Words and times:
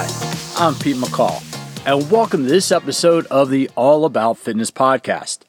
Hi, 0.00 0.64
I'm 0.64 0.76
Pete 0.76 0.94
McCall, 0.94 1.42
and 1.84 2.08
welcome 2.08 2.44
to 2.44 2.48
this 2.48 2.70
episode 2.70 3.26
of 3.32 3.50
the 3.50 3.68
All 3.74 4.04
About 4.04 4.38
Fitness 4.38 4.70
podcast. 4.70 5.40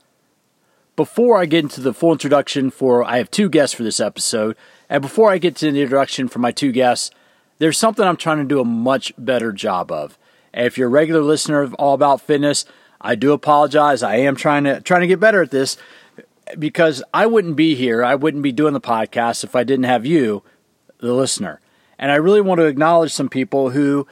Before 0.96 1.38
I 1.38 1.46
get 1.46 1.66
into 1.66 1.82
the 1.82 1.94
full 1.94 2.14
introduction 2.14 2.72
for, 2.72 3.04
I 3.04 3.18
have 3.18 3.30
two 3.30 3.48
guests 3.48 3.76
for 3.76 3.84
this 3.84 4.00
episode, 4.00 4.58
and 4.90 5.04
before 5.04 5.30
I 5.30 5.38
get 5.38 5.56
to 5.58 5.72
the 5.72 5.80
introduction 5.80 6.28
for 6.28 6.40
my 6.40 6.52
two 6.52 6.72
guests, 6.72 7.12
there's 7.60 7.78
something 7.78 8.04
I'm 8.04 8.18
trying 8.18 8.40
to 8.40 8.44
do 8.44 8.60
a 8.60 8.66
much 8.66 9.14
better 9.20 9.52
job 9.52 9.92
of. 9.92 10.18
And 10.52 10.66
if 10.66 10.80
you're 10.80 10.88
a 10.88 10.90
regular 10.90 11.22
listener 11.22 11.62
of 11.62 11.76
All 11.76 11.94
About 11.94 12.20
Fitness, 12.20 12.66
I 13.00 13.14
do 13.14 13.34
apologize. 13.34 14.02
I 14.02 14.16
am 14.16 14.36
trying 14.36 14.64
to 14.64 14.82
trying 14.82 15.02
to 15.02 15.08
get 15.08 15.20
better 15.20 15.44
at 15.44 15.52
this 15.52 15.78
because 16.58 17.04
I 17.14 17.28
wouldn't 17.28 17.56
be 17.56 17.76
here. 17.76 18.04
I 18.04 18.16
wouldn't 18.16 18.42
be 18.42 18.52
doing 18.52 18.74
the 18.74 18.82
podcast 18.82 19.44
if 19.44 19.56
I 19.56 19.64
didn't 19.64 19.86
have 19.86 20.08
you, 20.08 20.42
the 20.98 21.14
listener. 21.14 21.62
And 22.00 22.12
I 22.12 22.16
really 22.16 22.42
want 22.42 22.58
to 22.62 22.66
acknowledge 22.66 23.14
some 23.14 23.30
people 23.30 23.72
who, 23.72 24.08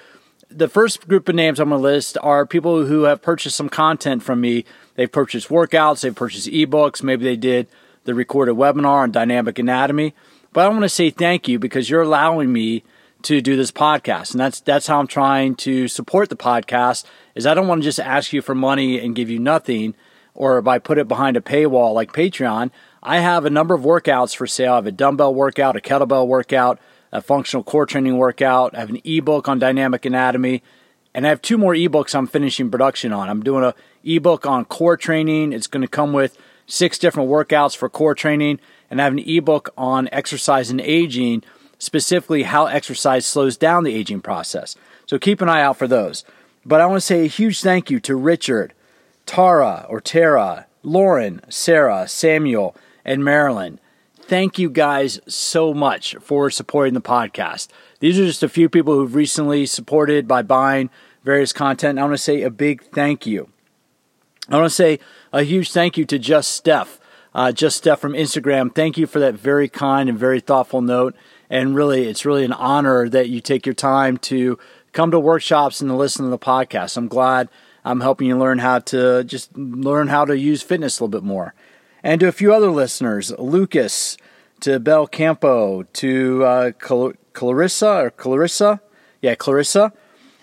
the 0.49 0.67
first 0.67 1.07
group 1.07 1.27
of 1.29 1.35
names 1.35 1.59
I'm 1.59 1.69
going 1.69 1.79
to 1.79 1.83
list 1.83 2.17
are 2.21 2.45
people 2.45 2.85
who 2.85 3.03
have 3.03 3.21
purchased 3.21 3.55
some 3.55 3.69
content 3.69 4.23
from 4.23 4.41
me. 4.41 4.65
They've 4.95 5.11
purchased 5.11 5.49
workouts, 5.49 6.01
they've 6.01 6.15
purchased 6.15 6.47
ebooks, 6.47 7.03
maybe 7.03 7.23
they 7.23 7.35
did 7.35 7.67
the 8.05 8.15
recorded 8.15 8.55
webinar 8.55 9.03
on 9.03 9.11
dynamic 9.11 9.59
anatomy. 9.59 10.13
But 10.53 10.65
I 10.65 10.69
want 10.69 10.83
to 10.83 10.89
say 10.89 11.09
thank 11.09 11.47
you 11.47 11.59
because 11.59 11.89
you're 11.89 12.01
allowing 12.01 12.51
me 12.51 12.83
to 13.23 13.41
do 13.41 13.57
this 13.57 13.71
podcast. 13.71 14.31
And 14.31 14.39
that's 14.39 14.61
that's 14.61 14.87
how 14.87 14.99
I'm 14.99 15.07
trying 15.07 15.55
to 15.55 15.87
support 15.87 16.29
the 16.29 16.35
podcast 16.35 17.03
is 17.35 17.45
I 17.45 17.53
don't 17.53 17.67
want 17.67 17.81
to 17.81 17.87
just 17.87 17.99
ask 17.99 18.31
you 18.31 18.41
for 18.41 18.55
money 18.55 18.99
and 18.99 19.15
give 19.15 19.29
you 19.29 19.39
nothing 19.39 19.95
or 20.33 20.57
if 20.59 20.67
I 20.67 20.79
put 20.79 20.97
it 20.97 21.07
behind 21.07 21.35
a 21.35 21.41
paywall 21.41 21.93
like 21.93 22.13
Patreon. 22.13 22.71
I 23.03 23.19
have 23.19 23.45
a 23.45 23.49
number 23.49 23.73
of 23.73 23.81
workouts 23.81 24.35
for 24.35 24.47
sale. 24.47 24.73
I 24.73 24.75
have 24.77 24.87
a 24.87 24.91
dumbbell 24.91 25.33
workout, 25.33 25.75
a 25.75 25.79
kettlebell 25.79 26.27
workout, 26.27 26.79
a 27.11 27.21
functional 27.21 27.63
core 27.63 27.85
training 27.85 28.17
workout. 28.17 28.75
I 28.75 28.79
have 28.79 28.89
an 28.89 29.01
ebook 29.03 29.47
on 29.47 29.59
dynamic 29.59 30.05
anatomy, 30.05 30.63
and 31.13 31.25
I 31.25 31.29
have 31.29 31.41
two 31.41 31.57
more 31.57 31.73
ebooks 31.73 32.15
I'm 32.15 32.27
finishing 32.27 32.69
production 32.69 33.13
on. 33.13 33.29
I'm 33.29 33.43
doing 33.43 33.63
a 33.63 33.73
ebook 34.03 34.45
on 34.45 34.65
core 34.65 34.97
training. 34.97 35.53
It's 35.53 35.67
going 35.67 35.81
to 35.81 35.87
come 35.87 36.13
with 36.13 36.37
six 36.65 36.97
different 36.97 37.29
workouts 37.29 37.75
for 37.75 37.89
core 37.89 38.15
training, 38.15 38.59
and 38.89 39.01
I 39.01 39.05
have 39.05 39.13
an 39.13 39.19
ebook 39.19 39.69
on 39.77 40.09
exercise 40.11 40.69
and 40.69 40.81
aging, 40.81 41.43
specifically 41.79 42.43
how 42.43 42.65
exercise 42.65 43.25
slows 43.25 43.57
down 43.57 43.83
the 43.83 43.95
aging 43.95 44.21
process. 44.21 44.75
So 45.05 45.17
keep 45.17 45.41
an 45.41 45.49
eye 45.49 45.61
out 45.61 45.77
for 45.77 45.87
those. 45.87 46.25
But 46.65 46.81
I 46.81 46.85
want 46.85 46.97
to 46.97 47.05
say 47.05 47.23
a 47.23 47.27
huge 47.27 47.61
thank 47.61 47.89
you 47.89 47.99
to 48.01 48.15
Richard, 48.15 48.73
Tara 49.25 49.85
or 49.89 50.01
Tara, 50.01 50.67
Lauren, 50.83 51.41
Sarah, 51.49 52.07
Samuel, 52.07 52.75
and 53.05 53.23
Marilyn 53.23 53.79
thank 54.27 54.59
you 54.59 54.69
guys 54.69 55.21
so 55.25 55.73
much 55.73 56.15
for 56.19 56.49
supporting 56.49 56.93
the 56.93 57.01
podcast. 57.01 57.69
These 57.99 58.19
are 58.19 58.25
just 58.25 58.43
a 58.43 58.49
few 58.49 58.67
people 58.67 58.93
who've 58.93 59.15
recently 59.15 59.65
supported 59.65 60.27
by 60.27 60.41
buying 60.41 60.89
various 61.23 61.53
content. 61.53 61.97
I 61.97 62.03
want 62.03 62.13
to 62.13 62.17
say 62.17 62.41
a 62.41 62.49
big 62.49 62.83
thank 62.83 63.25
you. 63.25 63.49
I 64.49 64.57
want 64.57 64.65
to 64.65 64.75
say 64.75 64.99
a 65.31 65.43
huge 65.43 65.71
thank 65.71 65.97
you 65.97 66.05
to 66.05 66.19
Just 66.19 66.51
Steph. 66.51 66.99
Uh, 67.33 67.51
Just 67.51 67.77
Steph 67.77 67.99
from 67.99 68.13
Instagram. 68.13 68.73
Thank 68.73 68.97
you 68.97 69.07
for 69.07 69.19
that 69.19 69.35
very 69.35 69.69
kind 69.69 70.09
and 70.09 70.17
very 70.17 70.39
thoughtful 70.39 70.81
note. 70.81 71.15
And 71.49 71.75
really, 71.75 72.07
it's 72.07 72.25
really 72.25 72.43
an 72.43 72.53
honor 72.53 73.07
that 73.07 73.29
you 73.29 73.39
take 73.39 73.65
your 73.65 73.75
time 73.75 74.17
to 74.17 74.59
come 74.91 75.11
to 75.11 75.19
workshops 75.19 75.79
and 75.79 75.89
to 75.89 75.95
listen 75.95 76.25
to 76.25 76.29
the 76.31 76.37
podcast. 76.37 76.97
I'm 76.97 77.07
glad 77.07 77.47
I'm 77.85 78.01
helping 78.01 78.27
you 78.27 78.37
learn 78.37 78.59
how 78.59 78.79
to 78.79 79.23
just 79.23 79.57
learn 79.57 80.07
how 80.09 80.25
to 80.25 80.37
use 80.37 80.61
fitness 80.61 80.99
a 80.99 81.03
little 81.03 81.21
bit 81.21 81.25
more 81.25 81.53
and 82.07 82.21
to 82.21 82.27
a 82.29 82.31
few 82.31 82.53
other 82.53 82.71
listeners, 82.71 83.33
Lucas, 83.37 84.15
to 84.61 84.79
Bel 84.79 85.07
Campo, 85.07 85.83
to 85.83 86.45
uh, 86.45 86.71
Clarissa 87.33 88.05
or 88.05 88.11
Clarissa, 88.11 88.79
yeah, 89.21 89.35
Clarissa, 89.35 89.91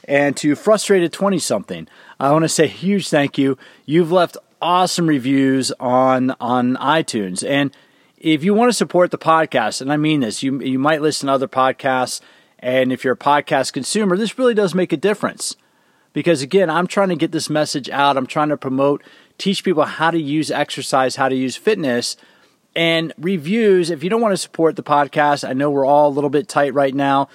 and 0.07 0.37
to 0.37 0.57
Frustrated 0.57 1.11
20 1.11 1.39
something. 1.39 1.89
I 2.21 2.33
want 2.33 2.43
to 2.43 2.51
say 2.51 2.67
huge 2.67 3.09
thank 3.09 3.39
you. 3.39 3.57
You've 3.87 4.13
left 4.13 4.37
awesome 4.61 5.07
reviews 5.07 5.73
on 5.81 6.33
on 6.39 6.77
iTunes, 6.77 7.43
and 7.49 7.75
if 8.19 8.45
you 8.45 8.53
want 8.53 8.69
to 8.69 8.77
support 8.77 9.11
the 9.11 9.17
podcast, 9.17 9.81
and 9.81 9.91
I 9.91 9.97
mean 9.97 10.21
this, 10.21 10.43
you 10.43 10.61
you 10.61 10.79
might 10.79 11.01
listen 11.01 11.29
to 11.29 11.33
other 11.33 11.49
podcasts, 11.49 12.21
and 12.59 12.93
if 12.93 13.05
you're 13.05 13.15
a 13.15 13.17
podcast 13.17 13.73
consumer, 13.73 14.19
this 14.19 14.39
really 14.39 14.55
does 14.55 14.75
make 14.75 14.93
a 14.93 14.99
difference. 14.99 15.57
Because 16.13 16.43
again, 16.43 16.69
I'm 16.69 16.87
trying 16.87 17.09
to 17.09 17.17
get 17.17 17.33
this 17.33 17.49
message 17.49 17.89
out. 17.89 18.19
I'm 18.19 18.27
trying 18.27 18.51
to 18.51 18.57
promote 18.59 19.03
teach 19.39 19.65
people 19.65 19.85
how 19.85 20.11
to 20.11 20.21
use 20.21 20.51
exercise, 20.51 21.17
how 21.17 21.29
to 21.29 21.35
use 21.35 21.57
fitness. 21.57 22.17
And 22.77 23.13
reviews, 23.19 23.91
if 23.91 24.03
you 24.03 24.11
don't 24.11 24.21
want 24.21 24.33
to 24.33 24.39
support 24.39 24.77
the 24.77 24.83
podcast, 24.83 25.49
I 25.49 25.53
know 25.53 25.71
we're 25.71 25.87
all 25.87 26.09
a 26.09 26.15
little 26.15 26.31
bit 26.31 26.49
tight 26.49 26.75
right 26.75 26.95
now. 26.95 27.29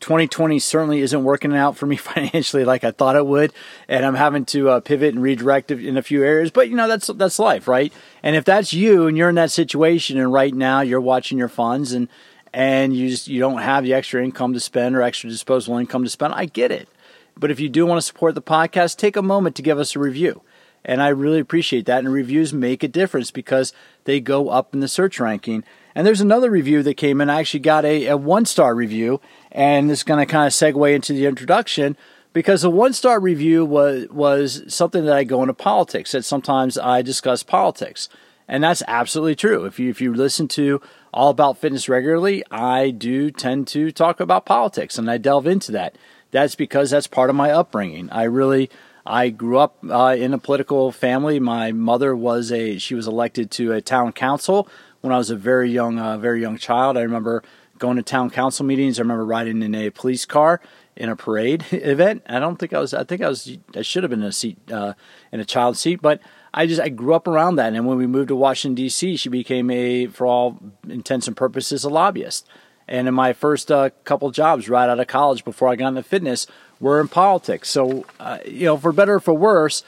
2020 0.00 0.60
certainly 0.60 1.00
isn't 1.00 1.24
working 1.24 1.56
out 1.56 1.76
for 1.76 1.86
me 1.86 1.96
financially 1.96 2.64
like 2.64 2.84
I 2.84 2.92
thought 2.92 3.16
it 3.16 3.26
would, 3.26 3.52
and 3.88 4.06
I'm 4.06 4.14
having 4.14 4.44
to 4.46 4.70
uh, 4.70 4.80
pivot 4.80 5.14
and 5.14 5.22
redirect 5.22 5.70
in 5.70 5.96
a 5.96 6.02
few 6.02 6.24
areas. 6.24 6.50
But 6.50 6.68
you 6.68 6.76
know 6.76 6.88
that's 6.88 7.08
that's 7.08 7.38
life, 7.38 7.66
right? 7.66 7.92
And 8.22 8.36
if 8.36 8.44
that's 8.44 8.72
you 8.72 9.06
and 9.06 9.16
you're 9.16 9.28
in 9.28 9.34
that 9.34 9.50
situation, 9.50 10.18
and 10.18 10.32
right 10.32 10.54
now 10.54 10.80
you're 10.80 11.00
watching 11.00 11.38
your 11.38 11.48
funds 11.48 11.92
and 11.92 12.08
and 12.52 12.94
you 12.94 13.08
just 13.08 13.28
you 13.28 13.40
don't 13.40 13.62
have 13.62 13.84
the 13.84 13.94
extra 13.94 14.22
income 14.22 14.52
to 14.52 14.60
spend 14.60 14.94
or 14.94 15.02
extra 15.02 15.28
disposable 15.28 15.78
income 15.78 16.04
to 16.04 16.10
spend, 16.10 16.34
I 16.34 16.46
get 16.46 16.70
it. 16.70 16.88
But 17.36 17.50
if 17.50 17.58
you 17.58 17.68
do 17.68 17.86
want 17.86 17.98
to 17.98 18.06
support 18.06 18.34
the 18.34 18.42
podcast, 18.42 18.96
take 18.96 19.16
a 19.16 19.22
moment 19.22 19.56
to 19.56 19.62
give 19.62 19.78
us 19.78 19.96
a 19.96 19.98
review. 19.98 20.42
And 20.84 21.02
I 21.02 21.08
really 21.08 21.38
appreciate 21.38 21.86
that. 21.86 22.00
And 22.00 22.12
reviews 22.12 22.52
make 22.52 22.82
a 22.82 22.88
difference 22.88 23.30
because 23.30 23.72
they 24.04 24.20
go 24.20 24.48
up 24.48 24.74
in 24.74 24.80
the 24.80 24.88
search 24.88 25.20
ranking. 25.20 25.64
And 25.94 26.06
there's 26.06 26.20
another 26.20 26.50
review 26.50 26.82
that 26.82 26.94
came 26.94 27.20
in. 27.20 27.30
I 27.30 27.40
actually 27.40 27.60
got 27.60 27.84
a, 27.84 28.06
a 28.06 28.16
one 28.16 28.46
star 28.46 28.74
review, 28.74 29.20
and 29.50 29.90
is 29.90 30.02
going 30.02 30.24
to 30.24 30.30
kind 30.30 30.46
of 30.46 30.52
segue 30.52 30.94
into 30.94 31.12
the 31.12 31.26
introduction 31.26 31.96
because 32.32 32.64
a 32.64 32.70
one 32.70 32.92
star 32.92 33.20
review 33.20 33.64
was 33.64 34.08
was 34.08 34.62
something 34.68 35.04
that 35.04 35.16
I 35.16 35.24
go 35.24 35.42
into 35.42 35.54
politics. 35.54 36.12
That 36.12 36.24
sometimes 36.24 36.78
I 36.78 37.02
discuss 37.02 37.42
politics, 37.42 38.08
and 38.48 38.64
that's 38.64 38.82
absolutely 38.88 39.36
true. 39.36 39.64
If 39.64 39.78
you 39.78 39.90
if 39.90 40.00
you 40.00 40.14
listen 40.14 40.48
to 40.48 40.80
all 41.12 41.28
about 41.28 41.58
fitness 41.58 41.88
regularly, 41.88 42.42
I 42.50 42.90
do 42.90 43.30
tend 43.30 43.68
to 43.68 43.92
talk 43.92 44.18
about 44.20 44.46
politics, 44.46 44.98
and 44.98 45.10
I 45.10 45.18
delve 45.18 45.46
into 45.46 45.72
that. 45.72 45.96
That's 46.30 46.54
because 46.54 46.90
that's 46.90 47.06
part 47.06 47.28
of 47.28 47.36
my 47.36 47.50
upbringing. 47.50 48.08
I 48.10 48.22
really 48.22 48.70
I 49.04 49.30
grew 49.30 49.58
up 49.58 49.78
uh, 49.88 50.14
in 50.18 50.32
a 50.32 50.38
political 50.38 50.92
family. 50.92 51.40
My 51.40 51.72
mother 51.72 52.14
was 52.14 52.52
a 52.52 52.78
she 52.78 52.94
was 52.94 53.06
elected 53.06 53.50
to 53.52 53.72
a 53.72 53.80
town 53.80 54.12
council 54.12 54.68
when 55.00 55.12
I 55.12 55.18
was 55.18 55.30
a 55.30 55.36
very 55.36 55.70
young 55.70 55.98
uh, 55.98 56.18
very 56.18 56.40
young 56.40 56.58
child. 56.58 56.96
I 56.96 57.02
remember 57.02 57.42
going 57.78 57.96
to 57.96 58.02
town 58.02 58.30
council 58.30 58.64
meetings. 58.64 58.98
I 58.98 59.02
remember 59.02 59.24
riding 59.24 59.62
in 59.62 59.74
a 59.74 59.90
police 59.90 60.24
car 60.24 60.60
in 60.96 61.08
a 61.08 61.16
parade 61.16 61.64
event. 61.72 62.22
I 62.28 62.38
don't 62.38 62.56
think 62.56 62.72
I 62.72 62.78
was. 62.78 62.94
I 62.94 63.04
think 63.04 63.22
I 63.22 63.28
was. 63.28 63.58
I 63.74 63.82
should 63.82 64.04
have 64.04 64.10
been 64.10 64.22
in 64.22 64.28
a 64.28 64.32
seat 64.32 64.58
uh, 64.70 64.94
in 65.32 65.40
a 65.40 65.44
child 65.44 65.76
seat, 65.76 66.00
but 66.00 66.20
I 66.54 66.66
just 66.66 66.80
I 66.80 66.88
grew 66.88 67.14
up 67.14 67.26
around 67.26 67.56
that. 67.56 67.72
And 67.72 67.86
when 67.86 67.98
we 67.98 68.06
moved 68.06 68.28
to 68.28 68.36
Washington 68.36 68.76
D.C., 68.76 69.16
she 69.16 69.28
became 69.28 69.70
a, 69.70 70.06
for 70.06 70.26
all 70.26 70.58
intents 70.88 71.26
and 71.26 71.36
purposes, 71.36 71.84
a 71.84 71.88
lobbyist. 71.88 72.46
And 72.88 73.08
in 73.08 73.14
my 73.14 73.32
first 73.32 73.70
uh, 73.70 73.90
couple 74.04 74.30
jobs 74.32 74.68
right 74.68 74.88
out 74.88 75.00
of 75.00 75.06
college 75.06 75.44
before 75.44 75.68
I 75.68 75.76
got 75.76 75.88
into 75.88 76.02
fitness 76.02 76.46
were 76.82 77.00
in 77.00 77.08
politics. 77.08 77.70
So, 77.70 78.04
uh, 78.20 78.38
you 78.44 78.66
know, 78.66 78.76
for 78.76 78.92
better 78.92 79.14
or 79.14 79.20
for 79.20 79.32
worse, 79.32 79.84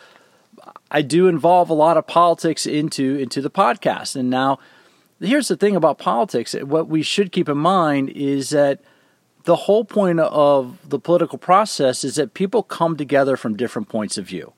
I 0.91 1.03
do 1.03 1.27
involve 1.27 1.69
a 1.69 1.75
lot 1.75 1.99
of 1.99 2.07
politics 2.07 2.65
into 2.65 3.17
into 3.17 3.43
the 3.43 3.51
podcast. 3.51 4.17
And 4.17 4.31
now, 4.31 4.61
here's 5.21 5.49
the 5.49 5.57
thing 5.57 5.77
about 5.77 5.99
politics: 5.99 6.55
what 6.55 6.89
we 6.89 7.03
should 7.03 7.33
keep 7.33 7.49
in 7.49 7.59
mind 7.59 8.11
is 8.11 8.51
that 8.51 8.81
the 9.43 9.57
whole 9.57 9.85
point 9.85 10.21
of 10.21 10.79
the 10.89 10.99
political 10.99 11.37
process 11.37 12.05
is 12.05 12.15
that 12.15 12.33
people 12.33 12.63
come 12.63 12.97
together 12.97 13.37
from 13.37 13.57
different 13.57 13.89
points 13.89 14.17
of 14.17 14.27
view. 14.27 14.53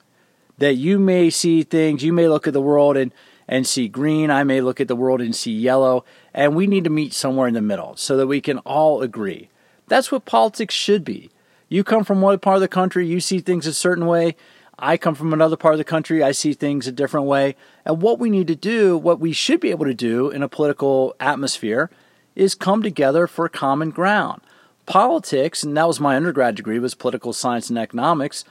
That 0.58 0.74
you 0.74 0.98
may 0.98 1.30
see 1.30 1.62
things, 1.64 2.04
you 2.04 2.12
may 2.12 2.28
look 2.28 2.46
at 2.46 2.52
the 2.52 2.60
world 2.60 2.96
and 2.96 3.12
and 3.48 3.66
see 3.66 3.88
green. 3.88 4.30
I 4.30 4.44
may 4.44 4.60
look 4.60 4.80
at 4.80 4.88
the 4.88 4.96
world 4.96 5.20
and 5.20 5.34
see 5.34 5.52
yellow. 5.52 6.04
And 6.34 6.54
we 6.54 6.66
need 6.66 6.84
to 6.84 6.90
meet 6.90 7.14
somewhere 7.14 7.48
in 7.48 7.54
the 7.54 7.62
middle 7.62 7.96
so 7.96 8.16
that 8.16 8.26
we 8.26 8.40
can 8.40 8.58
all 8.58 9.02
agree. 9.02 9.48
That's 9.88 10.10
what 10.10 10.24
politics 10.24 10.74
should 10.74 11.04
be. 11.04 11.30
You 11.68 11.82
come 11.82 12.04
from 12.04 12.20
one 12.20 12.38
part 12.38 12.56
of 12.56 12.60
the 12.60 12.68
country, 12.68 13.06
you 13.06 13.18
see 13.18 13.40
things 13.40 13.66
a 13.66 13.74
certain 13.74 14.06
way. 14.06 14.36
I 14.78 14.96
come 14.96 15.14
from 15.14 15.32
another 15.32 15.56
part 15.56 15.74
of 15.74 15.78
the 15.78 15.84
country, 15.84 16.22
I 16.22 16.32
see 16.32 16.52
things 16.52 16.86
a 16.86 16.92
different 16.92 17.26
way. 17.26 17.56
And 17.84 18.00
what 18.00 18.18
we 18.18 18.30
need 18.30 18.46
to 18.48 18.54
do, 18.54 18.96
what 18.96 19.18
we 19.18 19.32
should 19.32 19.58
be 19.58 19.70
able 19.70 19.86
to 19.86 19.94
do 19.94 20.30
in 20.30 20.42
a 20.42 20.48
political 20.48 21.16
atmosphere, 21.18 21.90
is 22.36 22.54
come 22.54 22.82
together 22.82 23.26
for 23.26 23.48
common 23.48 23.90
ground. 23.90 24.42
Politics, 24.84 25.64
and 25.64 25.76
that 25.76 25.88
was 25.88 25.98
my 25.98 26.14
undergrad 26.14 26.54
degree, 26.54 26.78
was 26.78 26.94
political 26.94 27.32
science 27.32 27.68
and 27.68 27.78
economics. 27.78 28.44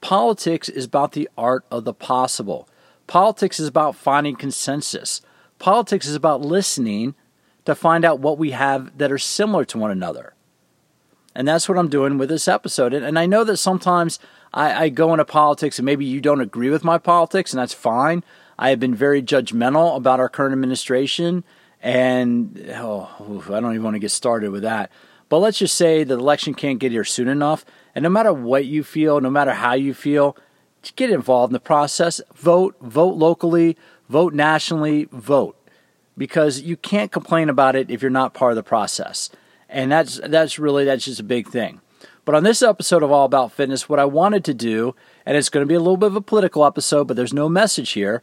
Politics 0.00 0.68
is 0.70 0.86
about 0.86 1.12
the 1.12 1.28
art 1.36 1.66
of 1.70 1.84
the 1.84 1.92
possible. 1.92 2.68
Politics 3.06 3.60
is 3.60 3.68
about 3.68 3.96
finding 3.96 4.36
consensus. 4.36 5.20
Politics 5.58 6.06
is 6.06 6.14
about 6.14 6.40
listening 6.40 7.14
to 7.66 7.74
find 7.74 8.04
out 8.04 8.20
what 8.20 8.38
we 8.38 8.52
have 8.52 8.96
that 8.96 9.12
are 9.12 9.18
similar 9.18 9.64
to 9.66 9.78
one 9.78 9.90
another. 9.90 10.32
And 11.34 11.48
that's 11.48 11.68
what 11.68 11.78
I'm 11.78 11.88
doing 11.88 12.16
with 12.16 12.28
this 12.28 12.46
episode. 12.46 12.94
And, 12.94 13.04
and 13.04 13.18
I 13.18 13.26
know 13.26 13.44
that 13.44 13.56
sometimes 13.56 14.18
I, 14.52 14.84
I 14.84 14.88
go 14.88 15.12
into 15.12 15.24
politics 15.24 15.78
and 15.78 15.86
maybe 15.86 16.04
you 16.04 16.20
don't 16.20 16.40
agree 16.40 16.70
with 16.70 16.84
my 16.84 16.98
politics, 16.98 17.52
and 17.52 17.60
that's 17.60 17.74
fine. 17.74 18.22
I 18.58 18.70
have 18.70 18.78
been 18.78 18.94
very 18.94 19.22
judgmental 19.22 19.96
about 19.96 20.20
our 20.20 20.28
current 20.28 20.52
administration, 20.52 21.42
and 21.82 22.64
oh, 22.74 23.42
I 23.48 23.60
don't 23.60 23.72
even 23.72 23.82
want 23.82 23.94
to 23.94 24.00
get 24.00 24.12
started 24.12 24.50
with 24.50 24.62
that. 24.62 24.92
But 25.28 25.38
let's 25.38 25.58
just 25.58 25.76
say 25.76 26.04
the 26.04 26.14
election 26.14 26.54
can't 26.54 26.78
get 26.78 26.92
here 26.92 27.04
soon 27.04 27.28
enough. 27.28 27.64
And 27.94 28.02
no 28.02 28.08
matter 28.08 28.32
what 28.32 28.66
you 28.66 28.84
feel, 28.84 29.20
no 29.20 29.30
matter 29.30 29.54
how 29.54 29.72
you 29.74 29.92
feel, 29.92 30.36
get 30.96 31.10
involved 31.10 31.50
in 31.50 31.54
the 31.54 31.60
process. 31.60 32.20
Vote, 32.34 32.76
vote 32.80 33.16
locally, 33.16 33.76
vote 34.08 34.34
nationally, 34.34 35.08
vote. 35.10 35.56
Because 36.16 36.60
you 36.60 36.76
can't 36.76 37.10
complain 37.10 37.48
about 37.48 37.74
it 37.74 37.90
if 37.90 38.02
you're 38.02 38.10
not 38.10 38.34
part 38.34 38.52
of 38.52 38.56
the 38.56 38.62
process. 38.62 39.30
And 39.68 39.90
that's 39.90 40.20
that's 40.24 40.58
really 40.58 40.84
that's 40.84 41.04
just 41.04 41.20
a 41.20 41.24
big 41.24 41.48
thing. 41.48 41.80
But 42.24 42.34
on 42.34 42.44
this 42.44 42.62
episode 42.62 43.02
of 43.02 43.10
All 43.10 43.26
About 43.26 43.52
Fitness, 43.52 43.88
what 43.88 43.98
I 43.98 44.06
wanted 44.06 44.44
to 44.44 44.54
do, 44.54 44.94
and 45.26 45.36
it's 45.36 45.50
going 45.50 45.62
to 45.62 45.68
be 45.68 45.74
a 45.74 45.80
little 45.80 45.98
bit 45.98 46.06
of 46.06 46.16
a 46.16 46.22
political 46.22 46.64
episode, 46.64 47.06
but 47.06 47.16
there's 47.16 47.34
no 47.34 47.48
message 47.48 47.92
here. 47.92 48.22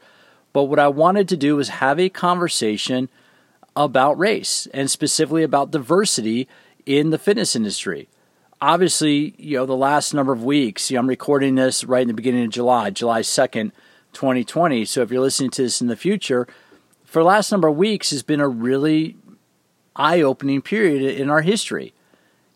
But 0.53 0.63
what 0.63 0.79
I 0.79 0.87
wanted 0.87 1.29
to 1.29 1.37
do 1.37 1.55
was 1.55 1.69
have 1.69 1.99
a 1.99 2.09
conversation 2.09 3.09
about 3.75 4.17
race 4.17 4.67
and 4.73 4.89
specifically 4.89 5.43
about 5.43 5.71
diversity 5.71 6.47
in 6.85 7.11
the 7.11 7.19
fitness 7.19 7.55
industry. 7.55 8.09
Obviously, 8.59 9.33
you 9.37 9.57
know, 9.57 9.65
the 9.65 9.75
last 9.75 10.13
number 10.13 10.33
of 10.33 10.43
weeks, 10.43 10.91
you 10.91 10.95
know, 10.95 11.01
I'm 11.01 11.07
recording 11.07 11.55
this 11.55 11.83
right 11.83 12.01
in 12.01 12.07
the 12.07 12.13
beginning 12.13 12.45
of 12.45 12.51
July, 12.51 12.89
July 12.89 13.21
2nd, 13.21 13.71
2020. 14.13 14.85
So 14.85 15.01
if 15.01 15.11
you're 15.11 15.21
listening 15.21 15.51
to 15.51 15.63
this 15.63 15.81
in 15.81 15.87
the 15.87 15.95
future, 15.95 16.47
for 17.05 17.21
the 17.21 17.27
last 17.27 17.51
number 17.51 17.67
of 17.67 17.77
weeks 17.77 18.11
has 18.11 18.23
been 18.23 18.39
a 18.39 18.47
really 18.47 19.17
eye 20.01 20.21
opening 20.21 20.61
period 20.61 21.03
in 21.03 21.29
our 21.29 21.41
history. 21.41 21.93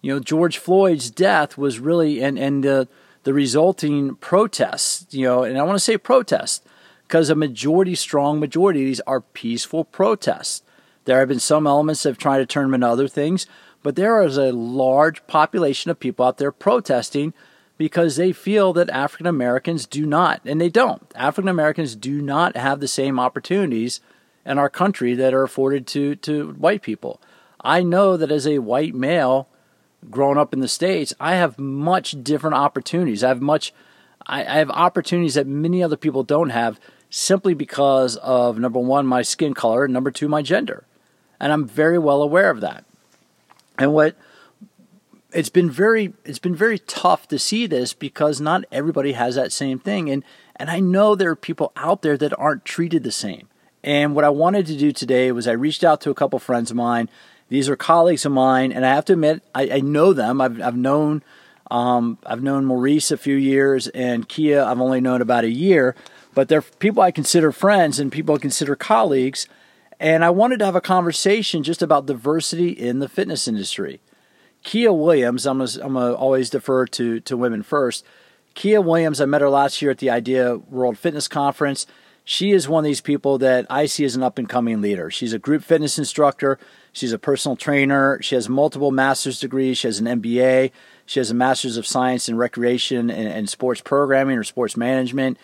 You 0.02 0.14
know, 0.14 0.20
George 0.20 0.58
Floyd's 0.58 1.10
death 1.12 1.58
was 1.58 1.80
really, 1.80 2.22
and, 2.22 2.38
and 2.38 2.66
uh, 2.66 2.86
the 3.24 3.34
resulting 3.34 4.16
protests, 4.16 5.14
you 5.14 5.26
know, 5.26 5.44
and 5.44 5.58
I 5.58 5.64
want 5.64 5.76
to 5.76 5.84
say 5.84 5.98
protest 5.98 6.64
because 7.08 7.30
a 7.30 7.36
majority, 7.36 7.96
strong 7.96 8.40
majority 8.40 8.82
of 8.82 8.86
these 8.88 9.02
are 9.02 9.22
peaceful 9.22 9.84
protests. 9.84 10.64
There 11.06 11.20
have 11.20 11.28
been 11.28 11.40
some 11.40 11.68
elements 11.68 12.04
that 12.04 12.10
have 12.10 12.18
tried 12.18 12.40
to 12.40 12.46
turn 12.46 12.66
them 12.66 12.76
into 12.76 12.88
other 12.88 13.08
things, 13.08 13.46
but 13.84 13.96
there 13.96 14.22
is 14.24 14.38
a 14.38 14.52
large 14.52 15.26
population 15.28 15.92
of 15.92 16.00
people 16.00 16.26
out 16.26 16.38
there 16.38 16.52
protesting 16.52 17.34
because 17.78 18.16
they 18.16 18.32
feel 18.32 18.74
that 18.74 18.90
African 18.90 19.28
Americans 19.28 19.86
do 19.86 20.06
not, 20.06 20.42
and 20.46 20.60
they 20.60 20.70
don't. 20.70 21.12
African 21.16 21.50
Americans 21.50 21.96
do 21.96 22.22
not 22.22 22.56
have 22.58 22.80
the 22.80 22.88
same 22.88 23.20
opportunities 23.20 24.02
in 24.46 24.58
our 24.58 24.70
country 24.70 25.14
that 25.16 25.34
are 25.34 25.44
afforded 25.44 25.86
to, 25.88 26.16
to 26.16 26.52
white 26.54 26.82
people. 26.82 27.20
I 27.66 27.82
know 27.82 28.16
that 28.16 28.32
as 28.32 28.48
a 28.48 28.60
white 28.60 28.94
male 28.94 29.50
growing 30.10 30.38
up 30.38 30.54
in 30.54 30.60
the 30.60 30.68
States, 30.68 31.14
I 31.20 31.36
have 31.36 31.58
much 31.58 32.24
different 32.24 32.56
opportunities. 32.56 33.24
I 33.24 33.30
have 33.30 33.42
much 33.42 33.74
I, 34.28 34.42
I 34.42 34.58
have 34.58 34.70
opportunities 34.70 35.34
that 35.34 35.48
many 35.48 35.84
other 35.84 35.98
people 35.98 36.24
don't 36.24 36.50
have 36.50 36.80
simply 37.10 37.54
because 37.54 38.18
of 38.18 38.58
number 38.60 38.80
one, 38.80 39.06
my 39.06 39.22
skin 39.22 39.54
color, 39.54 39.84
and 39.84 39.94
number 39.94 40.12
two, 40.12 40.28
my 40.28 40.42
gender. 40.42 40.84
And 41.40 41.52
I'm 41.52 41.68
very 41.68 42.00
well 42.00 42.22
aware 42.22 42.50
of 42.50 42.62
that. 42.62 42.86
And 43.78 43.94
what 43.94 44.16
it's 45.34 45.50
been 45.50 45.70
very 45.70 46.14
it's 46.24 46.40
been 46.40 46.56
very 46.56 46.80
tough 46.80 47.28
to 47.28 47.40
see 47.40 47.66
this 47.66 47.94
because 47.94 48.40
not 48.40 48.64
everybody 48.72 49.14
has 49.14 49.36
that 49.36 49.52
same 49.52 49.80
thing 49.80 50.10
and 50.10 50.24
and 50.56 50.70
I 50.70 50.80
know 50.80 51.16
there 51.16 51.32
are 51.32 51.36
people 51.36 51.74
out 51.76 52.02
there 52.02 52.18
that 52.18 52.38
aren't 52.40 52.64
treated 52.64 53.04
the 53.04 53.12
same. 53.12 53.50
And 53.84 54.16
what 54.16 54.24
I 54.24 54.30
wanted 54.30 54.66
to 54.68 54.78
do 54.78 54.92
today 54.92 55.32
was 55.32 55.48
I 55.48 55.52
reached 55.52 55.84
out 55.84 56.00
to 56.02 56.10
a 56.10 56.16
couple 56.16 56.40
friends 56.40 56.72
of 56.72 56.78
mine. 56.78 57.10
These 57.50 57.70
are 57.70 57.76
colleagues 57.76 58.26
of 58.26 58.32
mine, 58.32 58.72
and 58.72 58.86
I 58.86 58.96
have 58.96 59.06
to 59.06 59.14
admit 59.14 59.44
I, 59.54 59.70
I 59.70 59.80
know 59.80 60.14
them. 60.14 60.42
I've 60.42 60.62
I've 60.62 60.78
known 60.78 61.24
um, 61.70 62.18
I've 62.26 62.44
known 62.44 62.66
Maurice 62.66 63.12
a 63.12 63.18
few 63.18 63.36
years, 63.36 63.88
and 63.90 64.28
Kia 64.28 64.64
I've 64.64 64.82
only 64.82 65.02
known 65.02 65.22
about 65.22 65.44
a 65.44 65.50
year. 65.50 65.96
But 66.34 66.50
they're 66.50 66.62
people 66.62 67.02
I 67.02 67.12
consider 67.12 67.52
friends 67.52 68.00
and 68.00 68.12
people 68.12 68.36
I 68.36 68.40
consider 68.40 68.76
colleagues. 68.76 69.48
And 70.00 70.26
I 70.26 70.30
wanted 70.30 70.60
to 70.60 70.66
have 70.66 70.76
a 70.76 70.82
conversation 70.82 71.64
just 71.64 71.82
about 71.82 72.06
diversity 72.06 72.70
in 72.70 73.00
the 73.00 73.08
fitness 73.08 73.48
industry. 73.48 74.02
Kia 74.64 74.92
Williams, 74.92 75.46
I'm 75.46 75.60
gonna, 75.60 75.72
I'm 75.82 75.94
gonna 75.94 76.14
always 76.14 76.50
defer 76.50 76.86
to, 76.88 77.22
to 77.22 77.38
women 77.38 77.64
first. 77.64 78.04
Kia 78.56 78.82
Williams, 78.82 79.22
I 79.22 79.26
met 79.26 79.42
her 79.42 79.50
last 79.50 79.82
year 79.82 79.92
at 79.92 80.00
the 80.00 80.10
Idea 80.10 80.58
World 80.58 80.98
Fitness 80.98 81.28
Conference. 81.28 81.86
She 82.26 82.52
is 82.52 82.68
one 82.68 82.84
of 82.84 82.86
these 82.86 83.02
people 83.02 83.38
that 83.38 83.68
I 83.70 83.86
see 83.86 84.04
as 84.04 84.16
an 84.16 84.24
up 84.24 84.38
and 84.38 84.50
coming 84.50 84.82
leader. 84.82 85.12
She's 85.12 85.34
a 85.34 85.40
group 85.40 85.64
fitness 85.64 85.98
instructor. 86.00 86.58
She's 86.96 87.12
a 87.12 87.20
personal 87.20 87.58
trainer. 87.58 88.22
She 88.22 88.36
has 88.36 88.48
multiple 88.48 88.90
master's 88.90 89.38
degrees. 89.38 89.78
She 89.78 89.88
has 89.90 90.00
an 90.00 90.06
MBA. 90.06 90.72
She 91.06 91.20
has 91.20 91.30
a 91.30 91.34
master's 91.34 91.76
of 91.76 91.86
science 91.86 92.30
in 92.30 92.38
recreation 92.38 93.10
and, 93.10 93.28
and 93.28 93.50
sports 93.50 93.82
programming 93.82 94.38
or 94.38 94.46
sports 94.46 94.78
management. 94.78 95.38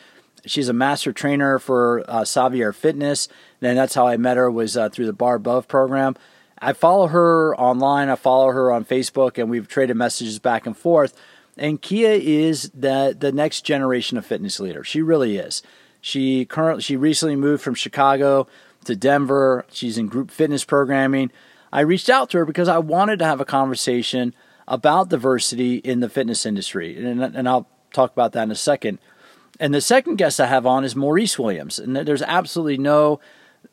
She's 0.46 0.70
a 0.70 0.74
master 0.74 1.12
trainer 1.12 1.60
for 1.60 2.06
uh, 2.08 2.22
Savvier 2.22 2.74
Fitness. 2.74 3.28
And 3.62 3.78
that's 3.78 3.94
how 3.94 4.08
I 4.08 4.16
met 4.16 4.38
her 4.38 4.50
was 4.50 4.78
uh, 4.78 4.88
through 4.88 5.08
the 5.08 5.14
Barre 5.14 5.36
Above 5.36 5.68
program. 5.68 6.16
I 6.58 6.72
follow 6.72 7.08
her 7.08 7.54
online. 7.58 8.08
I 8.08 8.16
follow 8.16 8.54
her 8.54 8.72
on 8.72 8.86
Facebook, 8.86 9.38
and 9.38 9.50
we've 9.50 9.68
traded 9.68 9.98
messages 9.98 10.40
back 10.40 10.66
and 10.66 10.78
forth. 10.78 11.20
And 11.58 11.82
Kia 11.82 12.12
is 12.14 12.72
the 12.74 13.14
the 13.20 13.34
next 13.34 13.66
generation 13.66 14.18
of 14.18 14.26
fitness 14.26 14.58
leader. 14.62 14.86
She 14.86 15.02
really 15.02 15.36
is. 15.36 15.64
She 16.00 16.46
currently 16.46 16.82
she 16.82 16.96
recently 16.96 17.36
moved 17.36 17.62
from 17.62 17.76
Chicago 17.76 18.48
to 18.86 18.96
Denver. 18.96 19.66
She's 19.72 19.98
in 19.98 20.08
group 20.08 20.32
fitness 20.32 20.64
programming. 20.64 21.32
I 21.72 21.82
reached 21.82 22.10
out 22.10 22.30
to 22.32 22.40
her 22.40 22.46
because 22.46 22.68
I 22.68 22.78
wanted 22.80 23.20
to 23.20 23.26
have 23.26 23.40
a 23.40 23.46
conversation 23.46 24.34
about 24.68 25.10
diversity 25.10 25.78
in 25.78 26.00
the 26.00 26.10
fitness 26.10 26.46
industry, 26.46 26.98
and, 27.04 27.22
and 27.22 27.48
I'll 27.48 27.68
talk 27.94 28.12
about 28.12 28.34
that 28.34 28.44
in 28.44 28.52
a 28.52 28.56
second. 28.56 29.00
And 29.60 29.74
the 29.74 29.82
second 29.82 30.16
guest 30.16 30.40
I 30.40 30.48
have 30.48 30.66
on 30.66 30.84
is 30.84 30.96
Maurice 30.96 31.38
Williams, 31.38 31.80
and 31.80 31.96
there's 31.96 32.22
absolutely 32.22 32.78
no 32.78 33.20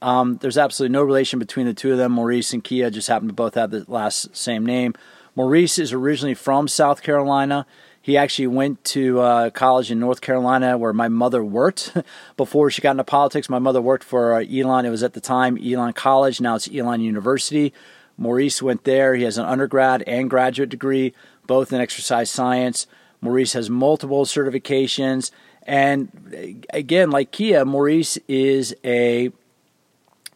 um, 0.03 0.39
there's 0.41 0.59
absolutely 0.59 0.93
no 0.93 1.03
relation 1.03 1.39
between 1.39 1.67
the 1.67 1.75
two 1.75 1.93
of 1.93 1.99
them. 1.99 2.13
Maurice 2.13 2.53
and 2.53 2.63
Kia 2.63 2.91
just 2.91 3.09
happen 3.09 3.29
to 3.29 3.35
both 3.35 3.55
have 3.55 3.71
the 3.71 3.85
last 3.89 4.37
same 4.37 4.65
name. 4.65 4.95
Maurice 5.35 5.79
is 5.79 5.93
originally 5.93 6.35
from 6.35 6.69
South 6.69 7.03
Carolina. 7.03 7.67
He 8.09 8.17
actually 8.17 8.47
went 8.47 8.83
to 8.85 9.21
uh, 9.21 9.51
college 9.51 9.91
in 9.91 10.01
North 10.01 10.23
Carolina 10.23 10.79
where 10.79 10.95
my 10.95 11.09
mother 11.09 11.45
worked 11.45 11.95
before 12.39 12.71
she 12.71 12.81
got 12.81 12.93
into 12.93 13.05
politics. 13.05 13.51
My 13.51 13.59
mother 13.59 13.83
worked 13.83 14.03
for 14.03 14.33
uh, 14.33 14.45
Elon. 14.51 14.87
It 14.87 14.89
was 14.89 15.03
at 15.03 15.13
the 15.13 15.21
time 15.21 15.59
Elon 15.63 15.93
College. 15.93 16.41
Now 16.41 16.55
it's 16.55 16.71
Elon 16.75 17.03
University. 17.03 17.75
Maurice 18.17 18.63
went 18.63 18.85
there. 18.85 19.15
He 19.15 19.25
has 19.25 19.37
an 19.37 19.45
undergrad 19.45 20.05
and 20.07 20.31
graduate 20.31 20.71
degree, 20.71 21.13
both 21.47 21.71
in 21.71 21.83
exercise 21.83 22.31
science. 22.31 22.87
Maurice 23.21 23.53
has 23.53 23.69
multiple 23.69 24.25
certifications. 24.25 25.31
And 25.65 26.65
again, 26.73 27.11
like 27.11 27.31
Kia, 27.31 27.67
Maurice 27.67 28.17
is 28.27 28.75
a 28.87 29.31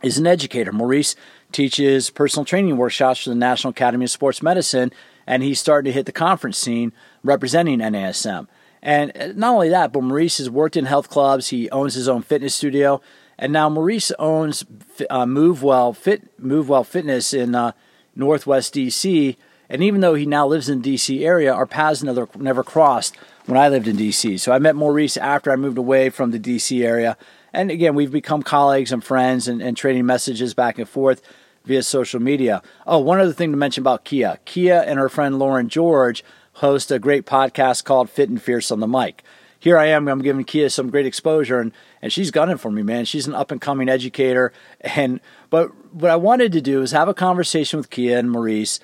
is 0.03 0.19
an 0.19 0.27
educator. 0.27 0.73
Maurice 0.73 1.17
teaches 1.53 2.11
personal 2.11 2.45
training 2.45 2.77
workshops 2.77 3.23
for 3.23 3.31
the 3.31 3.35
National 3.35 3.71
Academy 3.71 4.05
of 4.05 4.11
Sports 4.11 4.43
Medicine, 4.43 4.93
and 5.27 5.43
he's 5.43 5.59
starting 5.59 5.91
to 5.91 5.95
hit 5.95 6.05
the 6.05 6.13
conference 6.13 6.59
scene 6.59 6.93
representing 7.23 7.79
NASM. 7.79 8.47
And 8.83 9.17
uh, 9.17 9.29
not 9.35 9.55
only 9.55 9.69
that, 9.69 9.93
but 9.93 10.03
Maurice 10.03 10.39
has 10.39 10.51
worked 10.51 10.77
in 10.77 10.87
health 10.87 11.09
clubs. 11.09 11.49
He 11.49 11.71
owns 11.71 11.95
his 11.95 12.09
own 12.09 12.23
fitness 12.23 12.55
studio, 12.55 13.01
and 13.39 13.53
now 13.53 13.69
Maurice 13.69 14.11
owns 14.19 14.65
uh, 15.09 15.25
MoveWell 15.25 15.97
Fit 15.97 16.37
MoveWell 16.43 16.85
Fitness 16.85 17.33
in 17.33 17.55
uh, 17.55 17.73
Northwest 18.17 18.75
DC. 18.75 19.37
And 19.69 19.83
even 19.83 20.03
though 20.03 20.15
he 20.15 20.27
now 20.27 20.47
lives 20.47 20.69
in 20.69 20.83
the 20.83 20.95
DC 20.95 21.25
area, 21.25 21.53
our 21.53 21.65
paths 21.65 22.03
never 22.03 22.29
never 22.37 22.65
crossed 22.65 23.17
when 23.47 23.57
I 23.57 23.69
lived 23.69 23.87
in 23.87 23.97
DC. 23.97 24.39
So 24.41 24.53
I 24.53 24.59
met 24.59 24.77
Maurice 24.77 25.17
after 25.17 25.51
I 25.51 25.57
moved 25.57 25.79
away 25.79 26.11
from 26.11 26.33
the 26.33 26.39
DC 26.39 26.85
area, 26.85 27.17
and 27.53 27.71
again, 27.71 27.95
we've 27.95 28.11
become 28.11 28.43
colleagues 28.43 28.93
and 28.93 29.03
friends 29.03 29.47
and, 29.47 29.63
and 29.63 29.77
trading 29.77 30.07
messages 30.07 30.55
back 30.55 30.79
and 30.79 30.89
forth 30.89 31.23
via 31.65 31.83
social 31.83 32.21
media. 32.21 32.63
Oh, 32.87 32.99
one 32.99 33.21
other 33.21 33.33
thing 33.33 33.53
to 33.53 33.57
mention 33.57 33.83
about 33.83 34.05
Kia 34.05 34.39
Kia 34.45 34.83
and 34.87 34.99
her 34.99 35.09
friend 35.09 35.39
Lauren 35.39 35.69
George 35.69 36.25
host 36.55 36.91
a 36.91 36.99
great 36.99 37.27
podcast 37.27 37.85
called 37.85 38.11
Fit 38.11 38.29
and 38.29 38.41
Fierce 38.41 38.71
on 38.71 38.81
the 38.81 38.89
Mic. 38.89 39.23
Here 39.59 39.79
I 39.79 39.87
am, 39.87 40.09
I'm 40.09 40.23
giving 40.23 40.45
Kia 40.45 40.69
some 40.71 40.91
great 40.91 41.07
exposure, 41.07 41.61
and, 41.61 41.73
and 42.03 42.13
she's 42.13 42.33
gunning 42.33 42.57
for 42.57 42.71
me, 42.71 42.83
man. 42.83 43.05
She's 43.05 43.29
an 43.29 43.35
up 43.35 43.53
and 43.53 43.61
coming 43.61 43.89
educator. 43.89 44.53
And 44.97 45.21
but 45.51 45.71
what 45.95 46.11
I 46.11 46.17
wanted 46.17 46.51
to 46.53 46.61
do 46.61 46.83
is 46.83 46.91
have 46.91 47.09
a 47.09 47.15
conversation 47.15 47.77
with 47.77 47.91
Kia 47.91 48.19
and 48.19 48.31
Maurice 48.31 48.81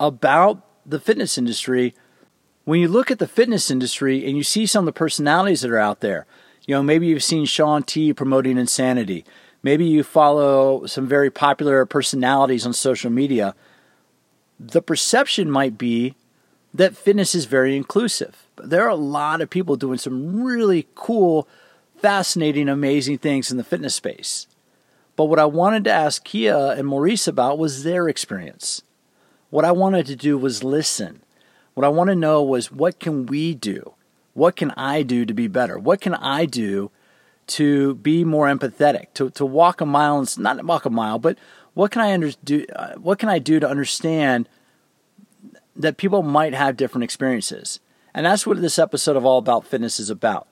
about 0.00 0.64
the 0.86 0.98
fitness 0.98 1.36
industry. 1.36 1.94
When 2.64 2.80
you 2.80 2.88
look 2.88 3.10
at 3.10 3.18
the 3.18 3.26
fitness 3.26 3.70
industry 3.70 4.26
and 4.26 4.36
you 4.36 4.42
see 4.42 4.64
some 4.64 4.82
of 4.82 4.86
the 4.86 4.98
personalities 4.98 5.60
that 5.60 5.70
are 5.70 5.78
out 5.78 6.00
there, 6.00 6.26
you 6.66 6.74
know, 6.74 6.82
maybe 6.82 7.06
you've 7.06 7.24
seen 7.24 7.44
Shaun 7.44 7.82
T 7.82 8.12
promoting 8.14 8.56
insanity. 8.56 9.24
Maybe 9.62 9.84
you 9.84 10.02
follow 10.02 10.86
some 10.86 11.06
very 11.06 11.30
popular 11.30 11.84
personalities 11.86 12.64
on 12.64 12.72
social 12.72 13.10
media. 13.10 13.54
The 14.58 14.82
perception 14.82 15.50
might 15.50 15.76
be 15.76 16.14
that 16.74 16.96
fitness 16.96 17.34
is 17.34 17.44
very 17.44 17.76
inclusive. 17.76 18.46
But 18.56 18.70
there 18.70 18.84
are 18.84 18.90
a 18.90 18.94
lot 18.94 19.40
of 19.40 19.50
people 19.50 19.76
doing 19.76 19.98
some 19.98 20.42
really 20.42 20.86
cool, 20.94 21.48
fascinating, 21.96 22.68
amazing 22.68 23.18
things 23.18 23.50
in 23.50 23.56
the 23.56 23.64
fitness 23.64 23.94
space. 23.94 24.46
But 25.16 25.26
what 25.26 25.38
I 25.38 25.44
wanted 25.44 25.84
to 25.84 25.92
ask 25.92 26.24
Kia 26.24 26.56
and 26.56 26.88
Maurice 26.88 27.28
about 27.28 27.58
was 27.58 27.84
their 27.84 28.08
experience. 28.08 28.82
What 29.50 29.64
I 29.64 29.72
wanted 29.72 30.06
to 30.06 30.16
do 30.16 30.38
was 30.38 30.64
listen. 30.64 31.20
What 31.74 31.84
I 31.84 31.90
want 31.90 32.08
to 32.08 32.16
know 32.16 32.42
was 32.42 32.72
what 32.72 32.98
can 32.98 33.26
we 33.26 33.54
do? 33.54 33.94
What 34.34 34.56
can 34.56 34.70
I 34.72 35.02
do 35.02 35.26
to 35.26 35.34
be 35.34 35.46
better? 35.46 35.78
What 35.78 36.00
can 36.00 36.14
I 36.14 36.46
do 36.46 36.90
to 37.48 37.96
be 37.96 38.24
more 38.24 38.46
empathetic? 38.46 39.12
To, 39.14 39.28
to 39.30 39.44
walk 39.44 39.82
a 39.82 39.86
mile, 39.86 40.18
and, 40.18 40.38
not 40.38 40.64
walk 40.64 40.86
a 40.86 40.90
mile, 40.90 41.18
but 41.18 41.36
what 41.74 41.90
can 41.90 42.00
I 42.00 42.12
under, 42.12 42.30
do? 42.42 42.66
Uh, 42.74 42.94
what 42.94 43.18
can 43.18 43.28
I 43.28 43.38
do 43.38 43.60
to 43.60 43.68
understand 43.68 44.48
that 45.76 45.96
people 45.96 46.22
might 46.22 46.54
have 46.54 46.76
different 46.76 47.04
experiences. 47.04 47.80
And 48.14 48.26
that's 48.26 48.46
what 48.46 48.60
this 48.60 48.78
episode 48.78 49.16
of 49.16 49.24
All 49.24 49.38
About 49.38 49.66
Fitness 49.66 49.98
is 49.98 50.10
about. 50.10 50.46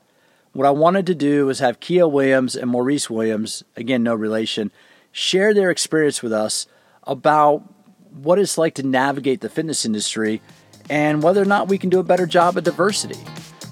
What 0.52 0.66
I 0.66 0.70
wanted 0.70 1.06
to 1.06 1.14
do 1.14 1.46
was 1.46 1.60
have 1.60 1.80
Kia 1.80 2.08
Williams 2.08 2.56
and 2.56 2.70
Maurice 2.70 3.08
Williams, 3.08 3.62
again, 3.76 4.02
no 4.02 4.14
relation, 4.14 4.72
share 5.12 5.54
their 5.54 5.70
experience 5.70 6.22
with 6.22 6.32
us 6.32 6.66
about 7.04 7.62
what 8.10 8.38
it's 8.38 8.58
like 8.58 8.74
to 8.74 8.82
navigate 8.82 9.40
the 9.40 9.48
fitness 9.48 9.84
industry 9.84 10.40
and 10.88 11.22
whether 11.22 11.40
or 11.40 11.44
not 11.44 11.68
we 11.68 11.78
can 11.78 11.90
do 11.90 12.00
a 12.00 12.04
better 12.04 12.26
job 12.26 12.56
of 12.56 12.64
diversity. 12.64 13.20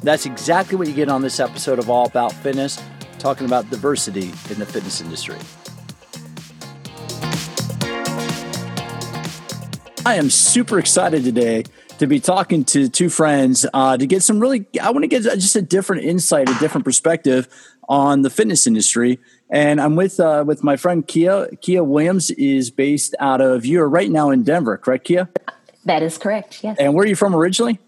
That's 0.03 0.27
exactly 0.27 0.77
what 0.77 0.87
you 0.87 0.95
get 0.95 1.09
on 1.09 1.23
this 1.23 1.41
episode 1.41 1.81
of 1.81 1.91
All 1.91 2.07
About 2.07 2.33
Fitness, 2.33 2.81
talking 3.19 3.47
about 3.47 3.69
diversity 3.71 4.31
in 4.51 4.61
the 4.61 4.67
fitness 4.67 5.01
industry. 5.01 5.39
I 10.09 10.15
am 10.15 10.31
super 10.31 10.79
excited 10.79 11.23
today 11.23 11.65
to 11.99 12.07
be 12.07 12.19
talking 12.19 12.65
to 12.65 12.89
two 12.89 13.11
friends 13.11 13.67
uh, 13.75 13.99
to 13.99 14.07
get 14.07 14.23
some 14.23 14.41
really, 14.41 14.67
I 14.81 14.91
want 14.91 15.03
to 15.03 15.07
get 15.07 15.25
just 15.25 15.55
a 15.55 15.61
different 15.61 16.03
insight, 16.03 16.49
a 16.49 16.55
different 16.55 16.87
perspective 16.87 17.47
on 17.91 18.23
the 18.23 18.31
fitness 18.31 18.67
industry. 18.67 19.21
And 19.51 19.79
I'm 19.79 19.97
with 19.97 20.19
uh, 20.19 20.45
with 20.47 20.65
my 20.65 20.77
friend 20.77 21.07
Kia. 21.07 21.51
Kia 21.61 21.85
Williams 21.85 22.31
is 22.31 22.71
based 22.71 23.17
out 23.21 23.43
of 23.43 23.67
you're 23.67 23.87
right 23.87 24.11
now 24.11 24.31
in 24.31 24.45
Denver, 24.45 24.79
correct, 24.79 25.05
Kia? 25.05 25.29
That 25.85 26.03
is 26.03 26.17
correct. 26.17 26.65
Yes. 26.65 26.79
And 26.81 26.95
where 26.95 27.05
are 27.05 27.07
you 27.07 27.15
from 27.15 27.37
originally? 27.37 27.79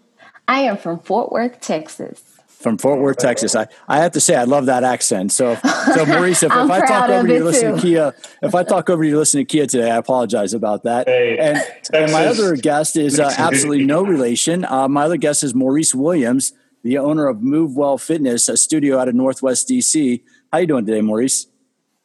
I 0.47 0.59
am 0.59 0.77
from 0.77 0.99
Fort 0.99 1.31
Worth, 1.31 1.59
Texas. 1.59 2.30
From 2.61 2.77
Fort 2.77 2.99
Worth, 2.99 3.17
Texas. 3.17 3.55
I, 3.55 3.67
I 3.87 3.99
have 3.99 4.11
to 4.13 4.21
say 4.21 4.35
I 4.35 4.43
love 4.43 4.67
that 4.67 4.83
accent. 4.83 5.31
So 5.31 5.55
so 5.55 6.05
Maurice, 6.07 6.43
if, 6.43 6.51
if 6.51 6.71
I 6.71 6.85
talk 6.85 7.09
over 7.09 7.27
you 7.27 7.43
listen 7.43 7.75
to 7.75 7.81
Kia, 7.81 8.13
if 8.41 8.55
I 8.55 8.63
talk 8.63 8.89
over 8.89 9.03
you 9.03 9.17
listen 9.17 9.39
to 9.39 9.45
Kia 9.45 9.65
today, 9.65 9.89
I 9.89 9.97
apologize 9.97 10.53
about 10.53 10.83
that. 10.83 11.07
Hey, 11.07 11.37
and, 11.37 11.59
and 11.93 12.11
my 12.11 12.27
other 12.27 12.55
guest 12.55 12.95
is 12.97 13.19
uh, 13.19 13.33
absolutely 13.37 13.85
no 13.85 14.03
relation. 14.03 14.65
Uh, 14.65 14.87
my 14.87 15.03
other 15.03 15.17
guest 15.17 15.43
is 15.43 15.55
Maurice 15.55 15.95
Williams, 15.95 16.53
the 16.83 16.97
owner 16.97 17.27
of 17.27 17.37
MoveWell 17.37 17.99
Fitness, 17.99 18.49
a 18.49 18.57
studio 18.57 18.99
out 18.99 19.07
of 19.07 19.15
Northwest 19.15 19.67
DC. 19.67 20.21
How 20.51 20.59
you 20.59 20.67
doing 20.67 20.85
today, 20.85 21.01
Maurice? 21.01 21.47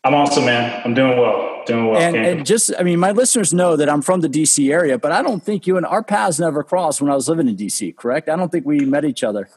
I'm 0.04 0.14
awesome, 0.14 0.44
man. 0.44 0.82
I'm 0.84 0.94
doing 0.94 1.18
well. 1.18 1.64
Doing 1.66 1.88
well. 1.88 2.00
And, 2.00 2.16
and, 2.16 2.46
just, 2.46 2.70
I 2.78 2.84
mean, 2.84 3.00
my 3.00 3.10
listeners 3.10 3.52
know 3.52 3.74
that 3.74 3.88
I'm 3.88 4.02
from 4.02 4.20
the 4.20 4.28
DC 4.28 4.72
area, 4.72 4.98
but 4.98 5.10
I 5.10 5.20
don't 5.20 5.42
think 5.42 5.66
you 5.66 5.76
and 5.76 5.84
our 5.84 6.02
paths 6.02 6.38
never 6.38 6.62
crossed 6.62 7.02
when 7.02 7.10
I 7.10 7.16
was 7.16 7.28
living 7.28 7.48
in 7.48 7.56
DC, 7.56 7.96
correct? 7.96 8.28
I 8.28 8.36
don't 8.36 8.52
think 8.52 8.64
we 8.64 8.80
met 8.80 9.04
each 9.04 9.24
other. 9.24 9.48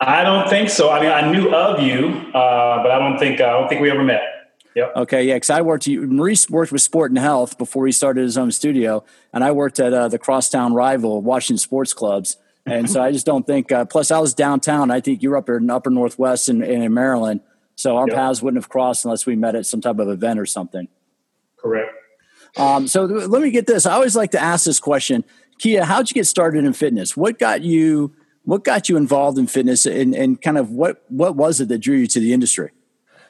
I 0.00 0.24
don't 0.24 0.48
think 0.48 0.70
so. 0.70 0.90
I 0.90 1.00
mean, 1.00 1.10
I 1.10 1.30
knew 1.30 1.54
of 1.54 1.80
you, 1.80 2.08
uh, 2.32 2.82
but 2.82 2.90
I 2.90 2.98
don't 2.98 3.18
think 3.18 3.40
uh, 3.40 3.44
I 3.44 3.52
don't 3.52 3.68
think 3.68 3.80
we 3.82 3.90
ever 3.90 4.02
met. 4.02 4.22
Yep. 4.74 4.96
Okay, 4.96 5.24
yeah, 5.24 5.34
because 5.34 5.50
I 5.50 5.60
worked. 5.62 5.88
Maurice 5.88 6.48
worked 6.48 6.72
with 6.72 6.80
Sport 6.80 7.10
and 7.10 7.18
Health 7.18 7.58
before 7.58 7.86
he 7.86 7.92
started 7.92 8.22
his 8.22 8.38
own 8.38 8.50
studio, 8.52 9.04
and 9.32 9.44
I 9.44 9.50
worked 9.50 9.78
at 9.80 9.92
uh, 9.92 10.08
the 10.08 10.18
crosstown 10.18 10.72
rival 10.72 11.20
Washington 11.22 11.58
Sports 11.58 11.92
Clubs. 11.92 12.36
And 12.66 12.88
so 12.88 13.02
I 13.02 13.10
just 13.10 13.26
don't 13.26 13.46
think. 13.46 13.72
Uh, 13.72 13.84
plus, 13.84 14.10
I 14.10 14.18
was 14.18 14.32
downtown. 14.32 14.90
I 14.90 15.00
think 15.00 15.22
you 15.22 15.30
were 15.30 15.36
up 15.36 15.46
here 15.46 15.56
in 15.56 15.68
Upper 15.70 15.90
Northwest 15.90 16.48
and 16.48 16.62
in, 16.62 16.82
in 16.82 16.94
Maryland. 16.94 17.40
So 17.74 17.96
our 17.96 18.06
yep. 18.06 18.16
paths 18.16 18.42
wouldn't 18.42 18.62
have 18.62 18.68
crossed 18.68 19.04
unless 19.04 19.26
we 19.26 19.34
met 19.34 19.54
at 19.54 19.66
some 19.66 19.80
type 19.80 19.98
of 19.98 20.08
event 20.08 20.38
or 20.38 20.46
something. 20.46 20.86
Correct. 21.56 21.90
Um, 22.56 22.86
so 22.86 23.08
th- 23.08 23.28
let 23.28 23.42
me 23.42 23.50
get 23.50 23.66
this. 23.66 23.86
I 23.86 23.94
always 23.94 24.14
like 24.14 24.32
to 24.32 24.40
ask 24.40 24.66
this 24.66 24.78
question, 24.78 25.24
Kia. 25.58 25.84
How'd 25.84 26.10
you 26.10 26.14
get 26.14 26.26
started 26.26 26.64
in 26.64 26.72
fitness? 26.74 27.16
What 27.16 27.38
got 27.38 27.62
you? 27.62 28.14
What 28.44 28.64
got 28.64 28.88
you 28.88 28.96
involved 28.96 29.38
in 29.38 29.46
fitness, 29.46 29.86
and, 29.86 30.14
and 30.14 30.40
kind 30.40 30.58
of 30.58 30.70
what 30.70 31.04
what 31.08 31.36
was 31.36 31.60
it 31.60 31.68
that 31.68 31.78
drew 31.78 31.96
you 31.96 32.06
to 32.08 32.20
the 32.20 32.32
industry? 32.32 32.70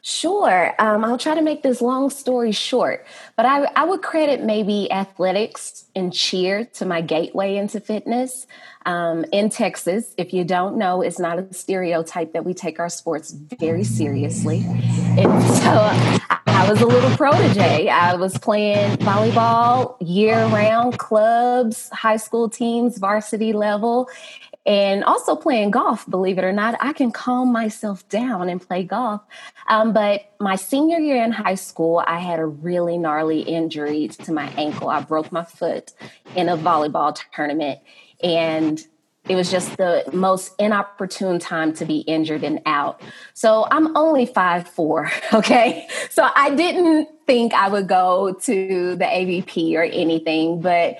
Sure. 0.03 0.75
Um, 0.79 1.05
I'll 1.05 1.19
try 1.19 1.35
to 1.35 1.43
make 1.43 1.63
this 1.63 1.83
long 1.83 2.09
story 2.09 2.53
short, 2.53 3.05
but 3.37 3.45
I, 3.45 3.65
I 3.77 3.85
would 3.85 4.01
credit 4.01 4.43
maybe 4.43 4.91
athletics 4.91 5.85
and 5.95 6.13
cheer 6.13 6.65
to 6.65 6.87
my 6.87 7.03
gateway 7.03 7.57
into 7.57 7.81
fitness. 7.81 8.47
Um, 8.87 9.27
in 9.31 9.51
Texas, 9.51 10.15
if 10.17 10.33
you 10.33 10.43
don't 10.43 10.79
know, 10.79 11.03
it's 11.03 11.19
not 11.19 11.39
a 11.39 11.53
stereotype 11.53 12.33
that 12.33 12.47
we 12.47 12.55
take 12.55 12.81
our 12.81 12.89
sports 12.89 13.33
very 13.33 13.85
seriously. 13.85 14.65
And 15.19 15.43
so 15.43 15.91
I 16.47 16.67
was 16.67 16.81
a 16.81 16.87
little 16.87 17.15
protege. 17.17 17.89
I 17.89 18.15
was 18.15 18.39
playing 18.39 18.97
volleyball 18.99 19.97
year 20.01 20.47
round, 20.47 20.99
clubs, 20.99 21.91
high 21.91 22.17
school 22.17 22.49
teams, 22.49 22.97
varsity 22.97 23.53
level 23.53 24.09
and 24.67 25.05
also 25.05 25.37
playing 25.37 25.71
golf, 25.71 26.09
believe 26.09 26.39
it 26.39 26.45
or 26.45 26.53
not. 26.53 26.77
I 26.81 26.93
can 26.93 27.11
calm 27.11 27.53
myself 27.53 28.07
down 28.09 28.49
and 28.49 28.61
play 28.61 28.85
golf. 28.85 29.23
Um, 29.69 29.93
but 29.93 30.33
my 30.39 30.57
senior 30.57 30.99
year 30.99 31.23
in 31.23 31.33
high 31.33 31.55
school, 31.55 32.03
I 32.07 32.19
had 32.19 32.39
a 32.39 32.47
really 32.47 32.99
gnarly 32.99 33.41
injury 33.41 34.09
to 34.09 34.33
my 34.33 34.49
ankle. 34.51 34.91
I 34.91 35.01
broke 35.01 35.33
my 35.33 35.45
foot 35.45 35.93
in 36.37 36.49
a 36.49 36.57
volleyball 36.57 37.19
tournament. 37.33 37.81
And 38.23 38.85
it 39.29 39.37
was 39.37 39.51
just 39.51 39.77
the 39.77 40.05
most 40.13 40.53
inopportune 40.59 41.39
time 41.39 41.73
to 41.75 41.85
be 41.85 41.99
injured 42.01 42.43
and 42.43 42.61
out. 42.67 43.01
So 43.35 43.67
I'm 43.71 43.97
only 43.97 44.27
five 44.27 44.67
four, 44.69 45.11
okay? 45.33 45.87
So 46.11 46.29
I 46.35 46.55
didn't 46.55 47.09
think 47.27 47.55
I 47.55 47.69
would 47.69 47.87
go 47.87 48.33
to 48.33 48.97
the 48.97 49.05
AVP 49.05 49.75
or 49.75 49.85
anything, 49.85 50.61
but 50.61 50.99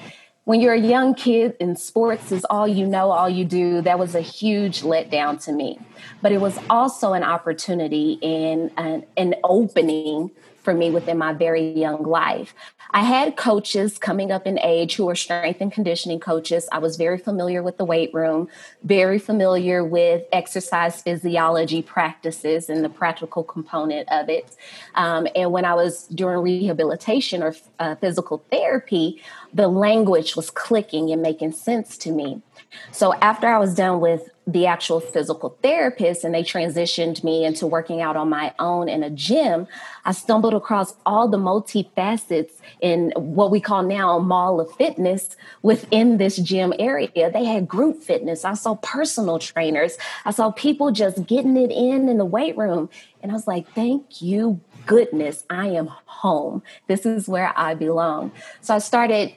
when 0.51 0.61
you're 0.61 0.75
a 0.75 0.81
young 0.81 1.15
kid 1.15 1.55
and 1.61 1.79
sports 1.79 2.33
is 2.33 2.45
all 2.51 2.67
you 2.67 2.85
know, 2.85 3.13
all 3.13 3.31
you 3.31 3.45
do, 3.45 3.81
that 3.83 4.01
was 4.01 4.17
a 4.17 4.21
huge 4.21 4.83
letdown 4.83 5.41
to 5.45 5.53
me. 5.53 5.79
But 6.23 6.33
it 6.33 6.41
was 6.41 6.59
also 6.69 7.13
an 7.13 7.23
opportunity 7.23 8.19
and 8.21 8.73
an, 8.77 9.07
an 9.17 9.37
opening 9.45 10.33
for 10.63 10.75
me 10.75 10.91
within 10.91 11.19
my 11.19 11.33
very 11.33 11.71
young 11.73 12.03
life. 12.03 12.55
I 12.93 13.03
had 13.03 13.37
coaches 13.37 13.99
coming 13.99 14.33
up 14.33 14.47
in 14.47 14.59
age 14.59 14.97
who 14.97 15.07
were 15.07 15.15
strength 15.15 15.61
and 15.61 15.73
conditioning 15.73 16.19
coaches. 16.19 16.69
I 16.73 16.79
was 16.79 16.97
very 16.97 17.19
familiar 17.19 17.63
with 17.63 17.77
the 17.77 17.85
weight 17.85 18.13
room, 18.13 18.49
very 18.83 19.19
familiar 19.19 19.85
with 19.85 20.25
exercise 20.33 21.01
physiology 21.03 21.83
practices 21.83 22.69
and 22.69 22.85
the 22.85 22.89
practical 22.89 23.45
component 23.45 24.09
of 24.11 24.29
it. 24.29 24.57
Um, 24.97 25.29
and 25.37 25.53
when 25.53 25.65
I 25.65 25.75
was 25.75 26.07
doing 26.09 26.39
rehabilitation 26.39 27.43
or 27.43 27.55
uh, 27.79 27.95
physical 27.95 28.43
therapy, 28.51 29.23
the 29.55 29.69
language 29.69 30.35
was 30.35 30.51
clicking 30.51 31.11
and 31.13 31.23
making 31.23 31.53
sense 31.53 31.97
to 31.99 32.13
me. 32.13 32.43
So 32.93 33.15
after 33.15 33.47
I 33.47 33.59
was 33.59 33.75
done 33.75 34.01
with 34.01 34.31
the 34.47 34.67
actual 34.67 35.01
physical 35.01 35.57
therapist 35.63 36.25
and 36.25 36.35
they 36.35 36.43
transitioned 36.43 37.23
me 37.23 37.45
into 37.45 37.67
working 37.67 38.01
out 38.01 38.17
on 38.17 38.29
my 38.29 38.53
own 38.59 38.89
in 38.89 39.03
a 39.03 39.11
gym, 39.11 39.67
I 40.05 40.13
stumbled 40.13 40.55
across 40.55 40.95
all 41.07 41.29
the 41.29 41.39
multifacets 41.39 42.53
in 42.81 43.13
what 43.17 43.51
we 43.51 43.61
call 43.61 43.83
now 43.83 44.17
a 44.17 44.21
mall 44.21 44.61
of 44.61 44.71
fitness 44.73 45.37
within 45.63 46.17
this 46.17 46.37
gym 46.37 46.73
area. 46.79 47.31
They 47.31 47.45
had 47.45 47.69
group 47.69 48.03
fitness. 48.03 48.45
I 48.45 48.55
saw 48.55 48.77
personal 48.77 49.39
trainers. 49.39 49.97
I 50.25 50.31
saw 50.31 50.51
people 50.51 50.91
just 50.91 51.27
getting 51.27 51.57
it 51.57 51.71
in 51.71 52.09
in 52.09 52.19
the 52.19 52.25
weight 52.25 52.57
room. 52.57 52.89
And 53.23 53.31
I 53.31 53.35
was 53.35 53.47
like, 53.47 53.73
thank 53.75 54.23
you, 54.23 54.61
goodness, 54.87 55.45
I 55.51 55.69
am 55.69 55.89
home. 56.07 56.63
This 56.87 57.07
is 57.07 57.29
where 57.29 57.53
I 57.57 57.75
belong. 57.75 58.33
So 58.63 58.75
I 58.75 58.79
started 58.79 59.35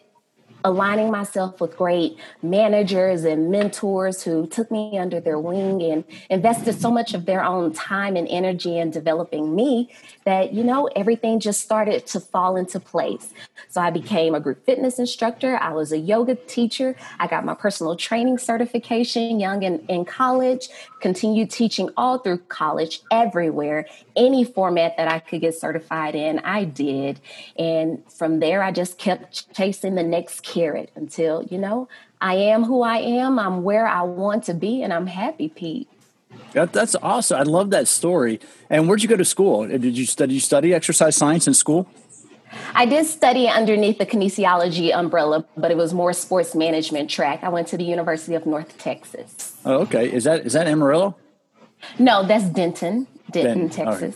aligning 0.63 1.11
myself 1.11 1.59
with 1.59 1.75
great 1.77 2.17
managers 2.41 3.23
and 3.23 3.51
mentors 3.51 4.23
who 4.23 4.47
took 4.47 4.71
me 4.71 4.97
under 4.97 5.19
their 5.19 5.39
wing 5.39 5.81
and 5.81 6.03
invested 6.29 6.79
so 6.79 6.89
much 6.89 7.13
of 7.13 7.25
their 7.25 7.43
own 7.43 7.73
time 7.73 8.15
and 8.15 8.27
energy 8.29 8.77
in 8.77 8.89
developing 8.89 9.55
me 9.55 9.91
that, 10.25 10.53
you 10.53 10.63
know, 10.63 10.87
everything 10.95 11.39
just 11.39 11.61
started 11.61 12.05
to 12.07 12.19
fall 12.19 12.55
into 12.55 12.79
place. 12.79 13.33
So 13.69 13.81
I 13.81 13.89
became 13.89 14.35
a 14.35 14.39
group 14.39 14.65
fitness 14.65 14.99
instructor. 14.99 15.57
I 15.57 15.73
was 15.73 15.91
a 15.91 15.97
yoga 15.97 16.35
teacher. 16.35 16.95
I 17.19 17.27
got 17.27 17.45
my 17.45 17.55
personal 17.55 17.95
training 17.95 18.37
certification 18.37 19.39
young 19.39 19.63
in, 19.63 19.79
in 19.87 20.05
college, 20.05 20.69
continued 21.01 21.51
teaching 21.51 21.89
all 21.97 22.19
through 22.19 22.37
college, 22.49 23.01
everywhere, 23.11 23.85
any 24.15 24.43
format 24.43 24.95
that 24.97 25.07
I 25.07 25.19
could 25.19 25.41
get 25.41 25.55
certified 25.55 26.15
in, 26.15 26.39
I 26.39 26.63
did. 26.63 27.19
And 27.57 28.01
from 28.11 28.39
there, 28.39 28.63
I 28.63 28.71
just 28.71 28.97
kept 28.97 29.53
chasing 29.53 29.95
the 29.95 30.03
next 30.03 30.41
carrot 30.53 30.91
until, 30.95 31.43
you 31.43 31.57
know, 31.57 31.87
I 32.21 32.35
am 32.35 32.63
who 32.63 32.81
I 32.83 32.97
am. 32.97 33.39
I'm 33.39 33.63
where 33.63 33.87
I 33.87 34.01
want 34.03 34.43
to 34.45 34.53
be, 34.53 34.83
and 34.83 34.93
I'm 34.93 35.07
happy, 35.07 35.49
Pete. 35.49 35.89
That, 36.53 36.71
that's 36.71 36.95
awesome. 37.01 37.39
I 37.39 37.43
love 37.43 37.69
that 37.71 37.87
story. 37.87 38.39
And 38.69 38.87
where'd 38.87 39.01
you 39.03 39.09
go 39.09 39.17
to 39.17 39.25
school? 39.25 39.61
Uh, 39.61 39.77
did 39.77 39.97
you 39.97 40.05
study, 40.05 40.35
you 40.35 40.39
study 40.39 40.73
exercise 40.73 41.15
science 41.15 41.47
in 41.47 41.53
school? 41.53 41.87
I 42.75 42.85
did 42.85 43.05
study 43.05 43.47
underneath 43.47 43.97
the 43.97 44.05
kinesiology 44.05 44.93
umbrella, 44.93 45.45
but 45.57 45.71
it 45.71 45.77
was 45.77 45.93
more 45.93 46.13
sports 46.13 46.53
management 46.53 47.09
track. 47.09 47.43
I 47.43 47.49
went 47.49 47.67
to 47.69 47.77
the 47.77 47.83
University 47.83 48.35
of 48.35 48.45
North 48.45 48.77
Texas. 48.77 49.57
Oh, 49.65 49.81
okay. 49.81 50.11
Is 50.11 50.23
that 50.25 50.45
is 50.45 50.53
that 50.53 50.67
Amarillo? 50.67 51.15
No, 51.97 52.23
that's 52.25 52.45
Denton, 52.45 53.07
Denton, 53.31 53.67
Denton. 53.67 53.69
Texas. 53.69 54.15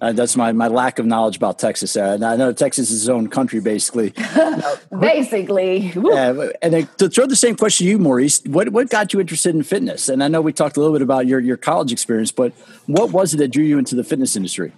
Uh, 0.00 0.12
that's 0.12 0.36
my, 0.36 0.52
my 0.52 0.68
lack 0.68 1.00
of 1.00 1.06
knowledge 1.06 1.36
about 1.36 1.58
Texas. 1.58 1.96
Uh, 1.96 2.18
I 2.22 2.36
know 2.36 2.52
Texas 2.52 2.90
is 2.90 3.02
its 3.02 3.08
own 3.08 3.28
country, 3.28 3.60
basically. 3.60 4.14
basically. 5.00 5.92
Uh, 5.96 6.50
and 6.62 6.72
then, 6.72 6.88
to 6.98 7.08
throw 7.08 7.26
the 7.26 7.34
same 7.34 7.56
question 7.56 7.86
to 7.86 7.90
you, 7.90 7.98
Maurice, 7.98 8.40
what, 8.44 8.68
what 8.68 8.90
got 8.90 9.12
you 9.12 9.18
interested 9.20 9.56
in 9.56 9.64
fitness? 9.64 10.08
And 10.08 10.22
I 10.22 10.28
know 10.28 10.40
we 10.40 10.52
talked 10.52 10.76
a 10.76 10.80
little 10.80 10.94
bit 10.94 11.02
about 11.02 11.26
your, 11.26 11.40
your 11.40 11.56
college 11.56 11.90
experience, 11.90 12.30
but 12.30 12.52
what 12.86 13.10
was 13.10 13.34
it 13.34 13.38
that 13.38 13.48
drew 13.48 13.64
you 13.64 13.76
into 13.76 13.96
the 13.96 14.04
fitness 14.04 14.36
industry? 14.36 14.72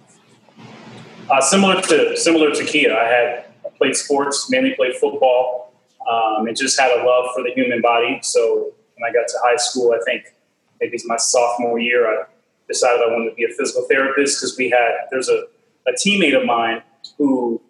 Uh, 1.29 1.39
similar 1.39 1.79
to 1.81 2.17
similar 2.17 2.51
to 2.51 2.65
Kia, 2.65 2.91
I 2.93 3.05
had 3.05 3.45
played 3.77 3.95
sports, 3.95 4.49
mainly 4.49 4.73
played 4.73 4.95
football. 4.95 5.71
um, 6.09 6.47
and 6.47 6.57
just 6.57 6.79
had 6.79 6.91
a 6.91 7.05
love 7.05 7.29
for 7.33 7.43
the 7.43 7.51
human 7.51 7.81
body. 7.81 8.19
So 8.23 8.71
when 8.97 9.09
I 9.09 9.13
got 9.13 9.27
to 9.27 9.37
high 9.43 9.57
school, 9.57 9.93
I 9.93 9.99
think 10.03 10.33
maybe 10.79 10.95
it's 10.95 11.07
my 11.07 11.17
sophomore 11.17 11.79
year, 11.79 12.07
I 12.07 12.25
decided 12.71 13.01
I 13.01 13.11
wanted 13.11 13.31
to 13.31 13.35
be 13.35 13.43
a 13.43 13.49
physical 13.49 13.85
therapist 13.89 14.39
because 14.39 14.57
we 14.57 14.69
had 14.69 14.91
there's 15.11 15.29
a, 15.29 15.43
a 15.87 15.91
teammate 15.93 16.39
of 16.39 16.45
mine 16.45 16.81
who 17.17 17.61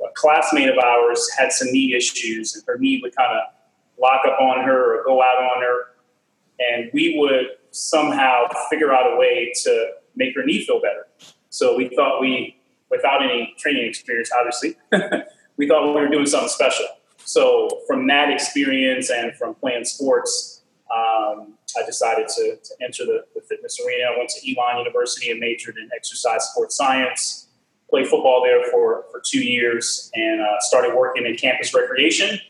a 0.00 0.12
classmate 0.14 0.68
of 0.68 0.78
ours 0.78 1.30
had 1.38 1.52
some 1.52 1.72
knee 1.72 1.94
issues, 1.94 2.54
and 2.54 2.64
her 2.66 2.78
knee 2.78 3.00
would 3.02 3.14
kind 3.14 3.32
of 3.32 3.44
lock 4.00 4.20
up 4.26 4.40
on 4.40 4.64
her 4.64 5.00
or 5.00 5.04
go 5.04 5.22
out 5.22 5.36
on 5.36 5.62
her, 5.62 5.86
and 6.58 6.90
we 6.92 7.18
would 7.18 7.46
somehow 7.70 8.46
figure 8.70 8.92
out 8.92 9.12
a 9.12 9.16
way 9.16 9.52
to 9.62 9.90
make 10.16 10.34
her 10.34 10.44
knee 10.44 10.64
feel 10.64 10.80
better. 10.80 11.06
So 11.50 11.76
we 11.76 11.88
thought 11.88 12.20
we, 12.20 12.56
without 12.90 13.22
any 13.22 13.54
training 13.58 13.86
experience, 13.86 14.30
obviously, 14.36 14.76
we 15.56 15.68
thought 15.68 15.86
we 15.86 16.00
were 16.00 16.08
doing 16.08 16.26
something 16.26 16.48
special. 16.48 16.86
So 17.18 17.80
from 17.86 18.06
that 18.08 18.30
experience 18.30 19.10
and 19.10 19.34
from 19.34 19.54
playing 19.54 19.84
sports, 19.84 20.62
um, 20.94 21.54
I 21.80 21.84
decided 21.84 22.28
to, 22.28 22.56
to 22.62 22.74
enter 22.82 23.04
the, 23.04 23.24
the, 23.34 23.40
fitness 23.40 23.78
arena. 23.84 24.10
I 24.14 24.18
went 24.18 24.30
to 24.30 24.50
Elon 24.50 24.78
University 24.78 25.30
and 25.30 25.40
majored 25.40 25.76
in 25.76 25.88
exercise 25.94 26.44
sports 26.50 26.76
science. 26.76 27.48
Played 27.90 28.08
football 28.08 28.42
there 28.44 28.64
for, 28.70 29.04
for 29.10 29.22
two 29.24 29.44
years 29.44 30.10
and 30.14 30.40
uh, 30.40 30.60
started 30.60 30.94
working 30.96 31.26
in 31.26 31.36
campus 31.36 31.74
recreation. 31.74 32.40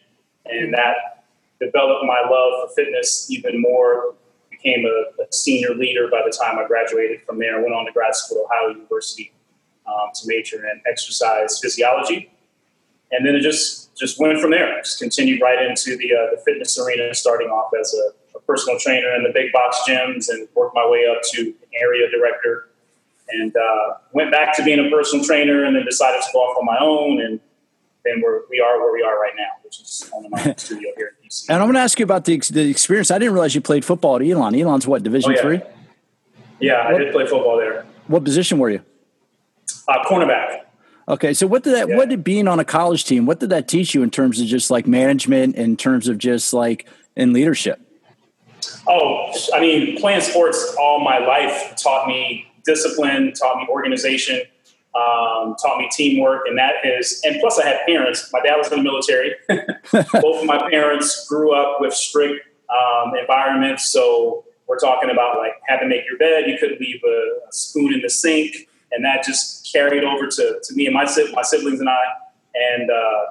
And 0.47 0.73
that 0.75 1.25
developed 1.61 2.05
my 2.05 2.21
love 2.31 2.69
for 2.69 2.75
fitness 2.75 3.31
even 3.31 3.61
more. 3.61 4.15
Became 4.51 4.87
a, 4.87 5.23
a 5.23 5.33
senior 5.33 5.75
leader 5.75 6.09
by 6.11 6.23
the 6.25 6.31
time 6.31 6.59
I 6.59 6.67
graduated 6.67 7.23
from 7.23 7.39
there. 7.39 7.61
Went 7.61 7.75
on 7.75 7.87
to 7.87 7.93
grad 7.93 8.15
school 8.15 8.47
at 8.51 8.57
Ohio 8.57 8.75
University 8.75 9.33
um, 9.87 10.11
to 10.15 10.23
major 10.27 10.67
in 10.69 10.81
exercise 10.91 11.59
physiology. 11.61 12.31
And 13.11 13.27
then 13.27 13.35
it 13.35 13.41
just 13.41 13.85
just 13.97 14.19
went 14.19 14.41
from 14.41 14.51
there. 14.51 14.81
Just 14.83 14.99
continued 14.99 15.41
right 15.41 15.65
into 15.65 15.97
the, 15.97 16.13
uh, 16.15 16.35
the 16.35 16.43
fitness 16.45 16.79
arena, 16.79 17.15
starting 17.15 17.49
off 17.49 17.71
as 17.79 17.95
a 17.95 18.11
a 18.35 18.41
personal 18.41 18.79
trainer 18.79 19.15
in 19.15 19.23
the 19.23 19.31
big 19.33 19.53
box 19.53 19.81
gyms 19.89 20.29
and 20.29 20.49
worked 20.55 20.75
my 20.75 20.87
way 20.89 21.07
up 21.07 21.23
to 21.33 21.55
area 21.81 22.11
director 22.11 22.69
and 23.31 23.57
uh, 23.57 23.95
went 24.13 24.31
back 24.31 24.55
to 24.57 24.63
being 24.63 24.85
a 24.85 24.91
personal 24.91 25.25
trainer 25.25 25.65
and 25.65 25.75
then 25.75 25.85
decided 25.85 26.21
to 26.23 26.29
go 26.33 26.41
off 26.41 26.57
on 26.59 26.65
my 26.65 26.79
own 26.81 27.21
and 27.21 27.41
then 28.05 28.21
we're, 28.23 28.43
we 28.51 28.61
are 28.61 28.79
where 28.79 28.93
we 28.93 29.03
are 29.03 29.19
right 29.19 29.33
now, 29.37 29.49
which 29.65 29.81
is 29.81 30.11
on 30.15 30.27
my 30.31 30.55
studio 30.57 30.91
here 30.97 31.15
in 31.23 31.29
DC. 31.29 31.47
And 31.49 31.59
I'm 31.59 31.65
going 31.65 31.75
to 31.75 31.81
ask 31.81 31.99
you 31.99 32.05
about 32.05 32.25
the, 32.25 32.39
the 32.51 32.69
experience. 32.69 33.11
I 33.11 33.19
didn't 33.19 33.33
realize 33.33 33.55
you 33.55 33.61
played 33.61 33.85
football 33.85 34.17
at 34.17 34.23
Elon. 34.23 34.55
Elon's 34.55 34.87
what, 34.87 35.03
Division 35.03 35.33
oh, 35.33 35.35
yeah. 35.35 35.43
three? 35.43 35.61
Yeah, 36.61 36.93
what, 36.93 37.01
I 37.01 37.05
did 37.05 37.13
play 37.13 37.27
football 37.27 37.57
there. 37.57 37.87
What 38.07 38.25
position 38.25 38.59
were 38.59 38.71
you? 38.71 38.83
Uh, 39.89 40.05
cornerback. 40.05 40.61
Okay, 41.07 41.35
so 41.35 41.47
what 41.47 41.63
did 41.63 41.75
that? 41.75 41.89
Yeah. 41.89 41.97
What 41.97 42.09
did 42.09 42.25
being 42.25 42.49
on 42.49 42.59
a 42.61 42.65
college 42.65 43.05
team? 43.05 43.27
What 43.27 43.41
did 43.41 43.51
that 43.51 43.69
teach 43.69 43.95
you 43.95 44.03
in 44.03 44.11
terms 44.11 44.41
of 44.41 44.47
just 44.47 44.71
like 44.71 44.87
management, 44.87 45.57
in 45.57 45.77
terms 45.77 46.09
of 46.09 46.17
just 46.17 46.55
like 46.55 46.87
in 47.15 47.35
leadership? 47.35 47.81
Oh, 48.87 49.33
I 49.55 49.61
mean, 49.61 49.99
playing 49.99 50.21
sports 50.21 50.75
all 50.79 51.01
my 51.01 51.19
life 51.19 51.75
taught 51.77 52.07
me 52.07 52.47
discipline, 52.65 53.33
taught 53.33 53.57
me 53.59 53.67
organization, 53.69 54.43
um, 54.95 55.57
taught 55.61 55.79
me 55.79 55.89
teamwork, 55.91 56.43
and 56.47 56.59
that 56.59 56.75
is. 56.85 57.21
And 57.25 57.41
plus, 57.41 57.59
I 57.59 57.67
had 57.67 57.81
parents. 57.87 58.31
My 58.33 58.41
dad 58.41 58.57
was 58.57 58.71
in 58.71 58.79
the 58.79 58.85
military. 58.85 59.35
Both 60.21 60.43
of 60.43 60.45
my 60.45 60.69
parents 60.71 61.27
grew 61.29 61.55
up 61.55 61.81
with 61.81 61.95
strict 61.95 62.47
um, 62.71 63.15
environments, 63.17 63.91
so 63.91 64.45
we're 64.67 64.79
talking 64.79 65.11
about 65.11 65.39
like 65.39 65.53
had 65.67 65.81
to 65.81 65.87
make 65.87 66.05
your 66.07 66.19
bed. 66.19 66.45
You 66.47 66.57
couldn't 66.59 66.81
leave 66.81 67.01
a, 67.05 67.49
a 67.49 67.53
spoon 67.53 67.93
in 67.93 68.01
the 68.01 68.11
sink, 68.11 68.55
and 68.93 69.05
that 69.05 69.25
just 69.25 69.71
carried 69.73 70.05
over 70.05 70.27
to, 70.27 70.61
to 70.63 70.75
me 70.75 70.87
and 70.87 70.95
my 70.95 71.05
my 71.33 71.43
siblings 71.43 71.81
and 71.81 71.89
I. 71.89 72.03
And 72.55 72.91
uh, 72.91 73.25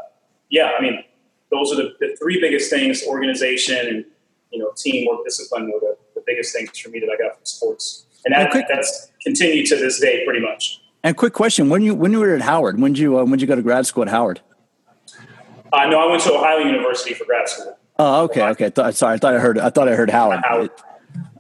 yeah, 0.50 0.72
I 0.78 0.82
mean, 0.82 1.04
those 1.52 1.72
are 1.72 1.76
the, 1.76 1.94
the 2.00 2.16
three 2.22 2.40
biggest 2.40 2.70
things: 2.70 3.04
organization 3.08 3.88
and 3.88 4.06
you 4.54 4.60
know, 4.60 4.72
teamwork, 4.78 5.26
discipline 5.26 5.72
were 5.72 5.80
the, 5.80 5.98
the 6.16 6.24
biggest 6.26 6.56
things 6.56 6.78
for 6.78 6.90
me 6.90 7.00
that 7.00 7.10
I 7.10 7.18
got 7.22 7.36
from 7.36 7.46
sports. 7.46 8.06
And 8.24 8.34
that, 8.34 8.52
quick, 8.52 8.66
that's 8.70 9.12
continued 9.22 9.66
to 9.68 9.76
this 9.76 10.00
day 10.00 10.24
pretty 10.24 10.40
much. 10.40 10.80
And 11.04 11.18
quick 11.18 11.34
question: 11.34 11.68
When 11.68 11.82
you 11.82 11.94
when 11.94 12.14
you 12.14 12.20
were 12.20 12.34
at 12.34 12.42
Howard, 12.42 12.80
when 12.80 12.94
did 12.94 13.00
you 13.00 13.20
uh, 13.20 13.24
when 13.24 13.32
did 13.32 13.42
you 13.42 13.48
go 13.48 13.56
to 13.56 13.62
grad 13.62 13.86
school 13.86 14.04
at 14.04 14.10
Howard? 14.10 14.40
Uh, 15.74 15.86
no, 15.88 16.00
I 16.00 16.10
went 16.10 16.22
to 16.24 16.34
Ohio 16.34 16.60
University 16.60 17.14
for 17.14 17.26
grad 17.26 17.50
school. 17.50 17.78
Oh, 18.00 18.24
okay, 18.26 18.44
okay. 18.50 18.70
Th- 18.70 18.94
sorry, 18.94 19.16
I 19.16 19.18
thought 19.18 19.34
I 19.34 19.40
heard 19.40 19.58
I 19.58 19.70
thought 19.70 19.90
I 19.90 19.96
heard 19.96 20.10
Howard. 20.10 20.40
Howard. 20.44 20.72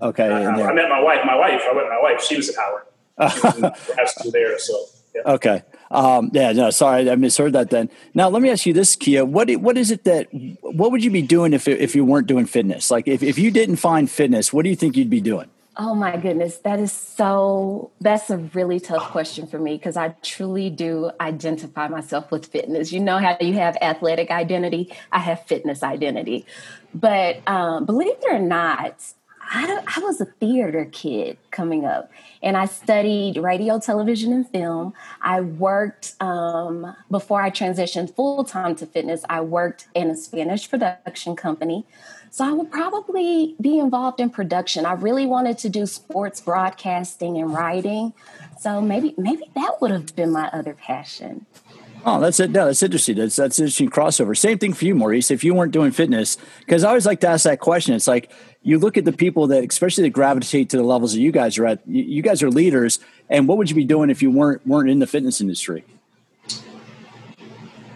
Okay, 0.01 0.29
uh, 0.29 0.51
I 0.51 0.73
met 0.73 0.89
my 0.89 1.01
wife. 1.01 1.19
My 1.25 1.37
wife. 1.37 1.61
I 1.69 1.73
met 1.73 1.85
my 1.87 1.99
wife. 2.01 2.21
She 2.21 2.35
was 2.35 2.49
at 2.49 2.55
Howard. 2.55 2.83
She 3.31 3.39
was 3.41 3.55
in 3.55 3.61
grad 3.95 4.09
school 4.09 4.31
there. 4.31 4.59
So 4.59 4.85
yeah. 5.15 5.33
okay. 5.33 5.63
Um, 5.93 6.31
yeah, 6.33 6.51
no, 6.53 6.71
sorry, 6.71 7.09
I 7.09 7.15
misheard 7.15 7.53
that. 7.53 7.69
Then 7.69 7.89
now, 8.15 8.27
let 8.27 8.41
me 8.41 8.49
ask 8.49 8.65
you 8.65 8.73
this, 8.73 8.95
Kia. 8.95 9.23
What 9.23 9.49
what 9.57 9.77
is 9.77 9.91
it 9.91 10.03
that 10.05 10.27
what 10.61 10.91
would 10.91 11.03
you 11.03 11.11
be 11.11 11.21
doing 11.21 11.53
if 11.53 11.67
if 11.67 11.95
you 11.95 12.03
weren't 12.03 12.25
doing 12.25 12.47
fitness? 12.47 12.89
Like, 12.89 13.07
if 13.07 13.21
if 13.21 13.37
you 13.37 13.51
didn't 13.51 13.75
find 13.75 14.09
fitness, 14.09 14.51
what 14.51 14.63
do 14.63 14.69
you 14.69 14.75
think 14.75 14.97
you'd 14.97 15.11
be 15.11 15.21
doing? 15.21 15.49
Oh 15.75 15.95
my 15.95 16.17
goodness, 16.17 16.57
that 16.57 16.79
is 16.79 16.91
so. 16.91 17.91
That's 18.01 18.29
a 18.31 18.37
really 18.37 18.79
tough 18.79 19.11
question 19.11 19.45
for 19.45 19.59
me 19.59 19.75
because 19.75 19.95
I 19.95 20.09
truly 20.23 20.71
do 20.71 21.11
identify 21.21 21.87
myself 21.87 22.31
with 22.31 22.47
fitness. 22.47 22.91
You 22.91 22.99
know 22.99 23.19
how 23.19 23.37
you 23.39 23.53
have 23.53 23.77
athletic 23.81 24.31
identity, 24.31 24.91
I 25.11 25.19
have 25.19 25.45
fitness 25.45 25.83
identity. 25.83 26.45
But 26.93 27.47
um, 27.47 27.85
believe 27.85 28.15
it 28.21 28.31
or 28.31 28.39
not, 28.39 29.03
I, 29.51 29.83
I 29.95 29.99
was 29.99 30.21
a 30.21 30.25
theater 30.25 30.87
kid 30.91 31.37
coming 31.51 31.85
up, 31.85 32.11
and 32.41 32.55
I 32.57 32.65
studied 32.65 33.37
radio, 33.37 33.79
television, 33.79 34.33
and 34.33 34.49
film. 34.49 34.93
I 35.21 35.41
worked 35.41 36.13
um, 36.21 36.95
before 37.11 37.41
I 37.41 37.49
transitioned 37.49 38.15
full 38.15 38.43
time 38.43 38.75
to 38.77 38.85
fitness. 38.85 39.23
I 39.29 39.41
worked 39.41 39.87
in 39.93 40.09
a 40.09 40.15
Spanish 40.15 40.69
production 40.69 41.35
company, 41.35 41.85
so 42.31 42.45
I 42.45 42.51
would 42.51 42.71
probably 42.71 43.55
be 43.61 43.79
involved 43.79 44.19
in 44.19 44.29
production. 44.29 44.85
I 44.85 44.93
really 44.93 45.25
wanted 45.25 45.57
to 45.59 45.69
do 45.69 45.85
sports 45.85 46.41
broadcasting 46.41 47.37
and 47.37 47.53
writing, 47.53 48.13
so 48.59 48.81
maybe 48.81 49.13
maybe 49.17 49.43
that 49.55 49.81
would 49.81 49.91
have 49.91 50.15
been 50.15 50.31
my 50.31 50.49
other 50.49 50.73
passion. 50.73 51.45
Oh, 52.05 52.19
that's 52.19 52.39
it. 52.39 52.51
No, 52.51 52.65
that's 52.65 52.83
interesting. 52.83 53.15
That's 53.15 53.37
that's 53.37 53.59
interesting 53.59 53.89
crossover. 53.89 54.35
Same 54.37 54.57
thing 54.57 54.73
for 54.73 54.83
you, 54.83 54.93
Maurice. 54.93 55.31
If 55.31 55.43
you 55.43 55.53
weren't 55.53 55.71
doing 55.71 55.91
fitness, 55.91 56.37
because 56.59 56.83
I 56.83 56.89
always 56.89 57.05
like 57.05 57.21
to 57.21 57.29
ask 57.29 57.45
that 57.45 57.59
question. 57.59 57.95
It's 57.95 58.07
like 58.07 58.29
you 58.61 58.77
look 58.77 58.97
at 58.97 59.05
the 59.05 59.13
people 59.13 59.47
that, 59.47 59.63
especially 59.63 60.03
that 60.03 60.09
gravitate 60.09 60.69
to 60.71 60.77
the 60.77 60.83
levels 60.83 61.13
that 61.13 61.21
you 61.21 61.31
guys 61.31 61.57
are 61.57 61.65
at. 61.65 61.87
You, 61.87 62.03
you 62.03 62.21
guys 62.21 62.43
are 62.43 62.49
leaders, 62.49 62.99
and 63.29 63.47
what 63.47 63.57
would 63.57 63.69
you 63.69 63.75
be 63.75 63.85
doing 63.85 64.09
if 64.09 64.21
you 64.21 64.31
weren't 64.31 64.65
weren't 64.67 64.89
in 64.89 64.99
the 64.99 65.07
fitness 65.07 65.39
industry? 65.39 65.85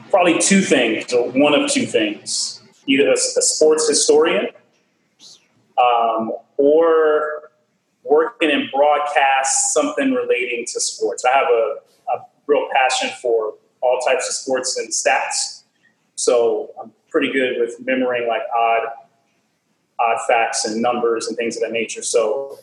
Probably 0.10 0.39
two 0.39 0.62
things, 0.62 1.12
or 1.12 1.30
one 1.32 1.54
of 1.54 1.70
two 1.70 1.86
things: 1.86 2.62
either 2.86 3.10
a, 3.10 3.13
a 3.13 3.41
sports 3.41 3.89
historian, 3.89 4.48
um, 5.78 6.32
or 6.56 7.52
working 8.04 8.50
in 8.52 8.70
broadcast 8.74 9.74
something 9.74 10.13
relating 10.13 10.65
to 10.65 10.80
sports. 10.80 11.26
I 11.26 11.32
have 11.32 11.48
a, 11.48 11.76
a 12.15 12.26
real 12.48 12.70
passion 12.74 13.10
for 13.22 13.56
all 13.88 14.00
types 14.00 14.28
of 14.28 14.36
sports 14.36 14.78
and 14.78 14.89
stats. 14.89 15.63
So 16.15 16.71
I'm 16.82 16.91
pretty 17.10 17.32
good 17.32 17.60
with 17.60 17.76
remembering 17.80 18.28
like 18.28 18.41
odd, 18.56 18.88
odd 20.00 20.17
facts 20.28 20.65
and 20.65 20.82
numbers 20.82 21.28
and 21.28 21.38
things 21.38 21.56
of 21.56 21.63
that 21.63 21.71
nature. 21.71 22.04
So 22.04 22.60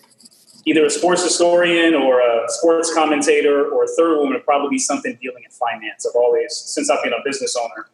either 0.67 0.85
a 0.85 0.91
sports 0.91 1.23
historian 1.23 1.95
or 1.95 2.21
a 2.21 2.45
sports 2.49 2.93
commentator 2.93 3.71
or 3.71 3.85
a 3.85 3.89
third 3.89 4.19
one 4.19 4.33
would 4.33 4.45
probably 4.45 4.71
be 4.71 4.79
something 4.79 5.19
dealing 5.21 5.45
in 5.45 5.51
finance. 5.51 6.07
I've 6.07 6.17
always, 6.17 6.57
since 6.57 6.91
I've 6.91 7.03
been 7.03 7.13
a 7.13 7.23
business 7.25 7.57
owner, 7.57 7.89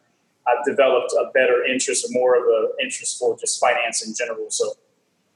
I've 0.47 0.65
developed 0.65 1.13
a 1.13 1.31
better 1.33 1.63
interest 1.63 2.05
or 2.05 2.09
more 2.11 2.35
of 2.35 2.43
an 2.43 2.71
interest 2.81 3.19
for 3.19 3.37
just 3.37 3.59
finance 3.59 4.05
in 4.05 4.13
general. 4.13 4.49
So 4.49 4.73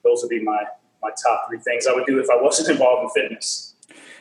those 0.03 0.21
would 0.21 0.29
be 0.29 0.41
my, 0.41 0.63
my 1.01 1.11
top 1.21 1.47
three 1.47 1.59
things 1.59 1.87
I 1.87 1.93
would 1.93 2.05
do 2.05 2.19
if 2.19 2.29
I 2.29 2.41
wasn't 2.41 2.69
involved 2.75 3.03
in 3.15 3.21
fitness. 3.21 3.74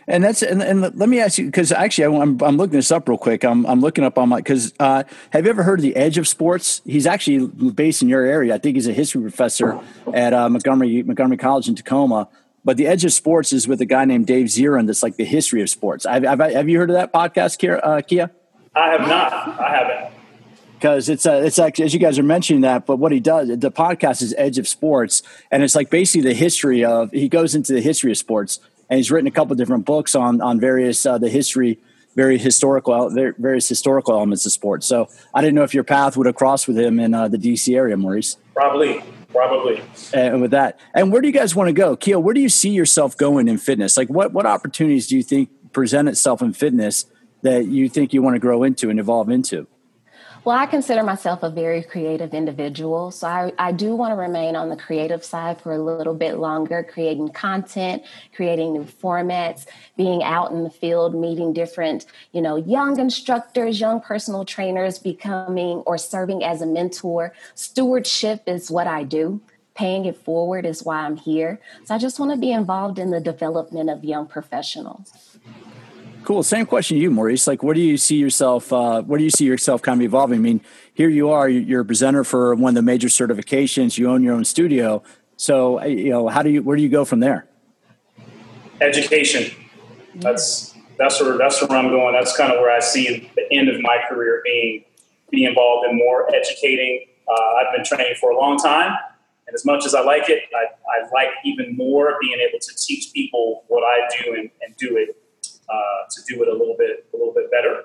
And 0.07 0.23
that's 0.23 0.43
and, 0.43 0.63
and 0.63 0.81
let 0.81 1.09
me 1.09 1.21
ask 1.21 1.39
you 1.39 1.47
because 1.47 1.73
actually 1.73 2.17
I'm 2.17 2.41
I'm 2.43 2.57
looking 2.57 2.77
this 2.77 2.91
up 2.91 3.09
real 3.09 3.19
quick. 3.19 3.45
I'm 3.45 3.65
I'm 3.67 3.81
looking 3.81 4.05
up 4.05 4.19
on 4.19 4.29
my 4.29 4.39
because 4.39 4.73
uh, 4.79 5.05
have 5.31 5.45
you 5.45 5.51
ever 5.51 5.63
heard 5.63 5.79
of 5.79 5.83
the 5.83 5.97
Edge 5.97 6.19
of 6.19 6.29
Sports? 6.29 6.83
He's 6.85 7.07
actually 7.07 7.47
based 7.47 8.03
in 8.03 8.09
your 8.09 8.25
area. 8.25 8.55
I 8.55 8.59
think 8.59 8.77
he's 8.77 8.87
a 8.87 8.93
history 8.93 9.23
professor 9.23 9.81
at 10.13 10.35
uh, 10.35 10.49
Montgomery 10.49 11.03
Montgomery 11.03 11.39
College 11.39 11.69
in 11.69 11.75
Takoma. 11.75 12.29
But 12.67 12.79
the 12.79 12.87
Edge 12.87 13.05
of 13.05 13.13
Sports 13.13 13.53
is 13.53 13.69
with 13.69 13.81
a 13.83 13.87
guy 13.87 14.07
named 14.07 14.27
Dave 14.27 14.47
Zirin. 14.47 14.87
That's 14.87 15.03
like 15.03 15.17
the 15.17 15.25
history 15.25 15.61
of 15.61 15.69
sports. 15.69 16.07
Have, 16.07 16.23
have, 16.23 16.39
have 16.41 16.69
you 16.69 16.79
heard 16.79 16.89
of 16.89 16.95
that 16.95 17.13
podcast, 17.13 17.59
Kia? 17.59 17.77
Uh, 17.77 18.01
Kia? 18.01 18.31
I 18.75 18.93
have 18.93 19.01
not. 19.03 19.33
I 19.61 19.77
haven't 19.77 20.15
because 20.85 21.09
it's 21.09 21.25
a, 21.25 21.43
it's 21.43 21.57
like 21.57 21.81
as 21.81 21.95
you 21.95 21.99
guys 21.99 22.19
are 22.19 22.23
mentioning 22.23 22.61
that, 22.61 22.85
but 22.85 22.99
what 22.99 23.11
he 23.11 23.19
does, 23.19 23.49
the 23.49 23.71
podcast 23.71 24.21
is 24.21 24.35
Edge 24.37 24.59
of 24.59 24.69
Sports, 24.69 25.23
and 25.51 25.63
it's 25.63 25.75
like 25.75 25.89
basically 25.89 26.29
the 26.29 26.35
history 26.35 26.85
of. 26.85 27.11
He 27.11 27.31
goes 27.31 27.55
into 27.55 27.73
the 27.73 27.81
history 27.81 28.11
of 28.11 28.19
sports, 28.19 28.61
and 28.95 29.01
he's 29.01 29.11
written 29.11 29.27
a 29.27 29.33
couple 29.33 29.57
different 29.57 29.85
books 29.85 30.15
on 30.15 30.41
on 30.41 30.61
various 30.61 31.05
uh, 31.05 31.19
the 31.19 31.29
history, 31.29 31.81
very 32.15 32.39
historical 32.39 33.11
various 33.11 33.69
historical 33.69 34.15
elements 34.15 34.47
of 34.47 34.53
sports. 34.53 34.87
So 34.87 35.09
I 35.35 35.41
didn't 35.41 35.57
know 35.57 35.65
if 35.65 35.75
your 35.75 35.83
path 35.83 36.17
would 36.17 36.27
have 36.27 36.37
crossed 36.37 36.69
with 36.69 36.79
him 36.79 37.01
in 37.01 37.13
uh, 37.13 37.27
the 37.27 37.37
DC 37.37 37.75
area, 37.75 37.97
Maurice. 37.97 38.37
Probably, 38.55 39.03
probably. 39.31 39.83
And 40.13 40.41
with 40.41 40.53
that, 40.53 40.79
and 40.95 41.11
where 41.11 41.21
do 41.21 41.27
you 41.27 41.35
guys 41.35 41.57
want 41.57 41.67
to 41.67 41.73
go, 41.73 41.97
Keel? 41.97 42.23
Where 42.23 42.35
do 42.35 42.41
you 42.41 42.49
see 42.49 42.71
yourself 42.71 43.17
going 43.17 43.49
in 43.49 43.59
fitness? 43.59 43.97
Like, 43.97 44.09
what 44.11 44.33
what 44.33 44.47
opportunities 44.47 45.09
do 45.09 45.17
you 45.17 45.25
think 45.25 45.51
present 45.73 46.09
itself 46.09 46.41
in 46.41 46.53
fitness 46.53 47.07
that 47.43 47.67
you 47.67 47.89
think 47.89 48.13
you 48.15 48.23
want 48.23 48.37
to 48.37 48.41
grow 48.41 48.63
into 48.63 48.91
and 48.91 49.01
evolve 49.01 49.29
into? 49.29 49.67
Well, 50.45 50.59
I 50.59 50.67
consider 50.67 51.03
myself 51.03 51.43
a 51.43 51.49
very 51.49 51.83
creative 51.83 52.35
individual. 52.35 53.11
So 53.11 53.27
I, 53.27 53.53
I 53.59 53.73
do 53.73 53.97
want 53.97 54.13
to 54.13 54.17
remain 54.17 54.57
on 54.57 54.69
the 54.69 54.77
creative 54.77 55.25
side 55.25 55.59
for 55.59 55.73
a 55.73 55.79
little 55.79 56.13
bit 56.13 56.37
longer, 56.37 56.83
creating 56.83 57.31
content, 57.31 58.03
creating 58.37 58.75
new 58.75 58.85
formats, 58.85 59.65
being 59.97 60.23
out 60.23 60.53
in 60.53 60.63
the 60.63 60.69
field, 60.69 61.15
meeting 61.15 61.55
different, 61.55 62.05
you 62.33 62.43
know, 62.43 62.57
young 62.57 63.01
instructors, 63.01 63.81
young 63.81 64.03
personal 64.03 64.45
trainers, 64.45 64.99
becoming 64.99 65.79
or 65.87 65.97
serving 65.97 66.45
as 66.45 66.61
a 66.61 66.67
mentor. 66.67 67.33
Stewardship 67.55 68.43
is 68.47 68.71
what 68.71 68.87
I 68.87 69.03
do. 69.03 69.41
Paying 69.75 70.05
it 70.05 70.17
forward 70.17 70.67
is 70.67 70.85
why 70.85 71.07
I'm 71.07 71.17
here. 71.17 71.59
So 71.87 71.95
I 71.95 71.99
just 71.99 72.21
want 72.21 72.33
to 72.33 72.37
be 72.37 72.53
involved 72.53 72.99
in 72.99 73.11
the 73.11 73.21
development 73.21 73.89
of 73.89 74.05
young 74.05 74.27
professionals. 74.27 75.34
Cool. 76.25 76.43
Same 76.43 76.65
question 76.65 76.97
to 76.97 77.03
you, 77.03 77.11
Maurice. 77.11 77.47
Like, 77.47 77.63
where 77.63 77.75
do 77.75 77.83
you 77.83 77.99
see 77.99 78.17
yourself? 78.17 78.73
Uh, 78.73 79.03
where 79.03 79.19
do 79.19 79.25
you 79.25 79.31
see 79.31 79.45
yourself 79.45 79.83
kind 79.83 80.01
of 80.01 80.07
evolving? 80.07 80.39
I 80.39 80.43
mean, 80.43 80.63
here 80.95 81.11
you 81.11 81.29
are. 81.29 81.51
You're 81.51 81.83
a 81.83 81.85
presenter 81.85 82.25
for 82.25 82.55
one 82.55 82.71
of 82.71 82.75
the 82.77 82.83
major 82.83 83.09
certifications. 83.09 83.99
You 83.99 84.11
own 84.11 84.23
your 84.23 84.35
own 84.35 84.47
studio. 84.47 85.03
So, 85.37 85.81
uh, 85.81 85.85
you 85.85 86.09
know, 86.09 86.29
how 86.29 86.43
do 86.43 86.49
you? 86.49 86.63
Where 86.63 86.79
do 86.79 86.83
you 86.83 86.89
go 86.89 87.05
from 87.05 87.21
there? 87.21 87.47
Education. 88.81 89.55
That's 90.15 90.75
that's 90.97 91.21
where 91.21 91.37
that's 91.37 91.61
where 91.61 91.79
I'm 91.79 91.89
going. 91.89 92.15
That's 92.15 92.35
kind 92.35 92.51
of 92.51 92.59
where 92.59 92.75
I 92.75 92.81
see 92.81 93.31
the 93.37 93.47
end 93.53 93.69
of 93.69 93.83
my 93.83 93.99
career 94.09 94.41
being 94.45 94.85
be 95.31 95.45
involved 95.45 95.91
in 95.91 95.99
more 95.99 96.35
educating. 96.35 97.05
Uh, 97.29 97.55
I've 97.57 97.75
been 97.75 97.85
training 97.85 98.15
for 98.19 98.31
a 98.31 98.37
long 98.39 98.57
time, 98.57 98.97
and 99.47 99.55
as 99.55 99.67
much 99.67 99.85
as 99.85 99.95
I 99.95 100.01
like 100.01 100.31
it, 100.31 100.45
I, 100.55 100.65
I 100.89 101.11
like 101.13 101.31
even 101.45 101.77
more 101.77 102.17
being 102.19 102.39
able 102.41 102.61
to 102.61 102.75
teach 102.77 103.13
people 103.13 103.65
what 103.69 103.83
I 103.83 104.09
do 104.23 104.33
and, 104.33 104.51
and 104.63 104.75
do 104.79 104.97
it 104.97 105.19
uh, 105.69 106.09
to 106.11 106.23
do 106.29 106.43
it 106.43 106.49
a 106.49 106.53
little 106.53 106.77
bit 106.79 107.07
a 107.13 107.17
little 107.17 107.33
bit 107.33 107.51
better, 107.51 107.83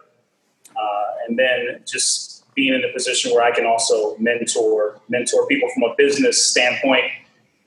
uh, 0.76 1.28
and 1.28 1.38
then 1.38 1.82
just 1.88 2.46
being 2.56 2.74
in 2.74 2.84
a 2.84 2.92
position 2.92 3.32
where 3.32 3.44
I 3.44 3.52
can 3.52 3.66
also 3.66 4.18
mentor 4.18 5.00
mentor 5.08 5.48
people 5.48 5.70
from 5.74 5.84
a 5.84 5.96
business 5.98 6.46
standpoint, 6.46 7.06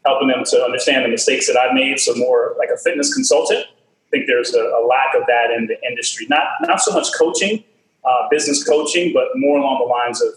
helping 0.04 0.28
them 0.28 0.44
to 0.44 0.62
understand 0.62 1.04
the 1.04 1.08
mistakes 1.08 1.46
that 1.46 1.56
I've 1.56 1.74
made. 1.74 1.98
So 1.98 2.14
more 2.14 2.54
like 2.58 2.68
a 2.68 2.76
fitness 2.76 3.14
consultant. 3.14 3.64
I 3.64 4.10
think 4.10 4.26
there's 4.26 4.54
a, 4.54 4.60
a 4.60 4.84
lack 4.86 5.14
of 5.14 5.22
that 5.26 5.50
in 5.56 5.66
the 5.66 5.76
industry. 5.88 6.26
Not 6.28 6.44
not 6.60 6.80
so 6.80 6.92
much 6.92 7.08
coaching, 7.18 7.64
uh, 8.04 8.28
business 8.30 8.62
coaching, 8.64 9.12
but 9.12 9.28
more 9.36 9.58
along 9.58 9.78
the 9.78 9.90
lines 9.90 10.20
of 10.22 10.32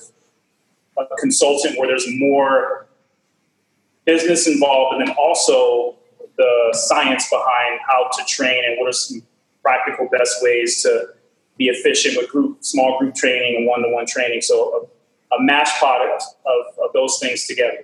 a 0.97 1.15
consultant 1.17 1.77
where 1.77 1.88
there's 1.88 2.07
more 2.15 2.88
business 4.05 4.47
involved, 4.47 4.95
and 4.95 5.07
then 5.07 5.15
also 5.17 5.95
the 6.38 6.69
science 6.73 7.29
behind 7.29 7.79
how 7.88 8.09
to 8.17 8.23
train 8.25 8.63
and 8.65 8.77
what 8.79 8.88
are 8.88 8.93
some 8.93 9.21
practical 9.65 10.08
best 10.17 10.36
ways 10.43 10.84
to 10.84 11.08
be 11.58 11.65
efficient 11.75 12.15
with 12.17 12.30
group, 12.30 12.63
small 12.63 12.99
group 12.99 13.15
training 13.15 13.56
and 13.58 13.65
one-to-one 13.65 14.06
training. 14.06 14.41
So 14.41 14.56
a, 15.32 15.36
a 15.36 15.41
match 15.41 15.69
product 15.80 16.23
of, 16.45 16.62
of 16.84 16.89
those 16.93 17.17
things 17.19 17.47
together. 17.47 17.84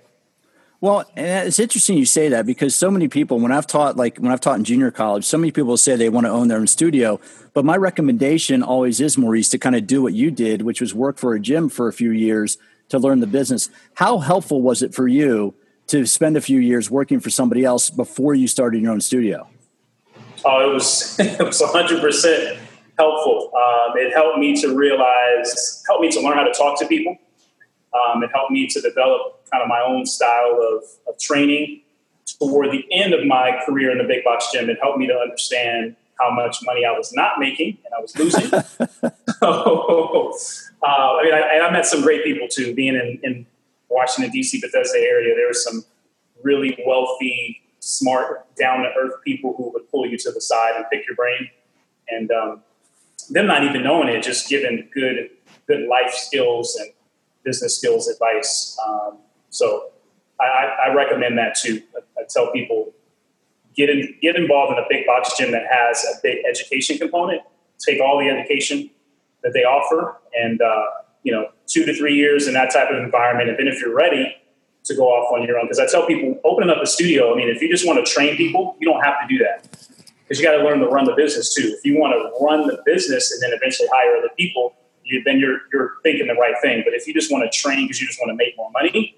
Well, 0.80 1.06
and 1.16 1.48
it's 1.48 1.60
interesting 1.60 1.98
you 1.98 2.06
say 2.06 2.30
that 2.30 2.46
because 2.46 2.74
so 2.76 2.90
many 2.90 3.08
people, 3.08 3.40
when 3.40 3.52
I've 3.52 3.68
taught, 3.68 3.98
like 3.98 4.18
when 4.18 4.32
I've 4.32 4.42
taught 4.42 4.58
in 4.58 4.64
junior 4.64 4.92
college, 4.92 5.26
so 5.26 5.38
many 5.38 5.52
people 5.52 5.78
say 5.78 5.96
they 5.96 6.10
want 6.10 6.26
to 6.26 6.32
own 6.32 6.48
their 6.48 6.58
own 6.58 6.68
studio. 6.68 7.20
But 7.54 7.66
my 7.66 7.78
recommendation 7.78 8.64
always 8.64 9.00
is, 9.00 9.18
Maurice, 9.18 9.50
to 9.50 9.60
kind 9.60 9.76
of 9.76 9.86
do 9.86 10.02
what 10.02 10.14
you 10.14 10.32
did, 10.32 10.64
which 10.64 10.82
was 10.82 10.94
work 10.94 11.18
for 11.18 11.34
a 11.34 11.40
gym 11.40 11.70
for 11.70 11.88
a 11.88 11.94
few 11.94 12.12
years 12.12 12.58
to 12.90 12.98
learn 12.98 13.20
the 13.20 13.28
business. 13.28 13.70
How 13.94 14.20
helpful 14.20 14.62
was 14.62 14.82
it 14.82 14.94
for 14.94 15.08
you 15.08 15.54
to 15.88 16.06
spend 16.06 16.36
a 16.36 16.42
few 16.42 16.60
years 16.60 16.90
working 16.90 17.20
for 17.20 17.30
somebody 17.30 17.64
else 17.64 17.90
before 17.90 18.34
you 18.34 18.48
started 18.48 18.82
your 18.82 18.92
own 18.92 19.02
studio? 19.02 19.48
Oh, 20.44 20.70
it 20.70 20.74
was 20.74 21.16
it 21.20 21.40
was 21.40 21.62
100 21.62 22.02
percent 22.02 22.60
helpful. 23.02 23.52
Um, 23.56 23.98
it 23.98 24.14
helped 24.14 24.38
me 24.38 24.60
to 24.62 24.76
realize, 24.76 25.84
helped 25.88 26.02
me 26.02 26.12
to 26.12 26.22
learn 26.22 26.38
how 26.38 26.44
to 26.44 26.54
talk 26.54 26.80
to 26.80 26.88
people. 26.88 27.18
Um, 27.94 28.24
it 28.24 28.30
helped 28.34 28.52
me 28.52 28.68
to 28.68 28.82
develop 28.82 29.46
kind 29.52 29.64
of 29.64 29.68
my 29.68 29.82
own 29.82 30.06
style 30.06 30.60
of, 30.62 30.84
of 31.08 31.20
training. 31.20 31.82
Toward 32.40 32.72
the 32.72 32.86
end 32.92 33.14
of 33.14 33.26
my 33.26 33.62
career 33.66 33.92
in 33.92 33.98
the 33.98 34.04
big 34.04 34.24
box 34.24 34.52
gym, 34.52 34.70
it 34.70 34.78
helped 34.82 34.98
me 34.98 35.08
to 35.08 35.14
understand 35.14 35.96
how 36.20 36.32
much 36.32 36.58
money 36.64 36.86
I 36.86 36.92
was 36.92 37.12
not 37.14 37.40
making 37.40 37.78
and 37.84 37.94
I 37.98 38.00
was 38.00 38.16
losing. 38.18 38.48
so, 38.50 38.60
uh, 40.84 40.86
I 40.86 41.24
mean, 41.24 41.34
I, 41.34 41.60
I, 41.60 41.72
met 41.72 41.86
some 41.86 42.02
great 42.02 42.24
people 42.24 42.48
too. 42.48 42.74
Being 42.74 42.96
in, 42.96 43.20
in 43.24 43.46
Washington 43.90 44.32
D.C. 44.32 44.62
Bethesda 44.62 45.00
area, 45.00 45.36
there 45.36 45.48
were 45.48 45.54
some 45.54 45.84
really 46.44 46.78
wealthy 46.86 47.61
smart, 47.82 48.56
down 48.56 48.84
to 48.84 48.90
earth 48.98 49.16
people 49.26 49.54
who 49.58 49.72
would 49.74 49.90
pull 49.92 50.08
you 50.08 50.18
to 50.18 50.32
the 50.32 50.40
side 50.40 50.76
and 50.76 50.86
pick 50.92 51.06
your 51.06 51.16
brain. 51.16 51.50
And 52.08 52.32
um, 52.32 52.62
them 53.30 53.48
not 53.48 53.64
even 53.64 53.84
knowing 53.84 54.08
it, 54.08 54.24
just 54.24 54.48
giving 54.48 54.88
good, 54.94 55.30
good 55.68 55.88
life 55.88 56.14
skills 56.14 56.78
and 56.80 56.92
business 57.44 57.78
skills 57.78 58.08
advice. 58.08 58.78
Um, 58.88 59.18
so 59.50 59.92
I, 60.40 60.88
I, 60.88 60.94
recommend 60.94 61.38
that 61.38 61.56
too. 61.56 61.82
I, 61.96 62.22
I, 62.22 62.24
tell 62.30 62.52
people 62.52 62.94
get 63.76 63.90
in, 63.90 64.16
get 64.22 64.36
involved 64.36 64.74
in 64.74 64.78
a 64.78 64.86
big 64.90 65.06
box 65.06 65.36
gym 65.38 65.52
that 65.52 65.64
has 65.70 66.04
a 66.06 66.22
big 66.22 66.40
education 66.48 66.98
component. 66.98 67.42
Take 67.80 68.00
all 68.00 68.20
the 68.20 68.30
education 68.30 68.92
that 69.44 69.54
they 69.54 69.62
offer, 69.62 70.18
and 70.40 70.62
uh, 70.62 70.86
you 71.24 71.32
know, 71.32 71.48
two 71.66 71.84
to 71.86 71.96
three 71.96 72.16
years 72.16 72.48
in 72.48 72.54
that 72.54 72.72
type 72.72 72.90
of 72.92 72.98
environment. 73.04 73.50
And 73.50 73.58
then 73.58 73.68
if 73.68 73.82
you're 73.82 73.96
ready, 73.96 74.36
to 74.92 74.98
go 74.98 75.08
off 75.08 75.32
on 75.32 75.46
your 75.48 75.58
own. 75.58 75.66
Because 75.66 75.80
I 75.80 75.88
tell 75.88 76.06
people, 76.06 76.40
opening 76.44 76.70
up 76.70 76.78
a 76.82 76.86
studio, 76.86 77.34
I 77.34 77.38
mean, 77.38 77.50
if 77.50 77.62
you 77.62 77.70
just 77.70 77.86
want 77.86 78.06
to 78.06 78.12
train 78.12 78.36
people, 78.36 78.76
you 78.80 78.88
don't 78.88 79.04
have 79.04 79.16
to 79.22 79.28
do 79.28 79.44
that. 79.44 79.64
Because 80.24 80.40
you 80.40 80.46
got 80.46 80.58
to 80.58 80.64
learn 80.64 80.80
to 80.80 80.88
run 80.88 81.06
the 81.06 81.16
business 81.16 81.54
too. 81.54 81.74
If 81.78 81.86
you 81.86 81.98
want 82.00 82.14
to 82.14 82.46
run 82.46 82.68
the 82.68 82.82
business 82.86 83.32
and 83.32 83.42
then 83.42 83.52
eventually 83.58 83.90
hire 83.92 84.18
other 84.18 84.30
people, 84.38 84.76
you, 85.04 85.22
then 85.26 85.40
you're, 85.40 85.60
you're 85.74 85.96
thinking 86.04 86.28
the 86.28 86.36
right 86.36 86.56
thing. 86.62 86.84
But 86.86 86.94
if 86.94 87.08
you 87.08 87.14
just 87.14 87.32
want 87.32 87.52
to 87.52 87.58
train 87.58 87.86
because 87.86 88.00
you 88.00 88.08
just 88.08 88.20
want 88.20 88.30
to 88.30 88.36
make 88.36 88.56
more 88.58 88.72
money, 88.72 89.18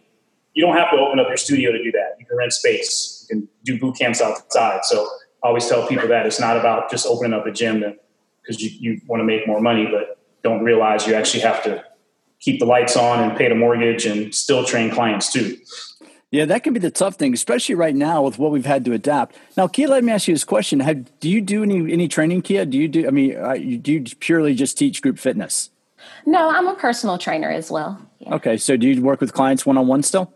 you 0.53 0.63
don't 0.65 0.75
have 0.75 0.91
to 0.91 0.97
open 0.97 1.19
up 1.19 1.27
your 1.27 1.37
studio 1.37 1.71
to 1.71 1.83
do 1.83 1.91
that. 1.91 2.15
You 2.19 2.25
can 2.25 2.37
rent 2.37 2.53
space, 2.53 3.25
you 3.29 3.35
can 3.35 3.49
do 3.63 3.79
boot 3.79 3.97
camps 3.97 4.21
outside. 4.21 4.85
So 4.85 5.07
I 5.43 5.47
always 5.47 5.67
tell 5.67 5.87
people 5.87 6.07
that 6.07 6.25
it's 6.25 6.39
not 6.39 6.57
about 6.57 6.89
just 6.89 7.05
opening 7.05 7.33
up 7.33 7.45
a 7.45 7.51
gym 7.51 7.83
because 8.41 8.61
you, 8.61 8.69
you 8.79 9.01
want 9.07 9.19
to 9.19 9.25
make 9.25 9.47
more 9.47 9.61
money, 9.61 9.87
but 9.91 10.19
don't 10.43 10.63
realize 10.63 11.07
you 11.07 11.15
actually 11.15 11.41
have 11.41 11.63
to 11.63 11.83
keep 12.43 12.59
the 12.59 12.65
lights 12.65 12.97
on 12.97 13.23
and 13.23 13.37
pay 13.37 13.47
the 13.47 13.55
mortgage 13.55 14.05
and 14.05 14.35
still 14.35 14.65
train 14.65 14.91
clients 14.91 15.31
too. 15.31 15.57
Yeah, 16.29 16.45
that 16.45 16.63
can 16.63 16.73
be 16.73 16.79
the 16.79 16.89
tough 16.89 17.15
thing, 17.15 17.33
especially 17.33 17.75
right 17.75 17.95
now 17.95 18.23
with 18.23 18.39
what 18.39 18.51
we've 18.51 18.65
had 18.65 18.83
to 18.85 18.93
adapt. 18.93 19.35
Now, 19.55 19.67
Kia, 19.67 19.87
let 19.87 20.03
me 20.03 20.11
ask 20.11 20.27
you 20.27 20.33
this 20.33 20.43
question: 20.43 20.79
Have, 20.79 21.19
Do 21.19 21.29
you 21.29 21.41
do 21.41 21.61
any 21.63 21.93
any 21.93 22.07
training, 22.07 22.41
Kia? 22.41 22.65
Do 22.65 22.77
you 22.77 22.87
do? 22.87 23.07
I 23.07 23.11
mean, 23.11 23.37
uh, 23.37 23.53
do 23.53 23.93
you 23.93 24.03
purely 24.19 24.55
just 24.55 24.77
teach 24.77 25.01
group 25.01 25.19
fitness? 25.19 25.69
No, 26.25 26.49
I'm 26.49 26.67
a 26.67 26.75
personal 26.75 27.17
trainer 27.17 27.51
as 27.51 27.69
well. 27.69 28.01
Yeah. 28.19 28.35
Okay, 28.35 28.57
so 28.57 28.75
do 28.75 28.87
you 28.87 29.01
work 29.01 29.21
with 29.21 29.31
clients 29.33 29.65
one 29.65 29.77
on 29.77 29.87
one 29.87 30.01
still? 30.01 30.33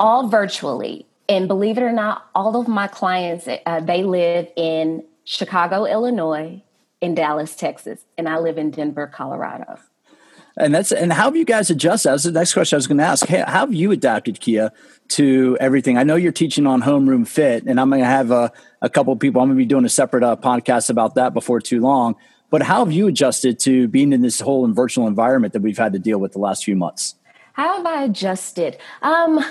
All 0.00 0.26
virtually, 0.28 1.06
and 1.28 1.48
believe 1.48 1.76
it 1.76 1.82
or 1.82 1.92
not, 1.92 2.30
all 2.34 2.58
of 2.58 2.66
my 2.66 2.88
clients 2.88 3.46
uh, 3.46 3.80
they 3.80 4.04
live 4.04 4.48
in 4.56 5.04
Chicago, 5.24 5.84
Illinois, 5.84 6.62
in 7.02 7.14
Dallas, 7.14 7.54
Texas, 7.54 8.00
and 8.16 8.26
I 8.26 8.38
live 8.38 8.56
in 8.56 8.70
Denver, 8.70 9.06
Colorado. 9.06 9.78
And 10.56 10.74
that's 10.74 10.92
and 10.92 11.12
how 11.12 11.24
have 11.24 11.36
you 11.36 11.44
guys 11.44 11.68
adjusted? 11.70 12.10
That's 12.10 12.22
the 12.22 12.32
next 12.32 12.52
question 12.52 12.76
I 12.76 12.78
was 12.78 12.86
going 12.86 12.98
to 12.98 13.04
ask. 13.04 13.26
How 13.26 13.44
have 13.44 13.74
you 13.74 13.90
adapted, 13.90 14.38
Kia, 14.38 14.72
to 15.08 15.56
everything? 15.60 15.98
I 15.98 16.04
know 16.04 16.14
you're 16.14 16.32
teaching 16.32 16.66
on 16.66 16.82
homeroom 16.82 17.26
fit, 17.26 17.64
and 17.64 17.80
I'm 17.80 17.90
going 17.90 18.02
to 18.02 18.06
have 18.06 18.30
a, 18.30 18.52
a 18.80 18.88
couple 18.88 19.12
of 19.12 19.18
people. 19.18 19.42
I'm 19.42 19.48
going 19.48 19.58
to 19.58 19.62
be 19.62 19.66
doing 19.66 19.84
a 19.84 19.88
separate 19.88 20.22
uh, 20.22 20.36
podcast 20.36 20.90
about 20.90 21.16
that 21.16 21.34
before 21.34 21.60
too 21.60 21.80
long. 21.80 22.14
But 22.50 22.62
how 22.62 22.84
have 22.84 22.92
you 22.92 23.08
adjusted 23.08 23.58
to 23.60 23.88
being 23.88 24.12
in 24.12 24.20
this 24.20 24.38
whole 24.38 24.64
virtual 24.68 25.08
environment 25.08 25.54
that 25.54 25.62
we've 25.62 25.78
had 25.78 25.92
to 25.94 25.98
deal 25.98 26.18
with 26.18 26.32
the 26.32 26.38
last 26.38 26.64
few 26.64 26.76
months? 26.76 27.16
How 27.54 27.76
have 27.76 27.86
I 27.86 28.04
adjusted? 28.04 28.78
Um, 29.02 29.44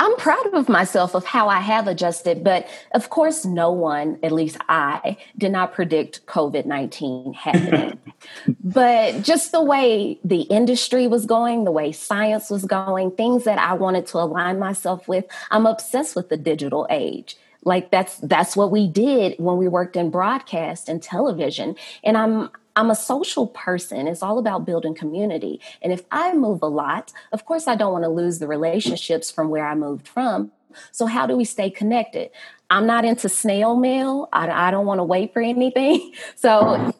I'm 0.00 0.16
proud 0.16 0.54
of 0.54 0.68
myself 0.68 1.14
of 1.14 1.24
how 1.24 1.48
I 1.48 1.58
have 1.58 1.88
adjusted, 1.88 2.44
but 2.44 2.68
of 2.92 3.10
course, 3.10 3.44
no 3.44 3.72
one, 3.72 4.18
at 4.22 4.30
least 4.30 4.56
I, 4.68 5.16
did 5.36 5.50
not 5.50 5.72
predict 5.72 6.24
COVID 6.26 6.66
19 6.66 7.32
happening. 7.32 7.98
but 8.62 9.22
just 9.22 9.50
the 9.50 9.62
way 9.62 10.20
the 10.22 10.42
industry 10.42 11.08
was 11.08 11.26
going, 11.26 11.64
the 11.64 11.72
way 11.72 11.90
science 11.90 12.48
was 12.48 12.64
going, 12.64 13.10
things 13.10 13.44
that 13.44 13.58
I 13.58 13.74
wanted 13.74 14.06
to 14.08 14.18
align 14.18 14.60
myself 14.60 15.08
with, 15.08 15.24
I'm 15.50 15.66
obsessed 15.66 16.14
with 16.14 16.28
the 16.28 16.36
digital 16.36 16.86
age 16.90 17.36
like 17.64 17.90
that's 17.90 18.18
that's 18.18 18.56
what 18.56 18.70
we 18.70 18.86
did 18.86 19.34
when 19.38 19.56
we 19.56 19.66
worked 19.66 19.96
in 19.96 20.10
broadcast 20.10 20.88
and 20.88 21.02
television 21.02 21.74
and 22.04 22.16
i'm 22.16 22.48
I'm 22.78 22.90
a 22.90 22.94
social 22.94 23.48
person. 23.48 24.06
It's 24.06 24.22
all 24.22 24.38
about 24.38 24.64
building 24.64 24.94
community. 24.94 25.60
And 25.82 25.92
if 25.92 26.04
I 26.12 26.32
move 26.32 26.62
a 26.62 26.66
lot, 26.66 27.12
of 27.32 27.44
course, 27.44 27.66
I 27.66 27.74
don't 27.74 27.92
want 27.92 28.04
to 28.04 28.08
lose 28.08 28.38
the 28.38 28.46
relationships 28.46 29.32
from 29.32 29.48
where 29.48 29.66
I 29.66 29.74
moved 29.74 30.06
from. 30.06 30.52
So, 30.92 31.06
how 31.06 31.26
do 31.26 31.36
we 31.36 31.44
stay 31.44 31.70
connected? 31.70 32.30
I'm 32.70 32.86
not 32.86 33.04
into 33.04 33.28
snail 33.28 33.74
mail. 33.74 34.28
I, 34.32 34.68
I 34.68 34.70
don't 34.70 34.86
want 34.86 35.00
to 35.00 35.04
wait 35.04 35.32
for 35.32 35.42
anything. 35.42 36.12
So, 36.36 36.94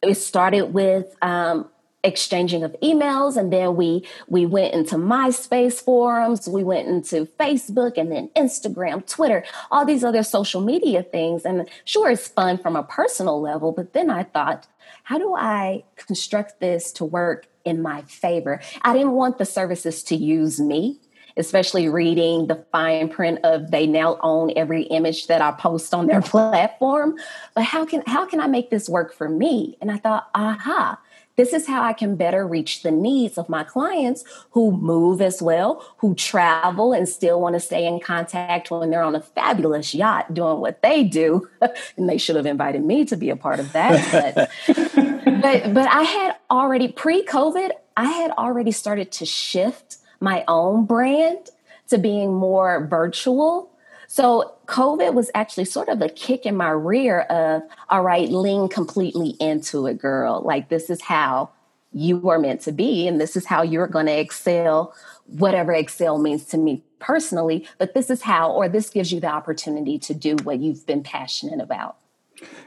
it 0.00 0.14
started 0.14 0.72
with 0.72 1.14
um, 1.20 1.68
exchanging 2.02 2.62
of 2.64 2.74
emails 2.82 3.36
and 3.36 3.52
then 3.52 3.76
we 3.76 4.06
we 4.26 4.46
went 4.46 4.72
into 4.72 4.94
myspace 4.96 5.82
forums 5.82 6.48
we 6.48 6.64
went 6.64 6.88
into 6.88 7.26
facebook 7.38 7.98
and 7.98 8.10
then 8.10 8.30
instagram 8.34 9.06
twitter 9.06 9.44
all 9.70 9.84
these 9.84 10.02
other 10.02 10.22
social 10.22 10.62
media 10.62 11.02
things 11.02 11.44
and 11.44 11.68
sure 11.84 12.10
it's 12.10 12.26
fun 12.26 12.56
from 12.56 12.74
a 12.74 12.82
personal 12.82 13.38
level 13.38 13.70
but 13.70 13.92
then 13.92 14.08
i 14.08 14.22
thought 14.22 14.66
how 15.10 15.18
do 15.18 15.34
I 15.34 15.82
construct 15.96 16.60
this 16.60 16.92
to 16.92 17.04
work 17.04 17.48
in 17.64 17.82
my 17.82 18.02
favor. 18.02 18.60
I 18.82 18.92
didn't 18.92 19.10
want 19.10 19.38
the 19.38 19.44
services 19.44 20.04
to 20.04 20.14
use 20.14 20.60
me 20.60 21.00
especially 21.36 21.88
reading 21.88 22.48
the 22.48 22.64
fine 22.72 23.08
print 23.08 23.38
of 23.44 23.70
they 23.70 23.86
now 23.86 24.18
own 24.20 24.52
every 24.56 24.82
image 24.82 25.28
that 25.28 25.40
I 25.40 25.52
post 25.52 25.94
on 25.94 26.06
their 26.06 26.20
platform. 26.34 27.16
But 27.54 27.64
how 27.64 27.86
can 27.86 28.02
how 28.06 28.26
can 28.26 28.40
I 28.40 28.46
make 28.48 28.68
this 28.68 28.88
work 28.88 29.14
for 29.14 29.28
me? 29.28 29.78
And 29.80 29.90
I 29.90 29.96
thought, 29.96 30.28
aha, 30.34 30.98
this 31.40 31.54
is 31.54 31.66
how 31.66 31.82
I 31.82 31.94
can 31.94 32.16
better 32.16 32.46
reach 32.46 32.82
the 32.82 32.90
needs 32.90 33.38
of 33.38 33.48
my 33.48 33.64
clients 33.64 34.24
who 34.50 34.72
move 34.72 35.22
as 35.22 35.40
well, 35.40 35.82
who 35.96 36.14
travel 36.14 36.92
and 36.92 37.08
still 37.08 37.40
want 37.40 37.54
to 37.54 37.60
stay 37.60 37.86
in 37.86 37.98
contact 37.98 38.70
when 38.70 38.90
they're 38.90 39.02
on 39.02 39.14
a 39.14 39.22
fabulous 39.22 39.94
yacht 39.94 40.34
doing 40.34 40.60
what 40.60 40.82
they 40.82 41.02
do. 41.02 41.48
and 41.96 42.10
they 42.10 42.18
should 42.18 42.36
have 42.36 42.44
invited 42.44 42.84
me 42.84 43.06
to 43.06 43.16
be 43.16 43.30
a 43.30 43.36
part 43.36 43.58
of 43.58 43.72
that. 43.72 44.50
But, 44.66 44.74
but, 45.40 45.72
but 45.72 45.88
I 45.88 46.02
had 46.02 46.36
already 46.50 46.88
pre 46.88 47.24
COVID, 47.24 47.70
I 47.96 48.10
had 48.10 48.32
already 48.32 48.72
started 48.72 49.10
to 49.12 49.24
shift 49.24 49.96
my 50.20 50.44
own 50.46 50.84
brand 50.84 51.48
to 51.88 51.96
being 51.96 52.34
more 52.34 52.86
virtual. 52.86 53.70
So 54.12 54.56
COVID 54.66 55.14
was 55.14 55.30
actually 55.36 55.66
sort 55.66 55.88
of 55.88 56.02
a 56.02 56.08
kick 56.08 56.44
in 56.44 56.56
my 56.56 56.70
rear 56.70 57.20
of, 57.20 57.62
all 57.90 58.02
right, 58.02 58.28
lean 58.28 58.68
completely 58.68 59.36
into 59.38 59.86
it, 59.86 59.98
girl. 59.98 60.42
Like 60.44 60.68
this 60.68 60.90
is 60.90 61.00
how 61.00 61.50
you 61.92 62.28
are 62.28 62.40
meant 62.40 62.60
to 62.62 62.72
be, 62.72 63.06
and 63.06 63.20
this 63.20 63.36
is 63.36 63.46
how 63.46 63.62
you're 63.62 63.86
going 63.86 64.06
to 64.06 64.18
excel, 64.18 64.92
whatever 65.26 65.72
excel 65.72 66.18
means 66.18 66.44
to 66.46 66.58
me 66.58 66.82
personally. 66.98 67.68
But 67.78 67.94
this 67.94 68.10
is 68.10 68.22
how, 68.22 68.50
or 68.50 68.68
this 68.68 68.90
gives 68.90 69.12
you 69.12 69.20
the 69.20 69.28
opportunity 69.28 69.96
to 70.00 70.12
do 70.12 70.34
what 70.42 70.58
you've 70.58 70.84
been 70.86 71.04
passionate 71.04 71.60
about 71.60 71.96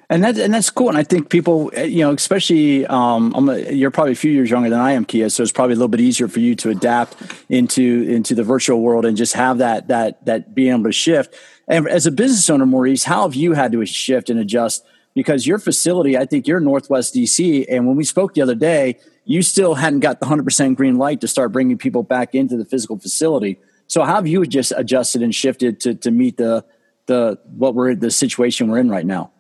and 0.10 0.24
that's 0.24 0.38
and 0.38 0.54
that's 0.54 0.70
cool. 0.70 0.90
And 0.90 0.98
I 0.98 1.04
think 1.04 1.30
people, 1.30 1.72
eh, 1.74 1.86
you 1.86 2.04
know, 2.04 2.12
especially 2.12 2.86
um, 2.86 3.34
a, 3.50 3.72
you're 3.72 3.92
probably 3.92 4.12
a 4.12 4.16
few 4.16 4.32
years 4.32 4.50
younger 4.50 4.70
than 4.70 4.80
I 4.80 4.92
am, 4.92 5.06
Kia. 5.06 5.30
So 5.30 5.44
it's 5.44 5.52
probably 5.52 5.74
a 5.74 5.78
little 5.78 5.88
bit 5.88 6.02
easier 6.02 6.28
for 6.28 6.40
you 6.40 6.56
to 6.56 6.70
adapt 6.70 7.16
into 7.50 8.04
into 8.08 8.36
the 8.36 8.44
virtual 8.44 8.82
world 8.82 9.06
and 9.06 9.18
just 9.18 9.34
have 9.34 9.58
that 9.58 9.88
that 9.88 10.24
that 10.26 10.54
being 10.54 10.72
able 10.72 10.84
to 10.84 10.92
shift. 10.92 11.36
And 11.68 11.88
as 11.88 12.06
a 12.06 12.12
business 12.12 12.50
owner, 12.50 12.66
Maurice, 12.66 13.06
how 13.06 13.24
have 13.24 13.36
you 13.36 13.54
had 13.54 13.72
to 13.72 13.86
shift 13.86 14.30
and 14.30 14.40
adjust? 14.40 14.86
Because 15.16 15.48
your 15.48 15.60
facility, 15.60 16.18
I 16.18 16.26
think 16.26 16.48
you're 16.48 16.60
Northwest 16.60 17.14
DC, 17.14 17.66
and 17.70 17.88
when 17.88 17.96
we 17.96 18.04
spoke 18.04 18.34
the 18.34 18.42
other 18.42 18.56
day, 18.56 19.00
you 19.26 19.42
still 19.42 19.76
hadn't 19.76 20.00
got 20.02 20.20
the 20.20 20.26
100% 20.26 20.76
green 20.76 20.98
light 20.98 21.22
to 21.22 21.28
start 21.28 21.52
bringing 21.52 21.78
people 21.78 22.04
back 22.04 22.36
into 22.36 22.58
the 22.58 22.66
physical 22.66 22.98
facility. 22.98 23.60
So 23.88 24.04
how 24.04 24.16
have 24.16 24.28
you 24.28 24.46
just 24.46 24.74
adjusted 24.76 25.22
and 25.22 25.34
shifted 25.34 25.80
to 25.82 25.96
to 25.96 26.12
meet 26.12 26.38
the 26.38 26.66
the 27.06 27.40
what 27.56 27.76
we're 27.76 27.96
the 27.96 28.12
situation 28.12 28.70
we're 28.70 28.80
in 28.80 28.90
right 28.90 29.06
now? 29.06 29.33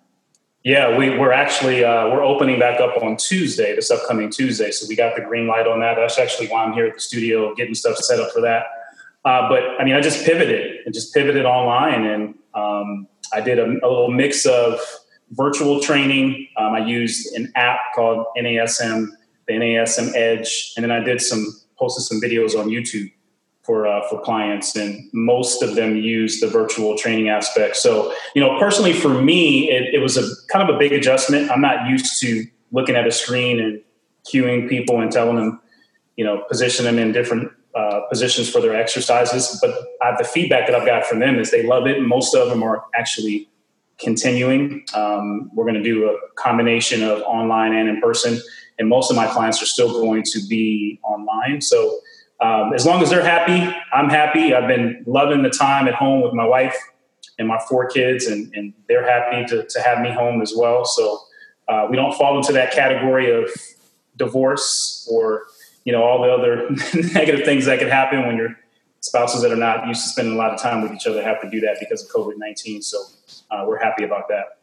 Yeah, 0.64 0.98
we, 0.98 1.10
we're 1.18 1.34
actually 1.34 1.84
uh, 1.84 2.08
we're 2.08 2.24
opening 2.24 2.58
back 2.58 2.80
up 2.80 3.04
on 3.04 3.18
Tuesday, 3.18 3.76
this 3.76 3.92
upcoming 3.92 4.30
Tuesday. 4.30 4.72
So 4.72 4.86
we 4.88 4.96
got 4.96 5.14
the 5.14 5.22
green 5.22 5.46
light 5.46 5.68
on 5.68 5.82
that. 5.82 5.96
That's 5.96 6.18
actually 6.18 6.48
why 6.48 6.64
I'm 6.64 6.72
here 6.72 6.88
at 6.88 6.94
the 6.94 7.02
studio 7.02 7.54
getting 7.54 7.74
stuff 7.74 7.98
set 7.98 8.22
up 8.22 8.32
for 8.32 8.40
that. 8.42 8.64
Uh, 9.26 9.50
but 9.50 9.62
I 9.80 9.84
mean, 9.84 9.94
I 9.94 10.00
just 10.00 10.26
pivoted 10.26 10.86
and 10.86 10.94
just 10.94 11.14
pivoted 11.14 11.46
online, 11.46 12.06
and 12.06 12.36
um, 12.54 13.08
I 13.34 13.42
did 13.42 13.60
a, 13.60 13.66
a, 13.66 13.88
little 13.88 14.12
mix 14.12 14.46
of 14.46 14.80
virtual 15.32 15.82
training. 15.82 16.48
Um, 16.58 16.74
I 16.74 16.86
used 16.86 17.34
an 17.36 17.52
app 17.56 17.80
called 17.94 18.26
NASM, 18.38 19.08
the 19.48 19.54
NASM 19.54 20.16
Edge, 20.16 20.74
and 20.78 20.84
then 20.84 20.92
I 20.92 21.02
did 21.02 21.22
some 21.22 21.46
posted 21.78 22.06
some 22.06 22.22
videos 22.22 22.58
on 22.58 22.68
YouTube 22.68 23.12
for 23.64 23.88
uh, 23.88 24.08
for 24.10 24.22
clients, 24.22 24.76
and 24.76 25.10
most 25.14 25.64
of 25.64 25.76
them 25.76 25.96
use 25.96 26.40
the 26.40 26.48
virtual 26.48 26.98
training 26.98 27.30
aspect. 27.30 27.78
So, 27.78 28.14
you 28.36 28.42
know, 28.42 28.60
personally 28.60 28.94
for 28.94 29.22
me, 29.22 29.72
it, 29.72 29.96
it, 29.96 30.00
was 30.00 30.18
a 30.18 30.24
kind 30.52 30.68
of 30.68 30.76
a 30.76 30.78
big 30.78 30.92
adjustment. 30.92 31.50
I'm 31.50 31.62
not 31.62 31.88
used 31.90 32.22
to 32.22 32.46
looking 32.72 32.96
at 32.96 33.08
a 33.08 33.12
screen 33.12 33.60
and 33.60 33.82
cueing 34.26 34.68
people 34.68 35.00
and 35.00 35.12
telling 35.12 35.38
them, 35.38 35.62
you 36.18 36.26
know, 36.26 36.44
position 36.50 36.84
them 36.86 37.00
in 37.00 37.14
different 37.14 37.52
uh, 37.76 38.02
positions 38.10 38.50
for 38.50 38.60
their 38.60 38.76
exercises. 38.76 39.58
But 39.62 39.72
uh, 40.02 40.18
the 40.18 40.26
feedback 40.26 40.68
that 40.68 40.76
I've 40.76 40.86
got 40.86 41.06
from 41.06 41.20
them 41.20 41.40
is 41.40 41.52
they 41.52 41.64
love 41.64 41.88
it. 41.88 42.02
Most 42.02 42.36
of 42.36 42.50
them 42.50 42.64
are 42.64 42.84
actually 42.96 43.50
continuing. 43.98 44.84
Um, 44.94 45.50
we're 45.54 45.66
going 45.66 45.82
to 45.82 45.84
do 45.84 46.10
a 46.10 46.18
combination 46.36 47.02
of 47.02 47.22
online 47.22 47.74
and 47.74 47.88
in 47.88 48.02
person, 48.02 48.40
and 48.78 48.90
most 48.90 49.10
of 49.10 49.16
my 49.16 49.28
clients 49.28 49.62
are 49.62 49.68
still 49.68 49.92
going 49.92 50.24
to 50.24 50.40
be 50.50 51.00
online. 51.04 51.62
So 51.62 52.00
um, 52.44 52.74
as 52.74 52.86
long 52.86 53.02
as 53.02 53.10
they're 53.10 53.24
happy, 53.24 53.74
I'm 53.94 54.10
happy. 54.10 54.54
I've 54.54 54.68
been 54.68 55.04
loving 55.08 55.44
the 55.44 55.50
time 55.50 55.88
at 55.88 55.94
home 55.94 56.22
with 56.22 56.34
my 56.34 56.46
wife 56.46 56.76
and 57.40 57.48
my 57.48 57.58
four 57.70 57.88
kids, 57.88 58.26
and, 58.26 58.54
and 58.54 58.74
they're 58.90 59.10
happy 59.10 59.46
to, 59.48 59.66
to 59.66 59.82
have 59.82 60.02
me 60.02 60.12
home 60.12 60.42
as 60.42 60.54
well. 60.56 60.84
So 60.84 61.20
uh, 61.70 61.88
we 61.90 61.96
don't 61.96 62.14
fall 62.16 62.36
into 62.38 62.52
that 62.52 62.74
category 62.74 63.32
of 63.32 63.50
divorce 64.18 65.08
or 65.10 65.44
you 65.86 65.92
know 65.92 66.04
all 66.04 66.22
the 66.22 66.30
other 66.30 66.70
negative 67.14 67.46
things 67.46 67.66
that 67.66 67.80
could 67.80 67.88
happen 67.88 68.28
when 68.28 68.36
your 68.38 68.60
spouses 69.00 69.42
that 69.42 69.52
are 69.52 69.56
not 69.56 69.88
used 69.88 70.04
to 70.04 70.10
spending 70.10 70.36
a 70.36 70.38
lot 70.38 70.54
of 70.54 70.62
time 70.62 70.82
with 70.82 70.92
each 70.92 71.08
other 71.08 71.24
have 71.24 71.42
to 71.42 71.50
do 71.50 71.60
that 71.62 71.78
because 71.80 72.04
of 72.04 72.10
COVID 72.12 72.38
nineteen. 72.38 72.82
So 72.82 73.02
uh, 73.52 73.64
we're 73.66 73.82
happy 73.82 74.04
about 74.04 74.28
that. 74.28 74.60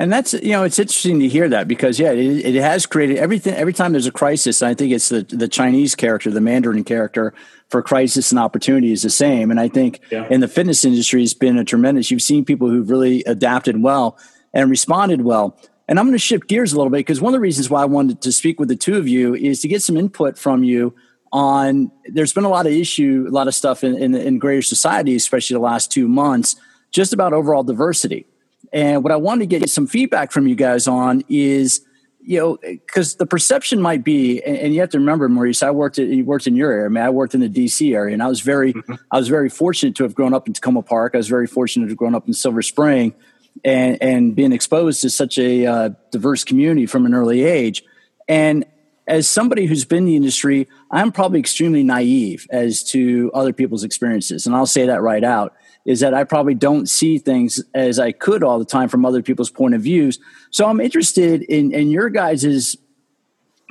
And 0.00 0.10
that's 0.10 0.32
you 0.32 0.52
know 0.52 0.64
it's 0.64 0.78
interesting 0.78 1.20
to 1.20 1.28
hear 1.28 1.46
that 1.50 1.68
because 1.68 2.00
yeah 2.00 2.10
it, 2.12 2.56
it 2.56 2.62
has 2.62 2.86
created 2.86 3.18
everything 3.18 3.52
every 3.54 3.74
time 3.74 3.92
there's 3.92 4.06
a 4.06 4.10
crisis 4.10 4.62
I 4.62 4.72
think 4.72 4.92
it's 4.92 5.10
the 5.10 5.24
the 5.28 5.46
Chinese 5.46 5.94
character 5.94 6.30
the 6.30 6.40
Mandarin 6.40 6.84
character 6.84 7.34
for 7.68 7.82
crisis 7.82 8.32
and 8.32 8.38
opportunity 8.38 8.92
is 8.92 9.02
the 9.02 9.10
same. 9.10 9.50
And 9.50 9.60
I 9.60 9.68
think 9.68 10.00
yeah. 10.10 10.26
in 10.30 10.40
the 10.40 10.48
fitness 10.48 10.86
industry 10.86 11.20
has 11.20 11.34
been 11.34 11.58
a 11.58 11.64
tremendous 11.64 12.10
you've 12.10 12.22
seen 12.22 12.46
people 12.46 12.70
who've 12.70 12.88
really 12.88 13.22
adapted 13.24 13.82
well 13.82 14.18
and 14.54 14.70
responded 14.70 15.20
well. 15.20 15.58
And 15.86 15.98
I'm 15.98 16.06
going 16.06 16.14
to 16.14 16.18
shift 16.18 16.48
gears 16.48 16.72
a 16.72 16.76
little 16.76 16.90
bit 16.90 17.00
because 17.00 17.20
one 17.20 17.34
of 17.34 17.36
the 17.36 17.42
reasons 17.42 17.68
why 17.68 17.82
I 17.82 17.84
wanted 17.84 18.22
to 18.22 18.32
speak 18.32 18.58
with 18.58 18.70
the 18.70 18.76
two 18.76 18.96
of 18.96 19.06
you 19.06 19.34
is 19.34 19.60
to 19.60 19.68
get 19.68 19.82
some 19.82 19.98
input 19.98 20.38
from 20.38 20.64
you 20.64 20.94
on 21.30 21.92
there's 22.06 22.32
been 22.32 22.44
a 22.44 22.48
lot 22.48 22.66
of 22.66 22.72
issue 22.72 23.26
a 23.28 23.30
lot 23.30 23.46
of 23.46 23.54
stuff 23.54 23.84
in, 23.84 23.96
in, 23.96 24.14
in 24.14 24.38
greater 24.38 24.62
society 24.62 25.14
especially 25.14 25.54
the 25.54 25.60
last 25.60 25.92
two 25.92 26.08
months 26.08 26.56
just 26.90 27.12
about 27.12 27.32
overall 27.32 27.62
diversity 27.62 28.26
and 28.72 29.02
what 29.02 29.12
I 29.12 29.16
wanted 29.16 29.50
to 29.50 29.58
get 29.58 29.68
some 29.70 29.86
feedback 29.86 30.32
from 30.32 30.46
you 30.46 30.54
guys 30.54 30.86
on 30.86 31.24
is, 31.28 31.84
you 32.20 32.38
know, 32.38 32.58
because 32.62 33.16
the 33.16 33.26
perception 33.26 33.80
might 33.80 34.04
be, 34.04 34.42
and, 34.42 34.56
and, 34.56 34.74
you 34.74 34.80
have 34.80 34.90
to 34.90 34.98
remember, 34.98 35.28
Maurice, 35.28 35.62
I 35.62 35.70
worked 35.70 35.98
at, 35.98 36.06
you 36.06 36.24
worked 36.24 36.46
in 36.46 36.54
your 36.54 36.70
area. 36.70 36.84
I 36.84 36.88
mean, 36.88 37.02
I 37.02 37.10
worked 37.10 37.34
in 37.34 37.40
the 37.40 37.48
DC 37.48 37.94
area, 37.94 38.12
and 38.12 38.22
I 38.22 38.28
was 38.28 38.40
very, 38.40 38.74
mm-hmm. 38.74 38.94
I 39.10 39.18
was 39.18 39.28
very 39.28 39.48
fortunate 39.48 39.96
to 39.96 40.02
have 40.04 40.14
grown 40.14 40.34
up 40.34 40.46
in 40.46 40.52
Takoma 40.52 40.84
Park. 40.84 41.12
I 41.14 41.18
was 41.18 41.28
very 41.28 41.46
fortunate 41.46 41.86
to 41.86 41.90
have 41.90 41.96
grown 41.96 42.14
up 42.14 42.28
in 42.28 42.34
Silver 42.34 42.62
Spring, 42.62 43.14
and 43.64 44.00
and 44.02 44.36
being 44.36 44.52
exposed 44.52 45.00
to 45.02 45.10
such 45.10 45.38
a 45.38 45.66
uh, 45.66 45.90
diverse 46.12 46.44
community 46.44 46.86
from 46.86 47.06
an 47.06 47.14
early 47.14 47.42
age. 47.42 47.82
And 48.28 48.64
as 49.08 49.26
somebody 49.26 49.66
who's 49.66 49.84
been 49.84 49.98
in 49.98 50.04
the 50.04 50.16
industry, 50.16 50.68
I'm 50.90 51.10
probably 51.10 51.40
extremely 51.40 51.82
naive 51.82 52.46
as 52.50 52.84
to 52.90 53.30
other 53.34 53.52
people's 53.52 53.82
experiences, 53.82 54.46
and 54.46 54.54
I'll 54.54 54.66
say 54.66 54.86
that 54.86 55.02
right 55.02 55.24
out 55.24 55.54
is 55.86 56.00
that 56.00 56.14
I 56.14 56.24
probably 56.24 56.54
don't 56.54 56.88
see 56.88 57.18
things 57.18 57.62
as 57.74 57.98
I 57.98 58.12
could 58.12 58.42
all 58.42 58.58
the 58.58 58.64
time 58.64 58.88
from 58.88 59.04
other 59.04 59.22
people's 59.22 59.50
point 59.50 59.74
of 59.74 59.82
views. 59.82 60.18
So 60.50 60.66
I'm 60.66 60.80
interested 60.80 61.42
in, 61.42 61.72
in 61.72 61.90
your 61.90 62.10
guys' 62.10 62.76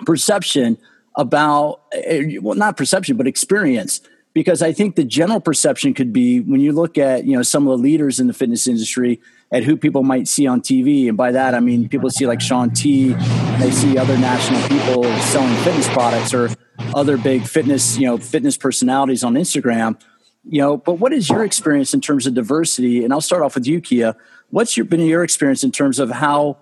perception 0.06 0.78
about, 1.16 1.82
eh, 1.94 2.38
well, 2.42 2.56
not 2.56 2.78
perception, 2.78 3.18
but 3.18 3.28
experience. 3.28 4.02
Because 4.34 4.62
I 4.62 4.72
think 4.72 4.96
the 4.96 5.04
general 5.04 5.40
perception 5.40 5.94
could 5.94 6.14
be 6.14 6.40
when 6.40 6.62
you 6.62 6.72
look 6.72 7.00
at 7.00 7.26
you 7.26 7.36
know 7.36 7.42
some 7.42 7.68
of 7.68 7.72
the 7.72 7.82
leaders 7.82 8.20
in 8.20 8.28
the 8.28 8.34
fitness 8.34 8.68
industry 8.68 9.20
at 9.52 9.64
who 9.64 9.76
people 9.76 10.04
might 10.04 10.28
see 10.28 10.46
on 10.46 10.62
TV, 10.62 11.08
and 11.08 11.18
by 11.18 11.32
that 11.32 11.56
I 11.56 11.60
mean 11.60 11.90
people 11.90 12.12
see 12.12 12.28
like 12.28 12.40
Shaun 12.40 12.70
T, 12.70 13.14
they 13.58 13.72
see 13.72 13.98
other 13.98 14.16
national 14.20 14.62
people 14.70 15.04
selling 15.20 15.54
fitness 15.64 15.90
products 15.90 16.32
or 16.32 16.52
other 16.94 17.18
big 17.18 17.48
fitness 17.48 17.98
you 17.98 18.06
know 18.06 18.20
fitness 18.20 18.56
personalities 18.56 19.24
on 19.24 19.34
Instagram 19.34 20.00
you 20.44 20.62
know 20.62 20.78
but 20.78 20.94
what 20.94 21.14
is 21.14 21.30
your 21.30 21.44
experience 21.44 21.94
in 21.94 22.02
terms 22.02 22.28
of 22.28 22.34
diversity? 22.34 23.04
And 23.04 23.14
i'll 23.14 23.22
start 23.22 23.42
off 23.42 23.56
with 23.56 23.68
you 23.68 23.82
kia. 23.82 24.16
What's 24.50 24.76
your, 24.76 24.86
been 24.86 25.02
your 25.02 25.24
experience 25.24 25.64
in 25.64 25.72
terms 25.72 26.00
of 26.00 26.10
how 26.10 26.58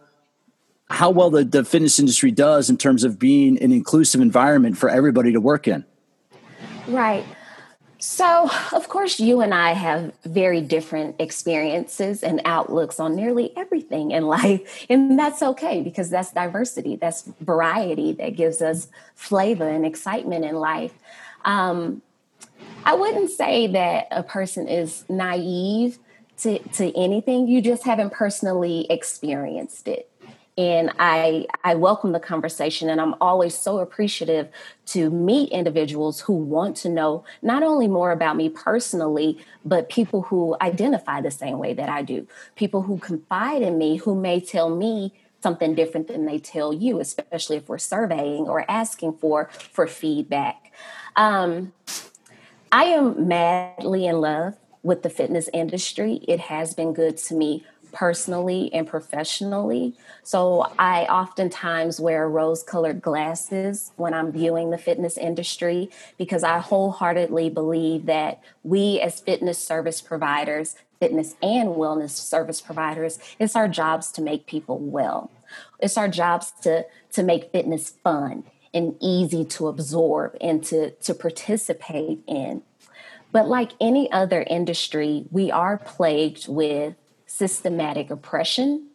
how 0.89 1.09
well 1.09 1.29
the, 1.29 1.43
the 1.43 1.63
fitness 1.63 1.99
industry 1.99 2.31
does 2.31 2.69
in 2.69 2.77
terms 2.77 3.03
of 3.03 3.19
being 3.19 3.61
an 3.61 3.71
inclusive 3.71 4.21
environment 4.21 4.77
for 4.77 4.89
everybody 4.89 5.33
to 5.33 5.41
work 5.41 5.67
in? 5.67 5.85
Right. 6.87 7.25
So 7.99 8.49
of 8.73 8.89
course 8.89 9.19
you 9.19 9.41
and 9.41 9.53
i 9.53 9.73
have 9.73 10.13
very 10.23 10.61
different 10.61 11.15
experiences 11.19 12.23
and 12.23 12.41
outlooks 12.45 12.99
on 12.99 13.15
nearly 13.15 13.51
everything 13.57 14.11
in 14.11 14.27
life 14.37 14.85
and 14.89 15.17
that's 15.17 15.41
okay 15.41 15.81
because 15.81 16.09
that's 16.09 16.31
diversity. 16.31 16.95
That's 16.95 17.23
variety 17.41 18.13
that 18.13 18.35
gives 18.35 18.61
us 18.61 18.87
flavor 19.15 19.67
and 19.67 19.85
excitement 19.85 20.45
in 20.45 20.55
life. 20.55 20.93
Um, 21.43 22.01
I 22.88 22.93
wouldn't 22.93 23.30
say 23.30 23.67
that 23.67 24.08
a 24.12 24.23
person 24.23 24.69
is 24.69 25.04
naive 25.10 26.00
to, 26.38 26.60
to 26.60 26.97
anything. 26.97 27.50
You 27.50 27.62
just 27.62 27.84
haven't 27.84 28.13
personally 28.13 28.88
experienced 28.89 29.89
it. 29.89 30.10
And 30.58 30.91
I, 30.97 31.47
I 31.65 31.76
welcome 31.76 32.13
the 32.13 32.19
conversation, 32.21 32.89
and 32.89 33.02
I'm 33.02 33.13
always 33.19 33.56
so 33.56 33.80
appreciative 33.80 34.47
to 34.88 35.10
meet 35.10 35.52
individuals 35.52 36.21
who 36.21 36.34
want 36.34 36.78
to 36.78 36.89
know 36.89 37.26
not 37.41 37.62
only 37.62 37.89
more 37.89 38.12
about 38.12 38.38
me 38.38 38.47
personally, 38.47 39.38
but 39.65 39.89
people 39.89 40.21
who 40.21 40.56
identify 40.62 41.19
the 41.19 41.30
same 41.30 41.60
way 41.60 41.73
that 41.73 41.89
I 41.89 42.04
do, 42.04 42.26
people 42.56 42.84
who 42.84 43.00
confide 43.00 43.62
in 43.63 43.78
me, 43.78 43.97
who 43.97 44.15
may 44.15 44.39
tell 44.39 44.73
me 44.73 45.13
something 45.43 45.76
different 45.76 46.08
than 46.08 46.26
they 46.26 46.39
tell 46.39 46.73
you, 46.73 47.02
especially 47.02 47.58
if 47.58 47.67
we're 47.67 47.78
surveying 47.78 48.47
or 48.47 48.65
asking 48.71 49.13
for 49.13 49.50
for 49.73 49.88
feedback. 49.88 50.71
Um, 51.17 51.73
I 52.71 52.86
am 52.86 53.27
madly 53.27 54.08
in 54.08 54.19
love 54.19 54.56
with 54.84 55.03
the 55.03 55.10
fitness 55.10 55.49
industry. 55.53 56.19
It 56.27 56.39
has 56.41 56.73
been 56.73 56.93
good 56.93 57.17
to 57.17 57.34
me 57.34 57.65
personally 57.93 58.71
and 58.73 58.86
professionally. 58.86 59.95
So 60.23 60.71
I 60.77 61.06
oftentimes 61.06 61.99
wear 61.99 62.27
rose 62.27 62.63
colored 62.63 63.01
glasses 63.01 63.91
when 63.95 64.13
I'm 64.13 64.32
viewing 64.32 64.69
the 64.69 64.77
fitness 64.77 65.17
industry 65.17 65.89
because 66.17 66.43
I 66.43 66.60
wholeheartedly 66.60 67.49
believe 67.49 68.06
that 68.08 68.41
we, 68.63 68.99
as 68.99 69.21
fitness 69.21 69.58
service 69.58 70.01
providers, 70.01 70.75
fitness 70.99 71.36
and 71.41 71.69
wellness 71.69 72.12
service 72.12 72.60
providers, 72.60 73.19
it's 73.39 73.56
our 73.56 73.67
jobs 73.67 74.12
to 74.12 74.21
make 74.21 74.45
people 74.45 74.77
well. 74.77 75.32
It's 75.80 75.97
our 75.97 76.10
jobs 76.10 76.51
to, 76.63 76.86
to 77.13 77.23
make 77.23 77.51
fitness 77.51 77.93
fun 78.03 78.43
and 78.73 78.95
easy 78.99 79.45
to 79.45 79.67
absorb 79.67 80.36
and 80.41 80.63
to, 80.65 80.91
to 80.91 81.13
participate 81.13 82.19
in. 82.27 82.63
But 83.32 83.47
like 83.47 83.71
any 83.80 84.12
other 84.12 84.41
industry, 84.43 85.25
we 85.32 85.51
are 85.51 85.77
plagued 85.77 86.47
with 86.47 86.95
systematic 87.25 88.10
oppression, 88.10 88.88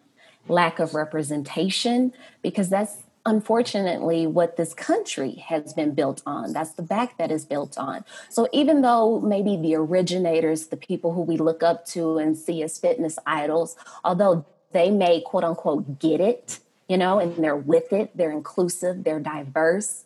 lack 0.48 0.78
of 0.78 0.94
representation, 0.94 2.12
because 2.42 2.68
that's 2.68 3.02
unfortunately 3.24 4.26
what 4.26 4.56
this 4.56 4.74
country 4.74 5.44
has 5.46 5.72
been 5.72 5.94
built 5.94 6.22
on. 6.26 6.52
That's 6.52 6.72
the 6.72 6.82
back 6.82 7.18
that 7.18 7.30
is 7.30 7.44
built 7.44 7.78
on. 7.78 8.04
So 8.28 8.48
even 8.52 8.82
though 8.82 9.20
maybe 9.20 9.56
the 9.56 9.76
originators, 9.76 10.66
the 10.66 10.76
people 10.76 11.12
who 11.12 11.22
we 11.22 11.36
look 11.36 11.62
up 11.62 11.86
to 11.88 12.18
and 12.18 12.36
see 12.36 12.62
as 12.62 12.78
fitness 12.78 13.18
idols, 13.26 13.76
although 14.02 14.44
they 14.72 14.90
may 14.90 15.20
quote 15.20 15.44
unquote 15.44 16.00
get 16.00 16.20
it, 16.20 16.58
you 16.92 16.98
know, 16.98 17.18
and 17.18 17.42
they're 17.42 17.56
with 17.56 17.92
it, 17.92 18.14
they're 18.14 18.30
inclusive, 18.30 19.02
they're 19.02 19.18
diverse, 19.18 20.04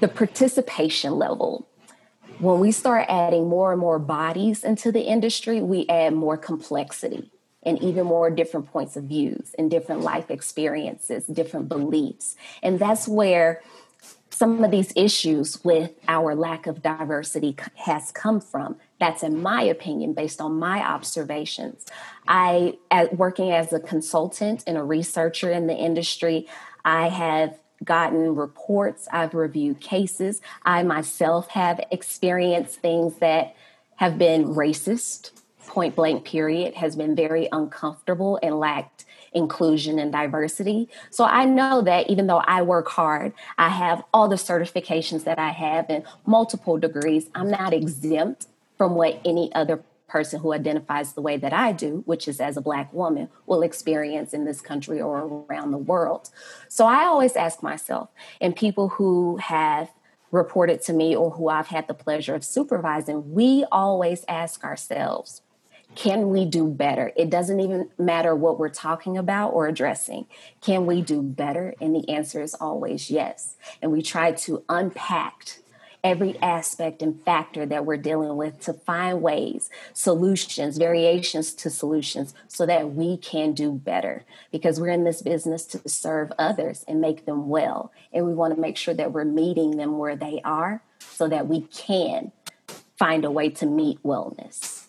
the 0.00 0.08
participation 0.08 1.18
level 1.18 1.66
when 2.38 2.60
we 2.60 2.70
start 2.70 3.06
adding 3.08 3.48
more 3.48 3.72
and 3.72 3.80
more 3.80 3.98
bodies 3.98 4.62
into 4.62 4.92
the 4.92 5.00
industry, 5.00 5.60
we 5.60 5.86
add 5.88 6.12
more 6.12 6.36
complexity 6.36 7.30
and 7.62 7.82
even 7.82 8.04
more 8.04 8.30
different 8.30 8.70
points 8.70 8.96
of 8.96 9.04
views 9.04 9.54
and 9.58 9.70
different 9.70 10.02
life 10.02 10.30
experiences, 10.30 11.24
different 11.26 11.68
beliefs. 11.68 12.36
And 12.62 12.78
that's 12.78 13.08
where 13.08 13.62
some 14.30 14.62
of 14.62 14.70
these 14.70 14.92
issues 14.94 15.64
with 15.64 15.92
our 16.08 16.34
lack 16.34 16.66
of 16.66 16.82
diversity 16.82 17.56
has 17.76 18.12
come 18.12 18.40
from. 18.40 18.76
That's 18.98 19.22
in 19.22 19.42
my 19.42 19.62
opinion, 19.62 20.14
based 20.14 20.40
on 20.40 20.58
my 20.58 20.80
observations. 20.80 21.84
I, 22.26 22.78
at, 22.90 23.16
working 23.16 23.52
as 23.52 23.72
a 23.72 23.80
consultant 23.80 24.64
and 24.66 24.78
a 24.78 24.82
researcher 24.82 25.50
in 25.50 25.66
the 25.66 25.76
industry, 25.76 26.46
I 26.84 27.08
have 27.08 27.58
gotten 27.84 28.34
reports, 28.34 29.06
I've 29.12 29.34
reviewed 29.34 29.80
cases. 29.80 30.40
I 30.62 30.82
myself 30.82 31.48
have 31.48 31.80
experienced 31.90 32.80
things 32.80 33.16
that 33.16 33.54
have 33.96 34.18
been 34.18 34.54
racist, 34.54 35.32
point 35.66 35.94
blank, 35.94 36.24
period, 36.24 36.74
has 36.74 36.96
been 36.96 37.14
very 37.14 37.48
uncomfortable 37.52 38.38
and 38.42 38.58
lacked 38.58 39.04
inclusion 39.32 39.98
and 39.98 40.10
diversity. 40.10 40.88
So 41.10 41.24
I 41.24 41.44
know 41.44 41.82
that 41.82 42.08
even 42.08 42.26
though 42.26 42.38
I 42.38 42.62
work 42.62 42.88
hard, 42.88 43.34
I 43.58 43.68
have 43.68 44.02
all 44.14 44.28
the 44.28 44.36
certifications 44.36 45.24
that 45.24 45.38
I 45.38 45.50
have 45.50 45.86
and 45.90 46.04
multiple 46.24 46.78
degrees, 46.78 47.28
I'm 47.34 47.50
not 47.50 47.74
exempt 47.74 48.46
from 48.76 48.94
what 48.94 49.20
any 49.24 49.52
other 49.54 49.82
person 50.08 50.40
who 50.40 50.52
identifies 50.52 51.12
the 51.12 51.20
way 51.20 51.36
that 51.36 51.52
I 51.52 51.72
do, 51.72 52.02
which 52.06 52.28
is 52.28 52.40
as 52.40 52.56
a 52.56 52.60
Black 52.60 52.92
woman, 52.92 53.28
will 53.44 53.62
experience 53.62 54.32
in 54.32 54.44
this 54.44 54.60
country 54.60 55.00
or 55.00 55.44
around 55.50 55.72
the 55.72 55.78
world. 55.78 56.30
So 56.68 56.86
I 56.86 57.04
always 57.04 57.34
ask 57.34 57.62
myself, 57.62 58.10
and 58.40 58.54
people 58.54 58.90
who 58.90 59.36
have 59.38 59.90
reported 60.30 60.80
to 60.82 60.92
me 60.92 61.16
or 61.16 61.32
who 61.32 61.48
I've 61.48 61.68
had 61.68 61.88
the 61.88 61.94
pleasure 61.94 62.34
of 62.34 62.44
supervising, 62.44 63.32
we 63.32 63.64
always 63.72 64.24
ask 64.28 64.62
ourselves, 64.62 65.42
can 65.94 66.28
we 66.28 66.44
do 66.44 66.68
better? 66.68 67.12
It 67.16 67.30
doesn't 67.30 67.58
even 67.58 67.88
matter 67.98 68.34
what 68.34 68.58
we're 68.58 68.68
talking 68.68 69.16
about 69.16 69.54
or 69.54 69.66
addressing. 69.66 70.26
Can 70.60 70.84
we 70.84 71.00
do 71.00 71.22
better? 71.22 71.74
And 71.80 71.94
the 71.94 72.08
answer 72.08 72.42
is 72.42 72.54
always 72.54 73.10
yes. 73.10 73.56
And 73.80 73.90
we 73.90 74.02
try 74.02 74.32
to 74.32 74.62
unpack 74.68 75.58
every 76.06 76.38
aspect 76.38 77.02
and 77.02 77.20
factor 77.24 77.66
that 77.66 77.84
we're 77.84 77.96
dealing 77.96 78.36
with 78.36 78.60
to 78.60 78.72
find 78.72 79.20
ways, 79.20 79.68
solutions, 79.92 80.78
variations 80.78 81.52
to 81.52 81.68
solutions 81.68 82.32
so 82.46 82.64
that 82.64 82.92
we 82.92 83.16
can 83.16 83.52
do 83.52 83.72
better 83.72 84.24
because 84.52 84.78
we're 84.78 84.86
in 84.88 85.02
this 85.02 85.20
business 85.20 85.66
to 85.66 85.88
serve 85.88 86.32
others 86.38 86.84
and 86.86 87.00
make 87.00 87.26
them 87.26 87.48
well. 87.48 87.90
And 88.12 88.24
we 88.24 88.34
want 88.34 88.54
to 88.54 88.60
make 88.60 88.76
sure 88.76 88.94
that 88.94 89.10
we're 89.12 89.24
meeting 89.24 89.78
them 89.78 89.98
where 89.98 90.14
they 90.14 90.40
are 90.44 90.80
so 91.00 91.26
that 91.26 91.48
we 91.48 91.62
can 91.62 92.30
find 92.96 93.24
a 93.24 93.30
way 93.30 93.48
to 93.50 93.66
meet 93.66 94.00
wellness. 94.04 94.84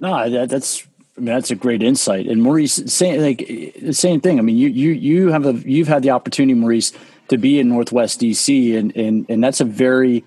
No, 0.00 0.30
that, 0.30 0.48
that's 0.48 0.86
I 1.18 1.20
mean, 1.20 1.26
that's 1.26 1.50
a 1.50 1.54
great 1.54 1.82
insight. 1.82 2.26
And 2.26 2.42
Maurice, 2.42 2.82
saying 2.86 3.20
like 3.20 3.46
the 3.46 3.92
same 3.92 4.20
thing. 4.22 4.38
I 4.38 4.42
mean, 4.42 4.56
you 4.56 4.68
you 4.68 4.90
you 4.90 5.28
have 5.28 5.46
a 5.46 5.52
you've 5.52 5.86
had 5.86 6.02
the 6.02 6.10
opportunity, 6.10 6.58
Maurice, 6.58 6.92
to 7.28 7.38
be 7.38 7.58
in 7.58 7.68
Northwest 7.68 8.20
DC, 8.20 8.76
and 8.76 8.94
and 8.96 9.26
and 9.28 9.42
that's 9.42 9.60
a 9.60 9.64
very 9.64 10.24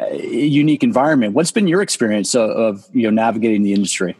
uh, 0.00 0.06
unique 0.14 0.82
environment. 0.82 1.34
What's 1.34 1.52
been 1.52 1.68
your 1.68 1.82
experience 1.82 2.34
of, 2.34 2.50
of 2.50 2.86
you 2.92 3.04
know 3.04 3.10
navigating 3.10 3.62
the 3.62 3.72
industry? 3.72 4.16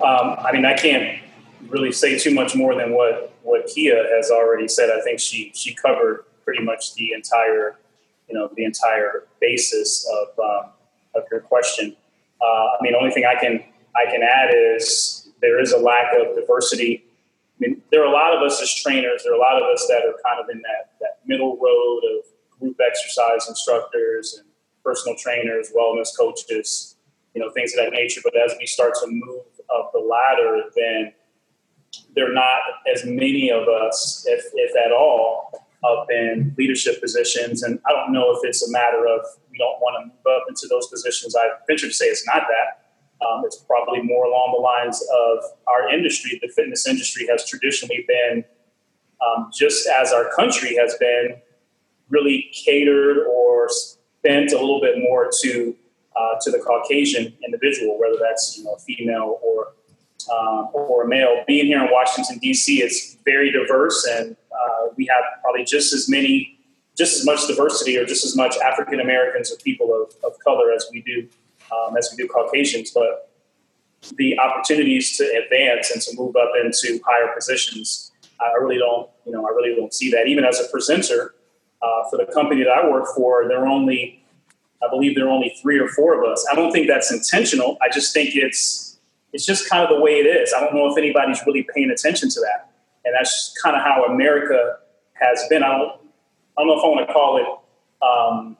Um, 0.00 0.36
I 0.38 0.52
mean, 0.52 0.64
I 0.64 0.74
can't 0.74 1.20
really 1.68 1.92
say 1.92 2.18
too 2.18 2.32
much 2.32 2.54
more 2.54 2.74
than 2.74 2.92
what 2.92 3.32
what 3.42 3.66
Kia 3.66 4.04
has 4.16 4.30
already 4.30 4.68
said. 4.68 4.90
I 4.90 5.00
think 5.02 5.20
she 5.20 5.52
she 5.54 5.74
covered 5.74 6.24
pretty 6.44 6.62
much 6.62 6.94
the 6.94 7.12
entire 7.12 7.78
you 8.28 8.34
know 8.34 8.50
the 8.56 8.64
entire 8.64 9.24
basis 9.40 10.06
of 10.12 10.38
um, 10.38 10.70
of 11.14 11.24
your 11.30 11.40
question. 11.40 11.96
Uh, 12.40 12.44
I 12.44 12.76
mean, 12.82 12.92
the 12.92 12.98
only 12.98 13.10
thing 13.10 13.24
I 13.24 13.40
can 13.40 13.62
I 13.96 14.10
can 14.10 14.22
add 14.22 14.50
is 14.54 15.28
there 15.40 15.60
is 15.60 15.72
a 15.72 15.78
lack 15.78 16.12
of 16.14 16.36
diversity 16.36 17.04
I 17.58 17.66
mean, 17.66 17.82
there 17.90 18.02
are 18.02 18.06
a 18.06 18.12
lot 18.12 18.36
of 18.36 18.42
us 18.42 18.62
as 18.62 18.72
trainers, 18.72 19.24
there 19.24 19.32
are 19.32 19.36
a 19.36 19.40
lot 19.40 19.60
of 19.60 19.68
us 19.72 19.86
that 19.88 20.02
are 20.04 20.14
kind 20.24 20.40
of 20.40 20.48
in 20.50 20.62
that, 20.62 20.92
that 21.00 21.18
middle 21.26 21.58
road 21.58 22.02
of 22.18 22.24
group 22.60 22.78
exercise 22.84 23.48
instructors 23.48 24.36
and 24.38 24.48
personal 24.84 25.16
trainers, 25.18 25.72
wellness 25.76 26.08
coaches, 26.16 26.96
you 27.34 27.40
know, 27.40 27.50
things 27.50 27.72
of 27.76 27.84
that 27.84 27.92
nature. 27.92 28.20
But 28.22 28.34
as 28.36 28.54
we 28.58 28.66
start 28.66 28.94
to 29.02 29.06
move 29.08 29.42
up 29.76 29.90
the 29.92 29.98
ladder, 29.98 30.62
then 30.76 31.12
there 32.14 32.30
are 32.30 32.34
not 32.34 32.58
as 32.92 33.04
many 33.04 33.50
of 33.50 33.66
us, 33.68 34.24
if, 34.28 34.44
if 34.54 34.76
at 34.76 34.92
all, 34.92 35.68
up 35.84 36.06
in 36.10 36.54
leadership 36.58 37.00
positions. 37.00 37.62
And 37.62 37.78
I 37.86 37.92
don't 37.92 38.12
know 38.12 38.32
if 38.32 38.40
it's 38.42 38.66
a 38.66 38.70
matter 38.70 39.06
of 39.06 39.20
we 39.50 39.58
don't 39.58 39.78
want 39.80 40.02
to 40.02 40.06
move 40.06 40.36
up 40.36 40.44
into 40.48 40.66
those 40.68 40.86
positions. 40.88 41.34
I 41.36 41.48
venture 41.66 41.88
to 41.88 41.92
say 41.92 42.06
it's 42.06 42.26
not 42.26 42.42
that. 42.48 42.87
Um, 43.20 43.42
it's 43.44 43.56
probably 43.56 44.02
more 44.02 44.26
along 44.26 44.54
the 44.56 44.60
lines 44.60 45.02
of 45.12 45.44
our 45.66 45.92
industry. 45.92 46.38
The 46.40 46.48
fitness 46.48 46.86
industry 46.86 47.26
has 47.30 47.48
traditionally 47.48 48.04
been, 48.06 48.44
um, 49.20 49.50
just 49.56 49.88
as 49.88 50.12
our 50.12 50.30
country 50.36 50.76
has 50.76 50.94
been, 50.98 51.40
really 52.08 52.50
catered 52.64 53.26
or 53.26 53.68
spent 53.68 54.52
a 54.52 54.58
little 54.58 54.80
bit 54.80 54.98
more 54.98 55.30
to 55.42 55.76
uh, 56.16 56.34
to 56.40 56.50
the 56.50 56.58
Caucasian 56.58 57.32
individual, 57.44 57.98
whether 57.98 58.16
that's 58.20 58.56
you 58.56 58.64
know 58.64 58.74
a 58.74 58.78
female 58.78 59.38
or 59.42 59.72
um, 60.32 60.68
or 60.72 61.04
a 61.04 61.08
male. 61.08 61.44
Being 61.46 61.66
here 61.66 61.82
in 61.84 61.90
Washington 61.90 62.38
D.C. 62.38 62.82
is 62.82 63.16
very 63.24 63.50
diverse, 63.50 64.06
and 64.06 64.36
uh, 64.52 64.88
we 64.96 65.06
have 65.06 65.22
probably 65.42 65.64
just 65.64 65.92
as 65.92 66.08
many, 66.08 66.58
just 66.96 67.18
as 67.18 67.26
much 67.26 67.46
diversity 67.46 67.96
or 67.98 68.04
just 68.04 68.24
as 68.24 68.36
much 68.36 68.56
African 68.58 69.00
Americans 69.00 69.52
or 69.52 69.56
people 69.56 69.92
of, 69.92 70.14
of 70.24 70.38
color 70.40 70.72
as 70.72 70.86
we 70.92 71.02
do 71.02 71.28
um, 71.72 71.96
as 71.96 72.08
we 72.10 72.22
do 72.22 72.28
Caucasians, 72.28 72.90
but 72.90 73.30
the 74.16 74.38
opportunities 74.38 75.16
to 75.16 75.24
advance 75.44 75.90
and 75.90 76.00
to 76.02 76.16
move 76.16 76.36
up 76.36 76.52
into 76.62 77.00
higher 77.04 77.32
positions, 77.34 78.12
I 78.40 78.56
really 78.60 78.78
don't, 78.78 79.08
you 79.26 79.32
know, 79.32 79.44
I 79.44 79.50
really 79.50 79.74
don't 79.74 79.92
see 79.92 80.10
that. 80.12 80.28
Even 80.28 80.44
as 80.44 80.60
a 80.60 80.68
presenter 80.70 81.34
uh, 81.82 82.08
for 82.08 82.16
the 82.16 82.26
company 82.32 82.62
that 82.62 82.70
I 82.70 82.88
work 82.88 83.06
for, 83.16 83.46
there 83.48 83.58
are 83.58 83.66
only, 83.66 84.24
I 84.82 84.88
believe 84.88 85.16
there 85.16 85.26
are 85.26 85.30
only 85.30 85.54
three 85.60 85.78
or 85.78 85.88
four 85.88 86.16
of 86.16 86.30
us. 86.30 86.46
I 86.50 86.54
don't 86.54 86.70
think 86.70 86.86
that's 86.86 87.12
intentional. 87.12 87.76
I 87.82 87.88
just 87.88 88.14
think 88.14 88.30
it's, 88.34 88.96
it's 89.32 89.44
just 89.44 89.68
kind 89.68 89.82
of 89.82 89.88
the 89.88 90.00
way 90.00 90.12
it 90.12 90.26
is. 90.26 90.52
I 90.52 90.60
don't 90.60 90.74
know 90.74 90.90
if 90.90 90.96
anybody's 90.96 91.40
really 91.46 91.66
paying 91.74 91.90
attention 91.90 92.30
to 92.30 92.40
that, 92.40 92.70
and 93.04 93.14
that's 93.14 93.54
kind 93.62 93.76
of 93.76 93.82
how 93.82 94.04
America 94.04 94.76
has 95.14 95.44
been. 95.50 95.62
I 95.62 95.76
don't, 95.76 96.00
I 96.56 96.62
don't 96.62 96.68
know 96.68 96.78
if 96.78 96.84
I 96.84 96.88
want 96.88 97.06
to 97.06 97.12
call 97.12 97.36
it 97.36 97.46
um, 98.02 98.56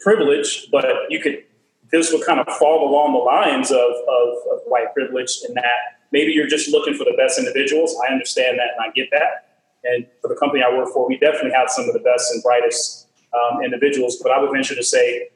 privilege, 0.00 0.68
but 0.70 0.84
you 1.08 1.20
could 1.20 1.44
this 1.92 2.12
would 2.12 2.24
kind 2.24 2.40
of 2.40 2.46
fall 2.56 2.88
along 2.88 3.12
the 3.12 3.18
lines 3.18 3.70
of, 3.70 3.78
of, 3.78 4.28
of, 4.52 4.60
white 4.66 4.92
privilege 4.94 5.40
in 5.48 5.54
that 5.54 5.98
maybe 6.12 6.32
you're 6.32 6.46
just 6.46 6.70
looking 6.70 6.94
for 6.94 7.04
the 7.04 7.14
best 7.16 7.38
individuals. 7.38 7.96
I 8.08 8.12
understand 8.12 8.58
that 8.58 8.68
and 8.76 8.88
I 8.88 8.90
get 8.92 9.08
that. 9.10 9.56
And 9.82 10.06
for 10.20 10.28
the 10.28 10.36
company 10.36 10.62
I 10.62 10.72
work 10.76 10.92
for, 10.92 11.08
we 11.08 11.18
definitely 11.18 11.52
have 11.52 11.68
some 11.68 11.88
of 11.88 11.92
the 11.92 12.00
best 12.00 12.32
and 12.32 12.42
brightest 12.42 13.08
um, 13.34 13.62
individuals. 13.62 14.20
But 14.22 14.32
I 14.32 14.40
would 14.40 14.52
venture 14.52 14.74
to 14.74 14.82
say 14.82 15.28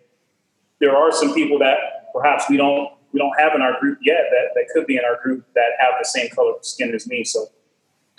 there 0.81 0.97
are 0.97 1.11
some 1.11 1.35
people 1.35 1.59
that 1.61 2.13
perhaps 2.13 2.49
we 2.49 2.57
don't 2.57 2.91
we 3.13 3.21
don't 3.21 3.39
have 3.39 3.55
in 3.55 3.63
our 3.63 3.79
group 3.79 3.99
yet 4.03 4.25
that, 4.31 4.55
that 4.55 4.67
could 4.75 4.87
be 4.87 4.97
in 4.97 5.05
our 5.05 5.23
group 5.23 5.47
that 5.55 5.71
have 5.79 5.95
the 6.01 6.05
same 6.05 6.29
color 6.31 6.55
skin 6.63 6.93
as 6.93 7.07
me. 7.07 7.23
So 7.23 7.47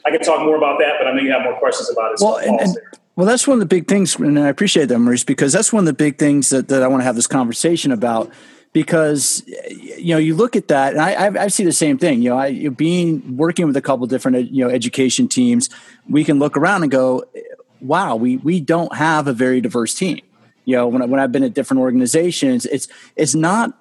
I 0.05 0.09
can 0.09 0.21
talk 0.21 0.39
more 0.39 0.55
about 0.55 0.79
that, 0.79 0.93
but 0.97 1.07
I 1.07 1.11
know 1.11 1.21
you 1.21 1.31
have 1.33 1.43
more 1.43 1.59
questions 1.59 1.89
about 1.89 2.13
it. 2.13 2.19
So 2.19 2.25
well, 2.27 2.37
and, 2.37 2.61
and, 2.61 2.77
well, 3.15 3.25
that's 3.25 3.47
one 3.47 3.55
of 3.55 3.59
the 3.59 3.65
big 3.65 3.87
things, 3.87 4.15
and 4.17 4.37
I 4.37 4.49
appreciate 4.49 4.87
that, 4.87 4.99
Maurice, 4.99 5.23
because 5.23 5.53
that's 5.53 5.71
one 5.71 5.81
of 5.81 5.85
the 5.85 5.93
big 5.93 6.17
things 6.17 6.49
that, 6.49 6.67
that 6.67 6.83
I 6.83 6.87
want 6.87 7.01
to 7.01 7.05
have 7.05 7.15
this 7.15 7.27
conversation 7.27 7.91
about. 7.91 8.31
Because 8.73 9.41
you 9.69 10.13
know, 10.13 10.17
you 10.17 10.35
look 10.35 10.57
at 10.57 10.67
that, 10.67 10.93
and 10.93 11.01
I, 11.01 11.43
I 11.43 11.47
see 11.47 11.63
the 11.63 11.71
same 11.71 11.97
thing. 11.97 12.21
You 12.21 12.31
know, 12.31 12.37
I, 12.37 12.67
being 12.67 13.37
working 13.37 13.67
with 13.67 13.77
a 13.77 13.81
couple 13.81 14.05
different 14.05 14.51
you 14.51 14.65
know 14.65 14.69
education 14.69 15.29
teams, 15.29 15.69
we 16.09 16.25
can 16.25 16.39
look 16.39 16.57
around 16.57 16.83
and 16.83 16.91
go, 16.91 17.23
"Wow, 17.79 18.17
we 18.17 18.35
we 18.35 18.59
don't 18.59 18.93
have 18.93 19.27
a 19.27 19.33
very 19.33 19.61
diverse 19.61 19.93
team." 19.93 20.19
You 20.65 20.75
know, 20.75 20.89
when 20.89 21.01
I, 21.01 21.05
when 21.05 21.21
I've 21.21 21.31
been 21.31 21.43
at 21.43 21.53
different 21.53 21.79
organizations, 21.79 22.65
it's 22.65 22.89
it's 23.15 23.33
not 23.33 23.79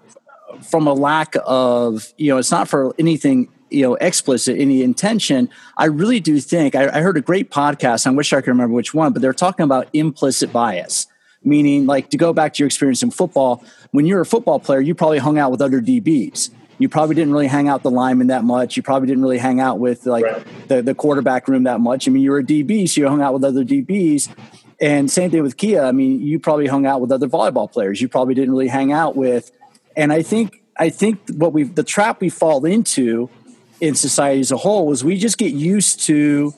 from 0.62 0.86
a 0.86 0.92
lack 0.92 1.34
of 1.44 2.12
you 2.16 2.30
know, 2.30 2.38
it's 2.38 2.52
not 2.52 2.68
for 2.68 2.94
anything 2.96 3.48
you 3.74 3.82
know 3.82 3.94
explicit 3.96 4.58
any 4.58 4.82
intention 4.82 5.48
i 5.76 5.86
really 5.86 6.20
do 6.20 6.40
think 6.40 6.74
I, 6.74 6.88
I, 6.88 7.00
heard 7.00 7.16
a 7.16 7.20
great 7.20 7.50
podcast 7.50 8.06
i 8.06 8.10
wish 8.10 8.32
i 8.32 8.40
could 8.40 8.48
remember 8.48 8.74
which 8.74 8.94
one 8.94 9.12
but 9.12 9.22
they're 9.22 9.32
talking 9.32 9.64
about 9.64 9.88
implicit 9.92 10.52
bias. 10.52 11.06
Meaning 11.46 11.84
like 11.84 12.08
to 12.08 12.16
go 12.16 12.32
back 12.32 12.54
to 12.54 12.62
your 12.62 12.66
experience 12.66 13.02
in 13.02 13.10
football 13.10 13.62
when 13.90 14.06
you're 14.06 14.22
a 14.22 14.26
football 14.26 14.58
player 14.58 14.80
you 14.80 14.94
probably 14.94 15.18
hung 15.18 15.36
out 15.38 15.50
with 15.50 15.60
other 15.60 15.82
dbs 15.82 16.48
you 16.78 16.88
probably 16.88 17.14
didn't 17.14 17.32
really 17.32 17.46
hang 17.46 17.68
out 17.68 17.84
the 17.84 17.90
lineman 17.90 18.26
that 18.26 18.42
much. 18.42 18.76
You 18.76 18.82
probably 18.82 19.06
didn't 19.06 19.22
really 19.22 19.38
hang 19.38 19.60
out 19.60 19.78
with 19.78 20.06
like 20.06 20.24
right. 20.24 20.44
the, 20.66 20.82
the 20.82 20.92
quarterback 20.92 21.46
room 21.46 21.62
that 21.64 21.80
much. 21.80 22.08
I 22.08 22.10
mean 22.10 22.22
you 22.22 22.32
were 22.32 22.38
a 22.38 22.42
db 22.42 22.88
so 22.88 23.00
you 23.00 23.08
hung 23.08 23.22
out 23.22 23.32
with 23.32 23.44
other 23.44 23.64
dbs 23.64 24.28
and 24.80 25.10
same 25.10 25.30
thing 25.30 25.42
with 25.42 25.56
kia. 25.56 25.82
I 25.84 25.92
mean 25.92 26.20
you 26.20 26.40
probably 26.40 26.66
hung 26.66 26.84
out 26.86 27.00
with 27.00 27.12
other 27.12 27.28
volleyball 27.28 27.70
players. 27.70 28.00
You 28.00 28.08
probably 28.08 28.34
didn't 28.34 28.52
really 28.52 28.68
hang 28.68 28.90
out 28.90 29.14
with 29.14 29.52
and 29.96 30.12
i 30.12 30.22
think 30.22 30.62
i 30.76 30.88
think 30.88 31.20
what 31.36 31.52
we 31.52 31.64
the 31.64 31.82
trap 31.82 32.20
we 32.20 32.28
fall 32.28 32.64
into 32.64 33.28
in 33.80 33.94
society 33.94 34.40
as 34.40 34.50
a 34.50 34.56
whole 34.56 34.92
is 34.92 35.04
we 35.04 35.16
just 35.18 35.38
get 35.38 35.52
used 35.52 36.00
to 36.00 36.54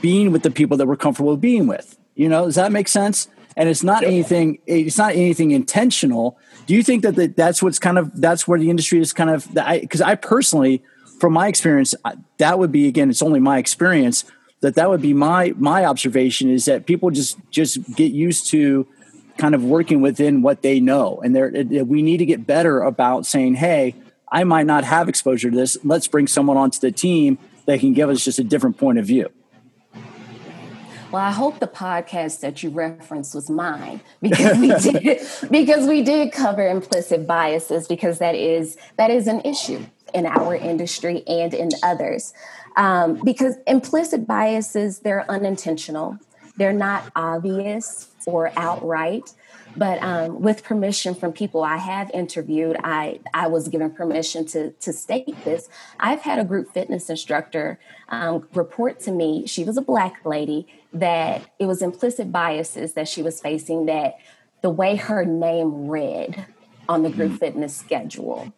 being 0.00 0.32
with 0.32 0.42
the 0.42 0.50
people 0.50 0.76
that 0.76 0.86
we're 0.86 0.96
comfortable 0.96 1.36
being 1.36 1.66
with. 1.66 1.98
You 2.14 2.28
know, 2.28 2.46
does 2.46 2.56
that 2.56 2.72
make 2.72 2.88
sense? 2.88 3.28
And 3.56 3.68
it's 3.68 3.82
not 3.82 4.04
anything. 4.04 4.58
It's 4.66 4.98
not 4.98 5.12
anything 5.12 5.50
intentional. 5.50 6.38
Do 6.66 6.74
you 6.74 6.82
think 6.82 7.02
that 7.02 7.16
the, 7.16 7.26
that's 7.26 7.62
what's 7.62 7.78
kind 7.78 7.98
of 7.98 8.20
that's 8.20 8.46
where 8.46 8.58
the 8.58 8.70
industry 8.70 9.00
is 9.00 9.12
kind 9.12 9.30
of? 9.30 9.48
Because 9.52 10.00
I, 10.00 10.12
I 10.12 10.14
personally, 10.14 10.82
from 11.18 11.32
my 11.32 11.48
experience, 11.48 11.94
that 12.36 12.58
would 12.58 12.70
be 12.70 12.86
again. 12.86 13.10
It's 13.10 13.22
only 13.22 13.40
my 13.40 13.58
experience 13.58 14.24
that 14.60 14.76
that 14.76 14.88
would 14.88 15.02
be 15.02 15.12
my 15.12 15.54
my 15.56 15.84
observation 15.84 16.50
is 16.50 16.66
that 16.66 16.86
people 16.86 17.10
just 17.10 17.36
just 17.50 17.82
get 17.96 18.12
used 18.12 18.48
to 18.50 18.86
kind 19.38 19.56
of 19.56 19.64
working 19.64 20.02
within 20.02 20.42
what 20.42 20.62
they 20.62 20.78
know, 20.78 21.20
and 21.24 21.34
there 21.34 21.50
we 21.84 22.02
need 22.02 22.18
to 22.18 22.26
get 22.26 22.46
better 22.46 22.82
about 22.82 23.26
saying, 23.26 23.54
hey 23.54 23.94
I 24.30 24.44
might 24.44 24.66
not 24.66 24.84
have 24.84 25.08
exposure 25.08 25.50
to 25.50 25.56
this. 25.56 25.78
Let's 25.84 26.06
bring 26.06 26.26
someone 26.26 26.56
onto 26.56 26.78
the 26.80 26.92
team 26.92 27.38
that 27.66 27.80
can 27.80 27.92
give 27.92 28.08
us 28.08 28.24
just 28.24 28.38
a 28.38 28.44
different 28.44 28.78
point 28.78 28.98
of 28.98 29.06
view. 29.06 29.30
Well, 31.10 31.22
I 31.22 31.30
hope 31.30 31.58
the 31.58 31.66
podcast 31.66 32.40
that 32.40 32.62
you 32.62 32.68
referenced 32.68 33.34
was 33.34 33.48
mine 33.48 34.02
because 34.20 34.58
we 34.58 34.68
did 34.92 35.22
because 35.50 35.88
we 35.88 36.02
did 36.02 36.32
cover 36.32 36.68
implicit 36.68 37.26
biases 37.26 37.88
because 37.88 38.18
that 38.18 38.34
is 38.34 38.76
that 38.96 39.10
is 39.10 39.26
an 39.26 39.40
issue 39.40 39.86
in 40.12 40.26
our 40.26 40.54
industry 40.54 41.22
and 41.26 41.54
in 41.54 41.70
others. 41.82 42.34
Um, 42.76 43.20
because 43.24 43.56
implicit 43.66 44.26
biases 44.26 44.98
they're 44.98 45.28
unintentional, 45.30 46.18
they're 46.58 46.74
not 46.74 47.10
obvious 47.16 48.08
or 48.26 48.52
outright, 48.58 49.32
but 49.78 50.02
um, 50.02 50.40
with 50.40 50.64
permission 50.64 51.14
from 51.14 51.32
people 51.32 51.62
I 51.62 51.76
have 51.76 52.10
interviewed, 52.12 52.76
I, 52.82 53.20
I 53.32 53.46
was 53.46 53.68
given 53.68 53.90
permission 53.90 54.44
to, 54.46 54.72
to 54.72 54.92
state 54.92 55.44
this. 55.44 55.68
I've 56.00 56.22
had 56.22 56.38
a 56.38 56.44
group 56.44 56.72
fitness 56.72 57.08
instructor 57.08 57.78
um, 58.08 58.48
report 58.54 58.98
to 59.00 59.12
me, 59.12 59.46
she 59.46 59.64
was 59.64 59.76
a 59.76 59.82
black 59.82 60.24
lady, 60.24 60.66
that 60.92 61.48
it 61.58 61.66
was 61.66 61.80
implicit 61.82 62.32
biases 62.32 62.94
that 62.94 63.06
she 63.06 63.22
was 63.22 63.40
facing, 63.40 63.86
that 63.86 64.16
the 64.62 64.70
way 64.70 64.96
her 64.96 65.24
name 65.24 65.88
read 65.88 66.46
on 66.88 67.02
the 67.02 67.10
group 67.10 67.32
mm. 67.32 67.38
fitness 67.38 67.76
schedule, 67.76 68.52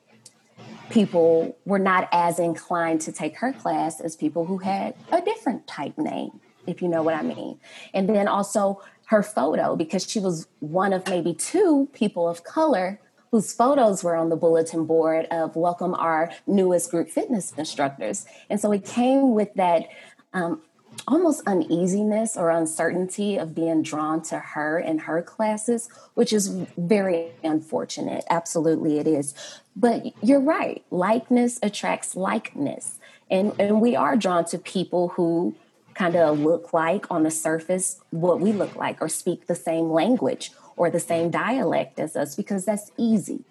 people 0.88 1.58
were 1.66 1.78
not 1.78 2.08
as 2.12 2.38
inclined 2.38 3.00
to 3.02 3.12
take 3.12 3.36
her 3.36 3.52
class 3.52 4.00
as 4.00 4.16
people 4.16 4.46
who 4.46 4.58
had 4.58 4.94
a 5.12 5.20
different 5.20 5.66
type 5.66 5.98
name 5.98 6.40
if 6.66 6.82
you 6.82 6.88
know 6.88 7.02
what 7.02 7.14
I 7.14 7.22
mean. 7.22 7.58
And 7.94 8.08
then 8.08 8.28
also 8.28 8.82
her 9.10 9.24
photo 9.24 9.74
because 9.74 10.08
she 10.08 10.20
was 10.20 10.46
one 10.60 10.92
of 10.92 11.06
maybe 11.08 11.34
two 11.34 11.88
people 11.92 12.28
of 12.28 12.44
color 12.44 13.00
whose 13.32 13.52
photos 13.52 14.04
were 14.04 14.14
on 14.14 14.28
the 14.28 14.36
bulletin 14.36 14.86
board 14.86 15.26
of 15.32 15.56
welcome 15.56 15.94
our 15.94 16.32
newest 16.46 16.92
group 16.92 17.10
fitness 17.10 17.52
instructors. 17.58 18.24
And 18.48 18.60
so 18.60 18.70
it 18.70 18.84
came 18.84 19.34
with 19.34 19.52
that 19.54 19.88
um, 20.32 20.62
almost 21.08 21.42
uneasiness 21.44 22.36
or 22.36 22.50
uncertainty 22.50 23.36
of 23.36 23.52
being 23.52 23.82
drawn 23.82 24.22
to 24.22 24.38
her 24.38 24.78
and 24.78 25.00
her 25.00 25.22
classes, 25.22 25.88
which 26.14 26.32
is 26.32 26.46
very 26.78 27.32
unfortunate. 27.42 28.24
Absolutely, 28.30 29.00
it 29.00 29.08
is. 29.08 29.34
But 29.74 30.06
you're 30.22 30.40
right, 30.40 30.84
likeness 30.92 31.58
attracts 31.64 32.14
likeness. 32.14 33.00
And, 33.28 33.54
and 33.58 33.80
we 33.80 33.96
are 33.96 34.16
drawn 34.16 34.44
to 34.46 34.58
people 34.58 35.08
who 35.08 35.56
kind 36.00 36.16
of 36.16 36.40
look 36.40 36.72
like 36.72 37.10
on 37.10 37.24
the 37.24 37.30
surface 37.30 38.00
what 38.08 38.40
we 38.40 38.52
look 38.52 38.74
like 38.74 39.02
or 39.02 39.08
speak 39.08 39.46
the 39.46 39.54
same 39.54 39.90
language 39.90 40.50
or 40.78 40.88
the 40.88 40.98
same 40.98 41.30
dialect 41.30 42.00
as 42.00 42.16
us 42.16 42.34
because 42.34 42.64
that's 42.64 42.90
easy. 42.96 43.44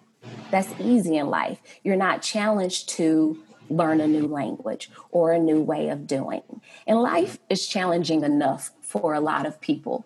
That's 0.50 0.74
easy 0.80 1.16
in 1.16 1.28
life. 1.28 1.60
You're 1.84 1.94
not 1.94 2.22
challenged 2.22 2.88
to 2.96 3.40
learn 3.68 4.00
a 4.00 4.08
new 4.08 4.26
language 4.26 4.90
or 5.12 5.30
a 5.30 5.38
new 5.38 5.60
way 5.60 5.90
of 5.90 6.08
doing. 6.08 6.42
And 6.88 7.00
life 7.00 7.38
is 7.48 7.68
challenging 7.68 8.24
enough 8.24 8.72
for 8.80 9.14
a 9.14 9.20
lot 9.20 9.46
of 9.46 9.60
people. 9.60 10.04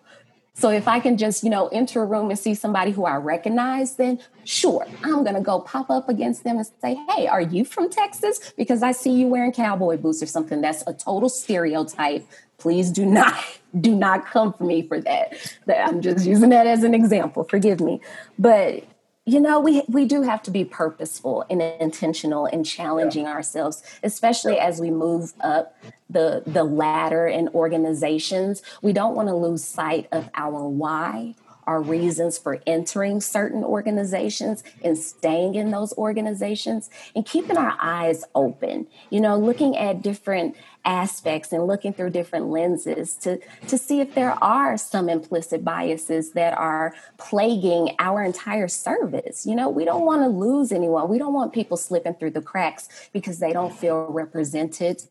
So 0.57 0.69
if 0.69 0.87
I 0.87 1.01
can 1.01 1.17
just, 1.17 1.43
you 1.43 1.49
know, 1.49 1.67
enter 1.67 2.01
a 2.01 2.05
room 2.05 2.29
and 2.29 2.39
see 2.39 2.55
somebody 2.55 2.91
who 2.91 3.03
I 3.03 3.17
recognize, 3.17 3.97
then 3.97 4.19
sure, 4.45 4.87
I'm 5.03 5.23
going 5.23 5.35
to 5.35 5.41
go 5.41 5.59
pop 5.59 5.89
up 5.89 6.07
against 6.07 6.45
them 6.45 6.57
and 6.57 6.65
say, 6.81 6.95
hey, 7.09 7.27
are 7.27 7.41
you 7.41 7.65
from 7.65 7.89
Texas? 7.89 8.53
Because 8.57 8.81
I 8.81 8.93
see 8.93 9.11
you 9.11 9.27
wearing 9.27 9.51
cowboy 9.51 9.97
boots 9.97 10.23
or 10.23 10.27
something. 10.27 10.61
That's 10.61 10.81
a 10.87 10.93
total 10.93 11.27
stereotype. 11.27 12.25
Please 12.57 12.89
do 12.89 13.05
not, 13.19 13.35
do 13.79 13.93
not 13.93 14.25
come 14.25 14.53
for 14.53 14.63
me 14.63 14.87
for 14.87 15.01
that. 15.01 15.33
I'm 15.67 16.01
just 16.01 16.25
using 16.25 16.49
that 16.49 16.67
as 16.67 16.83
an 16.83 16.93
example. 16.93 17.43
Forgive 17.43 17.81
me. 17.81 17.99
But 18.39 18.85
you 19.25 19.39
know 19.39 19.59
we 19.59 19.83
we 19.87 20.05
do 20.05 20.21
have 20.21 20.41
to 20.43 20.51
be 20.51 20.63
purposeful 20.63 21.45
and 21.49 21.61
intentional 21.61 22.45
in 22.45 22.63
challenging 22.63 23.23
yeah. 23.23 23.31
ourselves 23.31 23.81
especially 24.03 24.59
as 24.59 24.79
we 24.79 24.91
move 24.91 25.33
up 25.41 25.75
the 26.09 26.43
the 26.45 26.63
ladder 26.63 27.27
in 27.27 27.49
organizations. 27.49 28.61
We 28.81 28.93
don't 28.93 29.15
want 29.15 29.29
to 29.29 29.35
lose 29.35 29.63
sight 29.63 30.07
of 30.11 30.29
our 30.35 30.67
why 30.67 31.35
our 31.67 31.81
reasons 31.81 32.37
for 32.37 32.61
entering 32.65 33.21
certain 33.21 33.63
organizations 33.63 34.63
and 34.83 34.97
staying 34.97 35.55
in 35.55 35.71
those 35.71 35.93
organizations 35.97 36.89
and 37.15 37.25
keeping 37.25 37.57
our 37.57 37.75
eyes 37.79 38.23
open 38.35 38.87
you 39.09 39.19
know 39.19 39.37
looking 39.37 39.77
at 39.77 40.01
different 40.01 40.55
aspects 40.85 41.51
and 41.51 41.65
looking 41.65 41.91
through 41.91 42.11
different 42.11 42.47
lenses 42.47 43.15
to 43.15 43.39
to 43.67 43.77
see 43.77 43.99
if 43.99 44.13
there 44.13 44.41
are 44.43 44.77
some 44.77 45.09
implicit 45.09 45.65
biases 45.65 46.31
that 46.33 46.57
are 46.57 46.93
plaguing 47.17 47.95
our 47.99 48.23
entire 48.23 48.67
service. 48.67 49.45
You 49.45 49.55
know 49.55 49.69
we 49.69 49.85
don't 49.85 50.05
want 50.05 50.21
to 50.21 50.29
lose 50.29 50.71
anyone. 50.71 51.09
We 51.09 51.17
don't 51.17 51.33
want 51.33 51.53
people 51.53 51.77
slipping 51.77 52.13
through 52.13 52.31
the 52.31 52.41
cracks 52.41 53.09
because 53.11 53.39
they 53.39 53.51
don't 53.51 53.73
feel 53.73 54.05
represented 54.05 55.03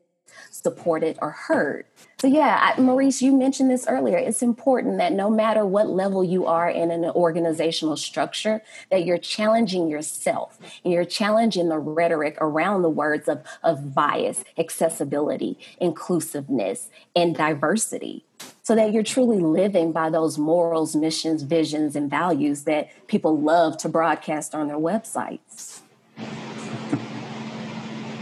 supported 0.51 1.19
or 1.21 1.31
heard 1.31 1.87
so, 2.25 2.29
yeah, 2.29 2.73
I, 2.75 2.81
Maurice, 2.81 3.21
you 3.21 3.37
mentioned 3.37 3.71
this 3.71 3.87
earlier. 3.87 4.17
It's 4.17 4.41
important 4.41 4.97
that 4.97 5.13
no 5.13 5.29
matter 5.29 5.67
what 5.67 5.91
level 5.91 6.25
you 6.25 6.47
are 6.47 6.71
in 6.71 6.91
an 6.91 7.05
organizational 7.05 7.99
structure, 7.99 8.63
that 8.91 9.05
you're 9.05 9.19
challenging 9.19 9.89
yourself 9.89 10.59
and 10.83 10.95
you're 10.95 11.05
challenging 11.05 11.69
the 11.69 11.79
rhetoric 11.79 12.39
around 12.41 12.81
the 12.81 12.89
words 12.89 13.29
of, 13.29 13.43
of 13.63 13.95
bias, 13.95 14.43
accessibility, 14.57 15.59
inclusiveness, 15.83 16.89
and 17.15 17.37
diversity 17.37 18.25
so 18.63 18.75
that 18.75 18.95
you're 18.95 19.03
truly 19.03 19.41
living 19.41 19.93
by 19.93 20.09
those 20.09 20.39
morals, 20.39 20.97
missions, 20.97 21.43
visions, 21.43 21.95
and 21.95 22.09
values 22.09 22.63
that 22.63 22.89
people 23.07 23.39
love 23.39 23.77
to 23.77 23.89
broadcast 23.91 24.55
on 24.55 24.69
their 24.69 24.79
websites. 24.79 25.81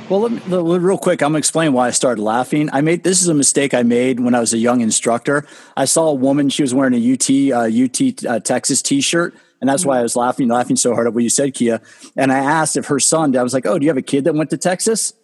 Well, 0.09 0.29
me, 0.29 0.41
real 0.79 0.99
quick, 0.99 1.23
I'm 1.23 1.31
gonna 1.31 1.39
explain 1.39 1.73
why 1.73 1.89
I 1.89 1.91
started 1.91 2.23
laughing. 2.23 2.69
I 2.73 2.81
made 2.81 3.03
this 3.05 3.23
is 3.23 3.29
a 3.29 3.35
mistake 3.35 3.73
I 3.73 3.83
made 3.83 4.21
when 4.21 4.35
I 4.35 4.41
was 4.41 4.53
a 4.53 4.59
young 4.59 4.81
instructor. 4.81 5.47
I 5.77 5.85
saw 5.85 6.09
a 6.09 6.15
woman; 6.15 6.49
she 6.49 6.63
was 6.63 6.75
wearing 6.75 6.95
a 6.95 7.13
UT 7.13 7.31
uh, 7.53 7.85
UT 7.85 8.25
uh, 8.27 8.41
Texas 8.41 8.83
T-shirt, 8.83 9.35
and 9.61 9.71
that's 9.71 9.87
why 9.87 9.99
I 9.99 10.03
was 10.03 10.17
laughing, 10.17 10.49
laughing 10.49 10.77
so 10.77 10.93
hard 10.95 11.07
at 11.07 11.15
what 11.15 11.23
you 11.23 11.31
said, 11.31 11.55
Kia. 11.55 11.81
And 12.17 12.33
I 12.33 12.39
asked 12.39 12.77
if 12.77 12.87
her 12.87 13.01
son. 13.01 13.37
I 13.37 13.43
was 13.43 13.55
like, 13.55 13.65
"Oh, 13.65 13.79
do 13.79 13.85
you 13.85 13.91
have 13.91 13.97
a 13.97 14.03
kid 14.03 14.25
that 14.25 14.35
went 14.35 14.51
to 14.51 14.59
Texas?" 14.59 15.15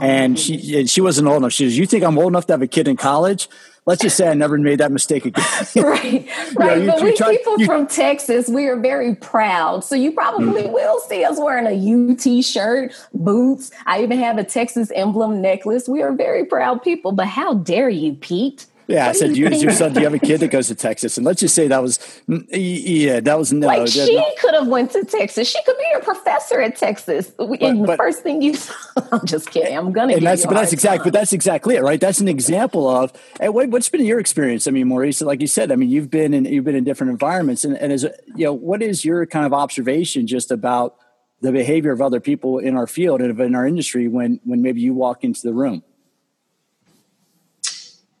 And 0.00 0.38
she 0.38 0.86
she 0.86 1.00
wasn't 1.00 1.28
old 1.28 1.38
enough. 1.38 1.52
She 1.52 1.64
goes, 1.64 1.76
"You 1.76 1.86
think 1.86 2.02
I'm 2.02 2.18
old 2.18 2.28
enough 2.28 2.46
to 2.46 2.52
have 2.54 2.62
a 2.62 2.66
kid 2.66 2.88
in 2.88 2.96
college?" 2.96 3.48
Let's 3.86 4.02
just 4.02 4.16
say 4.16 4.28
I 4.28 4.34
never 4.34 4.58
made 4.58 4.80
that 4.80 4.92
mistake 4.92 5.24
again. 5.24 5.44
right, 5.76 6.28
right. 6.56 6.78
You 6.78 6.86
know, 6.86 6.94
but 6.94 7.02
we 7.02 7.16
try, 7.16 7.36
people 7.36 7.58
you, 7.58 7.66
from 7.66 7.86
Texas, 7.86 8.48
we 8.48 8.66
are 8.66 8.76
very 8.76 9.14
proud. 9.14 9.84
So 9.84 9.94
you 9.94 10.12
probably 10.12 10.64
mm-hmm. 10.64 10.72
will 10.72 11.00
see 11.00 11.24
us 11.24 11.38
wearing 11.38 11.66
a 11.66 12.12
UT 12.12 12.44
shirt, 12.44 12.92
boots. 13.14 13.70
I 13.86 14.02
even 14.02 14.18
have 14.18 14.38
a 14.38 14.44
Texas 14.44 14.90
emblem 14.94 15.40
necklace. 15.40 15.88
We 15.88 16.02
are 16.02 16.12
very 16.12 16.44
proud 16.44 16.82
people. 16.82 17.12
But 17.12 17.28
how 17.28 17.54
dare 17.54 17.88
you, 17.88 18.14
Pete? 18.14 18.66
Yeah, 18.88 19.08
I 19.08 19.12
said, 19.12 19.34
do 19.34 19.40
you, 19.40 19.48
your 19.48 19.72
son, 19.72 19.92
do 19.92 20.00
you 20.00 20.06
have 20.06 20.14
a 20.14 20.18
kid 20.18 20.38
that 20.40 20.48
goes 20.48 20.68
to 20.68 20.74
Texas? 20.76 21.16
And 21.16 21.26
let's 21.26 21.40
just 21.40 21.56
say 21.56 21.66
that 21.66 21.82
was, 21.82 21.98
mm, 22.28 22.46
yeah, 22.52 23.18
that 23.18 23.36
was 23.36 23.52
no. 23.52 23.66
Like 23.66 23.88
she 23.88 24.24
could 24.40 24.54
have 24.54 24.68
went 24.68 24.92
to 24.92 25.04
Texas. 25.04 25.48
She 25.48 25.60
could 25.64 25.76
be 25.76 25.84
a 25.96 26.00
professor 26.00 26.60
at 26.60 26.76
Texas. 26.76 27.32
But, 27.36 27.60
and 27.62 27.86
the 27.86 27.96
first 27.96 28.22
thing 28.22 28.42
you 28.42 28.54
saw, 28.54 28.74
I'm 29.12 29.26
just 29.26 29.50
kidding. 29.50 29.76
I'm 29.76 29.92
gonna. 29.92 30.14
And 30.14 30.24
that's, 30.24 30.46
but 30.46 30.54
that's 30.54 30.72
exactly, 30.72 31.10
but 31.10 31.18
that's 31.18 31.32
exactly 31.32 31.74
it, 31.74 31.82
right? 31.82 32.00
That's 32.00 32.20
an 32.20 32.28
example 32.28 32.88
of. 32.88 33.12
And 33.40 33.52
what, 33.52 33.72
has 33.72 33.88
been 33.88 34.04
your 34.04 34.20
experience? 34.20 34.68
I 34.68 34.70
mean, 34.70 34.86
Maurice, 34.86 35.20
like 35.20 35.40
you 35.40 35.48
said, 35.48 35.72
I 35.72 35.76
mean, 35.76 35.90
you've 35.90 36.10
been 36.10 36.32
in 36.32 36.44
you've 36.44 36.64
been 36.64 36.76
in 36.76 36.84
different 36.84 37.10
environments, 37.10 37.64
and, 37.64 37.76
and 37.76 37.92
as 37.92 38.04
you 38.36 38.44
know, 38.44 38.52
what 38.52 38.82
is 38.82 39.04
your 39.04 39.26
kind 39.26 39.46
of 39.46 39.52
observation 39.52 40.28
just 40.28 40.52
about 40.52 40.96
the 41.40 41.50
behavior 41.50 41.90
of 41.90 42.00
other 42.00 42.20
people 42.20 42.58
in 42.58 42.76
our 42.76 42.86
field 42.86 43.20
and 43.20 43.38
in 43.40 43.54
our 43.56 43.66
industry 43.66 44.06
when 44.06 44.40
when 44.44 44.62
maybe 44.62 44.80
you 44.80 44.94
walk 44.94 45.24
into 45.24 45.42
the 45.42 45.52
room? 45.52 45.82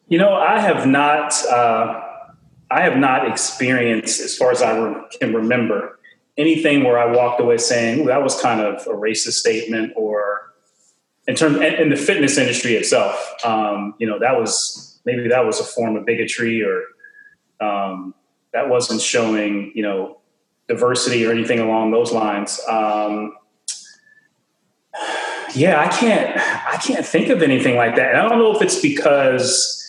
You 0.08 0.18
know, 0.18 0.34
I 0.34 0.60
have 0.60 0.86
not. 0.86 1.34
Uh, 1.46 2.02
I 2.70 2.82
have 2.82 2.96
not 2.96 3.28
experienced, 3.28 4.20
as 4.20 4.36
far 4.36 4.50
as 4.50 4.60
I 4.60 4.76
re- 4.76 5.02
can 5.20 5.32
remember, 5.32 6.00
anything 6.36 6.82
where 6.82 6.98
I 6.98 7.06
walked 7.06 7.40
away 7.40 7.58
saying 7.58 8.06
that 8.06 8.22
was 8.22 8.40
kind 8.40 8.60
of 8.60 8.86
a 8.86 8.90
racist 8.90 9.34
statement, 9.34 9.92
or 9.96 10.52
in 11.26 11.34
terms 11.34 11.56
in 11.56 11.90
the 11.90 11.96
fitness 11.96 12.38
industry 12.38 12.74
itself. 12.74 13.34
Um, 13.44 13.94
you 13.98 14.06
know, 14.06 14.18
that 14.18 14.38
was 14.38 15.00
maybe 15.04 15.28
that 15.28 15.44
was 15.44 15.60
a 15.60 15.64
form 15.64 15.96
of 15.96 16.06
bigotry, 16.06 16.62
or 16.62 16.82
um, 17.60 18.14
that 18.52 18.68
wasn't 18.68 19.00
showing 19.00 19.72
you 19.74 19.82
know 19.82 20.18
diversity 20.68 21.26
or 21.26 21.32
anything 21.32 21.58
along 21.58 21.90
those 21.90 22.12
lines. 22.12 22.60
Um, 22.68 23.34
yeah, 25.54 25.80
I 25.80 25.88
can't. 25.88 26.36
I 26.38 26.76
can't 26.76 27.04
think 27.04 27.28
of 27.28 27.42
anything 27.42 27.76
like 27.76 27.96
that. 27.96 28.10
And 28.10 28.18
I 28.18 28.28
don't 28.28 28.38
know 28.38 28.54
if 28.54 28.62
it's 28.62 28.80
because 28.80 29.82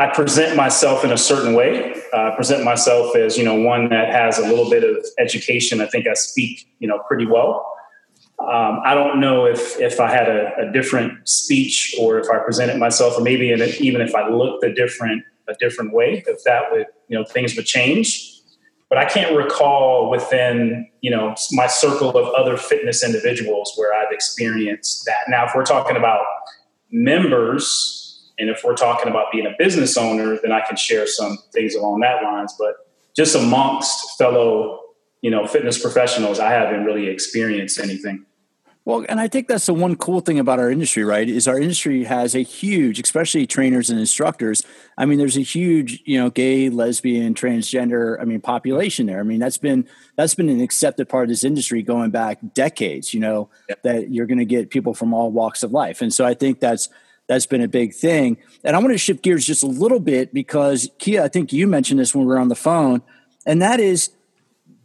I 0.00 0.06
present 0.06 0.56
myself 0.56 1.04
in 1.04 1.12
a 1.12 1.18
certain 1.18 1.52
way. 1.52 1.94
Uh, 2.14 2.34
present 2.34 2.64
myself 2.64 3.14
as 3.14 3.36
you 3.36 3.44
know 3.44 3.54
one 3.54 3.90
that 3.90 4.10
has 4.10 4.38
a 4.38 4.48
little 4.48 4.70
bit 4.70 4.82
of 4.82 5.04
education. 5.18 5.82
I 5.82 5.86
think 5.86 6.06
I 6.06 6.14
speak 6.14 6.66
you 6.78 6.88
know 6.88 7.00
pretty 7.00 7.26
well. 7.26 7.70
Um, 8.38 8.80
I 8.82 8.94
don't 8.94 9.20
know 9.20 9.44
if 9.44 9.78
if 9.78 10.00
I 10.00 10.10
had 10.10 10.26
a, 10.26 10.56
a, 10.56 10.72
different 10.72 11.28
speech 11.28 11.94
or 12.00 12.18
if 12.18 12.30
I 12.30 12.38
presented 12.38 12.78
myself, 12.78 13.18
or 13.18 13.20
maybe 13.20 13.52
in 13.52 13.60
even 13.78 14.00
if 14.00 14.14
I 14.14 14.26
looked 14.30 14.64
a 14.64 14.72
different 14.72 15.22
a 15.48 15.54
different 15.60 15.92
way, 15.92 16.24
if 16.26 16.44
that 16.44 16.72
would 16.72 16.86
you 17.08 17.18
know 17.18 17.24
things 17.26 17.54
would 17.56 17.66
change. 17.66 18.26
But 18.88 18.96
I 18.96 19.04
can't 19.04 19.36
recall 19.36 20.08
within 20.10 20.88
you 21.02 21.10
know 21.10 21.34
my 21.52 21.66
circle 21.66 22.16
of 22.16 22.26
other 22.34 22.56
fitness 22.56 23.04
individuals 23.04 23.74
where 23.76 23.92
I've 23.92 24.12
experienced 24.12 25.04
that. 25.04 25.28
Now, 25.28 25.44
if 25.44 25.52
we're 25.54 25.66
talking 25.66 25.98
about 25.98 26.22
members 26.90 27.99
and 28.40 28.48
if 28.48 28.64
we're 28.64 28.74
talking 28.74 29.08
about 29.08 29.30
being 29.30 29.46
a 29.46 29.54
business 29.58 29.96
owner, 29.96 30.38
then 30.42 30.50
I 30.50 30.62
can 30.62 30.76
share 30.76 31.06
some 31.06 31.38
things 31.52 31.74
along 31.74 32.00
that 32.00 32.22
lines. 32.22 32.54
But 32.58 32.88
just 33.14 33.36
amongst 33.36 34.16
fellow, 34.18 34.80
you 35.20 35.30
know, 35.30 35.46
fitness 35.46 35.80
professionals, 35.80 36.40
I 36.40 36.50
haven't 36.50 36.84
really 36.84 37.08
experienced 37.08 37.78
anything. 37.78 38.24
Well, 38.86 39.04
and 39.10 39.20
I 39.20 39.28
think 39.28 39.46
that's 39.46 39.66
the 39.66 39.74
one 39.74 39.94
cool 39.94 40.20
thing 40.20 40.38
about 40.38 40.58
our 40.58 40.70
industry, 40.70 41.04
right? 41.04 41.28
Is 41.28 41.46
our 41.46 41.60
industry 41.60 42.04
has 42.04 42.34
a 42.34 42.40
huge, 42.40 42.98
especially 42.98 43.46
trainers 43.46 43.90
and 43.90 44.00
instructors. 44.00 44.64
I 44.96 45.04
mean, 45.04 45.18
there's 45.18 45.36
a 45.36 45.42
huge, 45.42 46.02
you 46.06 46.18
know, 46.18 46.30
gay, 46.30 46.70
lesbian, 46.70 47.34
transgender, 47.34 48.18
I 48.20 48.24
mean, 48.24 48.40
population 48.40 49.06
there. 49.06 49.20
I 49.20 49.22
mean, 49.22 49.38
that's 49.38 49.58
been 49.58 49.86
that's 50.16 50.34
been 50.34 50.48
an 50.48 50.62
accepted 50.62 51.10
part 51.10 51.24
of 51.24 51.28
this 51.28 51.44
industry 51.44 51.82
going 51.82 52.10
back 52.10 52.38
decades, 52.54 53.12
you 53.12 53.20
know, 53.20 53.50
yeah. 53.68 53.74
that 53.82 54.10
you're 54.10 54.26
going 54.26 54.38
to 54.38 54.46
get 54.46 54.70
people 54.70 54.94
from 54.94 55.12
all 55.12 55.30
walks 55.30 55.62
of 55.62 55.72
life. 55.72 56.00
And 56.00 56.12
so 56.12 56.24
I 56.24 56.32
think 56.32 56.58
that's 56.58 56.88
that's 57.30 57.46
been 57.46 57.60
a 57.60 57.68
big 57.68 57.94
thing. 57.94 58.36
And 58.64 58.74
I 58.74 58.80
want 58.80 58.90
to 58.90 58.98
shift 58.98 59.22
gears 59.22 59.46
just 59.46 59.62
a 59.62 59.66
little 59.68 60.00
bit 60.00 60.34
because 60.34 60.90
Kia, 60.98 61.22
I 61.22 61.28
think 61.28 61.52
you 61.52 61.68
mentioned 61.68 62.00
this 62.00 62.12
when 62.12 62.24
we 62.24 62.28
were 62.28 62.40
on 62.40 62.48
the 62.48 62.56
phone, 62.56 63.02
and 63.46 63.62
that 63.62 63.78
is, 63.78 64.10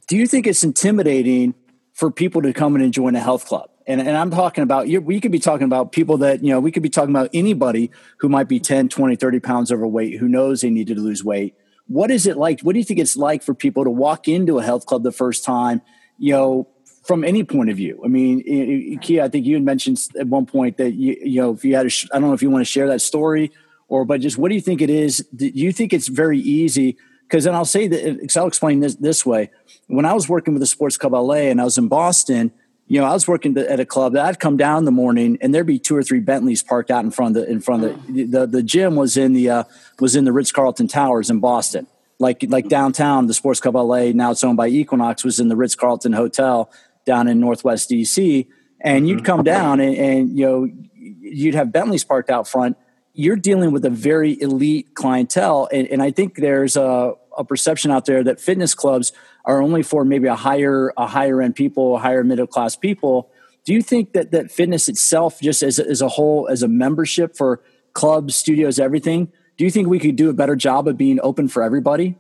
do 0.08 0.16
you 0.16 0.28
think 0.28 0.46
it's 0.46 0.64
intimidating 0.64 1.56
for 1.94 2.12
people 2.12 2.44
to 2.44 2.54
come 2.54 2.76
in 2.76 2.84
and 2.84 2.94
join 2.94 3.16
a 3.16 3.20
health 3.20 3.48
club? 3.48 3.72
And, 3.88 4.00
and 4.00 4.16
I'm 4.16 4.30
talking 4.30 4.62
about, 4.62 4.86
we 4.86 5.20
could 5.20 5.32
be 5.32 5.40
talking 5.40 5.66
about 5.66 5.92
people 5.92 6.18
that, 6.20 6.44
you 6.44 6.52
know, 6.52 6.60
we 6.60 6.72
could 6.72 6.84
be 6.84 6.90
talking 6.90 7.10
about 7.10 7.32
anybody 7.34 7.90
who 8.20 8.30
might 8.30 8.48
be 8.48 8.60
10, 8.60 8.90
20, 8.90 9.16
30 9.16 9.40
pounds 9.40 9.72
overweight, 9.72 10.20
who 10.20 10.28
knows 10.28 10.62
they 10.62 10.70
need 10.70 10.86
to 10.86 11.00
lose 11.00 11.24
weight. 11.24 11.56
What 11.88 12.12
is 12.12 12.28
it 12.28 12.38
like? 12.38 12.62
What 12.62 12.74
do 12.74 12.78
you 12.78 12.86
think 12.86 13.00
it's 13.00 13.18
like 13.18 13.42
for 13.42 13.56
people 13.56 13.86
to 13.86 13.90
walk 13.90 14.28
into 14.28 14.60
a 14.60 14.64
health 14.64 14.86
club 14.86 15.02
the 15.02 15.12
first 15.12 15.44
time, 15.44 15.82
you 16.20 16.34
know, 16.34 16.68
from 17.06 17.24
any 17.24 17.44
point 17.44 17.70
of 17.70 17.78
view. 17.78 18.02
I 18.04 18.08
mean, 18.08 19.00
Kia, 19.00 19.24
I 19.24 19.30
think 19.30 19.46
you 19.46 19.56
had 19.56 19.64
mentioned 19.64 20.00
at 20.20 20.28
one 20.28 20.46
point 20.46 20.78
that 20.78 20.92
you, 20.92 21.16
you 21.22 21.42
know 21.42 21.52
if 21.54 21.64
you 21.64 21.76
had, 21.76 21.86
a, 21.86 21.92
I 22.12 22.20
don't 22.20 22.30
know 22.30 22.34
if 22.34 22.42
you 22.42 22.50
want 22.50 22.62
to 22.62 22.72
share 22.72 22.88
that 22.88 23.02
story 23.02 23.52
or, 23.88 24.06
but 24.06 24.22
just 24.22 24.38
what 24.38 24.50
do 24.50 24.56
you 24.56 24.62
think 24.62 24.82
it 24.82 24.90
is? 24.90 25.28
Do 25.36 25.48
you 25.48 25.72
think 25.72 25.94
it's 25.94 26.08
very 26.08 26.40
easy? 26.40 26.98
Because 27.28 27.44
then 27.44 27.56
I'll 27.56 27.66
say 27.66 27.88
that, 27.88 28.20
because 28.20 28.38
I'll 28.38 28.48
explain 28.48 28.80
this 28.80 28.96
this 28.96 29.26
way. 29.26 29.52
When 29.88 30.06
I 30.06 30.14
was 30.14 30.28
working 30.28 30.54
with 30.54 30.62
the 30.62 30.68
Sports 30.68 30.98
Club 30.98 31.14
LA 31.14 31.50
and 31.50 31.62
I 31.62 31.64
was 31.64 31.78
in 31.78 31.88
Boston, 31.88 32.52
you 32.88 33.00
know, 33.00 33.06
I 33.06 33.14
was 33.14 33.28
working 33.28 33.58
at 33.58 33.80
a 33.80 33.86
club 33.86 34.14
that 34.14 34.26
I'd 34.26 34.40
come 34.40 34.58
down 34.58 34.80
in 34.80 34.86
the 34.86 34.92
morning 34.92 35.38
and 35.42 35.54
there'd 35.54 35.66
be 35.66 35.80
two 35.80 35.96
or 35.96 36.04
three 36.04 36.20
Bentleys 36.20 36.62
parked 36.62 36.92
out 36.92 37.04
in 37.04 37.12
front 37.12 37.36
of 37.38 37.44
the 37.44 37.52
in 37.52 37.62
front 37.62 37.84
of 37.84 38.08
the 38.08 38.26
the, 38.26 38.48
the 38.48 38.64
gym 38.64 38.96
was 38.96 39.18
in 39.18 39.34
the 39.34 39.50
uh, 39.50 39.64
was 40.00 40.16
in 40.16 40.26
the 40.26 40.32
Ritz 40.32 40.52
Carlton 40.52 40.88
Towers 40.88 41.30
in 41.30 41.40
Boston. 41.40 41.86
Like 42.18 42.46
like 42.48 42.70
downtown, 42.70 43.28
the 43.28 43.34
Sports 43.34 43.60
Club 43.60 43.76
LA, 43.76 44.12
now 44.14 44.32
it's 44.32 44.44
owned 44.44 44.58
by 44.58 44.68
Equinox, 44.68 45.24
was 45.24 45.40
in 45.40 45.50
the 45.50 45.56
Ritz 45.56 45.76
Carlton 45.76 46.14
Hotel 46.14 46.72
down 47.06 47.28
in 47.28 47.40
Northwest 47.40 47.90
DC, 47.90 48.48
and 48.82 49.08
you'd 49.08 49.18
mm-hmm. 49.18 49.26
come 49.26 49.44
down 49.44 49.80
and, 49.80 49.96
and 49.96 50.38
you 50.38 50.46
know 50.46 50.68
you'd 50.96 51.56
have 51.56 51.72
Bentleys 51.72 52.04
parked 52.04 52.30
out 52.30 52.48
front. 52.48 52.78
You're 53.14 53.38
dealing 53.38 53.72
with 53.72 53.86
a 53.86 53.90
very 53.90 54.40
elite 54.42 54.94
clientele, 54.94 55.70
and, 55.72 55.88
and 55.88 56.02
I 56.02 56.12
think 56.12 56.36
there's 56.36 56.76
a, 56.76 57.14
a 57.38 57.44
perception 57.46 57.92
out 57.92 58.06
there 58.06 58.24
that 58.24 58.42
fitness 58.42 58.76
clubs 58.76 59.14
are 59.46 59.62
only 59.62 59.84
for 59.84 60.04
maybe 60.04 60.28
a 60.28 60.36
higher 60.36 60.92
a 60.98 61.08
higher 61.08 61.42
end 61.42 61.56
people, 61.56 61.98
higher 61.98 62.24
middle 62.24 62.48
class 62.48 62.76
people. 62.76 63.32
Do 63.64 63.74
you 63.74 63.82
think 63.82 64.14
that 64.14 64.32
that 64.32 64.52
fitness 64.52 64.90
itself, 64.90 65.40
just 65.40 65.64
as 65.64 65.80
as 65.80 66.02
a 66.02 66.10
whole, 66.10 66.48
as 66.50 66.62
a 66.62 66.68
membership 66.68 67.38
for 67.38 67.62
clubs, 67.94 68.36
studios, 68.36 68.80
everything, 68.80 69.32
do 69.58 69.64
you 69.64 69.72
think 69.72 69.88
we 69.88 70.00
could 70.00 70.16
do 70.16 70.30
a 70.30 70.34
better 70.34 70.56
job 70.56 70.88
of 70.88 70.98
being 70.98 71.20
open 71.24 71.48
for 71.48 71.64
everybody? 71.64 72.18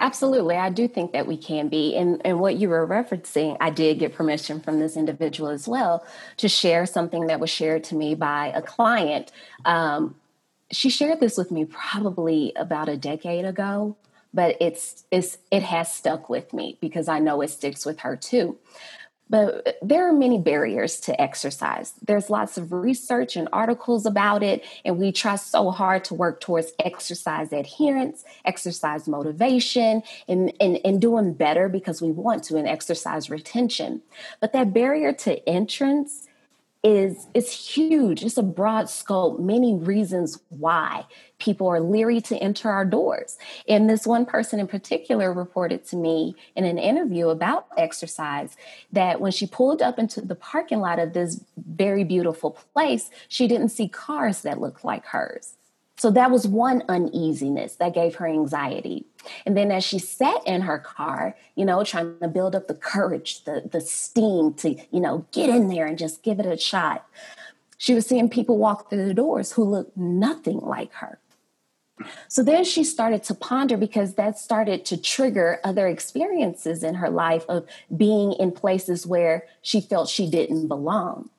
Absolutely. 0.00 0.56
I 0.56 0.70
do 0.70 0.88
think 0.88 1.12
that 1.12 1.26
we 1.26 1.36
can 1.36 1.68
be. 1.68 1.96
And, 1.96 2.20
and 2.24 2.40
what 2.40 2.56
you 2.56 2.68
were 2.68 2.86
referencing, 2.86 3.56
I 3.60 3.70
did 3.70 3.98
get 3.98 4.14
permission 4.14 4.60
from 4.60 4.80
this 4.80 4.96
individual 4.96 5.50
as 5.50 5.68
well 5.68 6.04
to 6.38 6.48
share 6.48 6.86
something 6.86 7.26
that 7.28 7.40
was 7.40 7.50
shared 7.50 7.84
to 7.84 7.94
me 7.94 8.14
by 8.14 8.48
a 8.48 8.62
client. 8.62 9.32
Um, 9.64 10.16
she 10.70 10.90
shared 10.90 11.20
this 11.20 11.36
with 11.36 11.50
me 11.50 11.64
probably 11.64 12.52
about 12.56 12.88
a 12.88 12.96
decade 12.96 13.44
ago, 13.44 13.96
but 14.34 14.56
it's, 14.60 15.04
it's, 15.10 15.38
it 15.50 15.62
has 15.62 15.92
stuck 15.92 16.28
with 16.28 16.52
me 16.52 16.76
because 16.80 17.08
I 17.08 17.20
know 17.20 17.40
it 17.40 17.50
sticks 17.50 17.86
with 17.86 18.00
her 18.00 18.16
too. 18.16 18.58
But 19.28 19.66
uh, 19.66 19.72
there 19.82 20.08
are 20.08 20.12
many 20.12 20.38
barriers 20.38 21.00
to 21.00 21.20
exercise. 21.20 21.94
There's 22.02 22.30
lots 22.30 22.56
of 22.56 22.72
research 22.72 23.36
and 23.36 23.48
articles 23.52 24.06
about 24.06 24.42
it, 24.42 24.64
and 24.84 24.98
we 24.98 25.12
try 25.12 25.36
so 25.36 25.70
hard 25.70 26.04
to 26.04 26.14
work 26.14 26.40
towards 26.40 26.72
exercise 26.78 27.52
adherence, 27.52 28.24
exercise 28.44 29.08
motivation, 29.08 30.02
and, 30.28 30.52
and, 30.60 30.78
and 30.84 31.00
doing 31.00 31.32
better 31.32 31.68
because 31.68 32.00
we 32.00 32.10
want 32.10 32.44
to, 32.44 32.56
and 32.56 32.68
exercise 32.68 33.28
retention. 33.28 34.02
But 34.40 34.52
that 34.52 34.72
barrier 34.72 35.12
to 35.12 35.48
entrance 35.48 36.28
is 36.86 37.26
is 37.34 37.50
huge. 37.50 38.22
It's 38.22 38.36
a 38.36 38.44
broad 38.44 38.88
scope, 38.88 39.40
many 39.40 39.74
reasons 39.74 40.38
why 40.50 41.04
people 41.38 41.66
are 41.66 41.80
leery 41.80 42.20
to 42.20 42.36
enter 42.36 42.70
our 42.70 42.84
doors. 42.84 43.38
And 43.68 43.90
this 43.90 44.06
one 44.06 44.24
person 44.24 44.60
in 44.60 44.68
particular 44.68 45.32
reported 45.32 45.84
to 45.86 45.96
me 45.96 46.36
in 46.54 46.64
an 46.64 46.78
interview 46.78 47.28
about 47.30 47.66
exercise 47.76 48.56
that 48.92 49.20
when 49.20 49.32
she 49.32 49.48
pulled 49.48 49.82
up 49.82 49.98
into 49.98 50.20
the 50.20 50.36
parking 50.36 50.78
lot 50.78 51.00
of 51.00 51.12
this 51.12 51.44
very 51.56 52.04
beautiful 52.04 52.52
place, 52.72 53.10
she 53.26 53.48
didn't 53.48 53.70
see 53.70 53.88
cars 53.88 54.42
that 54.42 54.60
looked 54.60 54.84
like 54.84 55.06
hers. 55.06 55.54
So 55.98 56.10
that 56.10 56.30
was 56.30 56.46
one 56.46 56.82
uneasiness 56.88 57.76
that 57.76 57.94
gave 57.94 58.16
her 58.16 58.26
anxiety. 58.26 59.06
And 59.46 59.56
then 59.56 59.70
as 59.70 59.82
she 59.82 59.98
sat 59.98 60.46
in 60.46 60.62
her 60.62 60.78
car, 60.78 61.34
you 61.54 61.64
know, 61.64 61.82
trying 61.84 62.18
to 62.20 62.28
build 62.28 62.54
up 62.54 62.68
the 62.68 62.74
courage, 62.74 63.44
the, 63.44 63.68
the 63.70 63.80
steam 63.80 64.52
to, 64.54 64.76
you 64.90 65.00
know, 65.00 65.26
get 65.32 65.48
in 65.48 65.68
there 65.68 65.86
and 65.86 65.98
just 65.98 66.22
give 66.22 66.38
it 66.38 66.46
a 66.46 66.58
shot, 66.58 67.06
she 67.78 67.94
was 67.94 68.06
seeing 68.06 68.28
people 68.28 68.58
walk 68.58 68.90
through 68.90 69.06
the 69.06 69.14
doors 69.14 69.52
who 69.52 69.64
looked 69.64 69.96
nothing 69.96 70.58
like 70.60 70.92
her. 70.94 71.18
So 72.28 72.42
then 72.42 72.64
she 72.64 72.84
started 72.84 73.22
to 73.24 73.34
ponder 73.34 73.78
because 73.78 74.14
that 74.14 74.38
started 74.38 74.84
to 74.86 75.00
trigger 75.00 75.60
other 75.64 75.88
experiences 75.88 76.82
in 76.82 76.96
her 76.96 77.08
life 77.08 77.44
of 77.48 77.66
being 77.96 78.32
in 78.32 78.52
places 78.52 79.06
where 79.06 79.44
she 79.62 79.80
felt 79.80 80.10
she 80.10 80.28
didn't 80.28 80.68
belong. 80.68 81.30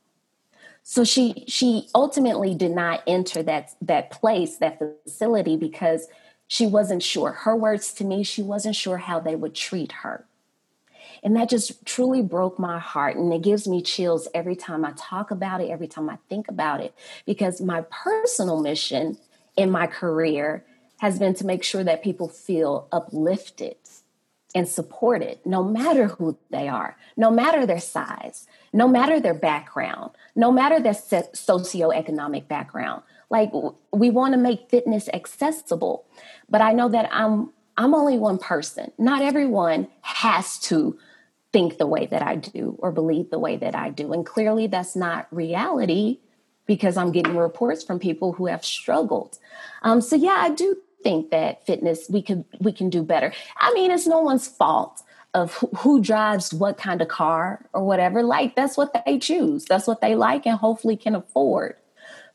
So 0.89 1.03
she 1.03 1.43
she 1.49 1.89
ultimately 1.93 2.55
did 2.55 2.71
not 2.71 3.03
enter 3.05 3.43
that 3.43 3.75
that 3.81 4.09
place 4.09 4.55
that 4.59 4.79
facility 4.79 5.57
because 5.57 6.07
she 6.47 6.65
wasn't 6.65 7.03
sure. 7.03 7.33
Her 7.33 7.57
words 7.57 7.93
to 7.95 8.05
me 8.05 8.23
she 8.23 8.41
wasn't 8.41 8.77
sure 8.77 8.95
how 8.95 9.19
they 9.19 9.35
would 9.35 9.53
treat 9.53 9.91
her. 9.91 10.25
And 11.21 11.35
that 11.35 11.49
just 11.49 11.85
truly 11.85 12.21
broke 12.21 12.57
my 12.57 12.79
heart. 12.79 13.17
And 13.17 13.33
it 13.33 13.41
gives 13.41 13.67
me 13.67 13.81
chills 13.81 14.29
every 14.33 14.55
time 14.55 14.85
i 14.85 14.93
talk 14.95 15.29
about 15.29 15.59
it 15.59 15.69
every 15.69 15.87
time 15.87 16.09
i 16.09 16.19
think 16.29 16.47
about 16.47 16.79
it 16.79 16.95
because 17.25 17.59
my 17.59 17.81
personal 17.89 18.61
mission 18.61 19.17
in 19.57 19.69
my 19.69 19.87
career 19.87 20.63
has 20.99 21.19
been 21.19 21.33
to 21.33 21.45
make 21.45 21.65
sure 21.65 21.83
that 21.83 22.01
people 22.01 22.29
feel 22.29 22.87
uplifted 22.93 23.75
and 24.57 24.67
supported 24.67 25.37
no 25.45 25.63
matter 25.63 26.07
who 26.07 26.35
they 26.49 26.67
are, 26.67 26.97
no 27.15 27.29
matter 27.29 27.67
their 27.67 27.79
size, 27.79 28.47
no 28.73 28.87
matter 28.87 29.19
their 29.19 29.35
background, 29.35 30.09
no 30.35 30.51
matter 30.51 30.79
their 30.79 30.93
socioeconomic 30.93 32.47
background. 32.47 33.03
Like 33.29 33.51
we 33.93 34.09
want 34.09 34.33
to 34.33 34.39
make 34.39 34.67
fitness 34.67 35.09
accessible. 35.13 36.05
But 36.49 36.61
I 36.61 36.73
know 36.73 36.89
that 36.89 37.07
I'm 37.11 37.51
I'm 37.77 37.93
only 37.93 38.17
one 38.17 38.39
person. 38.39 38.91
Not 38.97 39.21
everyone 39.21 39.89
has 40.01 40.57
to 40.61 40.97
think 41.53 41.77
the 41.77 41.85
way 41.85 42.07
that 42.07 42.23
I 42.23 42.37
do 42.37 42.75
or 42.79 42.91
believe 42.91 43.29
the 43.29 43.37
way 43.37 43.57
that 43.57 43.75
I 43.75 43.91
do. 43.91 44.11
And 44.11 44.25
clearly 44.25 44.65
that's 44.65 44.95
not 44.95 45.27
reality 45.29 46.17
because 46.65 46.97
I'm 46.97 47.11
getting 47.11 47.37
reports 47.37 47.83
from 47.83 47.99
people 47.99 48.33
who 48.33 48.47
have 48.47 48.65
struggled. 48.65 49.37
Um, 49.83 50.01
so 50.01 50.15
yeah, 50.15 50.37
I 50.39 50.49
do 50.49 50.77
think 51.07 51.31
that 51.31 51.65
fitness 51.65 52.09
we 52.09 52.21
can 52.21 52.43
we 52.59 52.73
can 52.73 52.89
do 52.89 53.01
better. 53.01 53.31
I 53.57 53.73
mean, 53.73 53.91
it's 53.91 54.07
no 54.07 54.19
one's 54.19 54.45
fault 54.45 55.03
of 55.33 55.53
who, 55.53 55.67
who 55.77 56.01
drives 56.01 56.53
what 56.53 56.77
kind 56.77 57.01
of 57.01 57.07
car 57.07 57.65
or 57.71 57.85
whatever. 57.85 58.23
Like 58.23 58.57
that's 58.57 58.75
what 58.75 58.91
they 59.05 59.17
choose. 59.17 59.63
That's 59.63 59.87
what 59.87 60.01
they 60.01 60.15
like 60.15 60.45
and 60.45 60.57
hopefully 60.57 60.97
can 60.97 61.15
afford. 61.15 61.75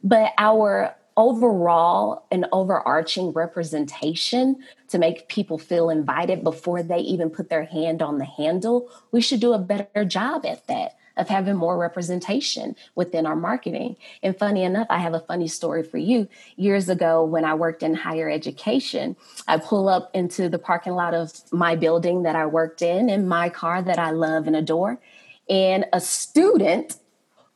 But 0.03 0.33
our 0.39 0.95
overall 1.19 2.27
and 2.31 2.47
overarching 2.51 3.33
representation 3.33 4.57
to 4.89 4.97
make 4.97 5.29
people 5.29 5.59
feel 5.59 5.91
invited 5.91 6.43
before 6.43 6.83
they 6.83 7.01
even 7.01 7.29
put 7.29 7.51
their 7.51 7.65
hand 7.65 8.01
on 8.01 8.17
the 8.17 8.25
handle, 8.25 8.91
we 9.11 9.21
should 9.21 9.41
do 9.41 9.53
a 9.53 9.59
better 9.59 10.07
job 10.07 10.47
at 10.47 10.67
that 10.69 10.97
of 11.17 11.29
having 11.29 11.57
more 11.57 11.79
representation 11.79 12.77
within 12.95 13.27
our 13.27 13.37
marketing. 13.37 13.97
And 14.23 14.37
funny 14.37 14.63
enough, 14.63 14.87
I 14.91 14.99
have 14.99 15.15
a 15.15 15.21
funny 15.21 15.49
story 15.49 15.83
for 15.83 15.99
you. 15.99 16.29
Years 16.57 16.89
ago, 16.89 17.25
when 17.25 17.45
I 17.45 17.55
worked 17.55 17.83
in 17.83 17.95
higher 17.95 18.31
education, 18.31 19.17
I 19.47 19.59
pull 19.59 19.89
up 19.89 20.11
into 20.15 20.49
the 20.49 20.59
parking 20.59 20.95
lot 20.95 21.15
of 21.15 21.33
my 21.53 21.77
building 21.77 22.23
that 22.23 22.37
I 22.37 22.47
worked 22.47 22.83
in 22.83 23.09
in 23.09 23.29
my 23.29 23.49
car 23.49 23.83
that 23.83 23.99
I 23.99 24.11
love 24.11 24.47
and 24.47 24.57
adore. 24.57 24.99
And 25.49 25.87
a 25.93 26.01
student 26.01 26.97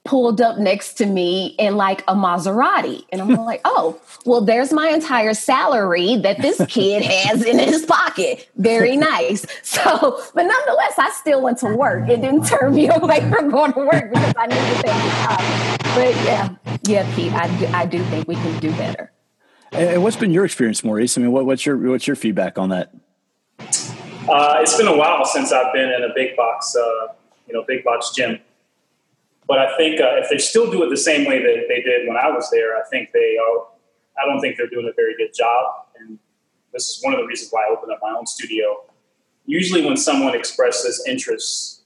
pulled 0.06 0.40
up 0.40 0.58
next 0.58 0.94
to 0.94 1.06
me 1.06 1.54
in 1.58 1.76
like 1.76 2.02
a 2.08 2.14
Maserati. 2.14 3.04
And 3.10 3.20
I'm 3.20 3.28
like, 3.30 3.60
oh, 3.64 4.00
well, 4.24 4.40
there's 4.40 4.72
my 4.72 4.88
entire 4.88 5.34
salary 5.34 6.16
that 6.16 6.40
this 6.40 6.60
kid 6.68 7.02
has 7.02 7.44
in 7.44 7.58
his 7.58 7.84
pocket. 7.84 8.48
Very 8.56 8.96
nice. 8.96 9.46
So, 9.62 10.22
but 10.34 10.42
nonetheless, 10.42 10.94
I 10.98 11.10
still 11.10 11.42
went 11.42 11.58
to 11.58 11.74
work. 11.74 12.08
It 12.08 12.20
didn't 12.20 12.46
turn 12.46 12.74
me 12.74 12.88
away 12.94 13.20
from 13.30 13.50
going 13.50 13.72
to 13.74 13.80
work 13.80 14.12
because 14.12 14.34
I 14.36 14.46
needed 14.46 14.64
to 14.64 14.74
take 14.74 14.84
the 14.84 15.10
job. 15.22 15.76
But 15.94 16.14
yeah, 16.24 16.54
yeah, 16.84 17.14
Pete, 17.16 17.32
I 17.32 17.58
do, 17.58 17.66
I 17.66 17.86
do 17.86 18.02
think 18.04 18.28
we 18.28 18.34
can 18.36 18.58
do 18.60 18.70
better. 18.72 19.12
And 19.72 20.02
what's 20.02 20.16
been 20.16 20.30
your 20.30 20.44
experience, 20.44 20.82
Maurice? 20.84 21.18
I 21.18 21.20
mean, 21.20 21.32
what, 21.32 21.44
what's 21.44 21.66
your 21.66 21.76
what's 21.76 22.06
your 22.06 22.16
feedback 22.16 22.58
on 22.58 22.70
that? 22.70 22.94
Uh, 24.28 24.58
it's 24.60 24.76
been 24.76 24.86
a 24.86 24.96
while 24.96 25.24
since 25.24 25.52
I've 25.52 25.72
been 25.72 25.90
in 25.90 26.02
a 26.02 26.12
big 26.14 26.36
box, 26.36 26.74
uh, 26.74 27.08
you 27.46 27.54
know, 27.54 27.64
big 27.66 27.84
box 27.84 28.10
gym. 28.14 28.38
But 29.46 29.58
I 29.58 29.76
think 29.76 30.00
uh, 30.00 30.16
if 30.16 30.28
they 30.28 30.38
still 30.38 30.70
do 30.70 30.82
it 30.82 30.90
the 30.90 30.96
same 30.96 31.26
way 31.26 31.40
that 31.40 31.66
they 31.68 31.80
did 31.80 32.08
when 32.08 32.16
I 32.16 32.28
was 32.30 32.50
there, 32.50 32.76
I 32.76 32.82
think 32.90 33.10
they 33.12 33.36
are. 33.38 33.66
I 34.20 34.26
don't 34.26 34.40
think 34.40 34.56
they're 34.56 34.68
doing 34.68 34.88
a 34.90 34.94
very 34.94 35.16
good 35.16 35.32
job. 35.36 35.66
And 36.00 36.18
this 36.72 36.88
is 36.88 37.00
one 37.02 37.14
of 37.14 37.20
the 37.20 37.26
reasons 37.26 37.50
why 37.52 37.64
I 37.68 37.72
opened 37.72 37.92
up 37.92 38.00
my 38.02 38.10
own 38.10 38.26
studio. 38.26 38.84
Usually, 39.44 39.84
when 39.84 39.96
someone 39.96 40.34
expresses 40.34 41.04
interest, 41.06 41.82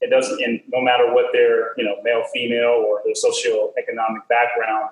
it 0.00 0.10
doesn't, 0.10 0.42
and 0.42 0.60
no 0.68 0.80
matter 0.80 1.12
what 1.12 1.26
their, 1.32 1.78
you 1.78 1.84
know, 1.84 1.96
male, 2.02 2.24
female, 2.34 2.84
or 2.86 3.02
their 3.04 3.14
socioeconomic 3.14 4.26
background, 4.28 4.90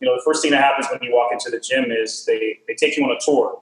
you 0.00 0.08
know, 0.08 0.16
the 0.16 0.22
first 0.24 0.42
thing 0.42 0.52
that 0.52 0.62
happens 0.62 0.86
when 0.90 1.02
you 1.02 1.14
walk 1.14 1.32
into 1.32 1.50
the 1.50 1.60
gym 1.60 1.90
is 1.90 2.24
they, 2.24 2.60
they 2.66 2.74
take 2.74 2.96
you 2.96 3.04
on 3.04 3.10
a 3.10 3.20
tour 3.20 3.60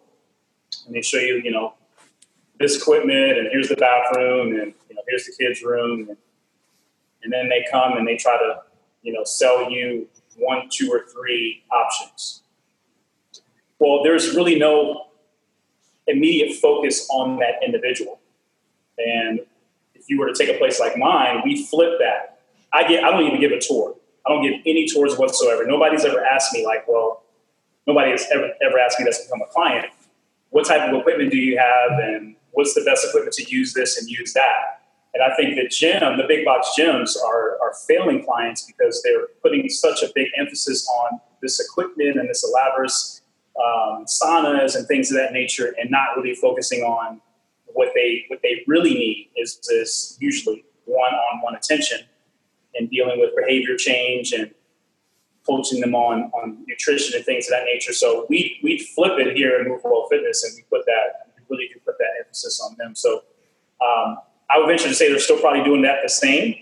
and 0.87 0.95
they 0.95 1.03
show 1.03 1.19
you, 1.19 1.41
you 1.43 1.51
know, 1.51 1.75
this 2.59 2.77
equipment 2.77 3.39
and 3.39 3.49
here's 3.51 3.69
the 3.69 3.77
bathroom 3.77 4.49
and, 4.59 4.73
you 4.89 4.95
know, 4.95 5.03
here's 5.09 5.25
the 5.25 5.33
kids' 5.39 5.63
room. 5.63 6.09
And, 6.09 6.17
and 7.23 7.33
then 7.33 7.49
they 7.49 7.65
come 7.71 7.97
and 7.97 8.07
they 8.07 8.17
try 8.17 8.37
to 8.37 8.61
you 9.03 9.13
know 9.13 9.25
sell 9.25 9.71
you 9.71 10.09
one 10.37 10.69
two 10.71 10.91
or 10.91 11.05
three 11.07 11.63
options. 11.73 12.43
Well 13.79 14.03
there's 14.03 14.35
really 14.35 14.59
no 14.59 15.07
immediate 16.07 16.57
focus 16.57 17.07
on 17.11 17.39
that 17.39 17.63
individual. 17.65 18.21
And 18.99 19.41
if 19.95 20.09
you 20.09 20.19
were 20.19 20.27
to 20.27 20.35
take 20.35 20.55
a 20.55 20.59
place 20.59 20.81
like 20.81 20.97
mine 20.97 21.43
we 21.45 21.65
flip 21.65 21.99
that. 21.99 22.39
I 22.73 22.87
get 22.87 23.03
i 23.05 23.11
don't 23.11 23.27
even 23.27 23.41
give 23.41 23.53
a 23.53 23.61
tour. 23.61 23.97
I 24.27 24.31
don't 24.31 24.43
give 24.43 24.61
any 24.67 24.87
tours 24.87 25.17
whatsoever. 25.17 25.67
Nobody's 25.67 26.05
ever 26.05 26.25
asked 26.25 26.53
me 26.53 26.65
like 26.65 26.87
well 26.89 27.23
nobody 27.87 28.11
has 28.11 28.27
ever, 28.33 28.51
ever 28.63 28.79
asked 28.79 28.99
me 28.99 29.05
that's 29.05 29.25
become 29.25 29.43
a 29.43 29.53
client. 29.53 29.87
What 30.51 30.67
type 30.67 30.89
of 30.89 30.99
equipment 30.99 31.31
do 31.31 31.39
you 31.39 31.59
have? 31.59 31.99
And 31.99 32.35
what's 32.53 32.75
the 32.75 32.83
best 32.83 33.07
equipment 33.07 33.35
to 33.35 33.49
use 33.49 33.73
this 33.73 33.99
and 33.99 34.09
use 34.09 34.33
that 34.35 34.80
and 35.13 35.23
I 35.23 35.35
think 35.35 35.57
that 35.57 35.71
gym, 35.71 36.17
the 36.17 36.25
big 36.29 36.45
box 36.45 36.71
gyms, 36.79 37.17
are, 37.21 37.59
are 37.61 37.75
failing 37.89 38.25
clients 38.25 38.63
because 38.65 39.03
they're 39.03 39.27
putting 39.43 39.69
such 39.69 40.03
a 40.03 40.09
big 40.15 40.29
emphasis 40.37 40.89
on 40.89 41.21
this 41.43 41.59
equipment 41.59 42.17
and 42.17 42.29
this 42.29 42.45
elaborate 42.45 42.93
um, 43.59 44.05
saunas 44.07 44.77
and 44.77 44.87
things 44.87 45.11
of 45.11 45.17
that 45.17 45.33
nature, 45.33 45.75
and 45.81 45.91
not 45.91 46.17
really 46.17 46.35
focusing 46.35 46.83
on 46.83 47.21
what 47.67 47.91
they 47.95 48.25
what 48.29 48.41
they 48.43 48.63
really 48.67 48.95
need 48.95 49.31
is 49.37 49.61
this 49.69 50.17
usually 50.21 50.65
one-on-one 50.87 51.55
attention 51.55 52.01
and 52.75 52.91
dealing 52.91 53.19
with 53.21 53.31
behavior 53.37 53.77
change 53.77 54.33
and 54.33 54.53
coaching 55.47 55.81
them 55.81 55.95
on 55.95 56.31
on 56.33 56.65
nutrition 56.67 57.17
and 57.17 57.25
things 57.25 57.47
of 57.47 57.51
that 57.51 57.65
nature. 57.65 57.93
So 57.93 58.27
we 58.29 58.59
we 58.63 58.79
flip 58.79 59.19
it 59.19 59.37
here 59.37 59.61
in 59.61 59.67
MoveWell 59.67 60.09
Fitness, 60.09 60.45
and 60.45 60.53
we 60.55 60.63
put 60.71 60.87
that 60.87 61.33
we 61.37 61.57
really 61.57 61.69
do 61.73 61.81
put 61.81 61.99
that 61.99 62.11
emphasis 62.21 62.61
on 62.65 62.77
them. 62.79 62.95
So. 62.95 63.25
Um, 63.81 64.19
I 64.53 64.59
would 64.59 64.67
venture 64.67 64.89
to 64.89 64.95
say 64.95 65.09
they're 65.09 65.19
still 65.19 65.39
probably 65.39 65.63
doing 65.63 65.83
that 65.83 65.99
the 66.03 66.09
same, 66.09 66.55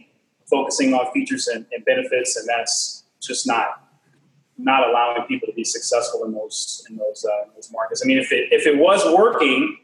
focusing 0.50 0.94
on 0.94 1.10
features 1.12 1.46
and, 1.46 1.66
and 1.72 1.84
benefits, 1.84 2.36
and 2.36 2.48
that's 2.48 3.04
just 3.20 3.46
not 3.46 3.84
not 4.60 4.88
allowing 4.88 5.22
people 5.28 5.46
to 5.46 5.54
be 5.54 5.64
successful 5.64 6.24
in 6.24 6.32
those 6.32 6.84
in 6.90 6.96
those, 6.96 7.24
uh, 7.24 7.48
those 7.54 7.70
markets. 7.72 8.02
I 8.04 8.06
mean, 8.06 8.18
if 8.18 8.32
it 8.32 8.48
if 8.52 8.66
it 8.66 8.78
was 8.78 9.04
working, 9.16 9.78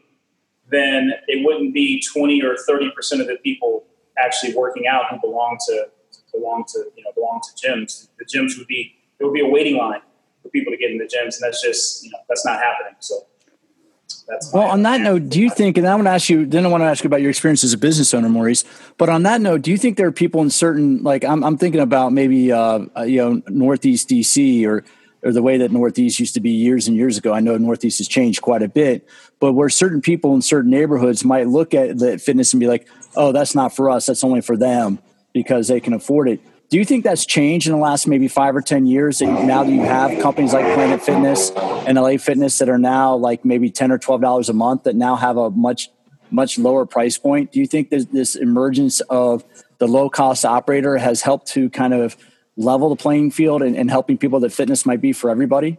then 0.69 1.13
it 1.27 1.45
wouldn't 1.45 1.73
be 1.73 2.01
twenty 2.13 2.43
or 2.43 2.57
thirty 2.67 2.91
percent 2.91 3.21
of 3.21 3.27
the 3.27 3.37
people 3.37 3.85
actually 4.17 4.53
working 4.53 4.87
out 4.87 5.05
who 5.09 5.19
belong 5.19 5.57
to 5.67 5.87
belong 6.33 6.65
to 6.67 6.79
you 6.95 7.03
know 7.03 7.11
belong 7.13 7.41
to 7.41 7.67
gyms. 7.67 8.09
The 8.19 8.25
gyms 8.25 8.57
would 8.57 8.67
be 8.67 8.95
there 9.17 9.27
would 9.27 9.33
be 9.33 9.41
a 9.41 9.47
waiting 9.47 9.77
line 9.77 10.01
for 10.43 10.49
people 10.49 10.71
to 10.71 10.77
get 10.77 10.91
in 10.91 10.97
the 10.97 11.05
gyms, 11.05 11.35
and 11.35 11.41
that's 11.41 11.63
just 11.63 12.03
you 12.03 12.11
know 12.11 12.19
that's 12.27 12.45
not 12.45 12.59
happening. 12.59 12.95
So 12.99 13.25
that's 14.27 14.51
well. 14.53 14.69
On 14.69 14.81
that 14.83 15.01
note, 15.01 15.29
do 15.29 15.39
you 15.39 15.49
think? 15.49 15.77
And 15.77 15.87
I 15.87 15.93
want 15.95 16.07
to 16.07 16.11
ask 16.11 16.29
you. 16.29 16.45
Then 16.45 16.65
I 16.65 16.69
want 16.69 16.81
to 16.81 16.85
ask 16.85 17.03
you 17.03 17.07
about 17.07 17.21
your 17.21 17.29
experience 17.29 17.63
as 17.63 17.73
a 17.73 17.77
business 17.77 18.13
owner, 18.13 18.29
Maurice. 18.29 18.63
But 18.97 19.09
on 19.09 19.23
that 19.23 19.41
note, 19.41 19.61
do 19.61 19.71
you 19.71 19.77
think 19.77 19.97
there 19.97 20.07
are 20.07 20.11
people 20.11 20.41
in 20.41 20.49
certain 20.49 21.03
like 21.03 21.23
I'm, 21.23 21.43
I'm 21.43 21.57
thinking 21.57 21.81
about 21.81 22.11
maybe 22.11 22.51
uh, 22.51 22.79
you 23.03 23.17
know 23.17 23.41
Northeast 23.47 24.09
DC 24.09 24.65
or 24.65 24.83
or 25.23 25.31
the 25.31 25.41
way 25.41 25.57
that 25.57 25.71
Northeast 25.71 26.19
used 26.19 26.35
to 26.35 26.39
be 26.39 26.51
years 26.51 26.87
and 26.87 26.95
years 26.95 27.17
ago. 27.17 27.33
I 27.33 27.39
know 27.39 27.57
Northeast 27.57 27.97
has 27.97 28.07
changed 28.07 28.41
quite 28.41 28.61
a 28.61 28.67
bit, 28.67 29.07
but 29.39 29.53
where 29.53 29.69
certain 29.69 29.99
people 29.99 30.35
in 30.35 30.41
certain 30.41 30.69
neighborhoods 30.69 31.25
might 31.25 31.47
look 31.47 31.73
at 31.73 31.97
the 31.97 32.19
fitness 32.19 32.53
and 32.53 32.59
be 32.59 32.67
like, 32.67 32.87
"Oh, 33.15 33.31
that's 33.31 33.55
not 33.55 33.75
for 33.75 33.89
us. 33.89 34.05
That's 34.05 34.23
only 34.23 34.41
for 34.41 34.57
them 34.57 34.99
because 35.33 35.67
they 35.67 35.79
can 35.79 35.93
afford 35.93 36.29
it." 36.29 36.39
Do 36.69 36.77
you 36.77 36.85
think 36.85 37.03
that's 37.03 37.25
changed 37.25 37.67
in 37.67 37.73
the 37.73 37.79
last 37.79 38.07
maybe 38.07 38.27
five 38.27 38.55
or 38.55 38.61
10 38.61 38.87
years 38.87 39.19
that 39.19 39.45
now 39.45 39.63
that 39.63 39.71
you 39.71 39.81
have 39.81 40.19
companies 40.21 40.51
like 40.51 40.65
Planet 40.73 41.01
Fitness 41.01 41.51
and 41.51 41.97
LA 41.97 42.17
Fitness 42.17 42.57
that 42.57 42.69
are 42.69 42.77
now 42.77 43.15
like 43.15 43.45
maybe 43.45 43.69
10 43.69 43.91
or 43.91 43.99
$12 43.99 44.49
a 44.49 44.53
month 44.53 44.83
that 44.83 44.95
now 44.95 45.15
have 45.15 45.37
a 45.37 45.51
much, 45.51 45.89
much 46.31 46.57
lower 46.57 46.85
price 46.85 47.17
point? 47.17 47.51
Do 47.51 47.59
you 47.59 47.67
think 47.67 47.91
that 47.91 48.11
this 48.11 48.35
emergence 48.35 48.99
of 49.01 49.43
the 49.77 49.87
low 49.87 50.09
cost 50.09 50.43
operator 50.43 50.97
has 50.97 51.21
helped 51.21 51.47
to 51.49 51.69
kind 51.69 51.93
of 51.93 52.17
level 52.57 52.89
the 52.89 52.95
playing 52.95 53.31
field 53.31 53.61
and, 53.61 53.75
and 53.75 53.91
helping 53.91 54.17
people 54.17 54.39
that 54.39 54.51
fitness 54.51 54.85
might 54.85 55.01
be 55.01 55.13
for 55.13 55.29
everybody? 55.29 55.77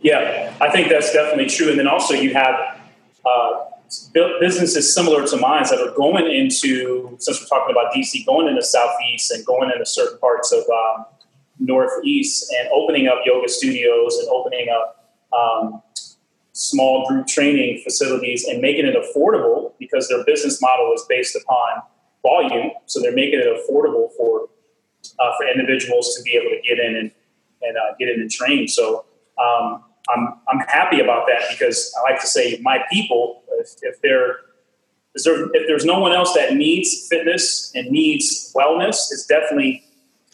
Yeah, 0.00 0.54
I 0.60 0.70
think 0.70 0.88
that's 0.88 1.12
definitely 1.12 1.46
true. 1.46 1.70
And 1.70 1.78
then 1.78 1.86
also 1.86 2.14
you 2.14 2.34
have 2.34 2.78
uh, 3.24 3.64
businesses 4.40 4.94
similar 4.94 5.26
to 5.26 5.36
mine 5.36 5.64
that 5.70 5.80
are 5.80 5.94
going 5.94 6.30
into, 6.30 7.16
since 7.18 7.40
we're 7.40 7.46
talking 7.46 7.74
about 7.74 7.92
DC, 7.92 8.24
going 8.26 8.48
into 8.48 8.62
Southeast 8.62 9.30
and 9.32 9.44
going 9.44 9.70
into 9.70 9.86
certain 9.86 10.18
parts 10.18 10.52
of 10.52 10.64
um, 10.68 11.06
Northeast 11.58 12.52
and 12.58 12.68
opening 12.72 13.08
up 13.08 13.18
yoga 13.24 13.48
studios 13.48 14.16
and 14.18 14.28
opening 14.28 14.68
up 14.68 15.14
um, 15.32 15.82
small 16.52 17.06
group 17.08 17.26
training 17.26 17.80
facilities 17.82 18.44
and 18.44 18.60
making 18.60 18.86
it 18.86 18.94
affordable 18.94 19.72
because 19.78 20.08
their 20.08 20.24
business 20.24 20.60
model 20.60 20.92
is 20.94 21.04
based 21.08 21.36
upon 21.36 21.82
volume. 22.22 22.70
So 22.86 23.00
they're 23.00 23.14
making 23.14 23.40
it 23.40 23.46
affordable 23.46 24.08
for 24.16 24.48
uh, 25.18 25.32
for 25.36 25.46
individuals 25.46 26.14
to 26.16 26.22
be 26.22 26.32
able 26.32 26.50
to 26.50 26.60
get 26.66 26.78
in 26.78 26.96
and, 26.96 27.10
and 27.62 27.76
uh, 27.76 27.94
get 27.98 28.08
in 28.08 28.20
and 28.20 28.30
train. 28.30 28.68
So 28.68 29.04
um, 29.38 29.84
I'm, 30.14 30.34
I'm 30.48 30.60
happy 30.68 31.00
about 31.00 31.26
that 31.26 31.42
because 31.50 31.92
I 31.98 32.10
like 32.10 32.20
to 32.20 32.26
say 32.26 32.58
my 32.62 32.80
people, 32.90 33.42
if, 33.58 33.68
if 33.82 34.00
they're 34.02 34.38
there, 35.14 35.46
if 35.54 35.66
there's 35.66 35.84
no 35.84 35.98
one 35.98 36.12
else 36.12 36.34
that 36.34 36.54
needs 36.54 37.06
fitness 37.08 37.72
and 37.74 37.90
needs 37.90 38.52
wellness, 38.54 39.10
it's 39.10 39.26
definitely 39.26 39.84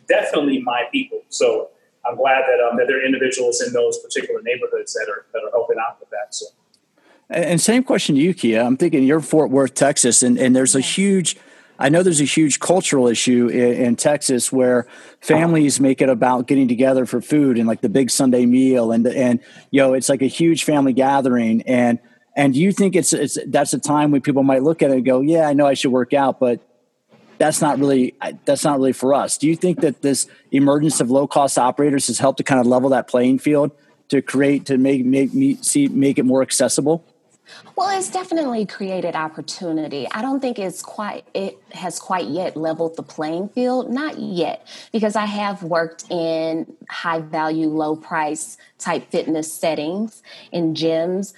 definitely 0.09 0.63
my 0.63 0.85
people. 0.93 1.23
So 1.29 1.71
I'm 2.07 2.17
glad 2.17 2.43
that 2.47 2.61
um, 2.61 2.77
that 2.77 2.87
there 2.87 2.99
are 2.99 3.05
individuals 3.05 3.61
in 3.61 3.73
those 3.73 3.99
particular 3.99 4.41
neighborhoods 4.43 4.93
that 4.95 5.09
are 5.09 5.27
that 5.33 5.43
are 5.45 5.51
helping 5.51 5.77
out 5.79 5.99
with 6.01 6.11
that. 6.11 6.35
So. 6.35 6.47
And 7.29 7.61
same 7.61 7.83
question 7.83 8.15
to 8.15 8.21
you, 8.21 8.35
Kia. 8.35 8.63
I'm 8.63 8.77
thinking 8.77 9.03
you're 9.03 9.21
Fort 9.21 9.51
Worth, 9.51 9.75
Texas, 9.75 10.23
and, 10.23 10.39
and 10.39 10.55
there's 10.55 10.77
a 10.77 10.81
huge, 10.81 11.37
I 11.79 11.89
know 11.89 12.03
there's 12.03 12.21
a 12.21 12.25
huge 12.25 12.59
cultural 12.59 13.07
issue 13.07 13.49
in, 13.49 13.73
in, 13.75 13.97
Texas 13.97 14.51
where 14.51 14.87
families 15.21 15.79
make 15.79 16.01
it 16.01 16.09
about 16.09 16.47
getting 16.47 16.69
together 16.69 17.05
for 17.05 17.21
food 17.21 17.59
and 17.59 17.69
like 17.69 17.83
the 17.83 17.89
big 17.89 18.11
Sunday 18.11 18.47
meal, 18.47 18.93
and 18.93 19.07
and 19.07 19.41
you 19.71 19.81
know 19.81 19.93
it's 19.93 20.09
like 20.09 20.23
a 20.23 20.27
huge 20.27 20.65
family 20.65 20.93
gathering. 20.93 21.63
And 21.63 21.99
and 22.35 22.55
do 22.55 22.61
you 22.61 22.73
think 22.73 22.97
it's 22.97 23.13
it's 23.13 23.39
that's 23.47 23.73
a 23.73 23.79
time 23.79 24.11
when 24.11 24.23
people 24.23 24.43
might 24.43 24.63
look 24.63 24.83
at 24.83 24.91
it 24.91 24.97
and 24.97 25.05
go, 25.05 25.21
yeah, 25.21 25.49
I 25.49 25.53
know 25.53 25.67
I 25.67 25.75
should 25.75 25.93
work 25.93 26.15
out, 26.15 26.41
but 26.41 26.61
that's 27.39 27.61
not 27.61 27.79
really 27.79 28.15
that's 28.45 28.65
not 28.65 28.79
really 28.79 28.93
for 28.93 29.13
us. 29.13 29.37
Do 29.37 29.47
you 29.47 29.57
think 29.57 29.81
that 29.81 30.03
this 30.03 30.27
emergence 30.53 31.01
of 31.01 31.11
low 31.11 31.27
cost 31.27 31.59
operators 31.59 32.07
has 32.07 32.19
helped 32.19 32.39
to 32.39 32.45
kind 32.45 32.61
of 32.61 32.67
level 32.67 32.91
that 32.91 33.09
playing 33.09 33.39
field 33.39 33.73
to 34.09 34.23
create 34.23 34.67
to 34.67 34.79
make 34.79 35.05
make 35.05 35.35
me 35.35 35.57
see 35.57 35.89
make 35.89 36.19
it 36.19 36.25
more 36.25 36.43
accessible? 36.43 37.05
Well, 37.77 37.97
it's 37.97 38.11
definitely 38.11 38.67
created 38.67 39.15
opportunity. 39.15 40.07
I 40.11 40.23
don't 40.23 40.41
think 40.41 40.59
it's 40.59 40.83
quite 40.83 41.25
it 41.35 41.59
has 41.73 41.99
quite 41.99 42.27
yet 42.27 42.57
leveled 42.57 42.97
the 42.97 43.03
playing 43.03 43.51
field, 43.51 43.91
not 43.91 44.19
yet, 44.19 44.67
because 44.93 45.17
I 45.17 45.27
have 45.27 45.63
worked 45.63 46.11
in 46.11 46.73
high 46.89 47.21
value, 47.21 47.69
low 47.69 47.97
price 47.97 48.57
type 48.79 49.11
fitness 49.11 49.53
settings 49.53 50.23
in 50.53 50.75
gyms. 50.75 51.35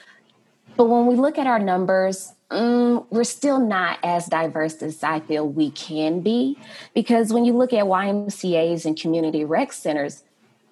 But 0.76 0.84
when 0.84 1.06
we 1.06 1.16
look 1.16 1.38
at 1.38 1.46
our 1.46 1.58
numbers, 1.58 2.32
Mm, 2.50 3.04
we're 3.10 3.24
still 3.24 3.60
not 3.60 3.98
as 4.02 4.26
diverse 4.26 4.82
as 4.82 5.02
I 5.02 5.20
feel 5.20 5.46
we 5.46 5.70
can 5.70 6.20
be 6.20 6.56
because 6.94 7.30
when 7.30 7.44
you 7.44 7.52
look 7.52 7.74
at 7.74 7.84
YMCA's 7.84 8.86
and 8.86 8.98
community 8.98 9.44
rec 9.44 9.72
centers, 9.72 10.24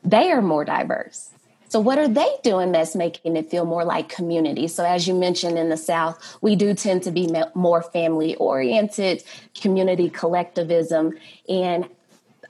they 0.02 0.30
are 0.32 0.40
more 0.40 0.64
diverse. 0.64 1.30
So, 1.68 1.80
what 1.80 1.98
are 1.98 2.08
they 2.08 2.28
doing 2.42 2.72
that's 2.72 2.94
making 2.94 3.36
it 3.36 3.50
feel 3.50 3.64
more 3.64 3.84
like 3.84 4.08
community? 4.08 4.68
So, 4.68 4.84
as 4.84 5.06
you 5.08 5.14
mentioned 5.14 5.58
in 5.58 5.68
the 5.68 5.76
South, 5.76 6.38
we 6.40 6.56
do 6.56 6.74
tend 6.74 7.02
to 7.04 7.10
be 7.10 7.32
more 7.54 7.82
family 7.82 8.36
oriented, 8.36 9.24
community 9.54 10.08
collectivism, 10.08 11.14
and 11.48 11.88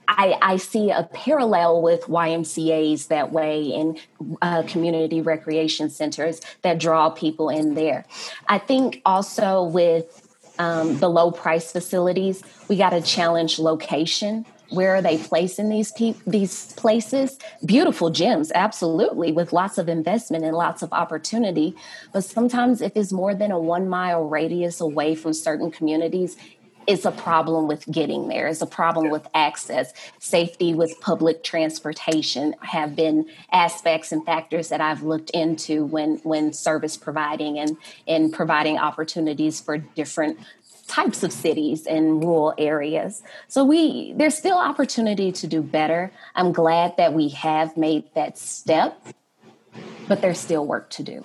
I, 0.07 0.37
I, 0.41 0.57
see 0.57 0.89
a 0.89 1.03
parallel 1.03 1.81
with 1.81 2.03
YMCA's 2.03 3.07
that 3.07 3.33
way 3.33 3.73
and 3.73 3.99
uh, 4.41 4.63
community 4.63 5.21
recreation 5.21 5.89
centers 5.89 6.39
that 6.61 6.79
draw 6.79 7.09
people 7.09 7.49
in 7.49 7.73
there. 7.73 8.05
I 8.47 8.57
think 8.57 9.01
also 9.05 9.63
with 9.63 10.23
um, 10.59 10.97
the 10.99 11.09
low 11.09 11.31
price 11.31 11.71
facilities, 11.71 12.41
we 12.69 12.77
got 12.77 12.91
to 12.91 13.01
challenge 13.01 13.59
location. 13.59 14.45
Where 14.69 14.95
are 14.95 15.01
they 15.01 15.17
placing 15.17 15.69
these 15.69 15.91
pe- 15.91 16.15
these 16.25 16.73
places? 16.73 17.37
Beautiful 17.65 18.11
gyms, 18.11 18.51
absolutely, 18.53 19.31
with 19.31 19.53
lots 19.53 19.77
of 19.77 19.87
investment 19.87 20.43
and 20.43 20.55
lots 20.55 20.81
of 20.81 20.91
opportunity. 20.91 21.75
But 22.11 22.23
sometimes, 22.23 22.81
if 22.81 22.95
it's 22.95 23.11
more 23.11 23.33
than 23.33 23.51
a 23.51 23.59
one 23.59 23.87
mile 23.87 24.25
radius 24.25 24.81
away 24.81 25.15
from 25.15 25.33
certain 25.33 25.71
communities, 25.71 26.35
it's 26.87 27.03
a 27.03 27.11
problem 27.11 27.67
with 27.67 27.85
getting 27.91 28.29
there. 28.29 28.47
It's 28.47 28.61
a 28.61 28.65
problem 28.65 29.09
with 29.09 29.27
access. 29.33 29.93
Safety 30.19 30.73
with 30.73 30.99
public 31.01 31.43
transportation 31.43 32.55
have 32.61 32.95
been 32.95 33.29
aspects 33.51 34.13
and 34.13 34.25
factors 34.25 34.69
that 34.69 34.79
I've 34.79 35.03
looked 35.03 35.29
into 35.31 35.85
when 35.85 36.17
when 36.23 36.53
service 36.53 36.95
providing 36.95 37.59
and 37.59 37.77
in 38.05 38.31
providing 38.31 38.77
opportunities 38.77 39.59
for 39.59 39.77
different 39.77 40.39
types 40.87 41.23
of 41.23 41.31
cities 41.31 41.85
and 41.85 42.23
rural 42.23 42.53
areas. 42.57 43.21
So 43.47 43.63
we 43.63 44.13
there's 44.13 44.37
still 44.37 44.57
opportunity 44.57 45.31
to 45.33 45.47
do 45.47 45.61
better. 45.61 46.11
I'm 46.35 46.51
glad 46.51 46.97
that 46.97 47.13
we 47.13 47.29
have 47.29 47.77
made 47.77 48.05
that 48.15 48.37
step, 48.37 48.99
but 50.07 50.21
there's 50.21 50.39
still 50.39 50.65
work 50.65 50.89
to 50.91 51.03
do. 51.03 51.23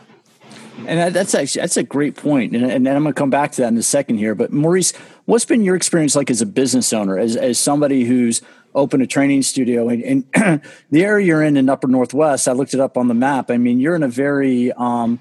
And 0.86 1.14
that's 1.14 1.34
actually 1.34 1.60
that's 1.60 1.76
a 1.76 1.82
great 1.82 2.16
point, 2.16 2.56
and, 2.56 2.64
and 2.64 2.88
I'm 2.88 3.02
going 3.02 3.14
to 3.14 3.18
come 3.18 3.30
back 3.30 3.52
to 3.52 3.62
that 3.62 3.68
in 3.68 3.78
a 3.78 3.82
second 3.82 4.18
here. 4.18 4.34
But 4.34 4.52
Maurice, 4.52 4.92
what's 5.26 5.44
been 5.44 5.62
your 5.62 5.76
experience 5.76 6.16
like 6.16 6.30
as 6.30 6.40
a 6.40 6.46
business 6.46 6.92
owner, 6.92 7.18
as 7.18 7.36
as 7.36 7.58
somebody 7.58 8.04
who's 8.04 8.42
opened 8.74 9.02
a 9.02 9.06
training 9.06 9.42
studio, 9.42 9.88
and, 9.88 10.24
and 10.34 10.60
the 10.90 11.04
area 11.04 11.26
you're 11.26 11.42
in 11.42 11.56
in 11.56 11.68
Upper 11.68 11.88
Northwest? 11.88 12.48
I 12.48 12.52
looked 12.52 12.74
it 12.74 12.80
up 12.80 12.96
on 12.96 13.08
the 13.08 13.14
map. 13.14 13.50
I 13.50 13.58
mean, 13.58 13.80
you're 13.80 13.94
in 13.94 14.02
a 14.02 14.08
very 14.08 14.72
um, 14.72 15.20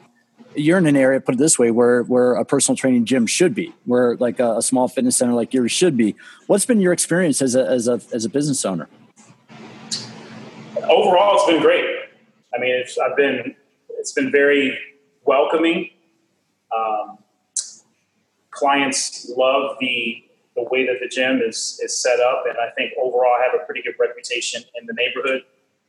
you're 0.56 0.78
in 0.78 0.86
an 0.86 0.96
area, 0.96 1.20
put 1.22 1.36
it 1.36 1.38
this 1.38 1.58
way, 1.58 1.72
where 1.72 2.04
where 2.04 2.34
a 2.34 2.46
personal 2.46 2.76
training 2.76 3.06
gym 3.06 3.26
should 3.26 3.56
be, 3.56 3.74
where 3.86 4.16
like 4.18 4.40
a, 4.40 4.58
a 4.58 4.62
small 4.62 4.88
fitness 4.88 5.18
center 5.18 5.34
like 5.34 5.54
yours 5.54 5.72
should 5.72 5.96
be. 5.96 6.16
What's 6.48 6.66
been 6.66 6.82
your 6.82 6.94
experience 6.94 7.42
as 7.42 7.56
a 7.56 7.66
as 7.66 7.88
a 7.88 8.02
as 8.14 8.26
a 8.26 8.30
business 8.30 8.66
owner? 8.66 8.88
Overall, 10.84 11.36
it's 11.36 11.46
been 11.46 11.62
great. 11.62 11.86
I 12.54 12.60
mean, 12.60 12.76
it's, 12.76 12.98
I've 12.98 13.16
been 13.16 13.56
it's 13.90 14.12
been 14.12 14.32
very 14.32 14.78
welcoming. 15.26 15.90
Um, 16.76 17.18
clients 18.52 19.32
love 19.36 19.78
the 19.80 20.24
the 20.56 20.64
way 20.64 20.86
that 20.86 20.98
the 21.02 21.08
gym 21.08 21.42
is 21.42 21.80
is 21.84 21.98
set 22.02 22.20
up, 22.20 22.44
and 22.48 22.58
I 22.58 22.72
think 22.76 22.94
overall 23.02 23.36
I 23.40 23.44
have 23.44 23.60
a 23.62 23.66
pretty 23.66 23.82
good 23.82 23.96
reputation 24.00 24.64
in 24.80 24.86
the 24.86 24.94
neighborhood. 24.94 25.44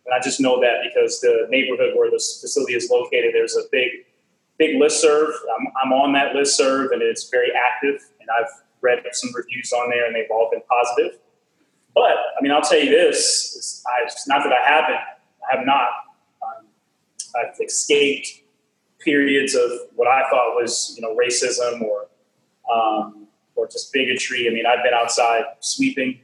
And 0.04 0.12
I 0.12 0.20
just 0.20 0.40
know 0.40 0.60
that 0.60 0.82
because 0.82 1.20
the 1.20 1.46
neighborhood 1.48 1.94
where 1.96 2.10
this 2.10 2.40
facility 2.40 2.74
is 2.74 2.90
located, 2.90 3.34
there's 3.34 3.56
a 3.56 3.62
big 3.70 3.90
big 4.62 4.80
list 4.80 5.00
serve. 5.00 5.34
I'm, 5.58 5.66
I'm 5.82 5.92
on 5.92 6.12
that 6.12 6.34
list 6.34 6.56
serve, 6.56 6.92
and 6.92 7.02
it's 7.02 7.28
very 7.28 7.50
active. 7.52 8.00
And 8.20 8.28
I've 8.38 8.50
read 8.80 9.02
some 9.12 9.30
reviews 9.34 9.72
on 9.72 9.90
there, 9.90 10.06
and 10.06 10.14
they've 10.14 10.30
all 10.30 10.48
been 10.50 10.62
positive. 10.68 11.18
But 11.94 12.16
I 12.36 12.42
mean, 12.42 12.52
I'll 12.52 12.62
tell 12.62 12.78
you 12.78 12.90
this: 12.90 13.54
it's, 13.56 13.84
it's 14.04 14.28
not 14.28 14.42
that 14.44 14.52
I 14.52 14.68
haven't, 14.68 14.94
I 14.94 15.56
have 15.56 15.66
not. 15.66 15.88
Um, 16.42 16.66
I've 17.36 17.58
escaped 17.60 18.28
periods 19.00 19.54
of 19.54 19.70
what 19.96 20.06
I 20.06 20.22
thought 20.30 20.54
was, 20.54 20.94
you 20.96 21.02
know, 21.02 21.16
racism 21.16 21.82
or 21.82 22.06
um, 22.72 23.26
or 23.56 23.66
just 23.66 23.92
bigotry. 23.92 24.48
I 24.48 24.52
mean, 24.54 24.64
I've 24.66 24.84
been 24.84 24.94
outside 24.94 25.44
sweeping, 25.60 26.20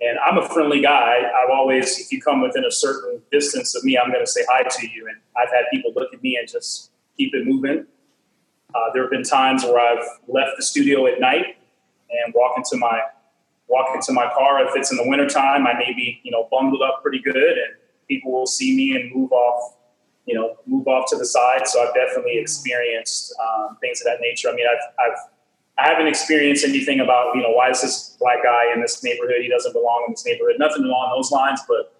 and 0.00 0.18
I'm 0.24 0.38
a 0.38 0.48
friendly 0.48 0.80
guy. 0.82 1.16
I've 1.18 1.50
always, 1.50 1.98
if 1.98 2.12
you 2.12 2.20
come 2.20 2.40
within 2.42 2.64
a 2.64 2.70
certain 2.70 3.22
distance 3.32 3.74
of 3.74 3.82
me, 3.82 3.98
I'm 3.98 4.12
going 4.12 4.24
to 4.24 4.30
say 4.30 4.44
hi 4.48 4.62
to 4.62 4.88
you. 4.88 5.08
And 5.08 5.16
I've 5.36 5.52
had 5.52 5.64
people 5.72 5.92
look 5.96 6.12
at 6.14 6.22
me 6.22 6.36
and 6.36 6.46
just 6.48 6.90
keep 7.16 7.34
it 7.34 7.46
moving. 7.46 7.86
Uh, 8.74 8.92
there 8.92 9.02
have 9.02 9.10
been 9.10 9.22
times 9.22 9.64
where 9.64 9.80
I've 9.80 10.04
left 10.28 10.52
the 10.56 10.62
studio 10.62 11.06
at 11.06 11.20
night 11.20 11.56
and 12.10 12.34
walk 12.34 12.56
into 12.56 12.76
my 12.76 13.00
walk 13.68 13.94
into 13.94 14.12
my 14.12 14.30
car. 14.36 14.64
If 14.66 14.76
it's 14.76 14.90
in 14.90 14.96
the 14.96 15.08
wintertime, 15.08 15.66
I 15.66 15.74
may 15.74 15.92
be, 15.94 16.20
you 16.22 16.30
know, 16.30 16.48
bundled 16.50 16.82
up 16.82 17.02
pretty 17.02 17.18
good, 17.18 17.36
and 17.36 17.74
people 18.08 18.32
will 18.32 18.46
see 18.46 18.76
me 18.76 18.94
and 18.94 19.14
move 19.14 19.32
off 19.32 19.76
you 20.26 20.34
know, 20.34 20.56
move 20.66 20.86
off 20.88 21.08
to 21.10 21.16
the 21.16 21.24
side. 21.24 21.66
So 21.66 21.80
I've 21.80 21.94
definitely 21.94 22.38
experienced 22.38 23.34
um, 23.40 23.76
things 23.80 24.00
of 24.00 24.06
that 24.06 24.20
nature. 24.20 24.48
I 24.50 24.54
mean, 24.54 24.66
I've, 24.66 24.92
I've, 24.98 25.18
I 25.78 25.88
haven't 25.88 26.08
experienced 26.08 26.64
anything 26.64 27.00
about, 27.00 27.34
you 27.36 27.42
know, 27.42 27.50
why 27.50 27.70
is 27.70 27.80
this 27.80 28.16
black 28.18 28.42
guy 28.42 28.72
in 28.74 28.80
this 28.80 29.02
neighborhood? 29.04 29.36
He 29.40 29.48
doesn't 29.48 29.72
belong 29.72 30.04
in 30.08 30.12
this 30.12 30.26
neighborhood. 30.26 30.56
Nothing 30.58 30.84
along 30.84 31.12
those 31.14 31.30
lines, 31.30 31.60
but 31.68 31.94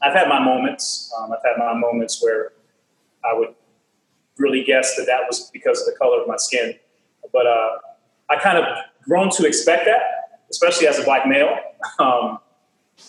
I've 0.00 0.14
had 0.14 0.28
my 0.28 0.42
moments. 0.42 1.12
Um, 1.18 1.32
I've 1.32 1.42
had 1.44 1.58
my 1.58 1.74
moments 1.74 2.22
where 2.22 2.52
I 3.24 3.34
would 3.34 3.54
really 4.38 4.64
guess 4.64 4.96
that 4.96 5.06
that 5.06 5.20
was 5.28 5.50
because 5.52 5.80
of 5.80 5.86
the 5.86 5.98
color 5.98 6.20
of 6.20 6.28
my 6.28 6.36
skin. 6.36 6.74
But 7.32 7.46
uh, 7.46 7.78
I 8.30 8.36
kind 8.36 8.58
of 8.58 8.64
grown 9.02 9.30
to 9.30 9.46
expect 9.46 9.84
that, 9.86 10.40
especially 10.50 10.86
as 10.86 10.98
a 10.98 11.04
black 11.04 11.26
male. 11.26 11.56
Um, 11.98 12.38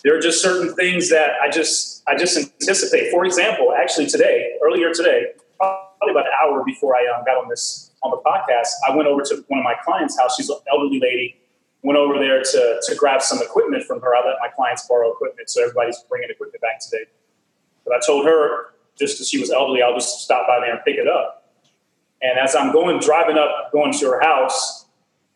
there 0.03 0.17
are 0.17 0.21
just 0.21 0.41
certain 0.41 0.73
things 0.75 1.09
that 1.09 1.31
I 1.41 1.49
just 1.49 2.03
I 2.07 2.17
just 2.17 2.37
anticipate. 2.37 3.11
For 3.11 3.25
example, 3.25 3.73
actually 3.73 4.07
today, 4.07 4.53
earlier 4.63 4.93
today, 4.93 5.27
probably 5.57 6.11
about 6.11 6.25
an 6.25 6.33
hour 6.43 6.63
before 6.65 6.95
I 6.95 7.05
um, 7.15 7.23
got 7.25 7.37
on 7.37 7.49
this 7.49 7.91
on 8.01 8.11
the 8.11 8.17
podcast, 8.17 8.69
I 8.87 8.95
went 8.95 9.07
over 9.07 9.21
to 9.21 9.45
one 9.47 9.59
of 9.59 9.63
my 9.63 9.75
clients' 9.83 10.19
house. 10.19 10.35
She's 10.35 10.49
an 10.49 10.57
elderly 10.71 10.99
lady. 10.99 11.37
Went 11.83 11.97
over 11.97 12.17
there 12.17 12.41
to 12.41 12.81
to 12.81 12.95
grab 12.95 13.21
some 13.21 13.41
equipment 13.41 13.83
from 13.83 14.01
her. 14.01 14.15
I 14.15 14.25
let 14.25 14.37
my 14.41 14.47
clients 14.55 14.87
borrow 14.87 15.11
equipment, 15.11 15.49
so 15.49 15.61
everybody's 15.61 15.99
bringing 16.09 16.29
equipment 16.29 16.61
back 16.61 16.79
today. 16.79 17.05
But 17.85 17.95
I 17.95 17.99
told 18.05 18.25
her 18.25 18.73
just 18.97 19.15
because 19.15 19.29
she 19.29 19.39
was 19.39 19.51
elderly, 19.51 19.81
I'll 19.81 19.95
just 19.95 20.21
stop 20.21 20.47
by 20.47 20.59
there 20.59 20.75
and 20.75 20.83
pick 20.85 20.97
it 20.97 21.07
up. 21.07 21.51
And 22.21 22.39
as 22.39 22.55
I'm 22.55 22.71
going 22.71 22.99
driving 22.99 23.37
up, 23.37 23.71
going 23.71 23.91
to 23.93 24.05
her 24.07 24.21
house, 24.21 24.85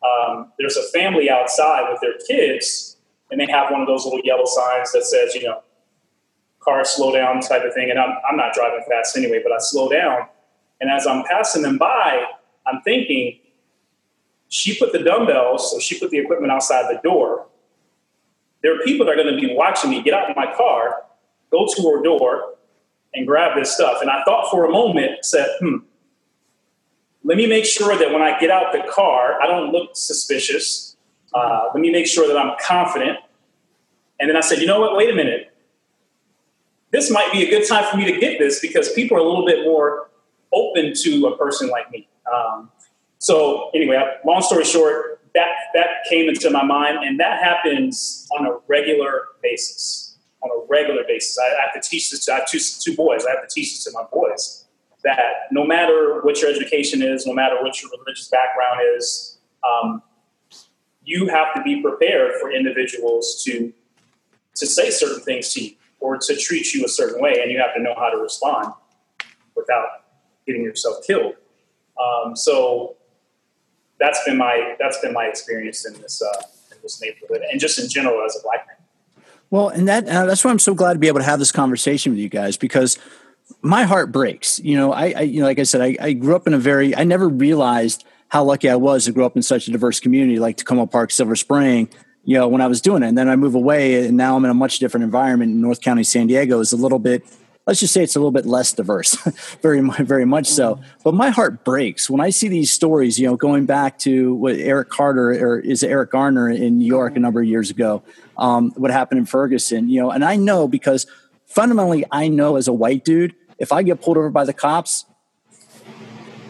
um, 0.03 0.51
there's 0.57 0.77
a 0.77 0.83
family 0.89 1.29
outside 1.29 1.91
with 1.91 1.99
their 2.01 2.17
kids 2.27 2.97
and 3.29 3.39
they 3.39 3.47
have 3.47 3.71
one 3.71 3.81
of 3.81 3.87
those 3.87 4.05
little 4.05 4.21
yellow 4.23 4.45
signs 4.45 4.91
that 4.93 5.03
says, 5.03 5.35
you 5.35 5.43
know, 5.43 5.61
car 6.59 6.83
slow 6.85 7.13
down 7.13 7.41
type 7.41 7.63
of 7.63 7.73
thing. 7.73 7.89
And 7.89 7.99
I'm, 7.99 8.17
I'm 8.29 8.37
not 8.37 8.53
driving 8.53 8.83
fast 8.89 9.17
anyway, 9.17 9.41
but 9.43 9.51
I 9.51 9.57
slow 9.59 9.89
down. 9.89 10.27
And 10.79 10.89
as 10.89 11.07
I'm 11.07 11.23
passing 11.23 11.61
them 11.61 11.77
by, 11.77 12.23
I'm 12.65 12.81
thinking, 12.81 13.39
she 14.49 14.77
put 14.77 14.93
the 14.93 14.99
dumbbells, 14.99 15.71
so 15.71 15.79
she 15.79 15.99
put 15.99 16.09
the 16.09 16.19
equipment 16.19 16.51
outside 16.51 16.85
the 16.89 17.01
door. 17.03 17.47
there 18.61 18.75
are 18.75 18.83
people 18.83 19.05
that 19.05 19.13
are 19.13 19.23
going 19.23 19.33
to 19.33 19.41
be 19.41 19.53
watching 19.53 19.89
me 19.89 20.01
get 20.01 20.13
out 20.13 20.29
of 20.29 20.35
my 20.35 20.53
car, 20.55 21.03
go 21.51 21.67
to 21.67 21.81
her 21.83 22.01
door, 22.01 22.55
and 23.13 23.25
grab 23.25 23.57
this 23.57 23.73
stuff. 23.73 24.01
And 24.01 24.09
I 24.09 24.23
thought 24.23 24.49
for 24.51 24.65
a 24.65 24.71
moment, 24.71 25.25
said, 25.25 25.47
hmm, 25.59 25.77
let 27.23 27.37
me 27.37 27.47
make 27.47 27.65
sure 27.65 27.97
that 27.97 28.11
when 28.11 28.21
I 28.21 28.39
get 28.39 28.49
out 28.49 28.71
the 28.71 28.83
car, 28.89 29.41
I 29.41 29.47
don't 29.47 29.71
look 29.71 29.91
suspicious. 29.93 30.95
Uh, 31.33 31.69
let 31.73 31.81
me 31.81 31.91
make 31.91 32.07
sure 32.07 32.27
that 32.27 32.37
I'm 32.37 32.55
confident. 32.59 33.19
And 34.19 34.29
then 34.29 34.37
I 34.37 34.41
said, 34.41 34.59
you 34.59 34.67
know 34.67 34.79
what? 34.79 34.95
Wait 34.95 35.09
a 35.09 35.15
minute. 35.15 35.53
This 36.91 37.11
might 37.11 37.31
be 37.31 37.45
a 37.45 37.49
good 37.49 37.67
time 37.67 37.85
for 37.91 37.97
me 37.97 38.05
to 38.11 38.19
get 38.19 38.39
this 38.39 38.59
because 38.59 38.91
people 38.93 39.17
are 39.17 39.19
a 39.19 39.23
little 39.23 39.45
bit 39.45 39.65
more 39.65 40.09
open 40.53 40.93
to 40.95 41.27
a 41.27 41.37
person 41.37 41.69
like 41.69 41.91
me. 41.91 42.07
Um, 42.33 42.71
so 43.19 43.69
anyway, 43.73 44.01
long 44.25 44.41
story 44.41 44.63
short, 44.63 45.19
that 45.33 45.49
that 45.73 45.87
came 46.09 46.29
into 46.29 46.49
my 46.49 46.63
mind, 46.63 46.99
and 47.03 47.19
that 47.19 47.43
happens 47.43 48.27
on 48.37 48.45
a 48.45 48.57
regular 48.67 49.27
basis. 49.41 50.06
On 50.43 50.49
a 50.51 50.65
regular 50.69 51.03
basis, 51.07 51.37
I, 51.39 51.47
I 51.47 51.61
have 51.65 51.81
to 51.81 51.89
teach 51.89 52.11
this. 52.11 52.25
To, 52.25 52.33
I 52.33 52.35
have 52.39 52.47
two 52.47 52.59
two 52.59 52.95
boys. 52.95 53.25
I 53.25 53.31
have 53.31 53.47
to 53.47 53.53
teach 53.53 53.73
this 53.73 53.83
to 53.85 53.91
my 53.91 54.03
boys 54.11 54.65
that 55.03 55.47
no 55.51 55.65
matter 55.65 56.21
what 56.21 56.41
your 56.41 56.49
education 56.49 57.01
is, 57.01 57.25
no 57.25 57.33
matter 57.33 57.55
what 57.61 57.81
your 57.81 57.91
religious 57.91 58.27
background 58.27 58.81
is, 58.95 59.37
um, 59.67 60.01
you 61.03 61.27
have 61.27 61.53
to 61.55 61.61
be 61.61 61.81
prepared 61.81 62.33
for 62.39 62.51
individuals 62.51 63.43
to 63.45 63.73
to 64.55 64.65
say 64.65 64.89
certain 64.89 65.21
things 65.21 65.53
to 65.53 65.63
you 65.63 65.71
or 65.99 66.17
to 66.17 66.35
treat 66.35 66.73
you 66.73 66.85
a 66.85 66.87
certain 66.87 67.21
way, 67.21 67.41
and 67.41 67.51
you 67.51 67.59
have 67.59 67.73
to 67.75 67.81
know 67.81 67.95
how 67.95 68.09
to 68.09 68.17
respond 68.17 68.73
without 69.55 69.87
getting 70.45 70.63
yourself 70.63 71.05
killed. 71.05 71.35
Um, 71.99 72.35
so 72.35 72.95
that's 73.99 74.23
been 74.25 74.37
my 74.37 74.75
that's 74.79 74.99
been 74.99 75.13
my 75.13 75.25
experience 75.25 75.85
in 75.85 75.93
this 76.01 76.21
uh, 76.21 76.41
in 76.71 76.77
this 76.83 77.01
neighborhood, 77.01 77.41
and 77.49 77.59
just 77.59 77.79
in 77.79 77.89
general 77.89 78.23
as 78.25 78.37
a 78.37 78.43
black 78.43 78.67
man. 78.67 78.76
Well, 79.49 79.69
and 79.69 79.87
that 79.87 80.07
uh, 80.07 80.25
that's 80.25 80.43
why 80.43 80.51
I'm 80.51 80.59
so 80.59 80.73
glad 80.73 80.93
to 80.93 80.99
be 80.99 81.07
able 81.07 81.19
to 81.19 81.25
have 81.25 81.39
this 81.39 81.51
conversation 81.51 82.11
with 82.11 82.19
you 82.19 82.29
guys 82.29 82.57
because 82.57 82.97
my 83.61 83.83
heart 83.83 84.11
breaks. 84.11 84.59
You 84.59 84.77
know, 84.77 84.91
I, 84.91 85.13
I 85.15 85.21
you 85.21 85.39
know, 85.39 85.45
like 85.45 85.59
I 85.59 85.63
said, 85.63 85.81
I, 85.81 85.95
I, 85.99 86.13
grew 86.13 86.35
up 86.35 86.47
in 86.47 86.53
a 86.53 86.57
very 86.57 86.95
I 86.95 87.03
never 87.05 87.29
realized 87.29 88.03
how 88.29 88.43
lucky 88.43 88.69
I 88.69 88.75
was 88.75 89.05
to 89.05 89.13
grow 89.13 89.25
up 89.25 89.37
in 89.37 89.41
such 89.41 89.67
a 89.67 89.71
diverse 89.71 89.99
community 89.99 90.37
like 90.39 90.57
Takoma 90.57 90.89
Park, 90.91 91.11
Silver 91.11 91.35
Spring. 91.35 91.89
You 92.25 92.37
know, 92.37 92.49
when 92.49 92.59
I 92.59 92.67
was 92.67 92.81
doing 92.81 93.03
it, 93.03 93.07
and 93.07 93.17
then 93.17 93.29
I 93.29 93.37
move 93.37 93.55
away, 93.55 94.05
and 94.05 94.17
now 94.17 94.35
I'm 94.35 94.43
in 94.43 94.51
a 94.51 94.53
much 94.53 94.79
different 94.79 95.05
environment 95.05 95.53
in 95.53 95.61
North 95.61 95.79
County, 95.79 96.03
San 96.03 96.27
Diego. 96.27 96.59
is 96.59 96.73
a 96.73 96.77
little 96.77 96.99
bit 96.99 97.23
let's 97.67 97.81
just 97.81 97.93
say 97.93 98.01
it's 98.01 98.15
a 98.15 98.19
little 98.19 98.31
bit 98.31 98.45
less 98.45 98.73
diverse, 98.73 99.15
very 99.61 99.81
very 99.81 100.25
much 100.25 100.47
so. 100.47 100.75
Mm-hmm. 100.75 100.83
But 101.03 101.13
my 101.13 101.29
heart 101.29 101.63
breaks 101.63 102.09
when 102.09 102.21
I 102.21 102.31
see 102.31 102.47
these 102.47 102.71
stories. 102.71 103.19
You 103.19 103.27
know, 103.27 103.35
going 103.35 103.65
back 103.65 103.99
to 103.99 104.33
what 104.35 104.55
Eric 104.55 104.89
Carter 104.89 105.31
or 105.31 105.59
is 105.59 105.83
Eric 105.83 106.11
Garner 106.11 106.49
in 106.49 106.79
New 106.79 106.85
York 106.85 107.15
a 107.15 107.19
number 107.19 107.41
of 107.41 107.47
years 107.47 107.69
ago, 107.69 108.01
um, 108.37 108.71
what 108.75 108.91
happened 108.91 109.19
in 109.19 109.25
Ferguson. 109.25 109.89
You 109.89 110.01
know, 110.01 110.11
and 110.11 110.23
I 110.23 110.35
know 110.35 110.67
because 110.67 111.05
fundamentally, 111.45 112.05
I 112.11 112.27
know 112.27 112.55
as 112.55 112.67
a 112.67 112.73
white 112.73 113.03
dude, 113.03 113.35
if 113.57 113.71
I 113.71 113.83
get 113.83 114.01
pulled 114.01 114.17
over 114.17 114.29
by 114.29 114.45
the 114.45 114.53
cops, 114.53 115.05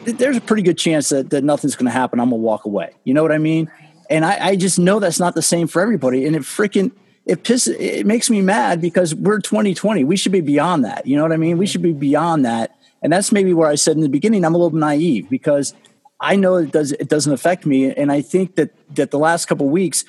there's 0.05 0.37
a 0.37 0.41
pretty 0.41 0.63
good 0.63 0.77
chance 0.77 1.09
that, 1.09 1.29
that 1.31 1.43
nothing's 1.43 1.75
going 1.75 1.85
to 1.85 1.91
happen. 1.91 2.19
I'm 2.19 2.29
gonna 2.29 2.41
walk 2.41 2.65
away. 2.65 2.91
You 3.03 3.13
know 3.13 3.21
what 3.21 3.31
I 3.31 3.37
mean? 3.37 3.71
And 4.09 4.23
I, 4.23 4.47
I 4.49 4.55
just 4.55 4.79
know 4.79 4.99
that's 4.99 5.19
not 5.19 5.35
the 5.35 5.41
same 5.41 5.67
for 5.67 5.81
everybody. 5.81 6.25
And 6.25 6.35
it 6.35 6.43
freaking 6.43 6.91
it 7.27 7.43
pisses 7.43 7.75
it 7.79 8.05
makes 8.05 8.29
me 8.29 8.41
mad 8.41 8.81
because 8.81 9.13
we're 9.13 9.39
2020 9.39 10.03
we 10.03 10.15
should 10.15 10.31
be 10.31 10.41
beyond 10.41 10.85
that 10.85 11.05
you 11.05 11.15
know 11.15 11.23
what 11.23 11.31
i 11.31 11.37
mean 11.37 11.57
we 11.57 11.67
should 11.67 11.81
be 11.81 11.93
beyond 11.93 12.45
that 12.45 12.75
and 13.01 13.11
that's 13.11 13.31
maybe 13.31 13.53
where 13.53 13.67
i 13.67 13.75
said 13.75 13.95
in 13.95 14.01
the 14.01 14.09
beginning 14.09 14.45
i'm 14.45 14.55
a 14.55 14.57
little 14.57 14.77
naive 14.77 15.29
because 15.29 15.73
i 16.19 16.35
know 16.35 16.55
it 16.55 16.71
does 16.71 16.93
it 16.93 17.09
doesn't 17.09 17.33
affect 17.33 17.65
me 17.65 17.93
and 17.93 18.11
i 18.11 18.21
think 18.21 18.55
that 18.55 18.71
that 18.95 19.11
the 19.11 19.19
last 19.19 19.45
couple 19.45 19.67
weeks 19.67 20.05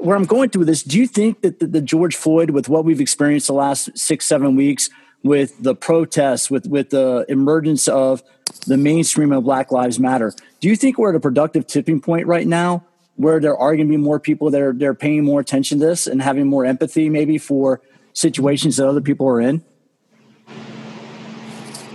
where 0.00 0.16
i'm 0.16 0.24
going 0.24 0.50
through 0.50 0.64
this 0.64 0.82
do 0.82 0.98
you 0.98 1.06
think 1.06 1.40
that 1.42 1.60
the, 1.60 1.66
the 1.66 1.80
george 1.80 2.16
floyd 2.16 2.50
with 2.50 2.68
what 2.68 2.84
we've 2.84 3.00
experienced 3.00 3.46
the 3.46 3.52
last 3.52 3.96
six 3.96 4.26
seven 4.26 4.56
weeks 4.56 4.90
with 5.22 5.62
the 5.62 5.74
protests 5.74 6.50
with 6.50 6.66
with 6.66 6.90
the 6.90 7.24
emergence 7.28 7.88
of 7.88 8.22
the 8.66 8.76
mainstream 8.76 9.32
of 9.32 9.44
black 9.44 9.72
lives 9.72 9.98
matter 9.98 10.32
do 10.60 10.68
you 10.68 10.76
think 10.76 10.98
we're 10.98 11.10
at 11.10 11.16
a 11.16 11.20
productive 11.20 11.66
tipping 11.66 12.00
point 12.00 12.26
right 12.26 12.46
now 12.46 12.84
where 13.16 13.40
there 13.40 13.56
are 13.56 13.76
going 13.76 13.86
to 13.86 13.90
be 13.90 13.96
more 13.96 14.18
people 14.18 14.50
that 14.50 14.60
are 14.60 14.72
they're 14.72 14.94
paying 14.94 15.24
more 15.24 15.40
attention 15.40 15.78
to 15.78 15.86
this 15.86 16.06
and 16.06 16.20
having 16.20 16.46
more 16.46 16.64
empathy 16.64 17.08
maybe 17.08 17.38
for 17.38 17.80
situations 18.14 18.76
that 18.76 18.88
other 18.88 19.00
people 19.00 19.28
are 19.28 19.40
in? 19.40 19.62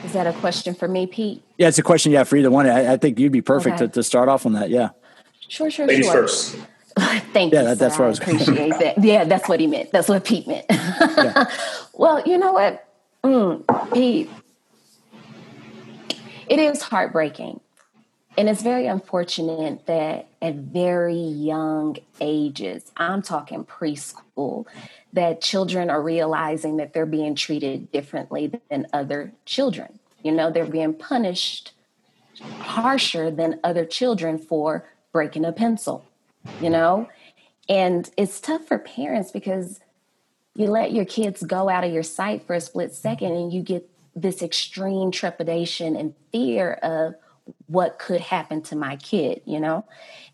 Is 0.04 0.14
that 0.14 0.28
a 0.28 0.34
question 0.34 0.74
for 0.74 0.88
me, 0.88 1.08
Pete? 1.08 1.44
Yeah, 1.58 1.68
it's 1.68 1.78
a 1.78 1.84
question. 1.84 2.12
Yeah, 2.12 2.24
for 2.24 2.36
either 2.36 2.52
one. 2.52 2.68
I, 2.68 2.94
I 2.94 2.98
think 2.98 3.20
you'd 3.20 3.32
be 3.32 3.42
perfect 3.42 3.76
okay. 3.76 3.86
to, 3.86 3.94
to, 3.94 4.04
start 4.04 4.28
off 4.28 4.46
on 4.46 4.54
that. 4.54 4.70
Yeah. 4.70 4.90
Sure, 5.48 5.70
sure, 5.70 5.88
Ladies 5.88 6.06
sure. 6.06 6.22
first. 6.22 6.58
Thank 7.34 7.54
yeah, 7.54 7.62
you. 7.62 7.68
That, 7.68 7.80
that's 7.80 7.98
what 7.98 8.06
I 8.06 8.10
was 8.10 8.20
appreciate 8.20 8.70
that. 8.80 8.98
Yeah, 9.04 9.24
that's 9.26 9.48
what 9.48 9.60
he 9.60 9.68
meant. 9.68 9.92
That's 9.92 10.10
what 10.10 10.24
Pete 10.26 10.48
meant. 10.48 10.66
yeah. 10.70 11.46
Well, 11.94 12.24
you 12.26 12.38
know 12.38 12.54
what, 12.54 12.88
mm, 13.26 13.94
Pete, 13.94 14.30
it 16.48 16.60
is 16.60 16.82
heartbreaking 16.82 17.60
and 18.40 18.48
it's 18.48 18.62
very 18.62 18.88
unfortunate 18.88 19.86
that 19.88 20.30
at 20.42 20.56
very 20.56 21.14
young 21.14 21.98
ages, 22.22 22.90
I'm 22.96 23.22
talking 23.22 23.66
preschool, 23.66 24.66
that 25.12 25.42
children 25.42 25.90
are 25.90 26.02
realizing 26.02 26.78
that 26.78 26.94
they're 26.94 27.06
being 27.06 27.36
treated 27.36 27.92
differently 27.92 28.54
than 28.70 28.88
other 28.94 29.34
children. 29.44 30.00
You 30.24 30.32
know, 30.32 30.52
they're 30.52 30.66
being 30.66 30.94
punished 30.94 31.74
harsher 32.42 33.30
than 33.30 33.60
other 33.62 33.84
children 33.84 34.38
for 34.38 34.88
breaking 35.12 35.44
a 35.44 35.52
pencil, 35.52 36.06
you 36.62 36.70
know? 36.70 37.10
And 37.68 38.10
it's 38.18 38.40
tough 38.40 38.66
for 38.68 38.80
parents 38.80 39.32
because 39.32 39.80
you 40.56 40.68
let 40.68 40.92
your 40.92 41.06
kids 41.06 41.44
go 41.44 41.70
out 41.70 41.84
of 41.84 41.94
your 41.94 42.04
sight 42.04 42.46
for 42.46 42.54
a 42.54 42.62
split 42.62 42.94
second 42.94 43.34
and 43.34 43.54
you 43.54 43.62
get 43.62 43.90
this 44.16 44.42
extreme 44.42 45.12
trepidation 45.12 45.96
and 45.96 46.14
fear 46.32 46.74
of 46.74 47.16
what 47.68 48.00
could 48.00 48.22
happen 48.22 48.62
to 48.64 48.76
my 48.76 48.96
kid, 48.98 49.42
you 49.46 49.60
know? 49.60 49.86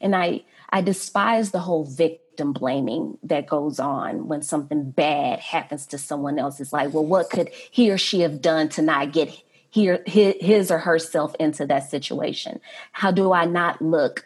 And 0.01 0.15
I 0.15 0.43
I 0.69 0.81
despise 0.81 1.51
the 1.51 1.59
whole 1.59 1.85
victim 1.85 2.51
blaming 2.51 3.17
that 3.23 3.47
goes 3.47 3.79
on 3.79 4.27
when 4.27 4.41
something 4.41 4.91
bad 4.91 5.39
happens 5.39 5.85
to 5.87 5.97
someone 5.97 6.39
else. 6.39 6.59
It's 6.59 6.73
like, 6.73 6.93
well, 6.93 7.05
what 7.05 7.29
could 7.29 7.49
he 7.71 7.91
or 7.91 7.97
she 7.97 8.21
have 8.21 8.41
done 8.41 8.69
to 8.69 8.81
not 8.81 9.13
get 9.13 9.29
here 9.69 10.03
his 10.05 10.71
or 10.71 10.79
herself 10.79 11.35
into 11.39 11.65
that 11.67 11.89
situation? 11.89 12.59
How 12.91 13.11
do 13.11 13.31
I 13.31 13.45
not 13.45 13.81
look 13.81 14.25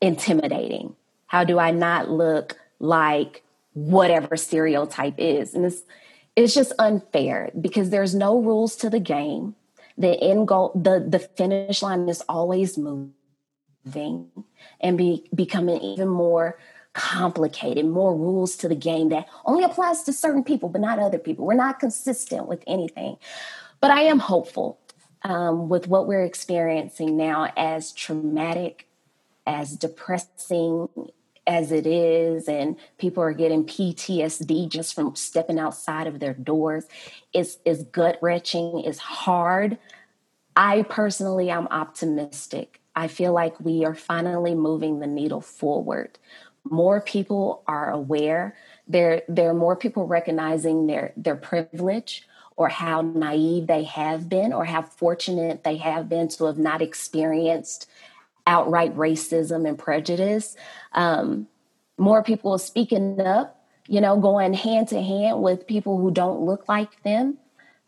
intimidating? 0.00 0.94
How 1.26 1.44
do 1.44 1.58
I 1.58 1.70
not 1.70 2.10
look 2.10 2.58
like 2.78 3.42
whatever 3.72 4.36
stereotype 4.36 5.14
is? 5.18 5.54
And 5.54 5.64
it's 5.64 5.82
it's 6.36 6.54
just 6.54 6.72
unfair 6.78 7.50
because 7.60 7.90
there's 7.90 8.14
no 8.14 8.40
rules 8.40 8.76
to 8.76 8.90
the 8.90 9.00
game 9.00 9.54
the 10.00 10.18
end 10.22 10.48
goal, 10.48 10.72
the, 10.74 11.04
the 11.06 11.18
finish 11.18 11.82
line 11.82 12.08
is 12.08 12.22
always 12.28 12.78
moving 12.78 13.12
and 14.80 14.96
be, 14.96 15.28
becoming 15.34 15.80
even 15.82 16.08
more 16.08 16.58
complicated, 16.94 17.84
more 17.84 18.16
rules 18.16 18.56
to 18.56 18.68
the 18.68 18.74
game 18.74 19.10
that 19.10 19.28
only 19.44 19.62
applies 19.62 20.02
to 20.04 20.12
certain 20.12 20.42
people, 20.42 20.70
but 20.70 20.80
not 20.80 20.98
other 20.98 21.18
people. 21.18 21.46
We're 21.46 21.54
not 21.54 21.78
consistent 21.78 22.46
with 22.46 22.64
anything. 22.66 23.18
But 23.80 23.90
I 23.90 24.02
am 24.02 24.18
hopeful 24.18 24.80
um, 25.22 25.68
with 25.68 25.86
what 25.86 26.08
we're 26.08 26.24
experiencing 26.24 27.16
now, 27.16 27.52
as 27.56 27.92
traumatic, 27.92 28.86
as 29.46 29.76
depressing 29.76 30.88
as 31.46 31.72
it 31.72 31.86
is, 31.86 32.48
and 32.48 32.76
people 32.98 33.22
are 33.22 33.32
getting 33.32 33.64
PTSD 33.64 34.68
just 34.68 34.94
from 34.94 35.16
stepping 35.16 35.58
outside 35.58 36.06
of 36.06 36.20
their 36.20 36.34
doors. 36.34 36.84
It's, 37.32 37.58
it's 37.64 37.82
gut 37.84 38.18
wrenching, 38.22 38.82
it's 38.84 38.98
hard. 38.98 39.78
I 40.54 40.82
personally 40.82 41.50
I'm 41.50 41.66
optimistic. 41.68 42.80
I 42.94 43.08
feel 43.08 43.32
like 43.32 43.58
we 43.60 43.84
are 43.84 43.94
finally 43.94 44.54
moving 44.54 45.00
the 45.00 45.06
needle 45.06 45.40
forward. 45.40 46.18
More 46.64 47.00
people 47.00 47.62
are 47.66 47.90
aware. 47.90 48.56
There, 48.86 49.22
there 49.28 49.50
are 49.50 49.54
more 49.54 49.76
people 49.76 50.06
recognizing 50.06 50.86
their, 50.86 51.12
their 51.16 51.36
privilege 51.36 52.28
or 52.56 52.68
how 52.68 53.00
naive 53.00 53.66
they 53.66 53.84
have 53.84 54.28
been 54.28 54.52
or 54.52 54.66
how 54.66 54.82
fortunate 54.82 55.64
they 55.64 55.78
have 55.78 56.08
been 56.08 56.28
to 56.28 56.44
have 56.44 56.58
not 56.58 56.82
experienced 56.82 57.88
outright 58.46 58.96
racism 58.96 59.68
and 59.68 59.78
prejudice. 59.78 60.56
Um, 60.92 61.46
more 61.98 62.22
people 62.22 62.56
speaking 62.58 63.20
up, 63.20 63.62
you 63.86 64.00
know, 64.00 64.18
going 64.18 64.54
hand 64.54 64.88
to 64.88 65.02
hand 65.02 65.42
with 65.42 65.66
people 65.66 65.98
who 65.98 66.10
don't 66.10 66.40
look 66.40 66.68
like 66.68 67.02
them. 67.02 67.38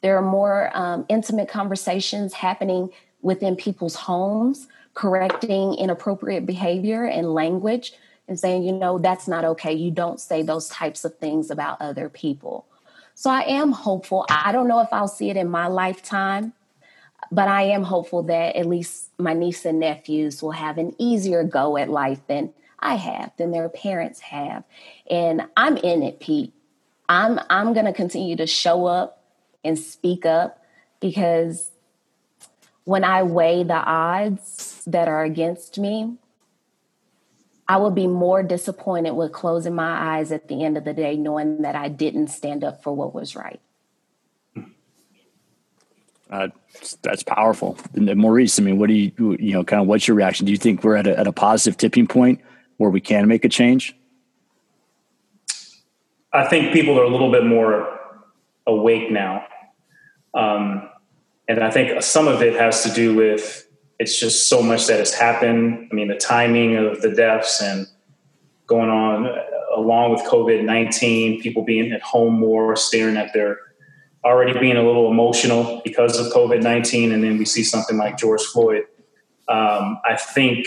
There 0.03 0.17
are 0.17 0.23
more 0.23 0.71
um, 0.77 1.07
intimate 1.09 1.49
conversations 1.49 2.35
happening 2.35 2.91
within 3.23 3.57
people's 3.57 3.95
homes, 3.95 4.67
correcting 4.95 5.75
inappropriate 5.75 6.45
behavior 6.45 7.05
and 7.05 7.33
language 7.33 7.95
and 8.29 8.39
saying, 8.39 8.65
you 8.65 8.73
know, 8.73 8.99
that's 8.99 9.29
not 9.29 9.45
okay. 9.45 9.73
You 9.73 9.91
don't 9.91 10.21
say 10.21 10.43
those 10.43 10.69
types 10.69 11.05
of 11.05 11.17
things 11.19 11.51
about 11.51 11.81
other 11.81 12.09
people. 12.09 12.67
So 13.15 13.31
I 13.31 13.43
am 13.43 13.73
hopeful. 13.73 14.27
I 14.29 14.53
don't 14.53 14.69
know 14.69 14.81
if 14.81 14.89
I'll 14.93 15.09
see 15.09 15.31
it 15.31 15.37
in 15.37 15.49
my 15.49 15.67
lifetime, 15.67 16.53
but 17.31 17.49
I 17.49 17.63
am 17.63 17.83
hopeful 17.83 18.25
that 18.25 18.57
at 18.57 18.67
least 18.67 19.11
my 19.19 19.33
niece 19.35 19.65
and 19.65 19.81
nephews 19.81 20.43
will 20.43 20.53
have 20.53 20.79
an 20.79 20.95
easier 20.99 21.45
go 21.45 21.77
at 21.77 21.89
life 21.89 22.21
than 22.27 22.53
I 22.79 22.97
have, 22.97 23.33
than 23.37 23.53
their 23.53 23.69
parents 23.69 24.21
have. 24.21 24.65
And 25.09 25.43
I'm 25.57 25.77
in 25.77 26.03
it, 26.03 26.21
Pete. 26.21 26.53
I'm 27.09 27.39
I'm 27.51 27.73
going 27.73 27.87
to 27.87 27.93
continue 27.93 28.37
to 28.37 28.47
show 28.47 28.87
up 28.87 29.23
and 29.65 29.79
speak 29.79 30.27
up 30.27 30.65
because 31.01 31.71
when 32.85 33.05
I 33.05 33.23
weigh 33.23 33.63
the 33.63 33.75
odds 33.75 34.83
that 34.87 35.09
are 35.09 35.23
against 35.23 35.79
me, 35.79 36.17
I 37.69 37.77
will 37.77 37.91
be 37.91 38.07
more 38.07 38.43
disappointed 38.43 39.13
with 39.13 39.33
closing 39.33 39.75
my 39.75 40.17
eyes 40.17 40.33
at 40.33 40.49
the 40.49 40.65
end 40.65 40.77
of 40.77 40.85
the 40.85 40.93
day, 40.93 41.17
knowing 41.17 41.63
that 41.63 41.77
I 41.77 41.89
didn't 41.89 42.29
stand 42.29 42.65
up 42.65 42.83
for 42.83 42.95
what 42.95 43.15
was 43.15 43.37
right. 43.37 43.61
Uh, 46.33 46.49
that's 47.03 47.23
powerful. 47.23 47.77
And 47.93 48.09
then 48.09 48.17
Maurice, 48.17 48.59
I 48.59 48.63
mean, 48.63 48.79
what 48.79 48.89
do 48.89 48.95
you, 48.95 49.13
you 49.39 49.53
know, 49.53 49.63
kind 49.63 49.83
of 49.83 49.87
what's 49.87 50.09
your 50.09 50.17
reaction? 50.17 50.47
Do 50.47 50.53
you 50.53 50.57
think 50.57 50.83
we're 50.83 50.97
at 50.97 51.07
a, 51.07 51.19
at 51.19 51.27
a 51.27 51.33
positive 51.33 51.77
tipping 51.77 52.07
point 52.07 52.41
where 52.79 52.89
we 52.89 53.03
can 53.03 53.29
make 53.29 53.45
a 53.45 53.51
change? 53.51 53.95
I 56.33 56.49
think 56.49 56.73
people 56.73 56.99
are 56.99 57.05
a 57.05 57.11
little 57.11 57.31
bit 57.31 57.45
more 57.45 57.99
awake 58.67 59.11
now. 59.11 59.45
Um, 60.33 60.89
and 61.49 61.63
I 61.63 61.71
think 61.71 62.03
some 62.03 62.29
of 62.29 62.41
it 62.41 62.59
has 62.59 62.83
to 62.85 62.91
do 62.91 63.15
with 63.15 63.69
it's 63.99 64.19
just 64.19 64.49
so 64.49 64.63
much 64.63 64.87
that 64.87 65.01
has 65.01 65.13
happened. 65.13 65.89
I 65.93 65.95
mean, 65.95 66.09
the 66.09 66.17
timing 66.17 66.77
of 66.77 67.03
the 67.03 67.11
deaths 67.11 67.61
and 67.61 67.87
going 68.67 68.89
on 68.89 69.29
along 69.77 70.13
with 70.13 70.23
COVID 70.23 70.65
19, 70.65 71.43
people 71.43 71.63
being 71.63 71.93
at 71.93 72.01
home 72.01 72.41
more, 72.41 72.75
staring 72.75 73.19
at 73.19 73.35
their 73.35 73.59
already 74.25 74.59
being 74.59 74.77
a 74.77 74.83
little 74.83 75.11
emotional 75.11 75.81
because 75.85 76.19
of 76.19 76.33
COVID 76.33 76.63
19. 76.63 77.13
And 77.13 77.23
then 77.23 77.39
we 77.39 77.45
see 77.45 77.63
something 77.63 77.97
like 77.97 78.19
George 78.19 78.43
Floyd. 78.43 78.85
Um, 79.49 79.99
I 80.05 80.17
think, 80.17 80.67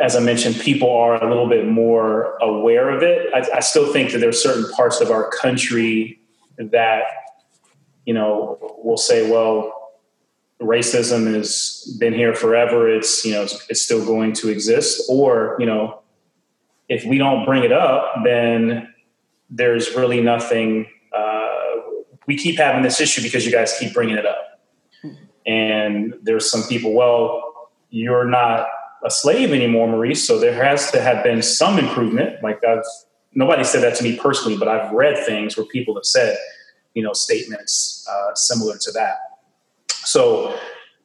as 0.00 0.16
I 0.16 0.20
mentioned, 0.20 0.60
people 0.60 0.90
are 0.90 1.22
a 1.22 1.28
little 1.28 1.48
bit 1.48 1.66
more 1.66 2.36
aware 2.38 2.90
of 2.90 3.02
it. 3.02 3.32
I, 3.34 3.56
I 3.56 3.60
still 3.60 3.92
think 3.92 4.12
that 4.12 4.18
there 4.18 4.28
are 4.28 4.32
certain 4.32 4.70
parts 4.72 5.00
of 5.00 5.10
our 5.10 5.28
country 5.30 6.20
that 6.58 7.04
you 8.10 8.14
know, 8.14 8.58
will 8.82 8.96
say, 8.96 9.30
well, 9.30 9.92
racism 10.60 11.32
has 11.32 11.96
been 12.00 12.12
here 12.12 12.34
forever. 12.34 12.88
It's, 12.88 13.24
you 13.24 13.32
know, 13.32 13.42
it's, 13.42 13.66
it's 13.70 13.82
still 13.82 14.04
going 14.04 14.32
to 14.34 14.48
exist. 14.48 15.02
Or, 15.08 15.56
you 15.58 15.66
know, 15.66 16.02
if 16.88 17.04
we 17.04 17.18
don't 17.18 17.44
bring 17.44 17.62
it 17.62 17.72
up, 17.72 18.24
then 18.24 18.92
there's 19.48 19.94
really 19.94 20.20
nothing. 20.20 20.88
We 22.30 22.36
keep 22.36 22.56
having 22.66 22.82
this 22.82 23.00
issue 23.00 23.22
because 23.22 23.42
you 23.46 23.52
guys 23.52 23.70
keep 23.78 23.92
bringing 23.92 24.18
it 24.22 24.26
up. 24.34 24.44
And 25.46 26.14
there's 26.22 26.46
some 26.54 26.62
people, 26.72 26.92
well, 26.92 27.24
you're 27.90 28.28
not 28.40 28.68
a 29.04 29.10
slave 29.10 29.52
anymore, 29.52 29.88
Maurice. 29.88 30.22
So 30.28 30.38
there 30.38 30.54
has 30.66 30.90
to 30.92 31.00
have 31.00 31.24
been 31.24 31.42
some 31.42 31.78
improvement. 31.84 32.30
Like 32.42 32.60
I've, 32.62 32.84
nobody 33.32 33.64
said 33.64 33.82
that 33.82 33.94
to 33.98 34.04
me 34.04 34.12
personally, 34.26 34.56
but 34.56 34.68
I've 34.68 34.92
read 35.02 35.16
things 35.30 35.56
where 35.56 35.66
people 35.66 35.94
have 35.96 36.04
said, 36.04 36.36
you 36.94 37.02
know 37.02 37.12
statements 37.12 38.06
uh, 38.10 38.34
similar 38.34 38.76
to 38.78 38.90
that. 38.92 39.16
So, 40.04 40.58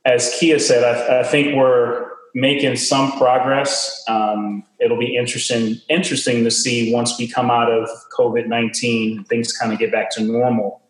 as 0.06 0.36
Kia 0.40 0.60
said, 0.60 0.84
I, 0.84 1.22
I 1.22 1.24
think 1.24 1.56
we're 1.56 2.10
making 2.34 2.76
some 2.76 3.12
progress. 3.18 4.04
Um, 4.08 4.64
it'll 4.80 5.00
be 5.00 5.16
interesting 5.16 5.78
interesting 5.90 6.44
to 6.44 6.52
see 6.52 6.94
once 6.94 7.18
we 7.18 7.28
come 7.28 7.50
out 7.52 7.72
of 7.72 7.88
COVID 8.18 8.48
nineteen, 8.48 9.24
things 9.26 9.52
kind 9.54 9.74
of 9.74 9.80
get 9.80 9.92
back 9.92 10.10
to 10.12 10.24
normal, 10.24 10.82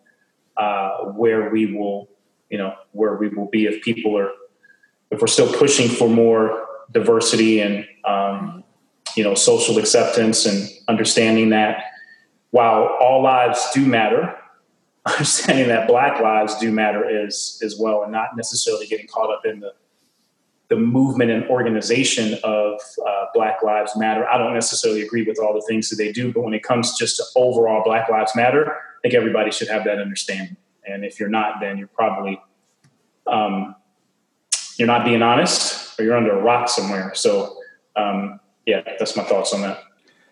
uh, 0.57 0.97
where 1.13 1.49
we 1.49 1.73
will, 1.73 2.09
you 2.49 2.57
know, 2.57 2.73
where 2.91 3.15
we 3.15 3.29
will 3.29 3.49
be 3.49 3.65
if 3.65 3.83
people 3.83 4.17
are 4.17 4.31
if 5.11 5.21
we're 5.21 5.27
still 5.27 5.51
pushing 5.53 5.87
for 5.87 6.09
more 6.09 6.65
diversity 6.91 7.61
and 7.61 7.85
um, 8.05 8.63
you 9.15 9.23
know 9.23 9.33
social 9.33 9.77
acceptance 9.77 10.45
and 10.45 10.69
understanding 10.87 11.49
that 11.49 11.83
while 12.51 12.97
all 12.99 13.21
lives 13.21 13.69
do 13.73 13.85
matter 13.85 14.35
understanding 15.05 15.67
that 15.67 15.87
black 15.87 16.19
lives 16.21 16.57
do 16.57 16.71
matter 16.71 17.07
is 17.07 17.61
as 17.63 17.77
well 17.79 18.03
and 18.03 18.11
not 18.11 18.35
necessarily 18.35 18.87
getting 18.87 19.07
caught 19.07 19.31
up 19.31 19.45
in 19.45 19.59
the 19.59 19.73
the 20.67 20.75
movement 20.75 21.29
and 21.29 21.45
organization 21.45 22.39
of 22.43 22.81
uh, 23.07 23.25
black 23.35 23.61
lives 23.61 23.95
matter. 23.95 24.27
I 24.27 24.39
don't 24.39 24.55
necessarily 24.55 25.03
agree 25.03 25.21
with 25.21 25.37
all 25.37 25.53
the 25.53 25.61
things 25.67 25.91
that 25.91 25.97
they 25.97 26.11
do 26.11 26.33
but 26.33 26.41
when 26.41 26.53
it 26.53 26.63
comes 26.63 26.97
just 26.97 27.17
to 27.17 27.23
overall 27.35 27.83
black 27.83 28.09
lives 28.09 28.31
matter 28.35 28.75
think 29.05 29.13
everybody 29.13 29.51
should 29.51 29.67
have 29.67 29.83
that 29.83 29.99
understanding 29.99 30.57
and 30.87 31.05
if 31.05 31.19
you're 31.19 31.29
not 31.29 31.59
then 31.61 31.77
you're 31.77 31.87
probably 31.89 32.41
um, 33.27 33.75
you're 34.77 34.87
not 34.87 35.05
being 35.05 35.21
honest 35.21 35.99
or 35.99 36.03
you're 36.03 36.17
under 36.17 36.35
a 36.35 36.41
rock 36.41 36.67
somewhere 36.67 37.13
so 37.13 37.55
um, 37.95 38.39
yeah 38.65 38.81
that's 38.97 39.15
my 39.15 39.23
thoughts 39.23 39.53
on 39.53 39.61
that 39.61 39.83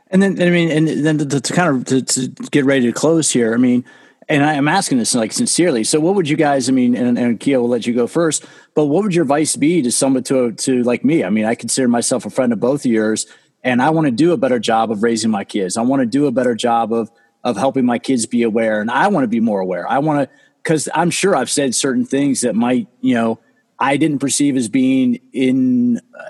and 0.09 0.23
then 0.23 0.41
i 0.41 0.49
mean 0.49 0.71
and 0.71 1.05
then 1.05 1.19
to, 1.19 1.39
to 1.39 1.53
kind 1.53 1.75
of 1.75 1.85
to, 1.85 2.01
to 2.01 2.27
get 2.49 2.65
ready 2.65 2.87
to 2.87 2.91
close 2.91 3.31
here 3.31 3.53
i 3.53 3.57
mean 3.57 3.85
and 4.29 4.41
I 4.41 4.53
am 4.53 4.69
asking 4.69 4.99
this 4.99 5.13
like 5.13 5.33
sincerely. 5.33 5.83
So, 5.83 5.99
what 5.99 6.15
would 6.15 6.29
you 6.29 6.37
guys? 6.37 6.69
I 6.69 6.71
mean, 6.71 6.95
and, 6.95 7.19
and 7.19 7.37
Kia 7.37 7.59
will 7.59 7.67
let 7.67 7.85
you 7.85 7.93
go 7.93 8.07
first. 8.07 8.45
But 8.73 8.85
what 8.85 9.03
would 9.03 9.13
your 9.13 9.23
advice 9.23 9.57
be 9.57 9.81
to 9.81 9.91
someone 9.91 10.23
to 10.23 10.53
to 10.53 10.81
like 10.83 11.03
me? 11.03 11.25
I 11.25 11.29
mean, 11.29 11.43
I 11.43 11.55
consider 11.55 11.89
myself 11.89 12.25
a 12.25 12.29
friend 12.29 12.53
of 12.53 12.59
both 12.61 12.85
of 12.85 12.91
yours, 12.91 13.27
and 13.65 13.81
I 13.81 13.89
want 13.89 14.05
to 14.05 14.11
do 14.11 14.31
a 14.31 14.37
better 14.37 14.59
job 14.59 14.91
of 14.91 15.03
raising 15.03 15.29
my 15.29 15.43
kids. 15.43 15.75
I 15.75 15.81
want 15.81 16.03
to 16.03 16.05
do 16.05 16.25
a 16.25 16.31
better 16.31 16.55
job 16.55 16.93
of 16.93 17.11
of 17.43 17.57
helping 17.57 17.85
my 17.85 17.99
kids 17.99 18.25
be 18.25 18.43
aware, 18.43 18.81
and 18.81 18.89
I 18.89 19.07
want 19.09 19.23
to 19.23 19.27
be 19.27 19.39
more 19.39 19.59
aware. 19.59 19.89
I 19.89 19.99
want 19.99 20.29
to 20.29 20.35
because 20.61 20.87
I'm 20.93 21.09
sure 21.09 21.35
I've 21.35 21.49
said 21.49 21.75
certain 21.75 22.05
things 22.05 22.41
that 22.41 22.55
might 22.55 22.87
you 23.01 23.15
know 23.15 23.39
I 23.79 23.97
didn't 23.97 24.19
perceive 24.19 24.55
as 24.55 24.69
being 24.69 25.19
in 25.33 25.97
uh, 25.97 26.29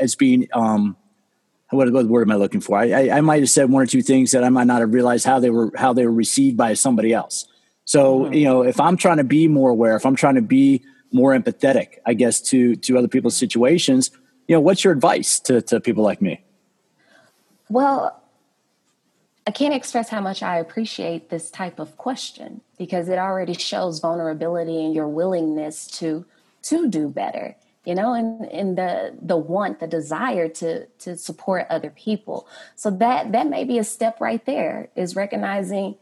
as 0.00 0.14
being 0.14 0.48
um 0.52 0.96
what, 1.70 1.92
what 1.92 2.06
word 2.06 2.28
am 2.28 2.32
I 2.32 2.36
looking 2.36 2.60
for? 2.60 2.78
I, 2.78 2.90
I, 2.90 3.18
I, 3.18 3.20
might 3.20 3.40
have 3.40 3.50
said 3.50 3.70
one 3.70 3.82
or 3.82 3.86
two 3.86 4.02
things 4.02 4.30
that 4.30 4.44
I 4.44 4.48
might 4.48 4.66
not 4.66 4.80
have 4.80 4.92
realized 4.92 5.26
how 5.26 5.40
they 5.40 5.50
were 5.50 5.72
how 5.76 5.92
they 5.92 6.06
were 6.06 6.12
received 6.12 6.56
by 6.56 6.74
somebody 6.74 7.12
else. 7.12 7.46
So 7.84 8.20
mm-hmm. 8.20 8.34
you 8.34 8.44
know, 8.44 8.62
if 8.62 8.80
I'm 8.80 8.96
trying 8.96 9.18
to 9.18 9.24
be 9.24 9.48
more 9.48 9.70
aware, 9.70 9.96
if 9.96 10.06
I'm 10.06 10.16
trying 10.16 10.36
to 10.36 10.42
be 10.42 10.82
more 11.12 11.36
empathetic, 11.36 11.98
I 12.06 12.14
guess 12.14 12.40
to 12.42 12.76
to 12.76 12.98
other 12.98 13.08
people's 13.08 13.36
situations, 13.36 14.10
you 14.48 14.54
know, 14.54 14.60
what's 14.60 14.84
your 14.84 14.92
advice 14.92 15.40
to 15.40 15.62
to 15.62 15.80
people 15.80 16.04
like 16.04 16.20
me? 16.22 16.44
Well, 17.68 18.20
I 19.46 19.50
can't 19.50 19.74
express 19.74 20.08
how 20.08 20.20
much 20.20 20.42
I 20.42 20.58
appreciate 20.58 21.28
this 21.28 21.50
type 21.50 21.78
of 21.78 21.96
question 21.96 22.62
because 22.78 23.08
it 23.08 23.18
already 23.18 23.54
shows 23.54 23.98
vulnerability 24.00 24.84
and 24.84 24.94
your 24.94 25.08
willingness 25.08 25.86
to 25.98 26.24
to 26.62 26.88
do 26.88 27.08
better 27.08 27.56
you 27.84 27.94
know 27.94 28.14
and 28.14 28.44
and 28.46 28.78
the 28.78 29.16
the 29.20 29.36
want 29.36 29.80
the 29.80 29.86
desire 29.86 30.48
to 30.48 30.86
to 30.86 31.16
support 31.16 31.66
other 31.70 31.90
people. 31.90 32.48
So 32.76 32.90
that 32.90 33.32
that 33.32 33.48
may 33.48 33.64
be 33.64 33.78
a 33.78 33.84
step 33.84 34.20
right 34.20 34.44
there 34.44 34.88
is 34.96 35.16
recognizing 35.16 35.96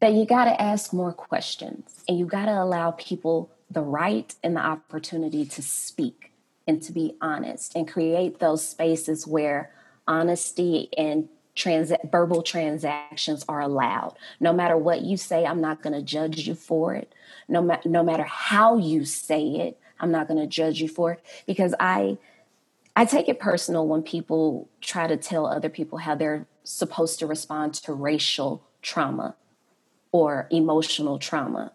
that 0.00 0.14
you 0.14 0.24
got 0.24 0.46
to 0.46 0.60
ask 0.60 0.92
more 0.92 1.12
questions 1.12 2.02
and 2.08 2.18
you 2.18 2.24
got 2.24 2.46
to 2.46 2.62
allow 2.62 2.92
people 2.92 3.50
the 3.70 3.82
right 3.82 4.34
and 4.42 4.56
the 4.56 4.60
opportunity 4.60 5.44
to 5.44 5.62
speak 5.62 6.32
and 6.66 6.82
to 6.82 6.92
be 6.92 7.16
honest 7.20 7.74
and 7.76 7.86
create 7.86 8.38
those 8.38 8.66
spaces 8.66 9.26
where 9.26 9.70
honesty 10.06 10.88
and 10.96 11.28
trans- 11.54 11.92
verbal 12.10 12.42
transactions 12.42 13.44
are 13.48 13.60
allowed 13.60 14.16
no 14.38 14.52
matter 14.52 14.76
what 14.76 15.02
you 15.02 15.16
say 15.16 15.44
i'm 15.44 15.60
not 15.60 15.82
going 15.82 15.92
to 15.92 16.02
judge 16.02 16.46
you 16.46 16.54
for 16.54 16.94
it 16.94 17.12
no, 17.48 17.60
ma- 17.60 17.80
no 17.84 18.02
matter 18.02 18.22
how 18.22 18.76
you 18.76 19.04
say 19.04 19.42
it 19.42 19.78
I'm 20.00 20.10
not 20.10 20.28
going 20.28 20.40
to 20.40 20.46
judge 20.46 20.80
you 20.80 20.88
for 20.88 21.12
it 21.12 21.22
because 21.46 21.74
I 21.78 22.18
I 22.96 23.04
take 23.04 23.28
it 23.28 23.38
personal 23.38 23.86
when 23.86 24.02
people 24.02 24.68
try 24.80 25.06
to 25.06 25.16
tell 25.16 25.46
other 25.46 25.68
people 25.68 25.98
how 25.98 26.14
they're 26.14 26.46
supposed 26.64 27.18
to 27.20 27.26
respond 27.26 27.74
to 27.74 27.92
racial 27.92 28.64
trauma 28.82 29.36
or 30.10 30.48
emotional 30.50 31.18
trauma. 31.18 31.72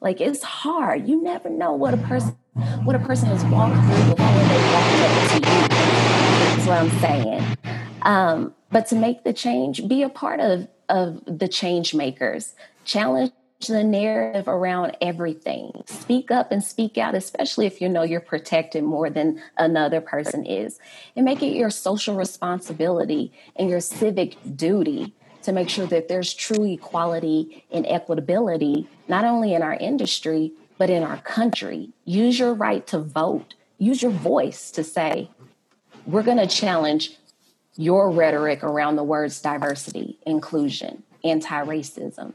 Like 0.00 0.20
it's 0.20 0.42
hard. 0.42 1.08
You 1.08 1.22
never 1.22 1.48
know 1.48 1.72
what 1.72 1.94
a 1.94 1.98
person 1.98 2.36
what 2.84 2.96
a 2.96 2.98
person 2.98 3.28
has 3.28 3.44
walked 3.44 3.74
through 3.74 4.14
before 4.14 4.44
they 4.48 4.62
walked 4.72 4.96
up 5.04 5.30
to 5.30 5.36
you. 5.36 5.68
That's 6.48 6.66
what 6.66 6.78
I'm 6.78 7.00
saying. 7.00 7.56
Um, 8.02 8.54
but 8.70 8.86
to 8.88 8.94
make 8.94 9.24
the 9.24 9.32
change, 9.32 9.86
be 9.88 10.02
a 10.02 10.08
part 10.08 10.40
of 10.40 10.68
of 10.88 11.22
the 11.26 11.48
change 11.48 11.94
makers. 11.94 12.54
Challenge 12.84 13.32
the 13.66 13.84
narrative 13.84 14.46
around 14.46 14.96
everything. 15.00 15.82
Speak 15.86 16.30
up 16.30 16.52
and 16.52 16.62
speak 16.62 16.96
out, 16.96 17.14
especially 17.14 17.66
if 17.66 17.80
you 17.80 17.88
know 17.88 18.02
you're 18.02 18.20
protected 18.20 18.84
more 18.84 19.10
than 19.10 19.42
another 19.56 20.00
person 20.00 20.46
is. 20.46 20.78
And 21.16 21.24
make 21.24 21.42
it 21.42 21.56
your 21.56 21.70
social 21.70 22.14
responsibility 22.14 23.32
and 23.56 23.68
your 23.68 23.80
civic 23.80 24.36
duty 24.56 25.14
to 25.42 25.52
make 25.52 25.68
sure 25.68 25.86
that 25.86 26.08
there's 26.08 26.34
true 26.34 26.64
equality 26.64 27.64
and 27.70 27.84
equitability, 27.84 28.86
not 29.08 29.24
only 29.24 29.54
in 29.54 29.62
our 29.62 29.74
industry, 29.74 30.52
but 30.78 30.88
in 30.88 31.02
our 31.02 31.18
country. 31.18 31.90
Use 32.04 32.38
your 32.38 32.54
right 32.54 32.86
to 32.86 32.98
vote, 32.98 33.54
use 33.78 34.02
your 34.02 34.12
voice 34.12 34.70
to 34.70 34.84
say, 34.84 35.30
we're 36.06 36.22
going 36.22 36.38
to 36.38 36.46
challenge 36.46 37.18
your 37.78 38.10
rhetoric 38.10 38.62
around 38.62 38.96
the 38.96 39.04
words 39.04 39.40
diversity, 39.40 40.18
inclusion, 40.26 41.02
anti 41.24 41.64
racism 41.64 42.34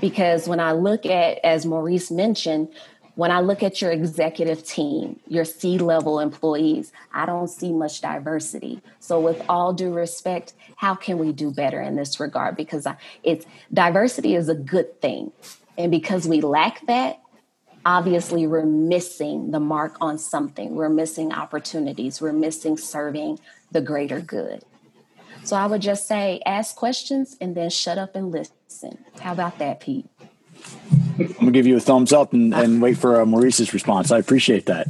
because 0.00 0.48
when 0.48 0.60
I 0.60 0.72
look 0.72 1.06
at, 1.06 1.38
as 1.44 1.66
Maurice 1.66 2.10
mentioned, 2.10 2.68
When 3.16 3.30
I 3.30 3.40
look 3.40 3.62
at 3.62 3.80
your 3.80 3.90
executive 3.92 4.62
team, 4.62 5.18
your 5.26 5.46
C 5.46 5.78
level 5.78 6.20
employees, 6.20 6.92
I 7.14 7.24
don't 7.24 7.48
see 7.48 7.72
much 7.72 8.02
diversity. 8.02 8.82
So, 9.00 9.18
with 9.18 9.42
all 9.48 9.72
due 9.72 9.90
respect, 9.90 10.52
how 10.76 10.94
can 10.94 11.18
we 11.18 11.32
do 11.32 11.50
better 11.50 11.80
in 11.80 11.96
this 11.96 12.20
regard? 12.20 12.58
Because 12.58 12.86
it's 13.22 13.46
diversity 13.72 14.34
is 14.34 14.50
a 14.50 14.54
good 14.54 15.00
thing. 15.00 15.32
And 15.78 15.90
because 15.90 16.28
we 16.28 16.42
lack 16.42 16.86
that, 16.88 17.22
obviously 17.86 18.46
we're 18.46 18.66
missing 18.66 19.50
the 19.50 19.60
mark 19.60 19.96
on 20.02 20.18
something. 20.18 20.74
We're 20.74 20.90
missing 20.90 21.32
opportunities. 21.32 22.20
We're 22.20 22.34
missing 22.34 22.76
serving 22.76 23.38
the 23.70 23.80
greater 23.80 24.20
good. 24.20 24.62
So 25.44 25.56
I 25.56 25.66
would 25.66 25.82
just 25.82 26.06
say 26.06 26.40
ask 26.44 26.74
questions 26.74 27.36
and 27.40 27.54
then 27.54 27.70
shut 27.70 27.98
up 27.98 28.16
and 28.16 28.32
listen. 28.32 28.98
How 29.20 29.32
about 29.32 29.58
that, 29.58 29.80
Pete? 29.80 30.06
I'm 31.18 31.32
gonna 31.34 31.50
give 31.52 31.66
you 31.66 31.76
a 31.76 31.80
thumbs 31.80 32.12
up 32.12 32.32
and, 32.32 32.52
and 32.52 32.82
wait 32.82 32.98
for 32.98 33.20
uh, 33.20 33.26
Maurice's 33.26 33.72
response. 33.72 34.10
I 34.10 34.18
appreciate 34.18 34.66
that. 34.66 34.88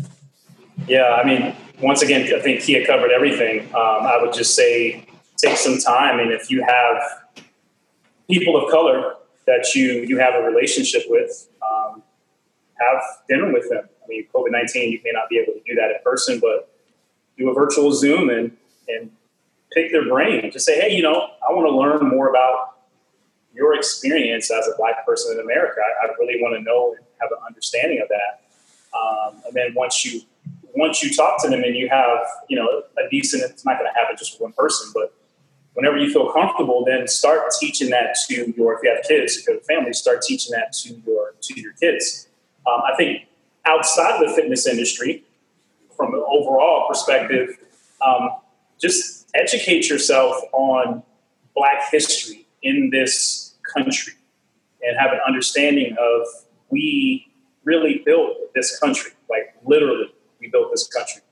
Yeah, 0.89 1.21
I 1.23 1.25
mean, 1.25 1.55
once 1.81 2.03
again, 2.03 2.33
I 2.35 2.41
think 2.41 2.63
Kia 2.63 2.87
covered 2.87 3.11
everything. 3.11 3.67
Um, 3.75 4.07
I 4.07 4.19
would 4.21 4.33
just 4.33 4.55
say 4.55 5.07
take 5.37 5.57
some 5.57 5.79
time, 5.79 6.19
and 6.19 6.33
if 6.33 6.51
you 6.51 6.65
have 6.67 7.03
people 8.31 8.57
of 8.57 8.71
color 8.71 9.15
that 9.47 9.75
you 9.75 10.05
you 10.09 10.19
have 10.19 10.35
a 10.35 10.43
relationship 10.43 11.03
with, 11.09 11.49
um, 11.63 12.03
have 12.81 13.03
dinner 13.29 13.53
with 13.53 13.69
them. 13.69 13.89
I 14.03 14.09
mean, 14.09 14.27
COVID 14.35 14.51
nineteen, 14.51 14.91
you 14.91 15.01
may 15.05 15.11
not 15.13 15.29
be 15.29 15.39
able 15.39 15.53
to 15.53 15.61
do 15.67 15.75
that 15.75 15.91
in 15.91 15.97
person, 16.03 16.41
but 16.41 16.73
do 17.37 17.51
a 17.51 17.55
virtual 17.55 17.93
Zoom 17.93 18.31
and 18.31 18.57
and 18.89 19.11
pick 19.73 19.93
their 19.93 20.09
brain. 20.09 20.51
Just 20.53 20.67
say, 20.67 20.81
hey, 20.81 20.95
you 20.95 21.03
know, 21.03 21.31
I 21.49 21.53
want 21.53 21.67
to 21.67 21.77
learn 21.77 22.09
more 22.09 22.29
about 22.29 22.77
your 23.55 23.75
experience 23.75 24.51
as 24.51 24.67
a 24.69 24.77
black 24.77 25.05
person 25.07 25.39
in 25.39 25.41
America. 25.41 25.81
I, 25.81 26.07
I 26.07 26.11
really 26.19 26.41
want 26.43 26.57
to 26.57 26.63
know 26.63 26.95
and 26.97 27.05
have 27.21 27.31
an 27.33 27.39
understanding 27.47 28.01
of 28.03 28.09
that. 28.09 28.43
Um, 28.97 29.43
and 29.47 29.55
then 29.55 29.75
once 29.75 30.05
you 30.05 30.23
once 30.75 31.03
you 31.03 31.15
talk 31.15 31.43
to 31.43 31.49
them 31.49 31.63
and 31.65 31.75
you 31.75 31.89
have 31.89 32.19
you 32.49 32.57
know 32.57 32.83
a 32.99 33.09
decent, 33.11 33.43
it's 33.43 33.65
not 33.65 33.79
going 33.79 33.91
to 33.91 33.99
happen 33.99 34.17
just 34.17 34.35
with 34.35 34.43
one 34.43 34.53
person, 34.53 34.91
but 34.95 35.15
whenever 35.75 35.97
you 35.97 36.11
feel 36.11 36.33
comfortable, 36.33 36.85
then 36.85 37.07
start 37.07 37.43
teaching 37.61 37.91
that 37.91 38.17
to 38.27 38.53
your 38.57 38.75
if 38.75 38.83
you 38.83 38.95
have 38.95 39.05
kids, 39.07 39.37
if 39.37 39.47
you 39.47 39.55
have 39.55 39.65
family, 39.65 39.93
start 39.93 40.23
teaching 40.23 40.53
that 40.53 40.73
to 40.73 40.95
your 41.07 41.35
to 41.41 41.61
your 41.61 41.73
kids. 41.75 42.29
Um, 42.67 42.83
I 42.87 42.97
think 42.97 43.23
outside 43.65 44.21
the 44.21 44.33
fitness 44.33 44.67
industry, 44.67 45.25
from 45.97 46.15
an 46.15 46.25
overall 46.27 46.89
perspective, 46.89 47.57
um, 48.05 48.31
just 48.81 49.29
educate 49.35 49.89
yourself 49.89 50.37
on 50.53 51.03
Black 51.55 51.91
history 51.91 52.47
in 52.63 52.91
this 52.91 53.55
country 53.75 54.15
and 54.83 54.97
have 54.99 55.13
an 55.13 55.21
understanding 55.27 55.97
of 55.99 56.27
we 56.71 57.33
really 57.65 58.03
built 58.05 58.37
this 58.55 58.79
country, 58.79 59.13
like 59.31 59.55
literally, 59.65 60.13
we 60.41 60.49
built 60.49 60.71
this 60.71 60.87
country. 60.89 61.23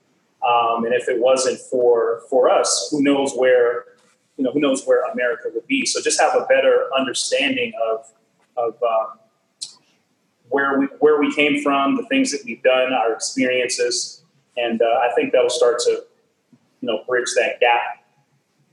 Um, 0.45 0.85
and 0.85 0.93
if 0.93 1.07
it 1.07 1.19
wasn't 1.19 1.59
for 1.59 2.21
for 2.29 2.49
us, 2.49 2.89
who 2.91 3.01
knows 3.01 3.33
where 3.35 3.85
you 4.37 4.43
know 4.43 4.51
who 4.51 4.59
knows 4.59 4.85
where 4.85 5.03
America 5.11 5.49
would 5.53 5.65
be? 5.67 5.85
So 5.85 6.01
just 6.01 6.19
have 6.19 6.35
a 6.35 6.45
better 6.45 6.89
understanding 6.97 7.73
of 7.89 8.05
of 8.57 8.75
um, 8.83 9.19
where 10.49 10.79
we 10.79 10.85
where 10.99 11.19
we 11.19 11.33
came 11.33 11.61
from, 11.63 11.95
the 11.95 12.05
things 12.07 12.31
that 12.31 12.41
we've 12.45 12.61
done, 12.61 12.93
our 12.93 13.13
experiences, 13.13 14.23
and 14.57 14.81
uh, 14.81 14.85
I 14.85 15.11
think 15.15 15.31
that'll 15.31 15.49
start 15.49 15.79
to 15.79 16.03
you 16.85 16.91
know 16.91 17.03
bridge 17.07 17.33
that 17.35 17.59
gap 17.59 18.05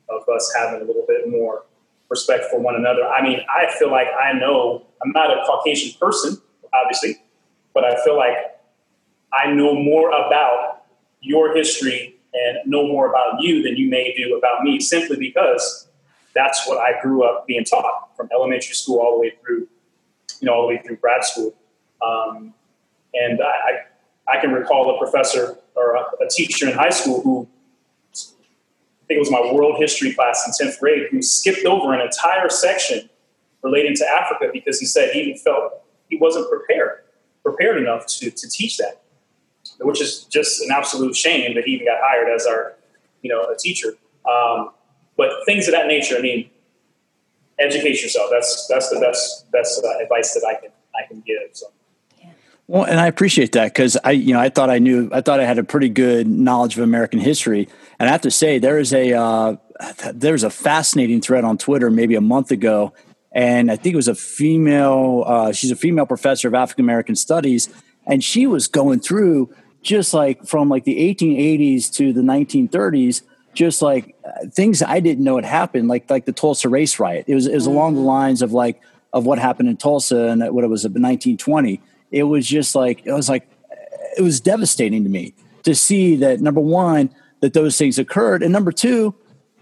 of 0.08 0.28
us 0.28 0.52
having 0.56 0.82
a 0.82 0.84
little 0.84 1.04
bit 1.08 1.28
more 1.30 1.64
respect 2.10 2.44
for 2.50 2.60
one 2.60 2.74
another. 2.74 3.06
I 3.06 3.22
mean, 3.22 3.40
I 3.48 3.72
feel 3.78 3.90
like 3.90 4.08
I 4.22 4.34
know 4.34 4.86
I'm 5.02 5.12
not 5.12 5.30
a 5.30 5.42
Caucasian 5.46 5.98
person, 5.98 6.36
obviously, 6.74 7.22
but 7.72 7.84
I 7.84 8.02
feel 8.04 8.16
like 8.16 8.36
I 9.32 9.50
know 9.50 9.74
more 9.74 10.10
about 10.10 10.84
your 11.22 11.56
history 11.56 12.16
and 12.34 12.58
know 12.70 12.86
more 12.86 13.08
about 13.08 13.40
you 13.40 13.62
than 13.62 13.76
you 13.76 13.88
may 13.88 14.14
do 14.14 14.36
about 14.36 14.62
me 14.62 14.78
simply 14.78 15.16
because 15.16 15.88
that's 16.34 16.66
what 16.68 16.78
I 16.78 17.00
grew 17.00 17.24
up 17.24 17.46
being 17.46 17.64
taught 17.64 18.14
from 18.16 18.28
elementary 18.32 18.74
school 18.74 19.00
all 19.00 19.14
the 19.14 19.20
way 19.20 19.32
through, 19.42 19.68
you 20.40 20.46
know, 20.46 20.54
all 20.54 20.62
the 20.62 20.74
way 20.74 20.82
through 20.84 20.96
grad 20.96 21.24
school. 21.24 21.54
Um, 22.06 22.52
and 23.14 23.40
I, 23.42 24.32
I 24.32 24.40
can 24.40 24.52
recall 24.52 24.94
a 24.94 24.98
professor 24.98 25.56
or 25.74 25.94
a, 25.94 26.24
a 26.24 26.28
teacher 26.28 26.68
in 26.68 26.74
high 26.74 26.90
school 26.90 27.22
who 27.22 27.48
think 29.12 29.26
it 29.26 29.30
was 29.30 29.30
my 29.30 29.52
world 29.52 29.78
history 29.78 30.12
class 30.12 30.46
in 30.46 30.66
10th 30.66 30.80
grade, 30.80 31.08
who 31.10 31.20
skipped 31.20 31.66
over 31.66 31.92
an 31.92 32.00
entire 32.00 32.48
section 32.48 33.08
relating 33.62 33.94
to 33.96 34.06
Africa 34.06 34.48
because 34.52 34.80
he 34.80 34.86
said 34.86 35.10
he 35.10 35.20
even 35.20 35.38
felt 35.38 35.82
he 36.08 36.16
wasn't 36.16 36.48
prepared, 36.48 37.00
prepared 37.42 37.76
enough 37.76 38.06
to, 38.06 38.30
to 38.30 38.48
teach 38.48 38.78
that, 38.78 39.02
which 39.80 40.00
is 40.00 40.24
just 40.24 40.62
an 40.62 40.70
absolute 40.72 41.14
shame 41.14 41.54
that 41.54 41.64
he 41.64 41.72
even 41.72 41.86
got 41.86 41.98
hired 42.02 42.28
as 42.34 42.46
our, 42.46 42.74
you 43.22 43.30
know, 43.30 43.42
a 43.50 43.56
teacher. 43.56 43.94
Um, 44.30 44.70
but 45.16 45.30
things 45.46 45.68
of 45.68 45.74
that 45.74 45.86
nature, 45.86 46.16
I 46.16 46.22
mean, 46.22 46.50
educate 47.58 48.02
yourself. 48.02 48.30
That's, 48.30 48.66
that's 48.68 48.88
the 48.88 48.98
best, 48.98 49.50
best 49.52 49.84
uh, 49.84 50.02
advice 50.02 50.32
that 50.34 50.46
I 50.46 50.60
can, 50.60 50.70
I 50.94 51.06
can 51.06 51.22
give. 51.26 51.36
So. 51.52 51.66
Well, 52.68 52.84
and 52.84 52.98
I 52.98 53.06
appreciate 53.06 53.52
that 53.52 53.74
because 53.74 53.96
I, 54.04 54.12
you 54.12 54.32
know, 54.32 54.40
I 54.40 54.48
thought 54.48 54.70
I 54.70 54.78
knew, 54.78 55.10
I 55.12 55.20
thought 55.20 55.40
I 55.40 55.44
had 55.44 55.58
a 55.58 55.64
pretty 55.64 55.88
good 55.88 56.28
knowledge 56.28 56.76
of 56.76 56.84
American 56.84 57.18
history, 57.18 57.68
and 57.98 58.08
I 58.08 58.12
have 58.12 58.22
to 58.22 58.30
say 58.30 58.58
there 58.58 58.78
is 58.78 58.92
a 58.92 59.12
uh, 59.12 59.56
there's 60.14 60.44
a 60.44 60.50
fascinating 60.50 61.20
thread 61.20 61.44
on 61.44 61.58
Twitter 61.58 61.90
maybe 61.90 62.14
a 62.14 62.20
month 62.20 62.50
ago, 62.50 62.92
and 63.32 63.70
I 63.70 63.76
think 63.76 63.94
it 63.94 63.96
was 63.96 64.08
a 64.08 64.14
female. 64.14 65.24
Uh, 65.26 65.52
she's 65.52 65.70
a 65.70 65.76
female 65.76 66.06
professor 66.06 66.48
of 66.48 66.54
African 66.54 66.84
American 66.84 67.16
studies, 67.16 67.68
and 68.06 68.22
she 68.22 68.46
was 68.46 68.68
going 68.68 69.00
through 69.00 69.52
just 69.82 70.14
like 70.14 70.46
from 70.46 70.68
like 70.68 70.84
the 70.84 71.14
1880s 71.14 71.92
to 71.94 72.12
the 72.12 72.22
1930s, 72.22 73.22
just 73.54 73.82
like 73.82 74.14
uh, 74.24 74.46
things 74.48 74.82
I 74.82 75.00
didn't 75.00 75.24
know 75.24 75.34
had 75.34 75.44
happened, 75.44 75.88
like 75.88 76.08
like 76.08 76.26
the 76.26 76.32
Tulsa 76.32 76.68
race 76.68 77.00
riot. 77.00 77.24
It 77.26 77.34
was 77.34 77.46
it 77.46 77.54
was 77.54 77.66
along 77.66 77.94
the 77.94 78.00
mm-hmm. 78.00 78.06
lines 78.06 78.40
of 78.40 78.52
like 78.52 78.80
of 79.12 79.26
what 79.26 79.38
happened 79.38 79.68
in 79.68 79.76
Tulsa 79.76 80.28
and 80.28 80.42
what 80.54 80.64
it 80.64 80.68
was 80.68 80.84
in 80.84 80.92
1920 80.92 81.80
it 82.12 82.24
was 82.24 82.46
just 82.46 82.74
like 82.74 83.04
it 83.04 83.12
was 83.12 83.28
like 83.28 83.48
it 84.16 84.22
was 84.22 84.40
devastating 84.40 85.04
to 85.04 85.10
me 85.10 85.34
to 85.64 85.74
see 85.74 86.16
that 86.16 86.40
number 86.40 86.60
one 86.60 87.10
that 87.40 87.54
those 87.54 87.76
things 87.76 87.98
occurred 87.98 88.42
and 88.42 88.52
number 88.52 88.72
two 88.72 89.14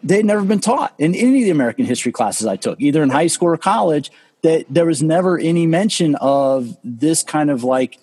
they'd 0.03 0.25
never 0.25 0.43
been 0.43 0.61
taught 0.61 0.95
in 0.99 1.15
any 1.15 1.41
of 1.41 1.45
the 1.45 1.51
american 1.51 1.85
history 1.85 2.13
classes 2.13 2.47
i 2.47 2.57
took 2.57 2.81
either 2.81 3.03
in 3.03 3.11
high 3.11 3.27
school 3.27 3.49
or 3.49 3.57
college 3.57 4.11
that 4.43 4.65
there 4.71 4.87
was 4.87 5.03
never 5.03 5.39
any 5.39 5.67
mention 5.67 6.15
of 6.17 6.77
this 6.83 7.23
kind 7.23 7.51
of 7.51 7.65
like 7.65 7.99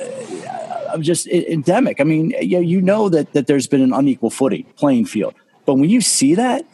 uh, 0.00 0.98
just 0.98 1.26
endemic. 1.26 2.00
I 2.00 2.04
mean 2.04 2.30
you 2.40 2.56
know, 2.56 2.60
you 2.60 2.80
know 2.80 3.08
that 3.08 3.32
that 3.32 3.46
there's 3.46 3.66
been 3.66 3.82
an 3.82 3.92
unequal 3.92 4.30
footing 4.30 4.64
playing 4.76 5.04
field. 5.06 5.34
But 5.66 5.74
when 5.74 5.90
you 5.90 6.00
see 6.00 6.34
that 6.34 6.64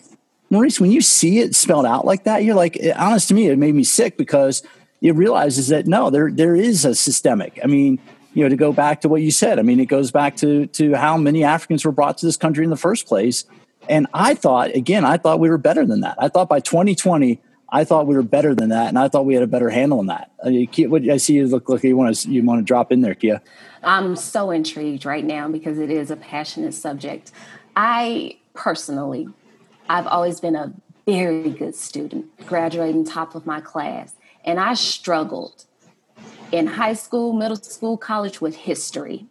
maurice 0.48 0.80
when 0.80 0.92
you 0.92 1.00
see 1.00 1.40
it 1.40 1.56
spelled 1.56 1.84
out 1.84 2.04
like 2.04 2.22
that 2.22 2.44
you're 2.44 2.54
like 2.54 2.78
honest 2.94 3.26
to 3.26 3.34
me 3.34 3.48
it 3.48 3.58
made 3.58 3.74
me 3.74 3.82
sick 3.82 4.16
because 4.16 4.62
you 5.00 5.12
realize 5.12 5.58
is 5.58 5.68
that 5.68 5.86
no, 5.86 6.10
there 6.10 6.30
there 6.30 6.56
is 6.56 6.84
a 6.84 6.94
systemic. 6.94 7.58
I 7.62 7.66
mean, 7.66 7.98
you 8.34 8.42
know, 8.42 8.48
to 8.48 8.56
go 8.56 8.72
back 8.72 9.00
to 9.02 9.08
what 9.08 9.22
you 9.22 9.30
said, 9.30 9.58
I 9.58 9.62
mean, 9.62 9.80
it 9.80 9.86
goes 9.86 10.10
back 10.10 10.36
to 10.36 10.66
to 10.66 10.94
how 10.94 11.16
many 11.16 11.44
Africans 11.44 11.84
were 11.84 11.92
brought 11.92 12.18
to 12.18 12.26
this 12.26 12.36
country 12.36 12.64
in 12.64 12.70
the 12.70 12.76
first 12.76 13.06
place. 13.06 13.44
And 13.88 14.06
I 14.12 14.34
thought, 14.34 14.74
again, 14.74 15.04
I 15.04 15.16
thought 15.16 15.38
we 15.38 15.48
were 15.48 15.58
better 15.58 15.86
than 15.86 16.00
that. 16.00 16.16
I 16.18 16.28
thought 16.28 16.48
by 16.48 16.58
2020, 16.58 17.40
I 17.68 17.84
thought 17.84 18.06
we 18.06 18.14
were 18.14 18.22
better 18.22 18.54
than 18.54 18.70
that, 18.70 18.88
and 18.88 18.98
I 18.98 19.08
thought 19.08 19.26
we 19.26 19.34
had 19.34 19.42
a 19.42 19.46
better 19.46 19.70
handle 19.70 19.98
on 19.98 20.06
that. 20.06 20.30
Uh, 20.44 20.48
I, 20.48 20.50
mean, 20.50 20.90
what, 20.90 21.08
I 21.08 21.16
see 21.16 21.34
you 21.34 21.46
look 21.46 21.68
like 21.68 21.82
you 21.82 21.96
want 21.96 22.16
to 22.16 22.30
you 22.30 22.42
want 22.42 22.60
to 22.60 22.64
drop 22.64 22.92
in 22.92 23.00
there, 23.00 23.14
Kia. 23.14 23.42
I'm 23.82 24.16
so 24.16 24.50
intrigued 24.50 25.04
right 25.04 25.24
now 25.24 25.48
because 25.48 25.78
it 25.78 25.90
is 25.90 26.10
a 26.10 26.16
passionate 26.16 26.74
subject. 26.74 27.32
I 27.76 28.38
personally, 28.54 29.28
I've 29.88 30.06
always 30.06 30.40
been 30.40 30.56
a 30.56 30.72
very 31.06 31.50
good 31.50 31.74
student, 31.74 32.26
graduating 32.46 33.04
top 33.04 33.34
of 33.34 33.46
my 33.46 33.60
class. 33.60 34.14
And 34.46 34.60
I 34.60 34.74
struggled 34.74 35.64
in 36.52 36.66
high 36.66 36.94
school, 36.94 37.32
middle 37.32 37.56
school, 37.56 37.96
college 37.96 38.40
with 38.40 38.54
history 38.54 39.26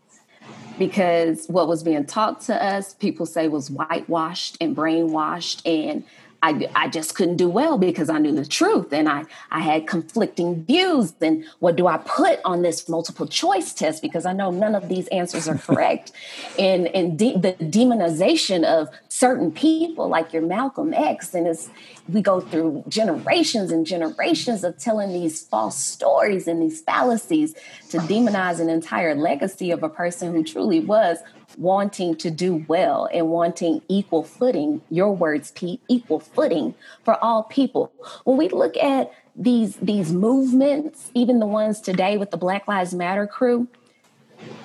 because 0.78 1.48
what 1.48 1.68
was 1.68 1.84
being 1.84 2.06
taught 2.06 2.42
to 2.42 2.64
us, 2.64 2.94
people 2.94 3.26
say 3.26 3.48
was 3.48 3.72
whitewashed 3.72 4.58
and 4.60 4.76
brainwashed. 4.76 5.62
And 5.66 6.04
I, 6.46 6.70
I 6.76 6.88
just 6.90 7.16
couldn't 7.16 7.38
do 7.38 7.50
well 7.50 7.80
because 7.80 8.08
I 8.08 8.20
knew 8.20 8.32
the 8.32 8.46
truth 8.46 8.94
and 8.94 9.10
I, 9.10 9.26
I 9.50 9.62
had 9.62 9.88
conflicting 9.88 10.64
views. 10.64 11.12
And 11.20 11.44
what 11.58 11.76
do 11.76 11.88
I 11.88 11.98
put 11.98 12.40
on 12.46 12.62
this 12.62 12.88
multiple 12.88 13.26
choice 13.26 13.74
test? 13.74 14.04
Because 14.04 14.28
I 14.28 14.34
know 14.34 14.52
none 14.52 14.76
of 14.76 14.88
these 14.88 15.08
answers 15.08 15.48
are 15.48 15.58
correct. 15.58 16.12
and 16.60 16.88
and 16.90 17.18
de- 17.18 17.36
the 17.36 17.54
demonization 17.54 18.64
of 18.64 18.90
certain 19.10 19.52
people, 19.52 20.08
like 20.08 20.34
your 20.34 20.44
Malcolm 20.44 20.94
X, 20.94 21.34
and 21.34 21.48
it's, 21.48 21.70
we 22.08 22.22
go 22.22 22.40
through 22.40 22.84
generations 22.88 23.72
and 23.72 23.84
generations 23.84 24.64
of 24.64 24.78
telling 24.78 25.14
these 25.14 25.42
false 25.48 25.80
stories 25.80 26.48
and 26.48 26.62
these 26.62 26.82
fallacies 26.82 27.56
to 27.90 27.98
demonize 28.00 28.60
an 28.60 28.70
entire 28.70 29.16
legacy 29.16 29.72
of 29.72 29.82
a 29.82 29.90
person 29.90 30.36
who 30.36 30.44
truly 30.44 30.80
was 30.80 31.18
wanting 31.58 32.16
to 32.18 32.32
do 32.32 32.66
well 32.68 33.10
and 33.14 33.30
wanting 33.30 33.82
equal 33.88 34.24
footing, 34.24 34.82
your 34.90 35.16
words, 35.16 35.52
Pete, 35.52 35.82
equal 35.88 36.20
footing 36.20 36.76
for 37.04 37.24
all 37.24 37.44
people. 37.44 37.92
When 38.24 38.38
we 38.38 38.50
look 38.50 38.78
at 38.78 39.12
these 39.36 39.76
these 39.78 40.12
movements, 40.12 41.12
even 41.14 41.40
the 41.40 41.46
ones 41.46 41.82
today 41.82 42.18
with 42.18 42.32
the 42.32 42.38
Black 42.38 42.68
Lives 42.68 42.94
Matter 42.94 43.28
crew, 43.28 43.68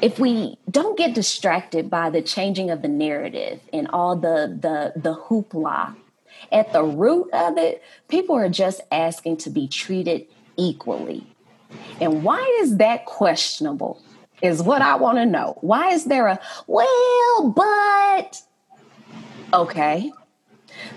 if 0.00 0.18
we 0.18 0.56
don't 0.70 0.96
get 0.96 1.14
distracted 1.14 1.90
by 1.90 2.10
the 2.10 2.22
changing 2.22 2.70
of 2.70 2.82
the 2.82 2.88
narrative 2.88 3.60
and 3.72 3.88
all 3.92 4.16
the 4.16 4.58
the 4.60 5.00
the 5.00 5.14
hoopla 5.14 5.94
at 6.52 6.72
the 6.72 6.82
root 6.82 7.28
of 7.32 7.58
it 7.58 7.82
people 8.08 8.34
are 8.34 8.48
just 8.48 8.80
asking 8.90 9.36
to 9.36 9.50
be 9.50 9.68
treated 9.68 10.26
equally 10.56 11.26
and 12.00 12.22
why 12.22 12.40
is 12.62 12.78
that 12.78 13.04
questionable 13.04 14.02
is 14.42 14.62
what 14.62 14.82
i 14.82 14.96
want 14.96 15.18
to 15.18 15.26
know. 15.26 15.58
Why 15.60 15.90
is 15.90 16.04
there 16.04 16.26
a 16.26 16.38
well 16.66 17.50
but 17.50 18.42
okay. 19.52 20.12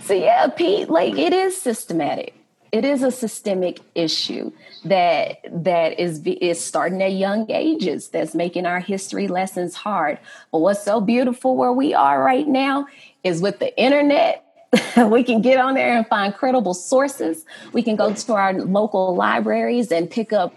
So 0.02 0.14
yeah 0.14 0.48
pete 0.48 0.90
like 0.90 1.18
it 1.18 1.34
is 1.34 1.60
systematic. 1.60 2.36
It 2.72 2.86
is 2.86 3.04
a 3.04 3.12
systemic 3.12 3.82
issue 3.94 4.52
that 4.86 5.38
that 5.52 6.00
is 6.00 6.22
is 6.26 6.64
starting 6.64 7.04
at 7.04 7.14
young 7.14 7.50
ages 7.52 8.10
that's 8.10 8.34
making 8.34 8.66
our 8.66 8.80
history 8.80 9.28
lessons 9.28 9.76
hard. 9.76 10.18
But 10.52 10.60
what's 10.60 10.84
so 10.84 11.00
beautiful 11.00 11.56
where 11.56 11.72
we 11.72 11.94
are 11.94 12.24
right 12.24 12.48
now 12.48 12.88
is 13.24 13.42
with 13.42 13.60
the 13.60 13.78
internet 13.80 14.44
we 15.08 15.24
can 15.24 15.42
get 15.42 15.60
on 15.60 15.76
there 15.76 15.96
and 15.96 16.08
find 16.08 16.34
credible 16.34 16.74
sources. 16.74 17.46
We 17.74 17.84
can 17.84 17.96
go 17.96 18.14
to 18.14 18.34
our 18.34 18.54
local 18.54 19.16
libraries 19.16 19.92
and 19.92 20.10
pick 20.10 20.34
up 20.34 20.54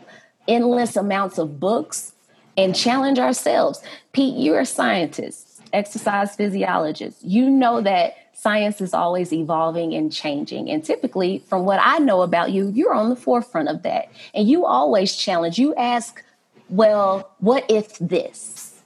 endless 0.48 0.96
amounts 0.96 1.38
of 1.38 1.60
books 1.60 2.14
and 2.56 2.74
challenge 2.74 3.18
ourselves 3.18 3.82
pete 4.12 4.36
you're 4.36 4.60
a 4.60 4.66
scientist 4.66 5.60
exercise 5.72 6.34
physiologist 6.36 7.22
you 7.22 7.48
know 7.50 7.80
that 7.80 8.16
science 8.36 8.82
is 8.82 8.92
always 8.92 9.32
evolving 9.32 9.94
and 9.94 10.12
changing. 10.12 10.70
And 10.70 10.84
typically, 10.84 11.38
from 11.48 11.64
what 11.64 11.80
I 11.82 11.98
know 11.98 12.20
about 12.20 12.52
you, 12.52 12.68
you're 12.68 12.92
on 12.92 13.08
the 13.08 13.16
forefront 13.16 13.68
of 13.68 13.82
that. 13.82 14.10
And 14.34 14.46
you 14.46 14.66
always 14.66 15.16
challenge, 15.16 15.58
you 15.58 15.74
ask, 15.74 16.22
well, 16.68 17.30
what 17.38 17.64
if 17.70 17.98
this? 17.98 18.78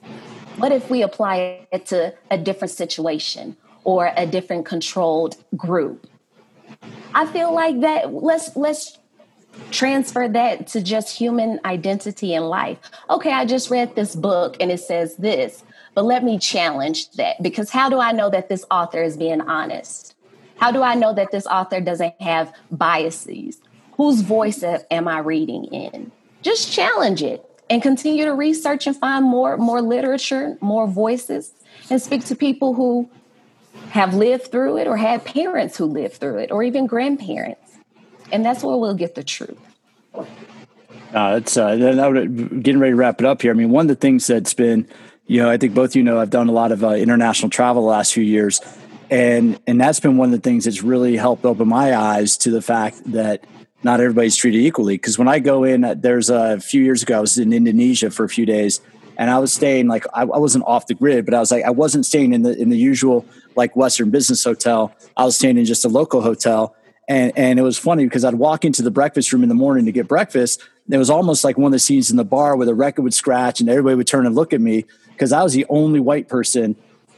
What 0.57 0.71
if 0.71 0.89
we 0.89 1.01
apply 1.01 1.67
it 1.71 1.85
to 1.87 2.13
a 2.29 2.37
different 2.37 2.71
situation 2.71 3.57
or 3.83 4.11
a 4.15 4.25
different 4.25 4.65
controlled 4.65 5.35
group? 5.57 6.07
I 7.13 7.25
feel 7.25 7.53
like 7.53 7.81
that 7.81 8.13
let's 8.13 8.55
let's 8.55 8.97
transfer 9.71 10.27
that 10.27 10.67
to 10.67 10.81
just 10.81 11.17
human 11.17 11.59
identity 11.65 12.33
and 12.33 12.49
life. 12.49 12.77
Okay, 13.09 13.31
I 13.31 13.45
just 13.45 13.69
read 13.69 13.95
this 13.95 14.15
book 14.15 14.57
and 14.59 14.71
it 14.71 14.79
says 14.79 15.15
this. 15.17 15.63
But 15.93 16.05
let 16.05 16.23
me 16.23 16.39
challenge 16.39 17.11
that 17.11 17.41
because 17.41 17.69
how 17.69 17.89
do 17.89 17.99
I 17.99 18.11
know 18.11 18.29
that 18.29 18.49
this 18.49 18.65
author 18.71 19.03
is 19.03 19.17
being 19.17 19.41
honest? 19.41 20.15
How 20.57 20.71
do 20.71 20.81
I 20.83 20.95
know 20.95 21.13
that 21.13 21.31
this 21.31 21.47
author 21.47 21.81
doesn't 21.81 22.19
have 22.21 22.53
biases? 22.71 23.59
Whose 23.97 24.21
voice 24.21 24.63
am 24.63 25.07
I 25.07 25.19
reading 25.19 25.65
in? 25.65 26.11
Just 26.43 26.71
challenge 26.71 27.21
it 27.21 27.45
and 27.69 27.81
continue 27.81 28.25
to 28.25 28.33
research 28.33 28.87
and 28.87 28.95
find 28.95 29.25
more 29.25 29.57
more 29.57 29.81
literature, 29.81 30.57
more 30.61 30.87
voices 30.87 31.53
and 31.89 32.01
speak 32.01 32.25
to 32.25 32.35
people 32.35 32.73
who 32.73 33.09
have 33.91 34.13
lived 34.13 34.51
through 34.51 34.77
it 34.77 34.87
or 34.87 34.97
had 34.97 35.25
parents 35.25 35.77
who 35.77 35.85
lived 35.85 36.15
through 36.15 36.37
it 36.37 36.51
or 36.51 36.63
even 36.63 36.87
grandparents. 36.87 37.70
And 38.31 38.45
that's 38.45 38.63
where 38.63 38.77
we'll 38.77 38.95
get 38.95 39.15
the 39.15 39.23
truth. 39.23 39.57
Uh, 40.13 41.39
it's 41.41 41.57
uh, 41.57 41.75
getting 41.75 42.79
ready 42.79 42.91
to 42.91 42.95
wrap 42.95 43.19
it 43.19 43.25
up 43.25 43.41
here. 43.41 43.51
I 43.51 43.53
mean, 43.53 43.69
one 43.69 43.83
of 43.83 43.89
the 43.89 43.95
things 43.95 44.27
that's 44.27 44.53
been 44.53 44.87
you 45.31 45.41
know, 45.41 45.49
I 45.49 45.55
think 45.55 45.73
both 45.73 45.95
you 45.95 46.03
know 46.03 46.19
I've 46.19 46.29
done 46.29 46.49
a 46.49 46.51
lot 46.51 46.73
of 46.73 46.83
uh, 46.83 46.89
international 46.89 47.49
travel 47.49 47.83
the 47.83 47.87
last 47.87 48.13
few 48.13 48.23
years, 48.23 48.59
and 49.09 49.57
and 49.65 49.79
that's 49.79 50.01
been 50.01 50.17
one 50.17 50.33
of 50.33 50.33
the 50.33 50.49
things 50.49 50.65
that's 50.65 50.83
really 50.83 51.15
helped 51.15 51.45
open 51.45 51.69
my 51.69 51.95
eyes 51.95 52.35
to 52.39 52.51
the 52.51 52.61
fact 52.61 53.01
that 53.13 53.45
not 53.81 54.01
everybody's 54.01 54.35
treated 54.35 54.59
equally. 54.59 54.95
Because 54.95 55.17
when 55.17 55.29
I 55.29 55.39
go 55.39 55.63
in, 55.63 55.85
uh, 55.85 55.93
there's 55.93 56.29
a 56.29 56.59
few 56.59 56.83
years 56.83 57.01
ago 57.01 57.17
I 57.17 57.21
was 57.21 57.37
in 57.37 57.53
Indonesia 57.53 58.11
for 58.11 58.25
a 58.25 58.29
few 58.29 58.45
days, 58.45 58.81
and 59.17 59.29
I 59.29 59.39
was 59.39 59.53
staying 59.53 59.87
like 59.87 60.05
I 60.13 60.25
wasn't 60.25 60.65
off 60.65 60.87
the 60.87 60.95
grid, 60.95 61.23
but 61.23 61.33
I 61.33 61.39
was 61.39 61.49
like 61.49 61.63
I 61.63 61.71
wasn't 61.71 62.05
staying 62.05 62.33
in 62.33 62.41
the 62.41 62.53
in 62.59 62.67
the 62.67 62.77
usual 62.77 63.25
like 63.55 63.73
Western 63.73 64.09
business 64.09 64.43
hotel. 64.43 64.93
I 65.15 65.23
was 65.23 65.37
staying 65.37 65.57
in 65.57 65.63
just 65.63 65.85
a 65.85 65.89
local 65.89 66.21
hotel. 66.21 66.75
And, 67.07 67.33
and 67.35 67.59
it 67.59 67.61
was 67.63 67.77
funny 67.77 68.05
because 68.05 68.23
I'd 68.23 68.35
walk 68.35 68.63
into 68.63 68.81
the 68.81 68.91
breakfast 68.91 69.33
room 69.33 69.43
in 69.43 69.49
the 69.49 69.55
morning 69.55 69.85
to 69.85 69.91
get 69.91 70.07
breakfast. 70.07 70.61
And 70.85 70.95
It 70.95 70.97
was 70.97 71.09
almost 71.09 71.43
like 71.43 71.57
one 71.57 71.67
of 71.67 71.73
the 71.73 71.79
scenes 71.79 72.09
in 72.09 72.17
the 72.17 72.23
bar 72.23 72.55
where 72.55 72.65
the 72.65 72.75
record 72.75 73.01
would 73.01 73.13
scratch 73.13 73.59
and 73.59 73.69
everybody 73.69 73.95
would 73.95 74.07
turn 74.07 74.25
and 74.25 74.35
look 74.35 74.53
at 74.53 74.61
me 74.61 74.85
because 75.11 75.31
I 75.31 75.43
was 75.43 75.53
the 75.53 75.65
only 75.69 75.99
white 75.99 76.27
person 76.27 76.75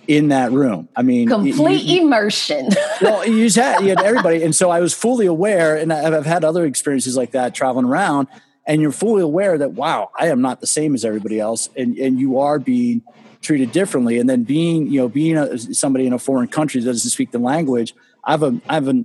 in 0.07 0.29
that 0.29 0.51
room. 0.51 0.89
I 0.95 1.01
mean, 1.01 1.29
complete 1.29 1.83
you, 1.83 1.95
you, 1.95 2.01
immersion. 2.05 2.69
well, 3.01 3.27
you 3.27 3.45
just 3.45 3.55
had, 3.55 3.81
you 3.81 3.89
had 3.89 4.01
everybody. 4.01 4.43
And 4.43 4.53
so 4.53 4.69
I 4.69 4.81
was 4.81 4.93
fully 4.93 5.25
aware, 5.25 5.77
and 5.77 5.93
I've 5.93 6.25
had 6.25 6.43
other 6.43 6.65
experiences 6.65 7.15
like 7.15 7.31
that 7.31 7.55
traveling 7.55 7.85
around, 7.85 8.27
and 8.65 8.81
you're 8.81 8.91
fully 8.91 9.21
aware 9.21 9.57
that, 9.57 9.73
wow, 9.73 10.11
I 10.17 10.27
am 10.27 10.41
not 10.41 10.61
the 10.61 10.67
same 10.67 10.93
as 10.93 11.05
everybody 11.05 11.39
else. 11.39 11.69
And, 11.75 11.97
and 11.97 12.19
you 12.19 12.39
are 12.39 12.59
being 12.59 13.01
treated 13.41 13.71
differently. 13.71 14.19
And 14.19 14.29
then 14.29 14.43
being, 14.43 14.87
you 14.87 15.01
know, 15.01 15.09
being 15.09 15.37
a, 15.37 15.57
somebody 15.57 16.07
in 16.07 16.13
a 16.13 16.19
foreign 16.19 16.47
country 16.47 16.81
that 16.81 16.87
doesn't 16.87 17.09
speak 17.09 17.31
the 17.31 17.39
language, 17.39 17.93
I 18.23 18.31
have 18.31 18.43
a, 18.43 18.59
I 18.67 18.73
have 18.75 18.87
a, 18.87 18.91
uh, 18.91 19.03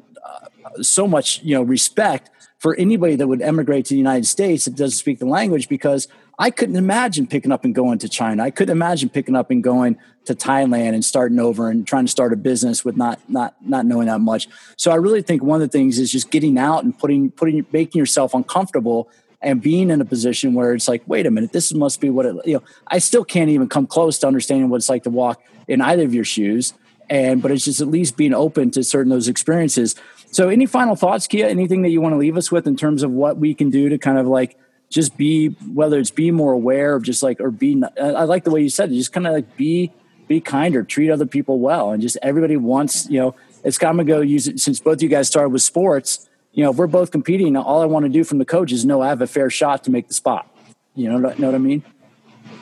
so 0.81 1.07
much, 1.07 1.43
you 1.43 1.55
know, 1.55 1.63
respect 1.63 2.31
for 2.59 2.75
anybody 2.77 3.15
that 3.17 3.27
would 3.27 3.41
emigrate 3.41 3.85
to 3.87 3.95
the 3.95 3.99
United 3.99 4.27
States 4.27 4.65
that 4.65 4.75
doesn't 4.75 4.99
speak 4.99 5.21
the 5.21 5.27
language 5.27 5.69
because 5.69 6.09
I 6.41 6.51
couldn't 6.51 6.77
imagine 6.77 7.27
picking 7.27 7.51
up 7.51 7.65
and 7.65 7.75
going 7.75 7.99
to 7.99 8.09
China. 8.09 8.43
I 8.43 8.51
couldn't 8.51 8.73
imagine 8.73 9.09
picking 9.09 9.35
up 9.35 9.51
and 9.51 9.63
going 9.63 9.99
to 10.27 10.35
Thailand 10.35 10.95
and 10.95 11.05
starting 11.05 11.39
over 11.39 11.69
and 11.69 11.87
trying 11.87 12.05
to 12.05 12.11
start 12.11 12.33
a 12.33 12.37
business 12.37 12.85
with 12.85 12.97
not 12.97 13.19
not 13.29 13.55
not 13.61 13.87
knowing 13.87 14.07
that 14.07 14.21
much. 14.21 14.49
So 14.77 14.91
I 14.91 14.97
really 14.97 15.23
think 15.23 15.43
one 15.43 15.61
of 15.61 15.69
the 15.69 15.77
things 15.77 15.99
is 15.99 16.13
just 16.13 16.31
getting 16.31 16.59
out 16.59 16.85
and 16.85 16.97
putting 16.97 17.31
putting 17.31 17.67
making 17.73 17.99
yourself 17.99 18.35
uncomfortable 18.35 19.11
and 19.41 19.61
being 19.61 19.91
in 19.91 20.01
a 20.01 20.05
position 20.05 20.55
where 20.55 20.75
it's 20.75 20.89
like, 20.89 21.03
wait 21.07 21.27
a 21.27 21.31
minute, 21.31 21.53
this 21.53 21.73
must 21.73 22.01
be 22.01 22.11
what 22.11 22.27
it 22.27 22.37
you 22.45 22.55
know. 22.55 22.63
I 22.87 22.99
still 22.99 23.25
can't 23.25 23.51
even 23.51 23.69
come 23.69 23.87
close 23.87 24.19
to 24.19 24.27
understanding 24.27 24.69
what 24.69 24.77
it's 24.77 24.89
like 24.89 25.05
to 25.05 25.11
walk 25.11 25.43
in 25.67 25.81
either 25.81 26.05
of 26.05 26.15
your 26.15 26.25
shoes. 26.25 26.75
And 27.11 27.41
but 27.41 27.51
it's 27.51 27.65
just 27.65 27.81
at 27.81 27.89
least 27.89 28.17
being 28.17 28.35
open 28.35 28.71
to 28.73 28.85
certain 28.85 29.11
those 29.11 29.29
experiences. 29.29 29.97
So 30.31 30.49
any 30.49 30.67
final 30.67 30.95
thoughts, 30.95 31.27
Kia? 31.27 31.47
Anything 31.47 31.83
that 31.83 31.91
you 31.91 32.01
want 32.01 32.13
to 32.13 32.19
leave 32.19 32.37
us 32.37 32.53
with 32.53 32.67
in 32.67 32.77
terms 32.77 33.03
of 33.03 33.11
what 33.11 33.39
we 33.39 33.55
can 33.55 33.71
do 33.71 33.89
to 33.89 33.99
kind 33.99 34.19
of 34.19 34.27
like 34.27 34.57
just 34.91 35.17
be 35.17 35.49
whether 35.73 35.99
it's 35.99 36.11
be 36.11 36.31
more 36.31 36.53
aware 36.53 36.95
of 36.95 37.03
just 37.03 37.23
like 37.23 37.41
or 37.41 37.51
be 37.51 37.83
i 38.01 38.25
like 38.25 38.45
the 38.45 38.51
way 38.51 38.61
you 38.63 38.69
said 38.69 38.91
it 38.91 38.95
just 38.95 39.13
kind 39.13 39.27
of 39.27 39.33
like 39.33 39.57
be 39.57 39.93
be 40.27 40.41
kinder 40.41 40.83
treat 40.83 41.11
other 41.11 41.27
people 41.27 41.59
well 41.59 41.93
and 41.93 42.03
just 42.03 42.17
everybody 42.23 42.57
wants 42.57 43.09
you 43.11 43.21
know 43.21 43.35
it's 43.65 43.79
kind 43.79 44.01
of 44.01 44.07
go 44.07 44.21
use 44.21 44.49
it 44.49 44.59
since 44.59 44.81
both 44.81 45.03
you 45.03 45.09
guys 45.09 45.29
started 45.29 45.51
with 45.51 45.63
sports 45.63 46.29
you 46.53 46.65
know 46.65 46.71
if 46.71 46.77
we're 46.77 46.87
both 46.87 47.11
competing 47.11 47.57
all 47.57 47.83
i 47.83 47.87
want 47.87 48.05
to 48.05 48.09
do 48.09 48.25
from 48.25 48.39
the 48.39 48.45
coach 48.45 48.73
is 48.73 48.85
know 48.85 49.03
i 49.03 49.09
have 49.09 49.21
a 49.21 49.27
fair 49.27 49.51
shot 49.51 49.85
to 49.85 49.91
make 49.91 50.09
the 50.09 50.15
spot. 50.15 50.49
You 50.95 51.09
know, 51.09 51.19
know 51.19 51.47
what 51.47 51.55
i 51.55 51.59
mean? 51.59 51.85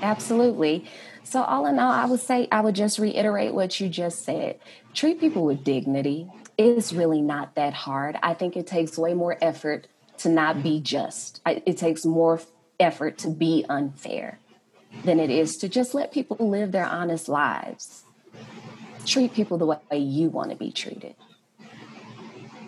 Absolutely. 0.02 0.84
So 1.24 1.42
all 1.42 1.64
in 1.66 1.78
all 1.78 1.90
i 1.90 2.04
would 2.04 2.20
say 2.20 2.48
i 2.52 2.60
would 2.60 2.74
just 2.74 2.98
reiterate 2.98 3.54
what 3.54 3.80
you 3.80 3.88
just 3.88 4.24
said. 4.24 4.58
Treat 4.94 5.20
people 5.20 5.44
with 5.44 5.64
dignity 5.64 6.28
it's 6.58 6.92
really 6.92 7.20
not 7.20 7.54
that 7.54 7.74
hard 7.74 8.16
i 8.22 8.32
think 8.34 8.56
it 8.56 8.66
takes 8.66 8.96
way 8.96 9.14
more 9.14 9.36
effort 9.40 9.86
to 10.18 10.28
not 10.28 10.62
be 10.62 10.80
just. 10.80 11.40
It 11.46 11.76
takes 11.76 12.04
more 12.04 12.40
effort 12.80 13.18
to 13.18 13.30
be 13.30 13.64
unfair 13.68 14.38
than 15.04 15.20
it 15.20 15.30
is 15.30 15.56
to 15.58 15.68
just 15.68 15.94
let 15.94 16.12
people 16.12 16.36
live 16.40 16.72
their 16.72 16.86
honest 16.86 17.28
lives. 17.28 18.04
Treat 19.04 19.34
people 19.34 19.58
the 19.58 19.66
way 19.66 19.98
you 19.98 20.28
want 20.28 20.50
to 20.50 20.56
be 20.56 20.72
treated. 20.72 21.14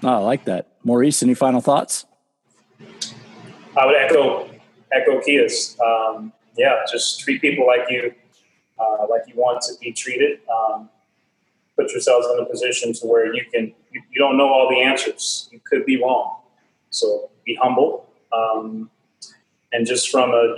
Oh, 0.03 0.09
I 0.09 0.19
like 0.19 0.45
that. 0.45 0.69
Maurice, 0.85 1.23
any 1.23 1.35
final 1.35 1.61
thoughts? 1.61 2.07
I 3.77 3.87
would 3.87 3.97
echo 3.97 4.49
echo 4.93 5.21
Kia's. 5.21 5.77
Um, 5.85 6.33
yeah, 6.57 6.83
just 6.91 7.21
treat 7.21 7.41
people 7.41 7.67
like 7.67 7.91
you 7.91 8.15
uh, 8.79 9.07
like 9.11 9.23
you 9.27 9.35
want 9.35 9.61
to 9.63 9.73
be 9.81 9.93
treated. 9.93 10.41
Um, 10.49 10.89
put 11.77 11.91
yourselves 11.91 12.27
in 12.33 12.41
a 12.41 12.47
position 12.47 12.93
to 12.93 13.07
where 13.07 13.35
you 13.35 13.45
can 13.53 13.75
you, 13.93 14.03
you 14.11 14.19
don't 14.19 14.37
know 14.37 14.49
all 14.49 14.69
the 14.69 14.81
answers. 14.81 15.49
You 15.53 15.61
could 15.65 15.85
be 15.85 16.01
wrong. 16.01 16.41
So 16.91 17.31
be 17.45 17.59
humble, 17.61 18.11
um, 18.33 18.91
and 19.73 19.87
just 19.87 20.11
from 20.11 20.31
a 20.31 20.55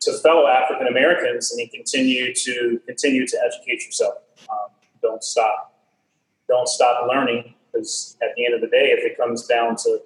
to 0.00 0.12
fellow 0.18 0.46
African 0.46 0.88
Americans, 0.88 1.50
and 1.52 1.60
you 1.60 1.68
continue 1.70 2.34
to 2.34 2.80
continue 2.86 3.26
to 3.26 3.38
educate 3.44 3.84
yourself. 3.84 4.14
Um, 4.50 4.70
don't 5.00 5.22
stop. 5.22 5.80
Don't 6.48 6.68
stop 6.68 7.08
learning 7.08 7.54
because 7.72 8.16
at 8.22 8.30
the 8.36 8.44
end 8.44 8.54
of 8.54 8.60
the 8.60 8.66
day, 8.66 8.90
if 8.90 9.04
it 9.04 9.16
comes 9.16 9.46
down 9.46 9.76
to 9.76 10.00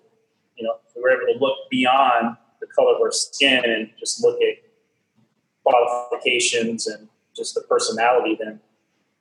you 0.57 0.65
know, 0.65 0.77
we're 0.97 1.11
able 1.11 1.33
to 1.33 1.39
look 1.39 1.57
beyond 1.71 2.37
the 2.61 2.67
color 2.67 2.95
of 2.95 3.01
our 3.01 3.13
skin 3.13 3.65
and 3.65 3.91
just 3.99 4.23
look 4.23 4.41
at 4.41 4.57
qualifications 5.63 6.87
and 6.87 7.09
just 7.35 7.55
the 7.55 7.61
personality, 7.63 8.37
then 8.41 8.61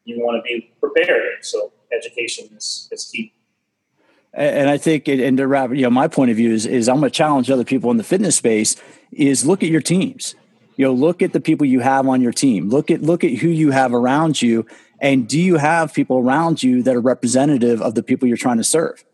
you 0.06 0.20
want 0.20 0.38
to 0.38 0.42
be 0.42 0.72
prepared. 0.80 1.44
So 1.44 1.72
education 1.92 2.48
is, 2.56 2.88
is 2.92 3.10
key 3.14 3.34
and 4.38 4.70
I 4.70 4.78
think, 4.78 5.08
and 5.08 5.38
to 5.38 5.48
wrap, 5.48 5.70
you 5.70 5.84
know, 5.84 5.90
my 5.90 6.10
point 6.10 6.30
of 6.30 6.36
view 6.36 6.52
is, 6.52 6.66
is 6.66 6.90
I'm 6.90 7.00
going 7.00 7.10
to 7.10 7.16
challenge 7.16 7.50
other 7.50 7.64
people 7.64 7.90
in 7.90 7.96
the 7.96 8.04
fitness 8.04 8.36
space 8.36 8.76
is 9.14 9.46
look 9.46 9.64
at 9.64 9.70
your 9.70 9.80
teams. 9.80 10.36
You 10.76 10.88
know, 10.88 10.92
look 10.92 11.22
at 11.22 11.32
the 11.32 11.40
people 11.40 11.66
you 11.66 11.80
have 11.80 12.06
on 12.06 12.22
your 12.22 12.34
team. 12.34 12.68
Look 12.68 12.92
at 12.92 13.02
look 13.02 13.24
at 13.24 13.32
who 13.32 13.48
you 13.48 13.72
have 13.72 13.94
around 13.94 14.42
you, 14.42 14.66
and 15.00 15.26
do 15.26 15.40
you 15.40 15.56
have 15.56 15.94
people 15.94 16.18
around 16.18 16.62
you 16.62 16.84
that 16.84 16.94
are 16.94 17.00
representative 17.00 17.82
of 17.82 17.96
the 17.96 18.04
people 18.04 18.28
you're 18.28 18.36
trying 18.36 18.58
to 18.58 18.64
serve? 18.66 19.06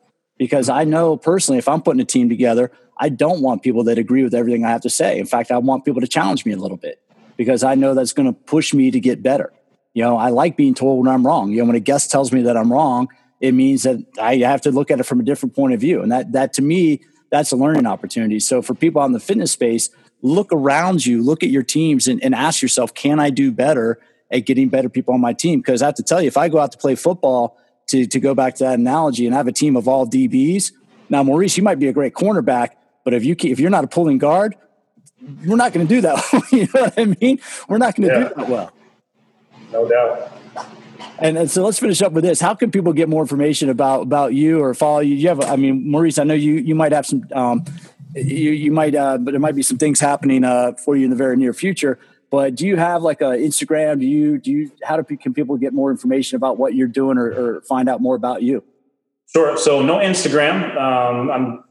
because 0.41 0.69
I 0.69 0.85
know 0.85 1.17
personally, 1.17 1.59
if 1.59 1.67
I'm 1.67 1.83
putting 1.83 2.01
a 2.01 2.05
team 2.05 2.27
together, 2.27 2.71
I 2.97 3.09
don't 3.09 3.41
want 3.43 3.61
people 3.61 3.83
that 3.83 3.99
agree 3.99 4.23
with 4.23 4.33
everything 4.33 4.65
I 4.65 4.71
have 4.71 4.81
to 4.81 4.89
say. 4.89 5.19
In 5.19 5.27
fact, 5.27 5.51
I 5.51 5.59
want 5.59 5.85
people 5.85 6.01
to 6.01 6.07
challenge 6.07 6.47
me 6.47 6.51
a 6.51 6.57
little 6.57 6.77
bit 6.77 6.99
because 7.37 7.63
I 7.63 7.75
know 7.75 7.93
that's 7.93 8.11
going 8.11 8.25
to 8.25 8.33
push 8.33 8.73
me 8.73 8.89
to 8.89 8.99
get 8.99 9.21
better. 9.21 9.53
You 9.93 10.03
know, 10.03 10.17
I 10.17 10.29
like 10.29 10.55
being 10.55 10.73
told 10.73 11.05
when 11.05 11.13
I'm 11.13 11.25
wrong. 11.25 11.51
You 11.51 11.59
know, 11.59 11.65
when 11.65 11.75
a 11.75 11.81
guest 11.81 12.11
tells 12.11 12.31
me 12.31 12.43
that 12.43 12.55
I'm 12.55 12.71
wrong, 12.71 13.09
it 13.39 13.53
means 13.53 13.83
that 13.83 13.97
I 14.19 14.37
have 14.37 14.61
to 14.61 14.71
look 14.71 14.91
at 14.91 14.99
it 14.99 15.03
from 15.03 15.19
a 15.19 15.23
different 15.23 15.55
point 15.55 15.73
of 15.73 15.79
view. 15.79 16.01
And 16.01 16.11
that 16.11 16.31
that 16.31 16.53
to 16.53 16.61
me, 16.61 17.01
that's 17.29 17.51
a 17.51 17.55
learning 17.55 17.87
opportunity. 17.87 18.39
So 18.39 18.61
for 18.61 18.75
people 18.75 19.01
on 19.01 19.11
the 19.11 19.19
fitness 19.19 19.51
space, 19.51 19.89
look 20.21 20.51
around 20.51 21.05
you, 21.05 21.23
look 21.23 21.43
at 21.43 21.49
your 21.49 21.63
teams 21.63 22.07
and, 22.07 22.23
and 22.23 22.35
ask 22.35 22.61
yourself, 22.61 22.93
can 22.93 23.19
I 23.19 23.29
do 23.29 23.51
better 23.51 23.99
at 24.29 24.45
getting 24.45 24.69
better 24.69 24.89
people 24.89 25.13
on 25.13 25.21
my 25.21 25.33
team? 25.33 25.59
Because 25.59 25.81
I 25.81 25.87
have 25.87 25.95
to 25.95 26.03
tell 26.03 26.21
you, 26.21 26.27
if 26.27 26.37
I 26.37 26.49
go 26.49 26.59
out 26.59 26.71
to 26.73 26.77
play 26.77 26.95
football, 26.95 27.57
to, 27.87 28.05
to 28.05 28.19
go 28.19 28.33
back 28.33 28.55
to 28.55 28.63
that 28.63 28.79
analogy, 28.79 29.25
and 29.25 29.35
I 29.35 29.37
have 29.37 29.47
a 29.47 29.51
team 29.51 29.75
of 29.75 29.87
all 29.87 30.07
DBs, 30.07 30.71
now 31.09 31.23
Maurice, 31.23 31.57
you 31.57 31.63
might 31.63 31.79
be 31.79 31.87
a 31.87 31.93
great 31.93 32.13
cornerback, 32.13 32.69
but 33.03 33.13
if 33.13 33.25
you 33.25 33.35
if 33.39 33.59
you're 33.59 33.69
not 33.69 33.83
a 33.83 33.87
pulling 33.87 34.17
guard, 34.17 34.55
we're 35.45 35.57
not 35.57 35.73
going 35.73 35.85
to 35.85 35.93
do 35.93 36.01
that. 36.01 36.23
you 36.51 36.67
know 36.73 36.81
what 36.83 36.93
I 36.97 37.05
mean? 37.19 37.39
We're 37.67 37.79
not 37.79 37.95
going 37.95 38.09
to 38.09 38.15
yeah. 38.15 38.27
do 38.29 38.35
that 38.35 38.49
well. 38.49 38.71
No 39.71 39.87
doubt. 39.87 40.31
And, 41.19 41.37
and, 41.37 41.49
so 41.49 41.63
let's 41.63 41.79
finish 41.79 42.01
up 42.01 42.13
with 42.13 42.23
this. 42.23 42.39
How 42.39 42.53
can 42.55 42.71
people 42.71 42.93
get 42.93 43.09
more 43.09 43.21
information 43.21 43.69
about 43.69 44.01
about 44.01 44.33
you 44.33 44.59
or 44.59 44.73
follow 44.73 44.99
you? 44.99 45.15
You 45.15 45.27
have, 45.29 45.41
I 45.41 45.55
mean, 45.55 45.89
Maurice, 45.89 46.17
I 46.17 46.23
know 46.23 46.33
you 46.33 46.53
you 46.55 46.75
might 46.75 46.91
have 46.91 47.05
some, 47.05 47.27
um, 47.33 47.63
you 48.15 48.51
you 48.51 48.71
might, 48.71 48.95
uh, 48.95 49.17
but 49.17 49.31
there 49.31 49.39
might 49.39 49.55
be 49.55 49.63
some 49.63 49.77
things 49.77 49.99
happening 49.99 50.43
uh, 50.43 50.73
for 50.73 50.95
you 50.95 51.05
in 51.05 51.09
the 51.09 51.15
very 51.15 51.37
near 51.37 51.53
future. 51.53 51.99
But 52.31 52.55
do 52.55 52.65
you 52.65 52.77
have 52.77 53.03
like 53.03 53.21
a 53.21 53.35
Instagram? 53.35 53.99
Do 53.99 54.05
you 54.05 54.37
do 54.39 54.51
you 54.51 54.71
how 54.83 54.97
do 54.97 55.17
can 55.17 55.33
people 55.33 55.57
get 55.57 55.73
more 55.73 55.91
information 55.91 56.37
about 56.37 56.57
what 56.57 56.73
you're 56.73 56.87
doing 56.87 57.17
or, 57.17 57.27
or 57.27 57.61
find 57.61 57.89
out 57.89 58.01
more 58.01 58.15
about 58.15 58.41
you? 58.41 58.63
Sure. 59.27 59.57
So 59.57 59.81
no 59.81 59.97
Instagram. 59.97 60.75
Um, 60.77 61.31
I'm 61.31 61.63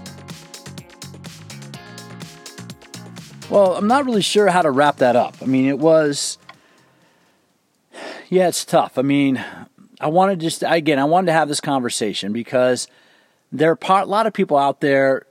Well, 3.51 3.77
I'm 3.77 3.87
not 3.87 4.05
really 4.05 4.21
sure 4.21 4.49
how 4.49 4.61
to 4.61 4.71
wrap 4.71 4.99
that 4.99 5.17
up. 5.17 5.37
I 5.41 5.47
mean, 5.47 5.67
it 5.67 5.79
was, 5.79 6.37
yeah, 8.29 8.49
it's 8.49 8.63
tough. 8.63 8.99
I 8.99 9.03
mean, 9.03 9.43
I 9.99 10.09
wanted 10.09 10.41
just, 10.41 10.63
again, 10.67 10.99
I 10.99 11.05
wanted 11.05 11.29
to 11.29 11.33
have 11.33 11.49
this 11.49 11.61
conversation 11.61 12.35
because 12.35 12.89
there 13.51 13.71
are 13.71 14.03
a 14.03 14.05
lot 14.05 14.27
of 14.27 14.35
people 14.35 14.59
out 14.59 14.83
there, 14.83 15.25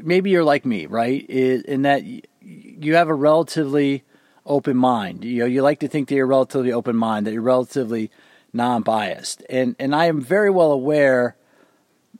maybe 0.00 0.30
you're 0.30 0.44
like 0.44 0.64
me, 0.64 0.86
right? 0.86 1.28
In 1.28 1.82
that 1.82 2.04
you 2.40 2.94
have 2.94 3.08
a 3.08 3.14
relatively 3.14 4.04
open 4.46 4.76
mind. 4.76 5.24
You 5.24 5.40
know, 5.40 5.46
you 5.46 5.62
like 5.62 5.80
to 5.80 5.88
think 5.88 6.08
that 6.08 6.14
you're 6.14 6.24
relatively 6.24 6.72
open 6.72 6.94
mind, 6.94 7.26
that 7.26 7.32
you're 7.32 7.42
relatively 7.42 8.12
non-biased. 8.52 9.42
And, 9.50 9.74
and 9.80 9.92
I 9.92 10.04
am 10.04 10.20
very 10.20 10.50
well 10.50 10.70
aware 10.70 11.34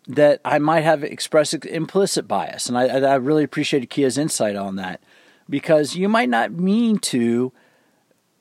that 0.06 0.40
I 0.44 0.58
might 0.58 0.82
have 0.82 1.02
expressed 1.02 1.54
implicit 1.66 2.28
bias. 2.28 2.68
And 2.68 2.78
I, 2.78 2.86
I 2.86 3.14
really 3.16 3.44
appreciated 3.44 3.90
Kia's 3.90 4.18
insight 4.18 4.56
on 4.56 4.76
that 4.76 5.00
because 5.48 5.96
you 5.96 6.08
might 6.08 6.28
not 6.28 6.52
mean 6.52 6.98
to, 6.98 7.52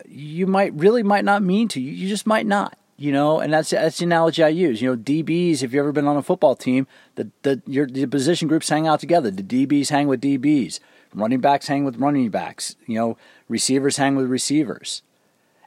you 0.05 0.47
might 0.47 0.73
really 0.73 1.03
might 1.03 1.25
not 1.25 1.41
mean 1.41 1.67
to, 1.69 1.81
you 1.81 2.07
just 2.07 2.27
might 2.27 2.45
not. 2.45 2.77
You 2.97 3.11
know, 3.11 3.41
and 3.41 3.51
that's 3.51 3.71
that's 3.71 3.97
the 3.97 4.05
analogy 4.05 4.41
I 4.41 4.47
use. 4.47 4.81
You 4.81 4.91
know, 4.91 4.95
DBs. 4.95 5.55
If 5.55 5.73
you've 5.73 5.75
ever 5.75 5.91
been 5.91 6.07
on 6.07 6.15
a 6.15 6.21
football 6.21 6.55
team, 6.55 6.87
the 7.15 7.29
the 7.41 7.61
your 7.67 7.87
the 7.87 8.05
position 8.05 8.47
groups 8.47 8.69
hang 8.69 8.87
out 8.87 9.01
together. 9.01 9.29
The 9.29 9.43
DBs 9.43 9.89
hang 9.89 10.07
with 10.07 10.21
DBs. 10.21 10.79
Running 11.13 11.41
backs 11.41 11.67
hang 11.67 11.83
with 11.83 11.97
running 11.97 12.29
backs. 12.29 12.77
You 12.87 12.95
know, 12.95 13.17
receivers 13.49 13.97
hang 13.97 14.15
with 14.15 14.27
receivers. 14.27 15.01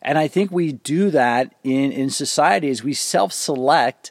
And 0.00 0.16
I 0.16 0.26
think 0.26 0.50
we 0.50 0.72
do 0.72 1.10
that 1.10 1.54
in 1.62 1.92
in 1.92 2.08
society 2.08 2.70
as 2.70 2.82
we 2.82 2.94
self 2.94 3.34
select 3.34 4.10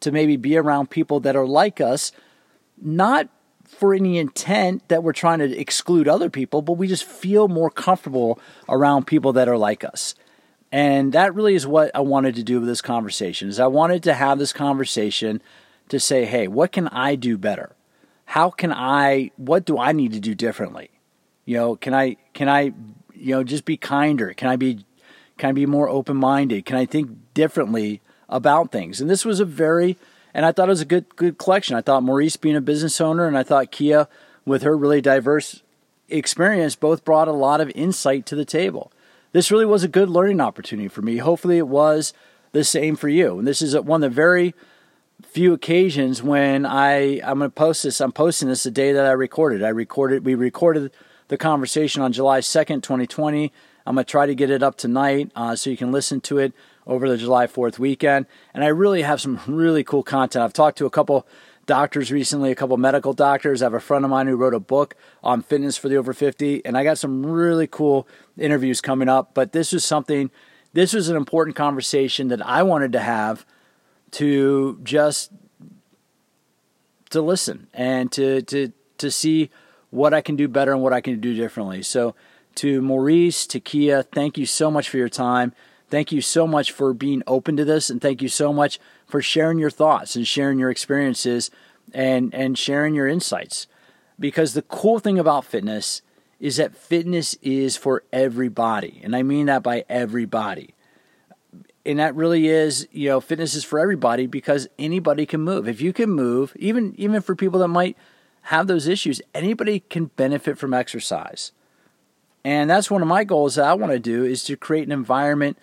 to 0.00 0.12
maybe 0.12 0.36
be 0.36 0.56
around 0.56 0.90
people 0.90 1.20
that 1.20 1.36
are 1.36 1.46
like 1.46 1.80
us, 1.80 2.12
not 2.80 3.28
for 3.66 3.94
any 3.94 4.18
intent 4.18 4.88
that 4.88 5.02
we're 5.02 5.12
trying 5.12 5.38
to 5.40 5.58
exclude 5.58 6.08
other 6.08 6.30
people, 6.30 6.62
but 6.62 6.74
we 6.74 6.88
just 6.88 7.04
feel 7.04 7.48
more 7.48 7.70
comfortable 7.70 8.40
around 8.68 9.06
people 9.06 9.32
that 9.34 9.48
are 9.48 9.58
like 9.58 9.84
us. 9.84 10.14
And 10.72 11.12
that 11.12 11.34
really 11.34 11.54
is 11.54 11.66
what 11.66 11.90
I 11.94 12.00
wanted 12.00 12.34
to 12.36 12.42
do 12.42 12.60
with 12.60 12.68
this 12.68 12.82
conversation 12.82 13.48
is 13.48 13.60
I 13.60 13.66
wanted 13.66 14.02
to 14.04 14.14
have 14.14 14.38
this 14.38 14.52
conversation 14.52 15.42
to 15.88 15.98
say, 15.98 16.24
"Hey, 16.24 16.46
what 16.48 16.72
can 16.72 16.88
I 16.88 17.14
do 17.14 17.38
better? 17.38 17.74
How 18.26 18.50
can 18.50 18.72
I 18.72 19.30
what 19.36 19.64
do 19.64 19.78
I 19.78 19.92
need 19.92 20.12
to 20.12 20.20
do 20.20 20.34
differently? 20.34 20.90
You 21.46 21.56
know, 21.56 21.76
can 21.76 21.94
I 21.94 22.16
can 22.34 22.48
I 22.48 22.72
you 23.14 23.34
know 23.34 23.44
just 23.44 23.64
be 23.64 23.78
kinder? 23.78 24.34
Can 24.34 24.48
I 24.48 24.56
be 24.56 24.84
can 25.38 25.50
I 25.50 25.52
be 25.52 25.66
more 25.66 25.88
open-minded? 25.88 26.66
Can 26.66 26.76
I 26.76 26.84
think 26.84 27.10
differently 27.32 28.02
about 28.28 28.72
things. 28.72 29.00
And 29.00 29.08
this 29.08 29.24
was 29.24 29.40
a 29.40 29.44
very, 29.44 29.96
and 30.34 30.44
I 30.44 30.52
thought 30.52 30.68
it 30.68 30.70
was 30.70 30.80
a 30.80 30.86
good 30.86 31.16
good 31.16 31.38
collection. 31.38 31.76
I 31.76 31.80
thought 31.80 32.02
Maurice 32.02 32.36
being 32.36 32.56
a 32.56 32.60
business 32.60 33.00
owner, 33.00 33.26
and 33.26 33.36
I 33.36 33.42
thought 33.42 33.70
Kia 33.70 34.08
with 34.44 34.62
her 34.62 34.76
really 34.76 35.00
diverse 35.00 35.62
experience 36.08 36.74
both 36.74 37.04
brought 37.04 37.28
a 37.28 37.32
lot 37.32 37.60
of 37.60 37.70
insight 37.74 38.26
to 38.26 38.34
the 38.34 38.44
table. 38.44 38.92
This 39.32 39.50
really 39.50 39.66
was 39.66 39.84
a 39.84 39.88
good 39.88 40.08
learning 40.08 40.40
opportunity 40.40 40.88
for 40.88 41.02
me. 41.02 41.18
Hopefully, 41.18 41.58
it 41.58 41.68
was 41.68 42.12
the 42.52 42.64
same 42.64 42.96
for 42.96 43.08
you. 43.08 43.38
And 43.38 43.46
this 43.46 43.60
is 43.60 43.78
one 43.78 44.02
of 44.02 44.10
the 44.10 44.14
very 44.14 44.54
few 45.26 45.52
occasions 45.52 46.22
when 46.22 46.64
I 46.64 47.20
I'm 47.20 47.38
going 47.38 47.50
to 47.50 47.54
post 47.54 47.82
this. 47.82 48.00
I'm 48.00 48.12
posting 48.12 48.48
this 48.48 48.62
the 48.62 48.70
day 48.70 48.92
that 48.92 49.04
I 49.04 49.12
recorded. 49.12 49.62
I 49.62 49.68
recorded. 49.68 50.24
We 50.24 50.34
recorded 50.34 50.92
the 51.28 51.36
conversation 51.36 52.02
on 52.02 52.12
July 52.12 52.40
2nd, 52.40 52.82
2020. 52.82 53.52
I'm 53.86 53.94
going 53.94 54.04
to 54.04 54.10
try 54.10 54.26
to 54.26 54.34
get 54.34 54.50
it 54.50 54.62
up 54.62 54.76
tonight 54.76 55.30
uh, 55.34 55.56
so 55.56 55.70
you 55.70 55.76
can 55.76 55.92
listen 55.92 56.20
to 56.22 56.38
it 56.38 56.52
over 56.88 57.08
the 57.08 57.18
July 57.18 57.46
4th 57.46 57.78
weekend. 57.78 58.26
And 58.52 58.64
I 58.64 58.68
really 58.68 59.02
have 59.02 59.20
some 59.20 59.40
really 59.46 59.84
cool 59.84 60.02
content. 60.02 60.42
I've 60.42 60.52
talked 60.52 60.78
to 60.78 60.86
a 60.86 60.90
couple 60.90 61.26
doctors 61.66 62.10
recently, 62.10 62.50
a 62.50 62.56
couple 62.56 62.76
medical 62.78 63.12
doctors. 63.12 63.62
I 63.62 63.66
have 63.66 63.74
a 63.74 63.80
friend 63.80 64.04
of 64.04 64.10
mine 64.10 64.26
who 64.26 64.36
wrote 64.36 64.54
a 64.54 64.58
book 64.58 64.96
on 65.22 65.42
fitness 65.42 65.76
for 65.76 65.88
the 65.88 65.96
over 65.96 66.12
50, 66.12 66.64
and 66.64 66.76
I 66.76 66.82
got 66.82 66.98
some 66.98 67.24
really 67.24 67.68
cool 67.68 68.08
interviews 68.36 68.80
coming 68.80 69.08
up. 69.08 69.34
But 69.34 69.52
this 69.52 69.72
was 69.72 69.84
something, 69.84 70.30
this 70.72 70.94
was 70.94 71.08
an 71.08 71.16
important 71.16 71.54
conversation 71.54 72.28
that 72.28 72.44
I 72.44 72.64
wanted 72.64 72.92
to 72.92 73.00
have 73.00 73.46
to 74.12 74.80
just 74.82 75.30
to 77.10 77.20
listen 77.20 77.68
and 77.72 78.10
to 78.12 78.42
to 78.42 78.72
to 78.98 79.10
see 79.10 79.50
what 79.90 80.12
I 80.12 80.20
can 80.20 80.36
do 80.36 80.48
better 80.48 80.72
and 80.72 80.82
what 80.82 80.92
I 80.92 81.00
can 81.00 81.20
do 81.20 81.34
differently. 81.34 81.82
So 81.82 82.14
to 82.56 82.82
Maurice, 82.82 83.46
to 83.46 83.60
Kia, 83.60 84.02
thank 84.02 84.36
you 84.36 84.46
so 84.46 84.70
much 84.70 84.88
for 84.88 84.96
your 84.96 85.08
time. 85.08 85.54
Thank 85.90 86.12
you 86.12 86.20
so 86.20 86.46
much 86.46 86.72
for 86.72 86.92
being 86.92 87.22
open 87.26 87.56
to 87.56 87.64
this, 87.64 87.90
and 87.90 88.00
thank 88.00 88.20
you 88.22 88.28
so 88.28 88.52
much 88.52 88.78
for 89.06 89.22
sharing 89.22 89.58
your 89.58 89.70
thoughts 89.70 90.16
and 90.16 90.26
sharing 90.26 90.58
your 90.58 90.70
experiences 90.70 91.50
and 91.94 92.34
and 92.34 92.58
sharing 92.58 92.94
your 92.94 93.08
insights. 93.08 93.66
because 94.20 94.54
the 94.54 94.62
cool 94.62 94.98
thing 94.98 95.18
about 95.18 95.44
fitness 95.44 96.02
is 96.40 96.56
that 96.56 96.76
fitness 96.76 97.34
is 97.42 97.76
for 97.76 98.02
everybody. 98.12 99.00
And 99.04 99.14
I 99.14 99.22
mean 99.22 99.46
that 99.46 99.62
by 99.62 99.84
everybody. 99.88 100.74
And 101.86 101.98
that 101.98 102.14
really 102.14 102.48
is, 102.48 102.86
you 102.92 103.08
know, 103.08 103.20
fitness 103.20 103.54
is 103.54 103.64
for 103.64 103.78
everybody 103.78 104.26
because 104.26 104.68
anybody 104.78 105.24
can 105.26 105.40
move. 105.40 105.68
If 105.68 105.80
you 105.80 105.92
can 105.92 106.10
move, 106.10 106.52
even 106.56 106.94
even 106.98 107.20
for 107.22 107.34
people 107.34 107.60
that 107.60 107.68
might 107.68 107.96
have 108.42 108.66
those 108.66 108.86
issues, 108.88 109.22
anybody 109.34 109.80
can 109.80 110.06
benefit 110.16 110.58
from 110.58 110.74
exercise. 110.74 111.52
And 112.44 112.68
that's 112.70 112.90
one 112.90 113.02
of 113.02 113.08
my 113.08 113.24
goals 113.24 113.56
that 113.56 113.66
I 113.66 113.74
want 113.74 113.92
to 113.92 113.98
do 113.98 114.24
is 114.24 114.44
to 114.44 114.56
create 114.56 114.86
an 114.86 114.92
environment, 114.92 115.58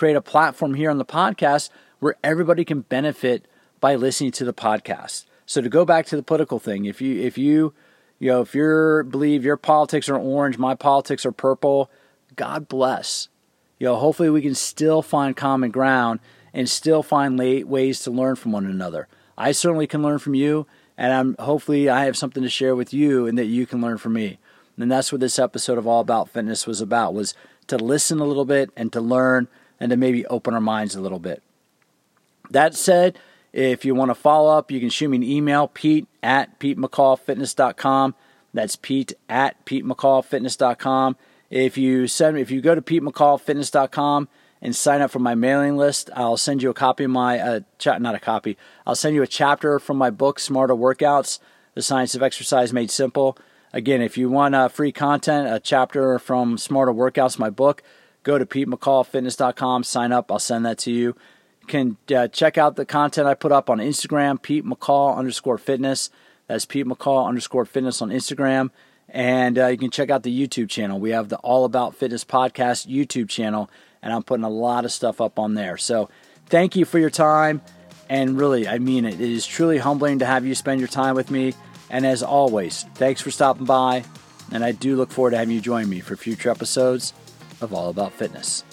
create 0.00 0.16
a 0.16 0.22
platform 0.22 0.72
here 0.72 0.90
on 0.90 0.96
the 0.96 1.04
podcast 1.04 1.68
where 1.98 2.14
everybody 2.24 2.64
can 2.64 2.80
benefit 2.80 3.46
by 3.80 3.94
listening 3.94 4.30
to 4.30 4.46
the 4.46 4.54
podcast. 4.54 5.26
So 5.44 5.60
to 5.60 5.68
go 5.68 5.84
back 5.84 6.06
to 6.06 6.16
the 6.16 6.22
political 6.22 6.58
thing, 6.58 6.86
if 6.86 7.02
you 7.02 7.20
if 7.20 7.36
you 7.36 7.74
you 8.18 8.30
know 8.30 8.40
if 8.40 8.54
you 8.54 9.04
believe 9.06 9.44
your 9.44 9.58
politics 9.58 10.08
are 10.08 10.16
orange, 10.16 10.56
my 10.56 10.74
politics 10.74 11.26
are 11.26 11.32
purple, 11.32 11.90
God 12.34 12.66
bless. 12.66 13.28
You 13.78 13.88
know, 13.88 13.96
hopefully 13.96 14.30
we 14.30 14.40
can 14.40 14.54
still 14.54 15.02
find 15.02 15.36
common 15.36 15.70
ground 15.70 16.20
and 16.54 16.66
still 16.66 17.02
find 17.02 17.38
ways 17.38 18.00
to 18.00 18.10
learn 18.10 18.36
from 18.36 18.52
one 18.52 18.64
another. 18.64 19.06
I 19.36 19.52
certainly 19.52 19.86
can 19.86 20.02
learn 20.02 20.18
from 20.18 20.34
you, 20.34 20.66
and 20.96 21.12
I'm 21.12 21.36
hopefully 21.38 21.90
I 21.90 22.06
have 22.06 22.16
something 22.16 22.42
to 22.42 22.48
share 22.48 22.74
with 22.74 22.94
you, 22.94 23.26
and 23.26 23.36
that 23.36 23.52
you 23.52 23.66
can 23.66 23.82
learn 23.82 23.98
from 23.98 24.14
me. 24.14 24.38
And 24.78 24.90
that's 24.90 25.12
what 25.12 25.20
this 25.20 25.38
episode 25.38 25.76
of 25.76 25.86
All 25.86 26.00
About 26.00 26.30
Fitness 26.30 26.66
was 26.66 26.80
about: 26.80 27.12
was 27.12 27.34
to 27.66 27.76
listen 27.76 28.18
a 28.18 28.24
little 28.24 28.46
bit 28.46 28.70
and 28.78 28.90
to 28.94 29.02
learn, 29.02 29.46
and 29.80 29.90
to 29.90 29.96
maybe 29.96 30.26
open 30.26 30.54
our 30.54 30.60
minds 30.60 30.94
a 30.94 31.00
little 31.00 31.18
bit. 31.18 31.42
That 32.50 32.74
said, 32.74 33.18
if 33.52 33.84
you 33.84 33.94
want 33.94 34.10
to 34.10 34.14
follow 34.14 34.56
up, 34.56 34.70
you 34.70 34.78
can 34.78 34.90
shoot 34.90 35.08
me 35.08 35.16
an 35.16 35.22
email, 35.22 35.66
pete 35.66 36.06
at 36.22 36.60
petemccallfitness.com. 36.60 38.14
That's 38.52 38.76
pete 38.76 39.12
at 39.28 39.64
petemccallfitness.com. 39.64 41.16
If 41.50 41.76
you 41.76 42.06
send 42.06 42.38
if 42.38 42.50
you 42.50 42.60
go 42.60 42.74
to 42.74 42.82
petemccallfitness.com 42.82 44.28
and 44.62 44.76
sign 44.76 45.00
up 45.00 45.10
for 45.10 45.18
my 45.18 45.34
mailing 45.34 45.76
list, 45.76 46.10
I'll 46.14 46.36
send 46.36 46.62
you 46.62 46.70
a 46.70 46.74
copy 46.74 47.04
of 47.04 47.10
my 47.10 47.38
uh, 47.38 47.60
not 47.98 48.14
a 48.14 48.20
copy. 48.20 48.56
I'll 48.86 48.94
send 48.94 49.16
you 49.16 49.22
a 49.22 49.26
chapter 49.26 49.78
from 49.78 49.96
my 49.96 50.10
book, 50.10 50.38
Smarter 50.38 50.74
Workouts: 50.74 51.40
The 51.74 51.82
Science 51.82 52.14
of 52.14 52.22
Exercise 52.22 52.72
Made 52.72 52.90
Simple. 52.90 53.36
Again, 53.72 54.02
if 54.02 54.18
you 54.18 54.28
want 54.28 54.54
uh, 54.54 54.68
free 54.68 54.92
content, 54.92 55.52
a 55.52 55.60
chapter 55.60 56.18
from 56.18 56.58
Smarter 56.58 56.92
Workouts, 56.92 57.38
my 57.38 57.50
book, 57.50 57.82
go 58.22 58.38
to 58.38 58.46
petemccallfitness.com, 58.46 59.84
sign 59.84 60.12
up. 60.12 60.30
I'll 60.30 60.38
send 60.38 60.66
that 60.66 60.78
to 60.78 60.92
you 60.92 61.16
You 61.62 61.66
can 61.66 61.96
uh, 62.14 62.28
check 62.28 62.58
out 62.58 62.76
the 62.76 62.84
content 62.84 63.26
I 63.26 63.34
put 63.34 63.52
up 63.52 63.70
on 63.70 63.78
Instagram, 63.78 64.40
Pete 64.40 64.64
McCall 64.64 65.16
underscore 65.16 65.58
fitness. 65.58 66.10
That's 66.46 66.64
Pete 66.64 66.86
McCall 66.86 67.26
underscore 67.26 67.64
fitness 67.64 68.02
on 68.02 68.10
Instagram. 68.10 68.70
And 69.08 69.58
uh, 69.58 69.66
you 69.66 69.78
can 69.78 69.90
check 69.90 70.10
out 70.10 70.22
the 70.22 70.46
YouTube 70.46 70.68
channel. 70.68 71.00
We 71.00 71.10
have 71.10 71.28
the 71.28 71.36
All 71.38 71.64
About 71.64 71.96
Fitness 71.96 72.24
Podcast 72.24 72.86
YouTube 72.86 73.28
channel, 73.28 73.68
and 74.02 74.12
I'm 74.12 74.22
putting 74.22 74.44
a 74.44 74.50
lot 74.50 74.84
of 74.84 74.92
stuff 74.92 75.20
up 75.20 75.38
on 75.38 75.54
there. 75.54 75.76
So 75.76 76.08
thank 76.46 76.76
you 76.76 76.84
for 76.84 76.98
your 76.98 77.10
time. 77.10 77.60
And 78.08 78.38
really, 78.38 78.66
I 78.66 78.78
mean 78.78 79.04
it. 79.04 79.14
It 79.14 79.20
is 79.20 79.46
truly 79.46 79.78
humbling 79.78 80.20
to 80.20 80.26
have 80.26 80.44
you 80.44 80.54
spend 80.54 80.80
your 80.80 80.88
time 80.88 81.14
with 81.14 81.30
me. 81.30 81.54
And 81.88 82.06
as 82.06 82.22
always, 82.22 82.84
thanks 82.94 83.20
for 83.20 83.30
stopping 83.30 83.66
by. 83.66 84.04
And 84.52 84.64
I 84.64 84.72
do 84.72 84.96
look 84.96 85.10
forward 85.10 85.30
to 85.30 85.38
having 85.38 85.54
you 85.54 85.60
join 85.60 85.88
me 85.88 86.00
for 86.00 86.16
future 86.16 86.50
episodes 86.50 87.12
of 87.60 87.72
All 87.74 87.90
About 87.90 88.12
Fitness. 88.12 88.64